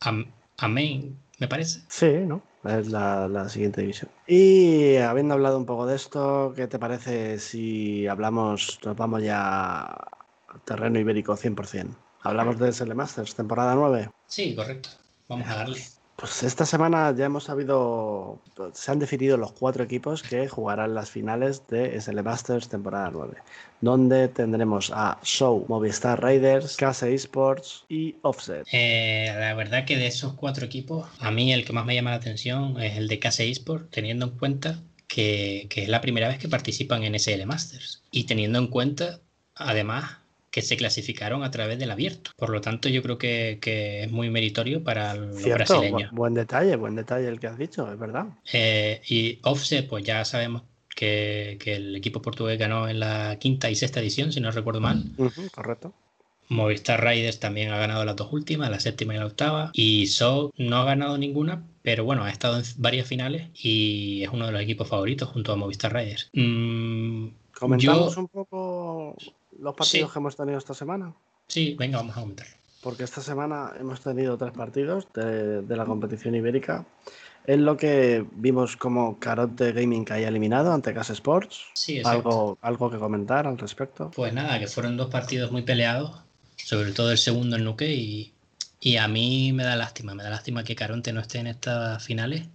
a, 0.00 0.66
Main, 0.66 1.18
me 1.38 1.46
parece. 1.46 1.82
Sí, 1.88 2.10
¿no? 2.26 2.42
Es 2.64 2.88
la, 2.88 3.28
la, 3.28 3.50
siguiente 3.50 3.82
división. 3.82 4.10
Y 4.26 4.96
habiendo 4.96 5.34
hablado 5.34 5.58
un 5.58 5.66
poco 5.66 5.84
de 5.84 5.94
esto, 5.96 6.54
¿qué 6.56 6.68
te 6.68 6.78
parece 6.78 7.38
si 7.38 8.06
hablamos, 8.06 8.80
nos 8.82 8.96
vamos 8.96 9.22
ya 9.22 9.82
al 9.82 10.60
terreno 10.64 10.98
ibérico 10.98 11.36
100%? 11.36 11.94
¿Hablamos 12.22 12.58
de 12.58 12.72
SL 12.72 12.94
Masters, 12.94 13.34
temporada 13.34 13.74
9? 13.74 14.08
Sí, 14.26 14.54
correcto. 14.54 14.88
Vamos 15.28 15.46
a 15.48 15.56
darle. 15.56 15.80
Pues 16.22 16.44
esta 16.44 16.64
semana 16.64 17.12
ya 17.18 17.24
hemos 17.24 17.42
sabido, 17.42 18.38
se 18.74 18.92
han 18.92 19.00
definido 19.00 19.36
los 19.36 19.50
cuatro 19.50 19.82
equipos 19.82 20.22
que 20.22 20.46
jugarán 20.46 20.94
las 20.94 21.10
finales 21.10 21.66
de 21.66 22.00
SL 22.00 22.22
Masters 22.22 22.68
temporada 22.68 23.10
9, 23.12 23.38
donde 23.80 24.28
tendremos 24.28 24.92
a 24.94 25.18
Show, 25.24 25.66
Movistar 25.66 26.22
Raiders, 26.22 26.76
Case 26.76 27.12
Esports 27.12 27.86
y 27.88 28.14
Offset. 28.22 28.68
Eh, 28.70 29.34
la 29.36 29.54
verdad 29.54 29.84
que 29.84 29.96
de 29.96 30.06
esos 30.06 30.34
cuatro 30.34 30.64
equipos, 30.64 31.08
a 31.18 31.32
mí 31.32 31.52
el 31.52 31.64
que 31.64 31.72
más 31.72 31.86
me 31.86 31.96
llama 31.96 32.10
la 32.10 32.18
atención 32.18 32.80
es 32.80 32.96
el 32.96 33.08
de 33.08 33.18
Case 33.18 33.50
Esports, 33.50 33.90
teniendo 33.90 34.26
en 34.26 34.38
cuenta 34.38 34.78
que, 35.08 35.66
que 35.70 35.82
es 35.82 35.88
la 35.88 36.00
primera 36.00 36.28
vez 36.28 36.38
que 36.38 36.48
participan 36.48 37.02
en 37.02 37.18
SL 37.18 37.44
Masters 37.46 38.04
y 38.12 38.26
teniendo 38.26 38.60
en 38.60 38.68
cuenta 38.68 39.18
además 39.56 40.21
que 40.52 40.62
se 40.62 40.76
clasificaron 40.76 41.42
a 41.42 41.50
través 41.50 41.78
del 41.78 41.90
abierto. 41.90 42.30
Por 42.36 42.50
lo 42.50 42.60
tanto, 42.60 42.90
yo 42.90 43.02
creo 43.02 43.16
que, 43.16 43.58
es 44.04 44.12
muy 44.12 44.28
meritorio 44.30 44.84
para 44.84 45.14
los 45.14 45.42
brasileños. 45.42 46.12
buen 46.12 46.34
detalle, 46.34 46.76
buen 46.76 46.94
detalle 46.94 47.26
el 47.26 47.40
que 47.40 47.46
has 47.46 47.58
dicho, 47.58 47.90
es 47.90 47.98
verdad. 47.98 48.26
Eh, 48.52 49.00
y 49.08 49.38
Offset, 49.42 49.88
pues 49.88 50.04
ya 50.04 50.24
sabemos 50.26 50.62
que, 50.94 51.58
el 51.64 51.96
equipo 51.96 52.20
portugués 52.20 52.58
ganó 52.58 52.86
en 52.86 53.00
la 53.00 53.38
quinta 53.40 53.70
y 53.70 53.74
sexta 53.74 54.00
edición, 54.00 54.30
si 54.30 54.40
no 54.40 54.50
recuerdo 54.50 54.80
mal. 54.80 55.02
correcto. 55.52 55.94
Movistar 56.48 57.02
Raiders 57.02 57.40
también 57.40 57.70
ha 57.70 57.78
ganado 57.78 58.04
las 58.04 58.16
dos 58.16 58.30
últimas, 58.30 58.68
la 58.68 58.78
séptima 58.78 59.14
y 59.14 59.18
la 59.18 59.26
octava. 59.26 59.70
Y 59.72 60.06
So 60.08 60.52
no 60.58 60.76
ha 60.76 60.84
ganado 60.84 61.16
ninguna, 61.16 61.64
pero 61.80 62.04
bueno, 62.04 62.24
ha 62.24 62.30
estado 62.30 62.58
en 62.58 62.64
varias 62.76 63.08
finales 63.08 63.48
y 63.54 64.22
es 64.22 64.28
uno 64.28 64.44
de 64.44 64.52
los 64.52 64.60
equipos 64.60 64.86
favoritos 64.86 65.30
junto 65.30 65.54
a 65.54 65.56
Movistar 65.56 65.94
Raiders. 65.94 66.28
Mm, 66.34 67.28
Comentamos 67.58 68.18
un 68.18 68.28
poco 68.28 69.16
los 69.58 69.74
partidos 69.74 70.12
que 70.12 70.18
hemos 70.18 70.36
tenido 70.36 70.58
esta 70.58 70.74
semana? 70.74 71.14
Sí, 71.48 71.74
venga, 71.78 71.98
vamos 71.98 72.16
a 72.16 72.20
comentar. 72.20 72.46
Porque 72.82 73.04
esta 73.04 73.20
semana 73.20 73.72
hemos 73.78 74.00
tenido 74.00 74.36
tres 74.36 74.52
partidos 74.52 75.06
de, 75.14 75.64
la 75.76 75.84
competición 75.84 76.34
ibérica. 76.34 76.84
Es 77.46 77.58
lo 77.58 77.76
que 77.76 78.24
vimos 78.32 78.76
como 78.76 79.18
Carote 79.18 79.72
Gaming 79.72 80.04
que 80.04 80.14
haya 80.14 80.28
eliminado 80.28 80.72
ante 80.72 80.94
Casa 80.94 81.12
Sports. 81.12 81.60
Sí, 81.74 82.00
¿Algo, 82.04 82.58
¿Algo 82.60 82.90
que 82.90 82.98
comentar 82.98 83.46
al 83.46 83.58
respecto? 83.58 84.10
Pues 84.14 84.32
nada, 84.32 84.58
que 84.58 84.66
fueron 84.66 84.96
dos 84.96 85.10
partidos 85.10 85.50
muy 85.52 85.62
peleados, 85.62 86.22
sobre 86.56 86.92
todo 86.92 87.10
el 87.12 87.18
segundo 87.18 87.56
en 87.56 87.64
Nuque, 87.64 87.92
y, 87.92 88.32
y 88.80 88.96
a 88.96 89.08
mí 89.08 89.52
me 89.52 89.64
da 89.64 89.76
lástima, 89.76 90.14
me 90.14 90.22
da 90.22 90.30
lástima 90.30 90.64
que 90.64 90.74
Caronte 90.74 91.12
no 91.12 91.20
esté 91.20 91.38
en 91.38 91.48
estas 91.48 92.04
finales 92.04 92.48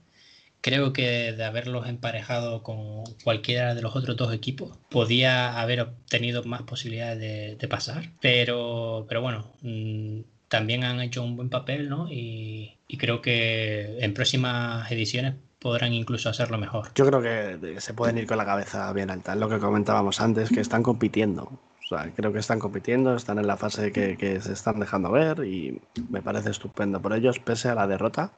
creo 0.67 0.91
que 0.91 1.31
de 1.31 1.45
haberlos 1.45 1.87
emparejado 1.87 2.61
con 2.61 3.05
cualquiera 3.23 3.73
de 3.73 3.81
los 3.81 3.95
otros 3.95 4.17
dos 4.17 4.33
equipos, 4.33 4.77
podía 4.89 5.61
haber 5.61 5.79
obtenido 5.79 6.43
más 6.43 6.63
posibilidades 6.63 7.57
de, 7.57 7.67
pasar. 7.69 8.11
Pero, 8.19 9.05
pero 9.07 9.21
bueno, 9.21 9.53
mm, 9.61 10.19
también 10.49 10.83
han 10.83 10.99
hecho 10.99 11.23
un 11.23 11.37
buen 11.37 11.49
papel, 11.49 11.87
¿no? 11.87 12.07
Y, 12.09 12.73
creo 12.99 13.21
que 13.21 13.97
en 13.99 14.13
próximas 14.13 14.91
ediciones 14.91 15.35
podrán 15.59 15.93
incluso 15.93 16.29
hacerlo 16.29 16.57
mejor. 16.57 16.89
Yo 16.95 17.05
creo 17.05 17.21
que 17.21 17.79
se 17.79 17.93
pueden 17.93 18.17
ir 18.17 18.27
con 18.27 18.37
la 18.37 18.45
cabeza 18.45 18.91
bien 18.91 19.09
alta, 19.09 19.33
es 19.33 19.39
lo 19.39 19.47
que 19.47 19.59
comentábamos 19.59 20.19
antes, 20.19 20.49
que 20.49 20.59
están 20.59 20.83
compitiendo. 20.83 21.61
O 21.89 21.95
sea, 21.95 22.11
creo 22.13 22.33
que 22.33 22.39
están 22.39 22.59
compitiendo, 22.59 23.15
están 23.15 23.39
en 23.39 23.47
la 23.47 23.55
fase 23.55 23.93
que, 23.93 24.17
que, 24.17 24.41
se 24.41 24.51
están 24.51 24.77
dejando 24.77 25.09
ver 25.09 25.45
y 25.45 25.79
me 26.09 26.21
parece 26.21 26.49
estupendo 26.49 27.01
por 27.01 27.13
ellos, 27.13 27.39
pese 27.39 27.69
a 27.69 27.75
la 27.75 27.87
derrota. 27.87 28.33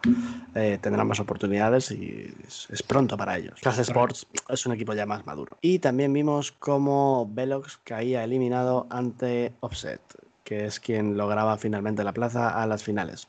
Eh, 0.53 0.77
tendrán 0.79 1.07
más 1.07 1.19
oportunidades 1.19 1.89
y 1.89 2.31
es, 2.47 2.83
pronto 2.83 3.17
para 3.17 3.39
ellos. 3.39 3.59
Class 3.59 3.79
Sports 3.79 4.27
es 4.49 4.65
un 4.67 4.73
equipo 4.73 4.93
ya 4.93 5.07
más 5.07 5.25
maduro. 5.25 5.57
Y 5.61 5.79
también 5.79 6.13
vimos 6.13 6.51
cómo 6.51 7.27
Velox 7.33 7.79
caía 7.83 8.23
eliminado 8.23 8.85
ante 8.91 9.51
Offset, 9.61 10.01
que 10.43 10.65
es 10.65 10.79
quien 10.79 11.17
lograba 11.17 11.57
finalmente 11.57 12.03
la 12.03 12.13
plaza 12.13 12.61
a 12.61 12.67
las 12.67 12.83
finales. 12.83 13.27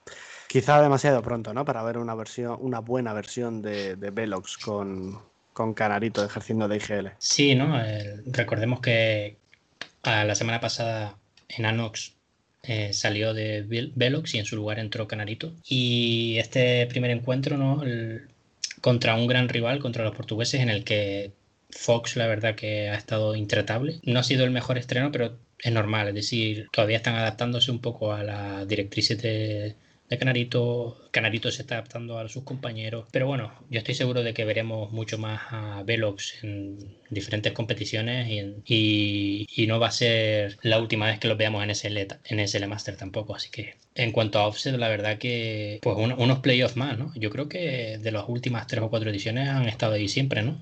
Quizá 0.49 0.83
demasiado 0.83 1.23
pronto, 1.23 1.55
¿no? 1.55 1.65
Para 1.65 1.83
ver 1.83 1.97
una 1.97 2.15
versión, 2.15 2.59
una 2.61 2.81
buena 2.81 3.15
versión 3.15 3.63
de, 3.63 3.97
de 3.97 4.11
Velox 4.11 4.59
con, 4.59 5.19
con 5.55 5.73
Canarito 5.73 6.23
ejerciendo 6.23 6.69
de 6.69 6.77
IGL. 6.77 7.09
Sí, 7.17 7.55
¿no? 7.55 7.81
Eh, 7.81 8.21
recordemos 8.27 8.81
que, 8.81 9.41
la 10.03 10.35
semana 10.35 10.61
pasada 10.61 11.17
en 11.49 11.67
Anox 11.67 12.15
eh, 12.63 12.93
salió 12.93 13.33
de 13.35 13.63
Velox 13.95 14.35
y 14.35 14.39
en 14.39 14.45
su 14.45 14.57
lugar 14.57 14.79
entró 14.79 15.09
Canarito. 15.09 15.53
Y 15.67 16.37
este 16.39 16.87
primer 16.87 17.11
encuentro, 17.11 17.57
¿no? 17.57 17.83
contra 18.81 19.15
un 19.15 19.27
gran 19.27 19.49
rival, 19.49 19.79
contra 19.79 20.05
los 20.05 20.15
portugueses, 20.15 20.61
en 20.61 20.71
el 20.71 20.85
que 20.85 21.33
Fox, 21.71 22.17
la 22.17 22.27
verdad, 22.27 22.55
que 22.55 22.89
ha 22.89 22.95
estado 22.95 23.35
intratable. 23.37 24.01
No 24.05 24.21
ha 24.21 24.25
sido 24.25 24.45
el 24.45 24.51
mejor 24.51 24.79
estreno, 24.79 25.13
pero 25.13 25.39
es 25.59 25.73
normal, 25.73 26.09
es 26.09 26.15
decir, 26.15 26.69
todavía 26.73 26.97
están 26.97 27.15
adaptándose 27.17 27.71
un 27.71 27.81
poco 27.81 28.13
a 28.13 28.25
las 28.25 28.67
directrices 28.67 29.21
de, 29.21 29.77
de 30.11 30.19
Canarito. 30.19 30.97
Canarito 31.13 31.51
se 31.51 31.63
está 31.63 31.77
adaptando 31.77 32.19
a 32.19 32.29
sus 32.29 32.43
compañeros. 32.43 33.07
Pero 33.13 33.27
bueno, 33.27 33.53
yo 33.71 33.79
estoy 33.79 33.95
seguro 33.95 34.23
de 34.23 34.35
que 34.35 34.45
veremos 34.45 34.93
mucho 34.93 35.19
más 35.19 35.41
a 35.51 35.83
Velox 35.85 36.43
en 36.43 36.99
diferentes 37.09 37.53
competiciones 37.53 38.29
y, 38.29 39.47
y, 39.57 39.67
no 39.67 39.81
va 39.81 39.89
a 39.89 39.93
ser 39.93 40.59
la 40.63 40.79
última 40.79 41.07
vez 41.07 41.19
que 41.19 41.29
los 41.29 41.39
veamos 41.39 41.63
en 41.63 41.71
SL, 41.71 41.99
en 42.25 42.47
SL 42.47 42.67
Master 42.67 42.97
tampoco. 42.97 43.35
Así 43.35 43.51
que 43.51 43.77
en 43.95 44.13
cuanto 44.13 44.41
a 44.41 44.47
Offset, 44.47 44.77
la 44.77 44.89
verdad 44.89 45.19
que 45.19 45.79
pues 45.83 45.97
unos 45.97 46.39
playoffs 46.41 46.77
más, 46.77 46.99
¿no? 46.99 47.13
Yo 47.15 47.31
creo 47.31 47.49
que 47.49 47.99
de 47.99 48.13
las 48.13 48.29
últimas 48.29 48.67
tres 48.67 48.83
o 48.83 48.91
cuatro 48.91 49.11
ediciones 49.11 49.49
han 49.49 49.69
estado 49.69 49.95
ahí 49.95 50.09
siempre, 50.09 50.43
¿no? 50.43 50.59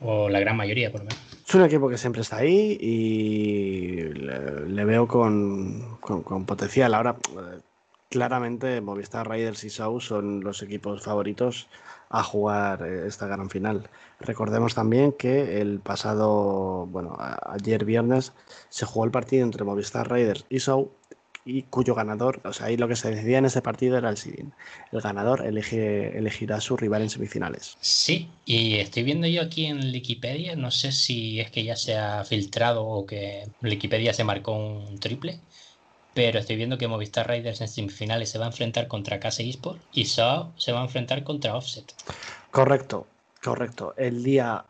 O 0.00 0.28
la 0.28 0.38
gran 0.40 0.56
mayoría, 0.56 0.92
por 0.92 1.00
lo 1.00 1.06
menos. 1.06 1.20
Es 1.46 1.54
un 1.54 1.64
equipo 1.64 1.88
que 1.88 1.98
siempre 1.98 2.22
está 2.22 2.36
ahí 2.38 2.76
y 2.80 4.02
le, 4.12 4.84
veo 4.84 5.08
con, 5.08 5.96
con, 6.00 6.22
con, 6.22 6.44
potencial. 6.44 6.94
Ahora, 6.94 7.16
claramente 8.08 8.80
Movistar 8.80 9.28
Riders 9.28 9.64
y 9.64 9.70
Sau 9.70 10.00
son 10.00 10.40
los 10.40 10.62
equipos 10.62 11.02
favoritos 11.02 11.68
a 12.10 12.22
jugar 12.22 12.82
eh, 12.82 13.06
esta 13.06 13.26
gran 13.26 13.50
final. 13.50 13.88
Recordemos 14.20 14.74
también 14.74 15.12
que 15.12 15.60
el 15.60 15.80
pasado, 15.80 16.86
bueno, 16.86 17.16
ayer 17.18 17.84
viernes 17.84 18.32
se 18.70 18.86
jugó 18.86 19.04
el 19.04 19.10
partido 19.10 19.44
entre 19.44 19.64
Movistar 19.64 20.10
Riders 20.10 20.46
y 20.48 20.60
Sau 20.60 20.90
y 21.48 21.62
cuyo 21.62 21.94
ganador, 21.94 22.42
o 22.44 22.52
sea, 22.52 22.66
ahí 22.66 22.76
lo 22.76 22.88
que 22.88 22.96
se 22.96 23.10
decidía 23.10 23.38
en 23.38 23.46
ese 23.46 23.62
partido 23.62 23.96
era 23.96 24.10
el 24.10 24.18
siguiente. 24.18 24.54
El 24.92 25.00
ganador 25.00 25.46
elegirá 25.46 26.56
a 26.56 26.60
su 26.60 26.76
rival 26.76 27.00
en 27.00 27.08
semifinales. 27.08 27.78
Sí, 27.80 28.28
y 28.44 28.74
estoy 28.74 29.02
viendo 29.02 29.26
yo 29.26 29.40
aquí 29.40 29.64
en 29.64 29.78
Wikipedia, 29.78 30.56
no 30.56 30.70
sé 30.70 30.92
si 30.92 31.40
es 31.40 31.50
que 31.50 31.64
ya 31.64 31.74
se 31.74 31.96
ha 31.96 32.22
filtrado 32.24 32.84
o 32.84 33.06
que 33.06 33.44
Wikipedia 33.62 34.12
se 34.12 34.24
marcó 34.24 34.52
un 34.52 34.98
triple, 34.98 35.40
pero 36.18 36.40
estoy 36.40 36.56
viendo 36.56 36.78
que 36.78 36.88
Movistar 36.88 37.30
Riders 37.30 37.60
en 37.60 37.68
semifinales 37.68 38.28
se 38.30 38.38
va 38.38 38.46
a 38.46 38.48
enfrentar 38.48 38.88
contra 38.88 39.20
Case 39.20 39.48
Esport 39.48 39.80
y 39.92 40.06
SAO 40.06 40.52
se 40.56 40.72
va 40.72 40.80
a 40.80 40.82
enfrentar 40.82 41.22
contra 41.22 41.54
Offset. 41.54 41.94
Correcto, 42.50 43.06
correcto. 43.40 43.94
El 43.96 44.24
día 44.24 44.64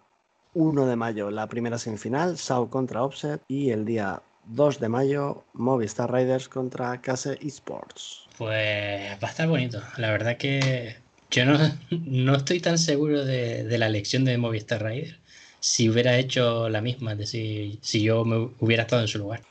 1 0.53 0.87
de 0.87 0.97
mayo 0.97 1.31
la 1.31 1.47
primera 1.47 1.79
semifinal, 1.79 2.37
SAO 2.37 2.69
contra 2.69 3.03
Offset 3.03 3.41
y 3.49 3.71
el 3.71 3.87
día 3.87 4.21
2 4.49 4.79
de 4.79 4.91
mayo, 4.91 5.43
Movistar 5.55 6.13
Riders 6.13 6.51
contra 6.51 7.01
Case 7.01 7.39
Esports. 7.41 8.29
Pues 8.37 9.13
va 9.13 9.29
a 9.29 9.31
estar 9.31 9.49
bonito. 9.49 9.81
La 9.97 10.11
verdad 10.11 10.37
que 10.37 10.97
yo 11.31 11.47
no, 11.47 11.59
no 11.91 12.37
estoy 12.37 12.61
tan 12.61 12.77
seguro 12.77 13.25
de, 13.25 13.65
la 13.79 13.87
elección 13.87 14.27
de 14.27 14.37
Movistar 14.37 14.85
Riders. 14.85 15.19
Si 15.61 15.89
hubiera 15.89 16.17
hecho 16.19 16.69
la 16.69 16.81
misma, 16.81 17.13
es 17.13 17.19
decir, 17.19 17.79
si 17.83 18.03
yo 18.03 18.25
me 18.25 18.51
hubiera 18.61 18.85
estado 18.85 19.03
en 19.03 19.09
su 19.09 19.19
lugar. 19.19 19.43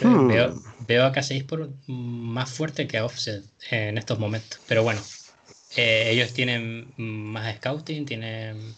Hmm. 0.00 0.28
veo, 0.86 1.04
a 1.04 1.12
Case 1.12 1.36
Esports 1.36 1.72
más 1.86 2.50
fuerte 2.50 2.86
que 2.86 2.98
a 2.98 3.04
Offset 3.04 3.44
en 3.70 3.98
estos 3.98 4.18
momentos. 4.18 4.60
Pero 4.66 4.82
bueno, 4.82 5.00
eh, 5.76 6.08
ellos 6.10 6.32
tienen 6.32 6.92
más 6.96 7.56
scouting, 7.56 8.06
tienen 8.06 8.74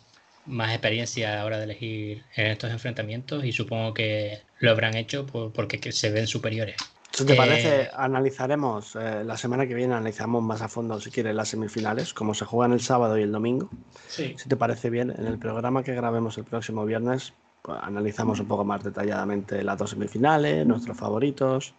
más 0.47 0.71
experiencia 0.71 1.33
a 1.33 1.37
la 1.37 1.45
hora 1.45 1.59
de 1.59 1.65
elegir 1.65 2.25
en 2.37 2.47
estos 2.47 2.71
enfrentamientos 2.71 3.45
y 3.45 3.53
supongo 3.53 3.95
que 3.95 4.41
lo 4.59 4.71
habrán 4.71 4.97
hecho 4.97 5.27
porque 5.27 5.93
se 5.93 6.11
ven 6.11 6.27
superiores. 6.27 6.77
Si 7.15 7.25
te 7.25 7.37
parece, 7.37 7.83
eh, 7.83 7.91
analizaremos 7.95 8.97
eh, 8.97 9.23
la 9.25 9.37
semana 9.37 9.69
que 9.69 9.75
viene, 9.75 9.95
analizamos 9.95 10.43
más 10.43 10.63
a 10.63 10.69
fondo, 10.69 11.01
si 11.01 11.11
quieres, 11.13 11.35
las 11.35 11.49
semifinales, 11.49 12.13
como 12.13 12.35
se 12.35 12.45
juegan 12.45 12.73
el 12.73 12.81
sábado 12.81 13.17
y 13.17 13.23
el 13.23 13.31
domingo. 13.31 13.71
Si 14.09 14.35
te 14.35 14.57
parece 14.57 14.91
bien, 14.91 15.15
en 15.17 15.27
el 15.27 15.39
programa 15.39 15.85
que 15.85 15.95
grabemos 15.95 16.37
el 16.39 16.45
próximo 16.45 16.85
viernes, 16.85 17.33
pues, 17.63 17.79
analizamos 17.81 18.41
un 18.41 18.49
poco 18.49 18.65
más 18.65 18.83
detalladamente 18.83 19.63
las 19.63 19.79
dos 19.79 19.91
semifinales, 19.91 20.67
nuestros 20.67 20.97
favoritos. 20.97 21.75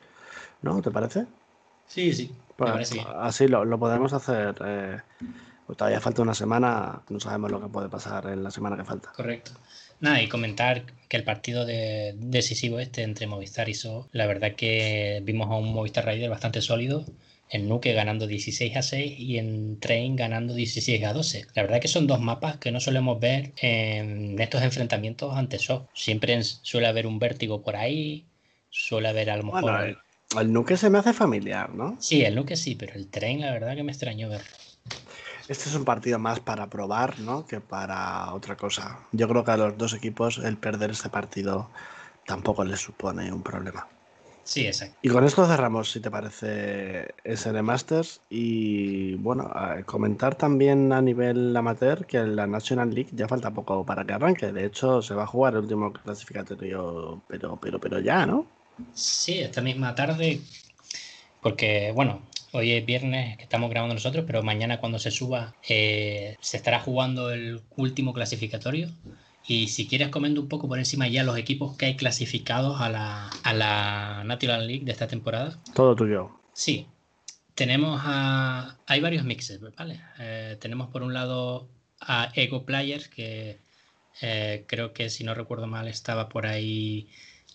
¿No? 0.61 0.81
¿Te 0.81 0.89
parece? 0.89 1.27
Sí, 1.85 2.13
sí. 2.13 2.33
Pues, 2.55 2.93
así 3.17 3.47
lo, 3.47 3.65
lo, 3.65 3.77
podemos 3.77 4.13
hacer. 4.13 4.55
Eh, 4.65 4.97
pues 5.65 5.77
todavía 5.77 5.99
falta 5.99 6.21
una 6.21 6.33
semana, 6.33 7.01
no 7.09 7.19
sabemos 7.19 7.51
lo 7.51 7.59
que 7.59 7.67
puede 7.67 7.89
pasar 7.89 8.27
en 8.27 8.41
la 8.41 8.51
semana 8.51 8.77
que 8.77 8.85
falta. 8.85 9.11
Correcto. 9.15 9.51
Nada, 10.05 10.21
y 10.21 10.27
comentar 10.27 10.83
que 11.09 11.17
el 11.17 11.23
partido 11.23 11.65
de, 11.65 12.13
decisivo 12.19 12.79
este 12.79 13.01
entre 13.01 13.25
Movistar 13.25 13.69
y 13.69 13.73
So, 13.73 14.07
la 14.11 14.27
verdad 14.27 14.53
que 14.53 15.19
vimos 15.23 15.49
a 15.49 15.55
un 15.55 15.73
Movistar 15.73 16.05
Rider 16.05 16.29
bastante 16.29 16.61
sólido, 16.61 17.05
en 17.49 17.67
Nuke 17.67 17.91
ganando 17.93 18.27
16 18.27 18.77
a 18.77 18.83
6 18.83 19.19
y 19.19 19.39
en 19.39 19.79
Train 19.79 20.15
ganando 20.15 20.53
16 20.53 21.03
a 21.05 21.11
12. 21.11 21.47
La 21.55 21.63
verdad 21.63 21.81
que 21.81 21.87
son 21.87 22.05
dos 22.05 22.21
mapas 22.21 22.57
que 22.57 22.71
no 22.71 22.79
solemos 22.79 23.19
ver 23.19 23.53
en 23.57 24.39
estos 24.39 24.61
enfrentamientos 24.61 25.35
ante 25.35 25.57
So. 25.57 25.87
Siempre 25.95 26.39
suele 26.43 26.85
haber 26.85 27.07
un 27.07 27.17
vértigo 27.17 27.63
por 27.63 27.75
ahí, 27.75 28.25
suele 28.69 29.07
haber 29.07 29.31
a 29.31 29.37
lo 29.37 29.43
mejor... 29.43 29.87
el, 29.87 29.97
el 30.39 30.53
Nuke 30.53 30.77
se 30.77 30.91
me 30.91 30.99
hace 30.99 31.13
familiar, 31.13 31.73
¿no? 31.73 31.97
Sí, 31.99 32.23
el 32.23 32.35
Nuke 32.35 32.55
sí, 32.57 32.75
pero 32.75 32.93
el 32.93 33.07
Train 33.07 33.41
la 33.41 33.51
verdad 33.51 33.75
que 33.75 33.81
me 33.81 33.91
extrañó 33.91 34.29
verlo. 34.29 34.45
Este 35.47 35.69
es 35.69 35.75
un 35.75 35.85
partido 35.85 36.17
más 36.17 36.39
para 36.39 36.67
probar, 36.69 37.19
¿no? 37.19 37.45
Que 37.45 37.61
para 37.61 38.33
otra 38.33 38.55
cosa. 38.57 38.99
Yo 39.11 39.27
creo 39.27 39.43
que 39.43 39.51
a 39.51 39.57
los 39.57 39.77
dos 39.77 39.93
equipos 39.93 40.39
el 40.39 40.57
perder 40.57 40.91
este 40.91 41.09
partido 41.09 41.69
tampoco 42.25 42.63
les 42.63 42.79
supone 42.79 43.31
un 43.31 43.43
problema. 43.43 43.87
Sí, 44.43 44.65
exacto. 44.67 44.95
Y 45.01 45.09
con 45.09 45.23
esto 45.23 45.45
cerramos, 45.47 45.91
si 45.91 45.99
te 45.99 46.09
parece, 46.09 47.13
SN 47.23 47.61
Masters. 47.63 48.21
Y 48.29 49.15
bueno, 49.15 49.51
comentar 49.85 50.35
también 50.35 50.93
a 50.93 51.01
nivel 51.01 51.55
amateur 51.55 52.05
que 52.05 52.17
en 52.17 52.35
la 52.35 52.47
National 52.47 52.93
League 52.93 53.09
ya 53.13 53.27
falta 53.27 53.51
poco 53.51 53.85
para 53.85 54.05
que 54.05 54.13
arranque. 54.13 54.51
De 54.51 54.65
hecho, 54.65 55.01
se 55.01 55.13
va 55.13 55.23
a 55.23 55.27
jugar 55.27 55.53
el 55.53 55.59
último 55.61 55.93
clasificatorio, 55.93 57.21
pero, 57.27 57.59
pero, 57.61 57.79
pero 57.79 57.99
ya, 57.99 58.25
¿no? 58.25 58.45
Sí, 58.93 59.39
esta 59.39 59.61
misma 59.61 59.95
tarde. 59.95 60.41
Porque, 61.45 61.91
bueno, 61.93 62.23
Hoy 62.57 62.71
es 62.71 62.85
viernes 62.85 63.35
que 63.35 63.43
estamos 63.43 63.69
grabando 63.69 63.95
nosotros, 63.95 64.23
pero 64.25 64.41
mañana 64.41 64.79
cuando 64.79 64.97
se 64.97 65.11
suba 65.11 65.53
eh, 65.67 66.37
se 66.39 66.55
estará 66.55 66.79
jugando 66.79 67.29
el 67.31 67.59
último 67.75 68.13
clasificatorio. 68.13 68.87
Y 69.45 69.67
si 69.67 69.89
quieres 69.89 70.07
comento 70.07 70.39
un 70.39 70.47
poco 70.47 70.69
por 70.69 70.79
encima 70.79 71.09
ya 71.09 71.25
los 71.25 71.37
equipos 71.37 71.75
que 71.75 71.87
hay 71.87 71.95
clasificados 71.97 72.79
a 72.79 72.89
la, 72.89 73.29
a 73.43 73.53
la 73.53 74.23
National 74.23 74.65
League 74.67 74.85
de 74.85 74.93
esta 74.93 75.09
temporada. 75.09 75.59
Todo 75.73 75.97
tuyo. 75.97 76.31
Sí. 76.53 76.87
Tenemos 77.55 77.99
a... 78.05 78.77
Hay 78.87 79.01
varios 79.01 79.25
mixes, 79.25 79.59
¿vale? 79.75 79.99
Eh, 80.17 80.55
tenemos 80.61 80.87
por 80.87 81.03
un 81.03 81.13
lado 81.13 81.67
a 81.99 82.31
Ego 82.35 82.63
Players, 82.63 83.09
que 83.09 83.59
eh, 84.21 84.63
creo 84.65 84.93
que 84.93 85.09
si 85.09 85.25
no 85.25 85.33
recuerdo 85.33 85.67
mal 85.67 85.89
estaba 85.89 86.29
por 86.29 86.47
ahí 86.47 87.09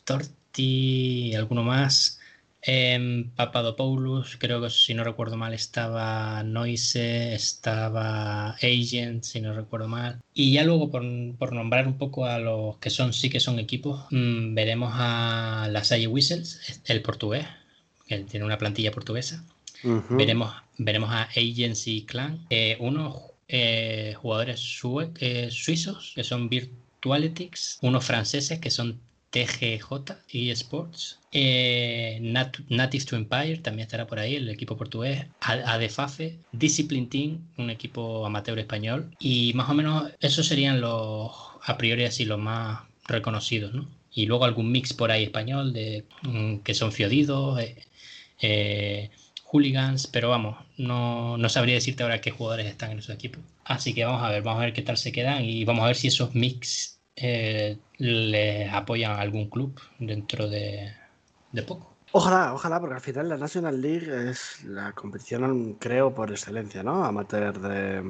Torti 0.05 1.31
y 1.31 1.35
alguno 1.35 1.63
más. 1.63 2.20
En 2.63 3.31
Papadopoulos, 3.31 4.37
creo 4.39 4.61
que 4.61 4.71
si 4.71 4.93
no 4.93 5.03
recuerdo 5.03 5.37
mal, 5.37 5.55
estaba 5.55 6.43
Noise, 6.43 7.35
estaba 7.35 8.51
Agent, 8.51 9.25
si 9.25 9.41
no 9.41 9.55
recuerdo 9.55 9.89
mal. 9.89 10.21
Y 10.35 10.53
ya 10.53 10.65
luego, 10.65 10.91
por, 10.91 11.53
nombrar 11.53 11.87
un 11.87 11.97
poco 11.97 12.27
a 12.27 12.39
los 12.39 12.77
que 12.77 12.91
son, 12.91 13.13
sí 13.13 13.31
que 13.31 13.41
son 13.41 13.59
equipos, 13.59 14.05
mm, 14.11 14.55
veremos 14.55 14.93
a 14.95 15.69
la 15.71 15.85
Salle 15.85 16.07
Whistles, 16.07 16.83
el 16.87 17.03
portugués, 17.03 17.47
que 18.07 18.19
tiene 18.25 18.45
una 18.45 18.59
plantilla 18.59 18.93
portuguesa. 18.93 19.43
veremos, 20.11 20.53
veremos 20.77 21.11
a 21.11 21.23
Agency 21.35 22.03
Clan, 22.03 22.45
eh, 22.51 22.77
unos 22.81 23.23
eh, 23.49 24.15
jugadores 24.21 24.61
eh, 25.21 25.49
suizos 25.51 26.13
que 26.15 26.23
son 26.23 26.51
Virtualitics, 26.51 27.79
unos 27.81 28.05
franceses 28.05 28.61
que 28.61 28.71
son 28.71 29.01
TGJ 29.31 30.17
eSports. 30.33 31.19
Eh, 31.33 32.19
Native 32.21 33.05
to 33.05 33.17
Empire 33.17 33.59
también 33.59 33.87
estará 33.87 34.07
por 34.07 34.19
ahí, 34.19 34.37
el 34.37 34.49
equipo 34.49 34.77
portugués. 34.77 35.27
ADFAFE, 35.41 36.37
Discipline 36.53 37.09
Team, 37.09 37.39
un 37.57 37.71
equipo 37.71 38.27
amateur 38.27 38.59
español. 38.59 39.15
Y 39.19 39.53
más 39.55 39.69
o 39.71 39.75
menos 39.75 40.11
esos 40.21 40.47
serían 40.47 40.81
los, 40.81 41.33
a 41.63 41.77
priori 41.79 42.05
así, 42.05 42.25
los 42.25 42.39
más 42.39 42.81
reconocidos, 43.07 43.73
¿no? 43.73 43.89
Y 44.13 44.27
luego 44.27 44.45
algún 44.45 44.73
mix 44.73 44.93
por 44.93 45.11
ahí 45.13 45.25
español 45.25 45.73
de 45.73 46.05
mm, 46.23 46.59
que 46.59 46.75
son 46.75 46.93
fiodidos, 46.93 47.61
eh, 47.61 47.77
eh, 48.41 49.11
hooligans, 49.45 50.07
pero 50.07 50.31
vamos, 50.31 50.57
no, 50.77 51.37
no, 51.37 51.49
sabría 51.49 51.75
decirte 51.75 52.03
ahora 52.03 52.21
qué 52.21 52.31
jugadores 52.31 52.67
están 52.67 52.93
en 52.93 52.99
esos 52.99 53.15
equipos. 53.15 53.41
Así 53.65 53.95
que 53.95 54.05
vamos 54.05 54.23
a 54.23 54.31
ver, 54.31 54.43
vamos 54.43 54.61
a 54.61 54.65
ver 54.65 54.75
qué 54.75 54.83
tal 54.83 54.97
se 54.97 55.13
quedan 55.13 55.45
y 55.45 55.65
vamos 55.65 55.85
a 55.85 55.89
ver 55.89 55.97
si 55.97 56.09
esos 56.09 56.35
mix 56.35 57.00
eh, 57.21 57.79
le 57.99 58.69
apoyan 58.69 59.13
a 59.13 59.21
algún 59.21 59.49
club 59.51 59.79
dentro 59.99 60.49
de, 60.49 60.93
poco. 61.67 61.95
Ojalá, 62.13 62.55
ojalá, 62.55 62.81
porque 62.81 62.97
al 62.97 63.01
final 63.01 63.29
la 63.29 63.37
National 63.37 63.81
League 63.81 64.31
es 64.31 64.65
la 64.65 64.93
competición, 64.93 65.75
creo, 65.75 66.15
por 66.15 66.31
excelencia, 66.31 66.83
¿no? 66.83 67.05
Amateur 67.05 67.61
de, 67.61 68.03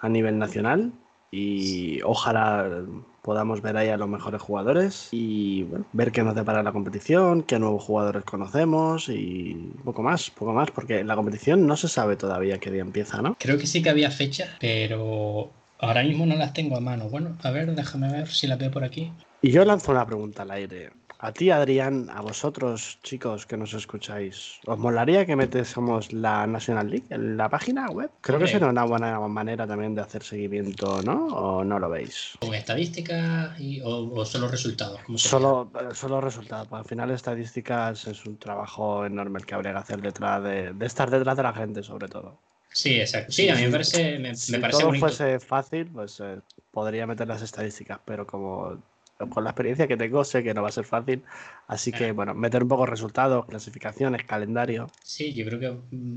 a 0.00 0.08
nivel 0.08 0.38
nacional. 0.38 0.92
Y 1.32 2.02
ojalá 2.02 2.84
podamos 3.22 3.62
ver 3.62 3.76
ahí 3.76 3.88
a 3.88 3.96
los 3.96 4.08
mejores 4.08 4.42
jugadores 4.42 5.08
y 5.12 5.66
ver 5.92 6.10
qué 6.10 6.22
nos 6.22 6.34
depara 6.34 6.62
la 6.62 6.72
competición, 6.72 7.42
qué 7.44 7.58
nuevos 7.58 7.84
jugadores 7.84 8.24
conocemos 8.24 9.08
y 9.08 9.72
poco 9.84 10.02
más, 10.02 10.30
poco 10.30 10.52
más, 10.52 10.70
porque 10.70 11.04
la 11.04 11.14
competición 11.14 11.66
no 11.66 11.76
se 11.76 11.88
sabe 11.88 12.16
todavía 12.16 12.58
qué 12.58 12.70
día 12.70 12.82
empieza, 12.82 13.22
¿no? 13.22 13.36
Creo 13.38 13.58
que 13.58 13.66
sí 13.66 13.82
que 13.82 13.90
había 13.90 14.10
fecha, 14.10 14.56
pero 14.58 15.52
Ahora 15.80 16.02
mismo 16.02 16.26
no 16.26 16.36
las 16.36 16.52
tengo 16.52 16.76
a 16.76 16.80
mano. 16.80 17.08
Bueno, 17.08 17.36
a 17.42 17.50
ver, 17.50 17.74
déjame 17.74 18.12
ver 18.12 18.28
si 18.28 18.46
las 18.46 18.58
veo 18.58 18.70
por 18.70 18.84
aquí. 18.84 19.12
Y 19.40 19.50
yo 19.50 19.64
lanzo 19.64 19.92
una 19.92 20.04
pregunta 20.04 20.42
al 20.42 20.50
aire. 20.50 20.90
A 21.22 21.32
ti, 21.32 21.50
Adrián, 21.50 22.08
a 22.10 22.22
vosotros, 22.22 22.98
chicos 23.02 23.44
que 23.44 23.58
nos 23.58 23.74
escucháis, 23.74 24.58
¿os 24.64 24.78
molaría 24.78 25.26
que 25.26 25.36
metésemos 25.36 26.14
la 26.14 26.46
National 26.46 26.88
League 26.88 27.04
en 27.10 27.36
la 27.36 27.50
página 27.50 27.90
web? 27.90 28.10
Creo 28.22 28.38
que 28.38 28.46
sería 28.46 28.68
una 28.68 28.84
buena 28.84 29.20
manera 29.20 29.66
también 29.66 29.94
de 29.94 30.00
hacer 30.00 30.22
seguimiento, 30.22 31.02
¿no? 31.02 31.26
¿O 31.26 31.62
no 31.62 31.78
lo 31.78 31.90
veis? 31.90 32.38
¿Con 32.40 32.54
estadísticas 32.54 33.50
o, 33.84 34.24
solo 34.24 34.48
resultados? 34.48 34.98
Solo, 35.16 35.70
eh, 35.78 35.94
solo 35.94 36.22
resultados. 36.22 36.68
Pues 36.68 36.80
al 36.80 36.86
final, 36.86 37.10
estadísticas 37.10 38.06
es 38.06 38.24
un 38.24 38.38
trabajo 38.38 39.04
enorme 39.04 39.40
el 39.40 39.46
que 39.46 39.54
habría 39.54 39.72
que 39.72 39.78
hacer 39.78 40.00
detrás 40.00 40.42
de, 40.42 40.72
de 40.72 40.86
estar 40.86 41.10
detrás 41.10 41.36
de 41.36 41.42
la 41.42 41.52
gente, 41.52 41.82
sobre 41.82 42.08
todo. 42.08 42.38
Sí, 42.72 43.00
exacto. 43.00 43.32
Sí, 43.32 43.48
a 43.48 43.56
mí 43.56 43.62
me 43.62 43.70
parece, 43.70 44.18
me, 44.18 44.34
si 44.34 44.56
parece 44.58 44.80
todo 44.80 44.94
fuese 44.94 45.40
fácil, 45.40 45.86
pues 45.86 46.20
eh, 46.20 46.38
podría 46.70 47.06
meter 47.06 47.26
las 47.26 47.42
estadísticas, 47.42 47.98
pero 48.04 48.26
como 48.26 48.80
con 49.28 49.44
la 49.44 49.50
experiencia 49.50 49.86
que 49.86 49.96
tengo 49.96 50.24
sé 50.24 50.42
que 50.42 50.54
no 50.54 50.62
va 50.62 50.68
a 50.68 50.72
ser 50.72 50.84
fácil. 50.84 51.22
Así 51.66 51.92
que, 51.92 52.12
bueno, 52.12 52.34
meter 52.34 52.62
un 52.62 52.68
poco 52.68 52.86
resultados, 52.86 53.46
clasificaciones, 53.46 54.24
calendario. 54.24 54.90
Sí, 55.02 55.34
yo 55.34 55.44
creo 55.44 55.60
que 55.60 55.66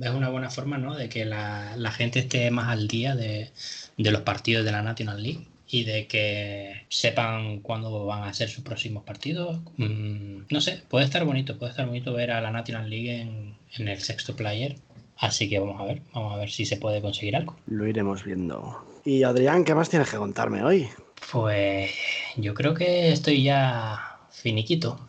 es 0.05 0.11
una 0.11 0.29
buena 0.29 0.49
forma, 0.49 0.77
¿no? 0.77 0.95
De 0.95 1.09
que 1.09 1.25
la, 1.25 1.75
gente 1.91 2.19
esté 2.19 2.49
más 2.51 2.69
al 2.69 2.87
día 2.87 3.15
de, 3.15 3.51
de 3.97 4.11
los 4.11 4.21
partidos 4.21 4.65
de 4.65 4.71
la 4.71 4.81
National 4.81 5.21
League 5.21 5.47
y 5.67 5.83
de 5.83 6.07
que 6.07 6.85
sepan 6.89 7.59
cuándo 7.59 8.05
van 8.05 8.23
a 8.23 8.33
ser 8.33 8.49
sus 8.49 8.63
próximos 8.63 9.03
partidos. 9.03 9.59
Mm, 9.77 10.43
no 10.49 10.61
sé, 10.61 10.83
puede 10.87 11.05
estar 11.05 11.25
bonito, 11.25 11.57
puede 11.57 11.71
estar 11.71 11.85
bonito 11.85 12.13
ver 12.13 12.31
a 12.31 12.41
la 12.41 12.51
National 12.51 12.89
League 12.89 13.21
en, 13.21 13.55
en 13.77 13.87
el 13.87 13.99
sexto 13.99 14.35
player. 14.35 14.77
Así 15.23 15.47
que 15.47 15.57
vamos 15.57 15.79
a 15.79 15.85
ver, 15.85 16.01
vamos 16.13 16.33
a 16.33 16.37
ver 16.37 16.49
si 16.49 16.65
se 16.65 16.75
puede 16.75 17.01
conseguir 17.01 17.37
algo. 17.37 17.55
Lo 17.67 17.87
iremos 17.87 18.25
viendo. 18.25 18.83
Y 19.05 19.23
Adrián, 19.23 19.63
¿qué 19.63 19.73
más 19.73 19.89
tienes 19.89 20.11
que 20.11 20.17
contarme 20.17 20.61
hoy? 20.65 20.89
Pues 21.31 21.91
yo 22.35 22.53
creo 22.53 22.73
que 22.73 23.13
estoy 23.13 23.41
ya 23.41 24.19
finiquito. 24.29 24.99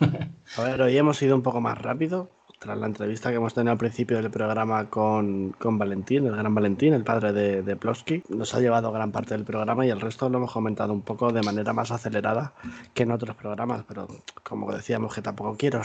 a 0.57 0.63
ver, 0.63 0.81
hoy 0.83 0.97
hemos 0.97 1.21
ido 1.21 1.35
un 1.35 1.43
poco 1.43 1.61
más 1.61 1.83
rápido 1.83 2.31
tras 2.61 2.79
la 2.79 2.87
entrevista 2.87 3.31
que 3.31 3.37
hemos 3.37 3.55
tenido 3.55 3.73
al 3.73 3.79
principio 3.79 4.19
del 4.19 4.31
programa 4.31 4.89
con, 4.89 5.51
con 5.59 5.79
Valentín, 5.79 6.27
el 6.27 6.37
gran 6.37 6.55
Valentín, 6.55 6.95
el 6.95 7.03
padre 7.03 7.33
de, 7.33 7.63
de 7.63 7.75
Plosky, 7.75 8.23
nos 8.29 8.55
ha 8.55 8.61
llevado 8.61 8.93
gran 8.93 9.11
parte 9.11 9.35
del 9.35 9.45
programa 9.45 9.85
y 9.85 9.91
el 9.91 10.01
resto 10.01 10.29
lo 10.29 10.39
hemos 10.39 10.53
comentado 10.53 10.93
un 10.93 11.03
poco 11.03 11.33
de 11.33 11.43
manera 11.43 11.73
más 11.73 11.91
acelerada 11.91 12.55
que 12.95 13.03
en 13.03 13.11
otros 13.11 13.35
programas, 13.35 13.85
pero 13.89 14.07
como 14.45 14.73
decíamos 14.73 15.13
que 15.13 15.23
tampoco 15.23 15.57
quiero 15.57 15.83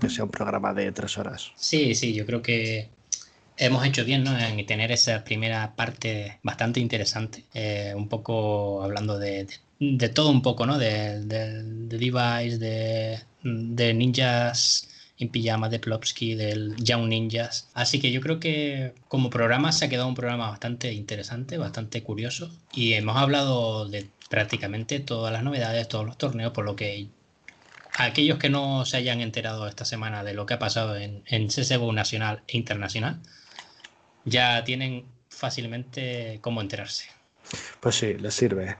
que 0.00 0.08
sea 0.08 0.24
un 0.24 0.30
programa 0.30 0.72
de 0.72 0.90
tres 0.92 1.18
horas. 1.18 1.52
Sí, 1.56 1.94
sí, 1.94 2.14
yo 2.14 2.24
creo 2.24 2.40
que 2.40 2.96
hemos 3.56 3.84
hecho 3.86 4.04
bien 4.04 4.24
¿no? 4.24 4.38
en 4.38 4.64
tener 4.66 4.92
esa 4.92 5.24
primera 5.24 5.74
parte 5.76 6.38
bastante 6.42 6.80
interesante, 6.80 7.44
eh, 7.54 7.94
un 7.96 8.08
poco 8.08 8.82
hablando 8.82 9.18
de, 9.18 9.46
de, 9.78 10.08
todo 10.08 10.30
un 10.30 10.42
poco, 10.42 10.66
¿no? 10.66 10.78
De, 10.78 11.20
de, 11.24 11.62
de 11.62 11.98
Device, 11.98 12.58
de, 12.58 13.20
de 13.42 13.94
ninjas 13.94 14.88
en 15.18 15.28
pijama 15.30 15.68
de 15.68 15.78
Plopsky, 15.78 16.34
del 16.34 16.76
Young 16.76 17.08
Ninjas. 17.08 17.68
Así 17.74 18.00
que 18.00 18.12
yo 18.12 18.20
creo 18.20 18.38
que 18.38 18.92
como 19.08 19.30
programa 19.30 19.72
se 19.72 19.86
ha 19.86 19.88
quedado 19.88 20.08
un 20.08 20.14
programa 20.14 20.50
bastante 20.50 20.92
interesante, 20.92 21.58
bastante 21.58 22.02
curioso. 22.02 22.50
Y 22.72 22.92
hemos 22.94 23.16
hablado 23.16 23.88
de 23.88 24.08
prácticamente 24.28 25.00
todas 25.00 25.32
las 25.32 25.42
novedades, 25.42 25.88
todos 25.88 26.04
los 26.04 26.18
torneos, 26.18 26.52
por 26.52 26.64
lo 26.64 26.76
que 26.76 27.08
aquellos 27.94 28.38
que 28.38 28.50
no 28.50 28.84
se 28.84 28.98
hayan 28.98 29.20
enterado 29.20 29.66
esta 29.66 29.84
semana 29.84 30.22
de 30.22 30.34
lo 30.34 30.44
que 30.44 30.54
ha 30.54 30.58
pasado 30.58 30.96
en, 30.96 31.22
en 31.26 31.48
CSGO 31.48 31.92
nacional 31.92 32.42
e 32.48 32.56
internacional, 32.58 33.20
ya 34.26 34.62
tienen 34.64 35.06
fácilmente 35.30 36.38
cómo 36.42 36.60
enterarse. 36.60 37.08
Pues 37.80 37.94
sí, 37.94 38.14
les 38.14 38.34
sirve. 38.34 38.76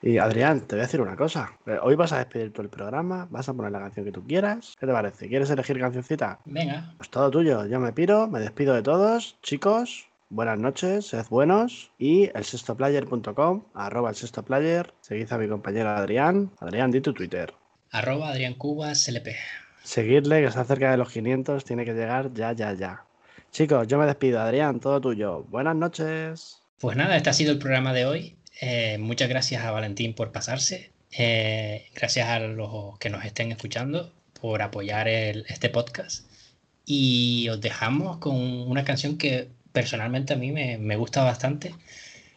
Y 0.00 0.18
Adrián, 0.18 0.60
te 0.60 0.76
voy 0.76 0.80
a 0.80 0.86
decir 0.86 1.00
una 1.00 1.16
cosa. 1.16 1.52
Eh, 1.66 1.76
hoy 1.82 1.96
vas 1.96 2.12
a 2.12 2.18
despedir 2.18 2.52
todo 2.52 2.62
el 2.62 2.68
programa, 2.68 3.26
vas 3.30 3.48
a 3.48 3.54
poner 3.54 3.72
la 3.72 3.80
canción 3.80 4.04
que 4.04 4.12
tú 4.12 4.24
quieras. 4.24 4.76
¿Qué 4.78 4.86
te 4.86 4.92
parece? 4.92 5.28
¿Quieres 5.28 5.50
elegir 5.50 5.78
cancioncita? 5.80 6.38
Venga. 6.44 6.94
Pues 6.96 7.10
todo 7.10 7.30
tuyo. 7.30 7.66
Yo 7.66 7.80
me 7.80 7.92
piro, 7.92 8.28
me 8.28 8.38
despido 8.38 8.74
de 8.74 8.82
todos. 8.82 9.36
Chicos, 9.42 10.08
buenas 10.30 10.58
noches, 10.58 11.06
sed 11.06 11.26
buenos. 11.28 11.90
Y 11.98 12.30
el 12.34 12.44
sextoplayer.com, 12.44 13.64
arroba 13.74 14.10
el 14.10 14.16
sextoplayer. 14.16 14.94
Seguid 15.00 15.32
a 15.32 15.38
mi 15.38 15.48
compañero 15.48 15.90
Adrián. 15.90 16.52
Adrián, 16.60 16.92
di 16.92 17.00
tu 17.00 17.12
Twitter. 17.12 17.52
Arroba 17.90 18.28
Adrián 18.28 18.54
Cubas 18.54 19.08
LP. 19.08 19.34
Seguidle, 19.82 20.42
que 20.42 20.46
está 20.46 20.64
cerca 20.64 20.90
de 20.90 20.98
los 20.98 21.10
500, 21.10 21.64
tiene 21.64 21.84
que 21.84 21.94
llegar 21.94 22.32
ya, 22.34 22.52
ya, 22.52 22.72
ya. 22.74 23.04
Chicos, 23.52 23.88
yo 23.88 23.98
me 23.98 24.06
despido. 24.06 24.40
Adrián, 24.40 24.80
todo 24.80 25.00
tuyo. 25.00 25.44
Buenas 25.44 25.74
noches. 25.74 26.62
Pues 26.78 26.96
nada, 26.96 27.16
este 27.16 27.30
ha 27.30 27.32
sido 27.32 27.52
el 27.52 27.58
programa 27.58 27.92
de 27.92 28.06
hoy. 28.06 28.36
Eh, 28.60 28.98
muchas 28.98 29.28
gracias 29.28 29.64
a 29.64 29.70
Valentín 29.70 30.14
por 30.14 30.32
pasarse. 30.32 30.92
Eh, 31.10 31.86
gracias 31.94 32.28
a 32.28 32.38
los 32.40 32.98
que 32.98 33.10
nos 33.10 33.24
estén 33.24 33.50
escuchando 33.50 34.12
por 34.40 34.62
apoyar 34.62 35.08
este 35.08 35.70
podcast. 35.70 36.26
Y 36.84 37.48
os 37.50 37.60
dejamos 37.60 38.18
con 38.18 38.36
una 38.36 38.84
canción 38.84 39.18
que 39.18 39.48
personalmente 39.72 40.34
a 40.34 40.36
mí 40.36 40.52
me, 40.52 40.96
gusta 40.96 41.24
bastante. 41.24 41.74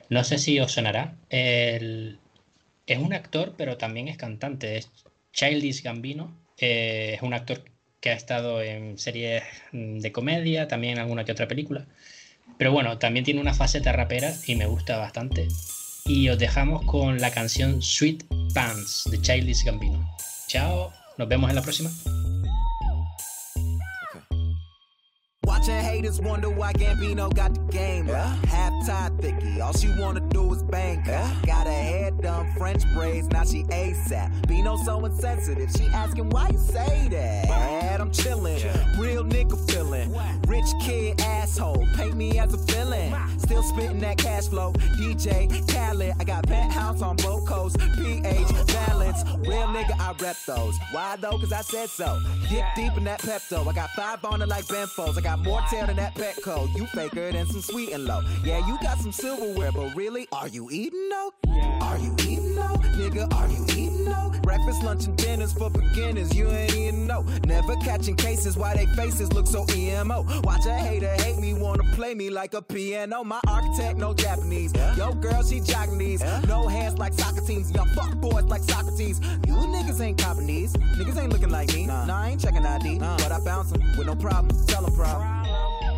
No 0.09 0.23
sé 0.23 0.37
si 0.37 0.59
os 0.59 0.71
sonará. 0.71 1.15
es 1.29 2.97
un 2.97 3.13
actor, 3.13 3.53
pero 3.57 3.77
también 3.77 4.07
es 4.07 4.17
cantante. 4.17 4.77
Es 4.77 4.89
Childish 5.33 5.83
Gambino. 5.83 6.35
Eh, 6.57 7.13
es 7.15 7.21
un 7.21 7.33
actor 7.33 7.63
que 8.01 8.09
ha 8.09 8.13
estado 8.13 8.61
en 8.61 8.97
series 8.97 9.43
de 9.71 10.11
comedia, 10.11 10.67
también 10.67 10.93
en 10.93 10.99
alguna 10.99 11.23
que 11.23 11.31
otra 11.31 11.47
película. 11.47 11.85
Pero 12.57 12.73
bueno, 12.73 12.97
también 12.97 13.23
tiene 13.23 13.39
una 13.39 13.53
faceta 13.53 13.93
rapera 13.93 14.33
y 14.45 14.55
me 14.55 14.65
gusta 14.65 14.97
bastante 14.97 15.47
y 16.05 16.29
os 16.29 16.37
dejamos 16.37 16.83
con 16.85 17.21
la 17.21 17.31
canción 17.31 17.81
Sweet 17.81 18.25
Pants 18.53 19.09
de 19.09 19.21
Childish 19.21 19.63
Gambino. 19.63 20.05
Chao, 20.47 20.91
nos 21.17 21.27
vemos 21.27 21.49
en 21.49 21.55
la 21.55 21.61
próxima. 21.61 21.89
Watching 25.61 25.75
haters 25.75 26.19
wonder 26.19 26.49
why 26.49 26.73
Gambino 26.73 27.31
got 27.35 27.53
the 27.53 27.59
game. 27.71 28.09
Uh. 28.09 28.13
Yeah. 28.13 28.35
Half 28.47 28.87
tied 28.87 29.21
thicky, 29.21 29.61
all 29.61 29.73
she 29.73 29.89
wanna 29.99 30.19
do 30.19 30.51
is 30.55 30.63
bang. 30.63 31.01
Uh. 31.01 31.11
Yeah. 31.11 31.35
Got 31.45 31.67
her 31.67 31.71
hair 31.71 32.09
done, 32.09 32.51
French 32.57 32.81
braids, 32.95 33.27
now 33.29 33.43
she 33.43 33.61
ASAP. 33.65 34.47
Bino 34.47 34.75
so 34.77 35.05
insensitive, 35.05 35.69
she 35.69 35.85
asking 35.93 36.31
why 36.31 36.49
you 36.49 36.57
say 36.57 37.09
that. 37.11 38.01
I'm 38.01 38.09
chillin', 38.09 38.63
yeah. 38.63 38.99
real 38.99 39.23
nigga 39.23 39.55
feelin'. 39.69 40.11
Rich 40.47 40.65
kid 40.81 41.21
asshole, 41.21 41.85
paint 41.95 42.15
me 42.15 42.39
as 42.39 42.51
a 42.55 42.57
villain. 42.57 43.13
Still 43.37 43.61
spittin' 43.61 43.99
that 43.99 44.17
cash 44.17 44.47
flow. 44.47 44.73
DJ 44.97 45.47
Khaled, 45.71 46.15
I 46.19 46.23
got 46.23 46.47
penthouse 46.47 47.03
on 47.03 47.17
both 47.17 47.45
coasts. 47.47 47.77
PH 47.97 48.47
balance, 48.73 49.23
real 49.47 49.67
nigga, 49.67 49.99
I 49.99 50.15
rep 50.19 50.37
those. 50.47 50.75
Why 50.91 51.17
though? 51.17 51.37
Cause 51.37 51.53
I 51.53 51.61
said 51.61 51.89
so. 51.89 52.19
Get 52.49 52.65
deep 52.75 52.97
in 52.97 53.03
that 53.03 53.21
Pepto. 53.21 53.67
I 53.67 53.73
got 53.73 53.91
five 53.91 54.25
on 54.25 54.41
it 54.41 54.47
like 54.47 54.67
Ben 54.67 54.87
Folds. 54.87 55.17
I 55.17 55.21
got 55.21 55.39
more 55.39 55.50
more 55.51 55.61
tail 55.69 55.85
than 55.85 55.97
that 55.97 56.15
Petco. 56.15 56.73
You 56.77 56.85
faker 56.87 57.31
than 57.31 57.45
some 57.45 57.61
sweet 57.61 57.91
and 57.91 58.05
low. 58.05 58.21
Yeah, 58.45 58.65
you 58.67 58.77
got 58.81 58.97
some 58.99 59.11
silverware, 59.11 59.71
but 59.73 59.93
really, 59.95 60.27
are 60.31 60.47
you 60.47 60.69
eating 60.71 61.09
though? 61.09 61.33
Are 61.81 61.97
you 61.97 62.15
eating 62.21 62.55
though? 62.55 62.79
Nigga, 62.95 63.33
are 63.35 63.49
you 63.49 63.65
eating 63.71 64.05
though? 64.05 64.31
Breakfast, 64.43 64.81
lunch, 64.83 65.05
and 65.07 65.17
dinners 65.17 65.51
for 65.51 65.69
beginners. 65.69 66.33
You 66.33 66.47
ain't 66.49 66.73
eating 66.73 67.05
no. 67.05 67.25
Never 67.45 67.75
catching 67.77 68.15
cases 68.15 68.55
why 68.55 68.75
they 68.75 68.85
faces 68.95 69.33
look 69.33 69.45
so 69.45 69.65
emo. 69.75 70.25
Watch 70.43 70.65
a 70.67 70.73
hater 70.73 71.13
hate 71.21 71.37
me, 71.37 71.53
wanna 71.53 71.83
play 71.95 72.15
me 72.15 72.29
like 72.29 72.53
a 72.53 72.61
piano. 72.61 73.23
My 73.23 73.41
architect, 73.47 73.97
no 73.97 74.13
Japanese. 74.13 74.73
Yo, 74.97 75.13
girl, 75.15 75.43
she 75.43 75.59
these. 75.59 76.23
No 76.47 76.67
hands 76.67 76.97
like 76.97 77.13
soccer 77.13 77.41
teams. 77.41 77.71
Y'all 77.71 77.85
fuck 77.87 78.15
boys 78.15 78.45
like 78.45 78.61
Socrates. 78.61 79.19
You 79.47 79.55
niggas 79.75 79.99
ain't 80.01 80.17
copping 80.17 80.47
these. 80.47 80.73
Niggas 80.97 81.21
ain't 81.21 81.31
looking 81.33 81.49
like 81.49 81.73
me. 81.73 81.87
Nah, 81.87 82.05
I 82.09 82.29
ain't 82.29 82.41
checking 82.41 82.65
ID. 82.65 82.99
Nah. 82.99 83.17
But 83.17 83.31
I 83.31 83.39
bounce 83.43 83.71
them 83.71 83.81
with 83.97 84.07
no 84.07 84.15
problem. 84.15 84.55
Tell 84.67 84.83
them 84.83 84.95
problem. 84.95 85.40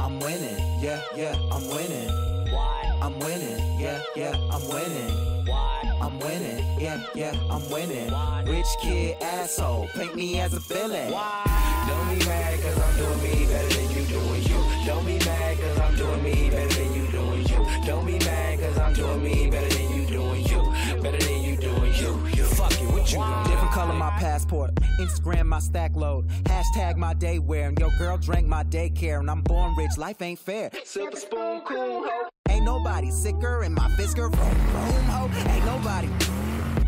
I'm 0.04 0.20
winning, 0.20 0.58
yeah, 0.82 1.00
yeah, 1.16 1.34
I'm 1.50 1.66
winning. 1.70 2.10
Why? 2.52 3.00
I'm 3.02 3.18
winning, 3.20 3.80
yeah, 3.80 4.02
yeah, 4.18 4.36
I'm 4.52 4.68
winning. 4.68 5.48
Why? 5.48 5.98
I'm 6.02 6.20
winning, 6.20 6.66
yeah, 6.78 7.02
yeah, 7.16 7.34
I'm 7.50 7.70
winning. 7.72 8.12
Why? 8.12 8.44
Rich 8.46 8.66
kid 8.82 9.16
asshole, 9.22 9.88
paint 9.96 10.14
me 10.14 10.42
as 10.42 10.54
a 10.54 10.60
villain. 10.60 11.10
Why? 11.10 11.86
Don't 11.88 12.20
be 12.20 12.26
mad 12.26 12.62
cause 12.62 12.82
I'm 12.82 12.98
doing 12.98 13.24
me 13.24 13.46
better 13.46 13.70
than 13.70 13.90
you 13.92 14.06
doing 14.08 14.44
you. 14.44 14.86
Don't 14.86 15.06
be 15.06 15.20
mad 15.20 15.58
cause 15.58 15.80
I'm 15.80 15.96
doing 15.96 16.22
me 16.22 16.50
better 16.50 16.74
than 16.74 16.94
you 16.94 17.08
doing 17.08 17.46
you. 17.48 17.86
Don't 17.86 18.06
be 18.06 18.20
mad 18.20 18.60
cause 18.60 18.78
I'm 18.78 18.94
doing 18.94 19.24
me 19.24 19.50
better 19.50 19.70
than 19.70 19.90
you 19.98 20.06
doing 20.06 20.46
you. 20.46 21.02
Better 21.02 21.18
than 21.18 21.44
you 21.44 21.56
doing 21.56 21.94
you. 21.94 22.28
you. 22.36 22.44
Fuck 22.44 22.74
it, 22.74 22.92
what 22.92 23.10
you 23.10 23.20
doing? 23.20 23.44
Different 23.44 23.72
color 23.72 23.94
my 23.94 24.13
passport. 24.34 24.74
Instagram 25.00 25.46
my 25.46 25.60
stack 25.60 25.96
load. 25.96 26.28
Hashtag 26.44 26.98
my 26.98 27.14
day 27.14 27.40
wear. 27.40 27.70
And 27.70 27.80
your 27.80 27.92
girl 27.98 28.18
drank 28.18 28.48
my 28.48 28.64
daycare. 28.64 29.20
And 29.20 29.30
I'm 29.30 29.42
born 29.42 29.76
rich, 29.78 29.98
life 29.98 30.22
ain't 30.22 30.40
fair. 30.40 30.72
Silver 30.84 31.16
spoon, 31.16 31.62
cool 31.68 32.08
ho. 32.08 32.30
Ain't 32.50 32.66
nobody 32.66 33.12
sicker 33.12 33.64
in 33.64 33.74
my 33.74 33.88
Fisker 33.98 34.28
room, 34.38 34.58
room 34.76 35.06
ho. 35.14 35.30
Ain't 35.52 35.66
nobody. 35.66 36.08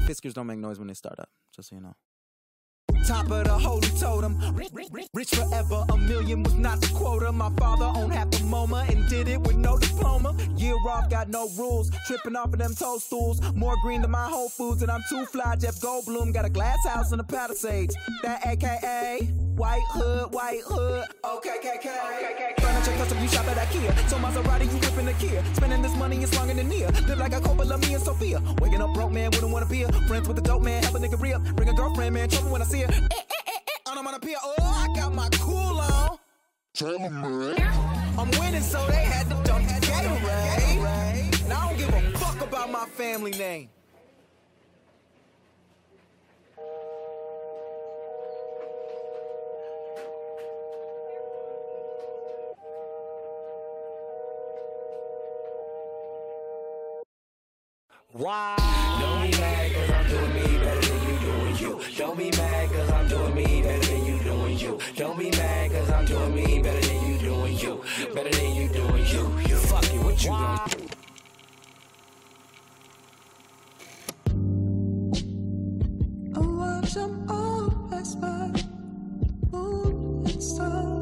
Fiskers 0.07 0.33
don't 0.33 0.47
make 0.47 0.59
noise 0.59 0.79
when 0.79 0.87
they 0.87 0.93
start 0.93 1.19
up, 1.19 1.29
just 1.55 1.69
so 1.69 1.75
you 1.75 1.81
know. 1.81 1.95
Top 3.07 3.29
of 3.29 3.43
the 3.43 3.53
holy 3.53 3.87
totem. 3.99 4.35
Rich 5.13 5.29
forever, 5.29 5.85
a 5.89 5.97
million 5.97 6.41
was 6.41 6.55
not 6.55 6.81
the 6.81 6.87
quota. 6.87 7.31
My 7.31 7.51
father 7.51 7.85
owned 7.95 8.11
half 8.11 8.27
a 8.29 8.37
MoMA 8.37 8.89
and 8.89 9.07
did 9.07 9.27
it 9.27 9.39
with 9.41 9.57
no 9.57 9.77
diploma. 9.77 10.35
Year 10.57 10.75
off, 10.89 11.07
got 11.09 11.29
no 11.29 11.47
rules. 11.55 11.91
Tripping 12.07 12.35
off 12.35 12.51
of 12.51 12.57
them 12.57 12.73
toadstools. 12.73 13.41
More 13.53 13.75
green 13.83 14.01
than 14.01 14.09
my 14.09 14.27
Whole 14.27 14.49
Foods, 14.49 14.81
and 14.81 14.89
I'm 14.89 15.03
too 15.07 15.23
fly. 15.27 15.55
Jeff 15.55 15.75
Goldblum 15.75 16.33
got 16.33 16.45
a 16.45 16.49
glass 16.49 16.79
house 16.87 17.11
in 17.11 17.19
the 17.19 17.23
Palisades. 17.23 17.95
That 18.23 18.45
AKA 18.45 19.29
White 19.55 19.85
Hood, 19.89 20.33
White 20.33 20.61
Hood. 20.65 21.05
Okay, 21.23 21.57
KK. 21.63 22.59
Furniture 22.59 22.91
custom, 22.97 23.21
you 23.21 23.27
shop 23.29 23.45
at 23.47 23.57
IKEA. 23.57 24.09
So 24.09 24.17
Maserati, 24.17 24.65
you 24.65 24.79
whipping 24.79 25.05
the 25.05 25.13
Kia. 25.13 25.43
Spending 25.53 25.81
this 25.81 25.95
money 25.95 26.21
is 26.21 26.35
longer 26.35 26.53
than 26.53 26.67
near. 26.67 26.89
Live 27.07 27.19
like 27.19 27.33
a 27.33 27.37
of 27.37 27.81
me 27.81 27.93
and 27.93 28.03
Sophia. 28.03 28.41
Waking 28.59 28.81
up 28.81 28.93
broke, 28.93 29.11
man, 29.11 29.31
wouldn't 29.31 29.51
wanna 29.51 29.65
be 29.65 29.83
a 29.83 29.91
friends 30.07 30.27
with 30.27 30.35
the 30.35 30.43
dope 30.43 30.61
man. 30.61 30.83
Help 30.83 30.95
a 30.95 30.99
nigga 30.99 31.21
re 31.21 31.33
up. 31.33 31.41
Bring 31.55 31.69
a 31.69 31.73
girlfriend, 31.73 32.13
man. 32.13 32.27
Trouble 32.27 32.51
when 32.51 32.61
I 32.61 32.65
see 32.65 32.81
her. 32.81 32.94
Oh, 34.37 34.53
I 34.59 34.87
got 34.95 35.13
my 35.13 35.29
cool 35.39 35.79
on. 35.79 36.17
Tell 36.73 36.97
them, 36.97 37.23
I'm 38.17 38.31
winning, 38.39 38.61
so 38.61 38.85
they 38.87 38.95
had 38.95 39.27
to 39.29 39.35
dump 39.43 39.67
the 39.67 39.73
Gatorade. 39.85 41.47
Now 41.47 41.69
I 41.69 41.69
don't 41.69 41.77
give 41.77 41.93
a 41.93 42.17
fuck 42.17 42.41
about 42.41 42.71
my 42.71 42.85
family 42.85 43.31
name. 43.31 43.69
Why? 58.11 58.55
Mad, 59.39 59.73
cause 59.73 59.91
I'm 59.91 60.07
doing 60.09 60.33
me 60.33 60.54
you. 61.65 61.79
Don't 61.97 62.17
be 62.17 62.29
mad 62.31 62.71
cause 62.71 62.91
I'm 62.91 63.07
doing 63.07 63.35
me 63.35 63.61
better 63.61 63.85
than 63.87 64.05
you 64.05 64.19
doing 64.19 64.57
you. 64.57 64.79
Don't 64.95 65.17
be 65.17 65.31
mad 65.31 65.71
cause 65.71 65.89
I'm 65.89 66.05
doing 66.05 66.35
me 66.35 66.61
better 66.61 66.87
than 66.87 67.11
you 67.11 67.17
doing 67.17 67.57
you. 67.57 67.83
Better 68.13 68.29
than 68.29 68.55
you 68.55 68.69
doing 68.69 69.05
you. 69.13 69.23
You 69.49 69.57
fuck 69.69 69.85
it, 69.85 70.03
what 70.03 70.23
you 70.23 70.29
gonna 70.29 70.65
do? 70.69 70.87
Watch 76.59 76.93
them 76.93 77.25
all 77.29 77.69
pass 77.89 78.15
by, 78.15 78.51
moon 79.51 80.25
and 80.25 80.43
stars. 80.43 80.94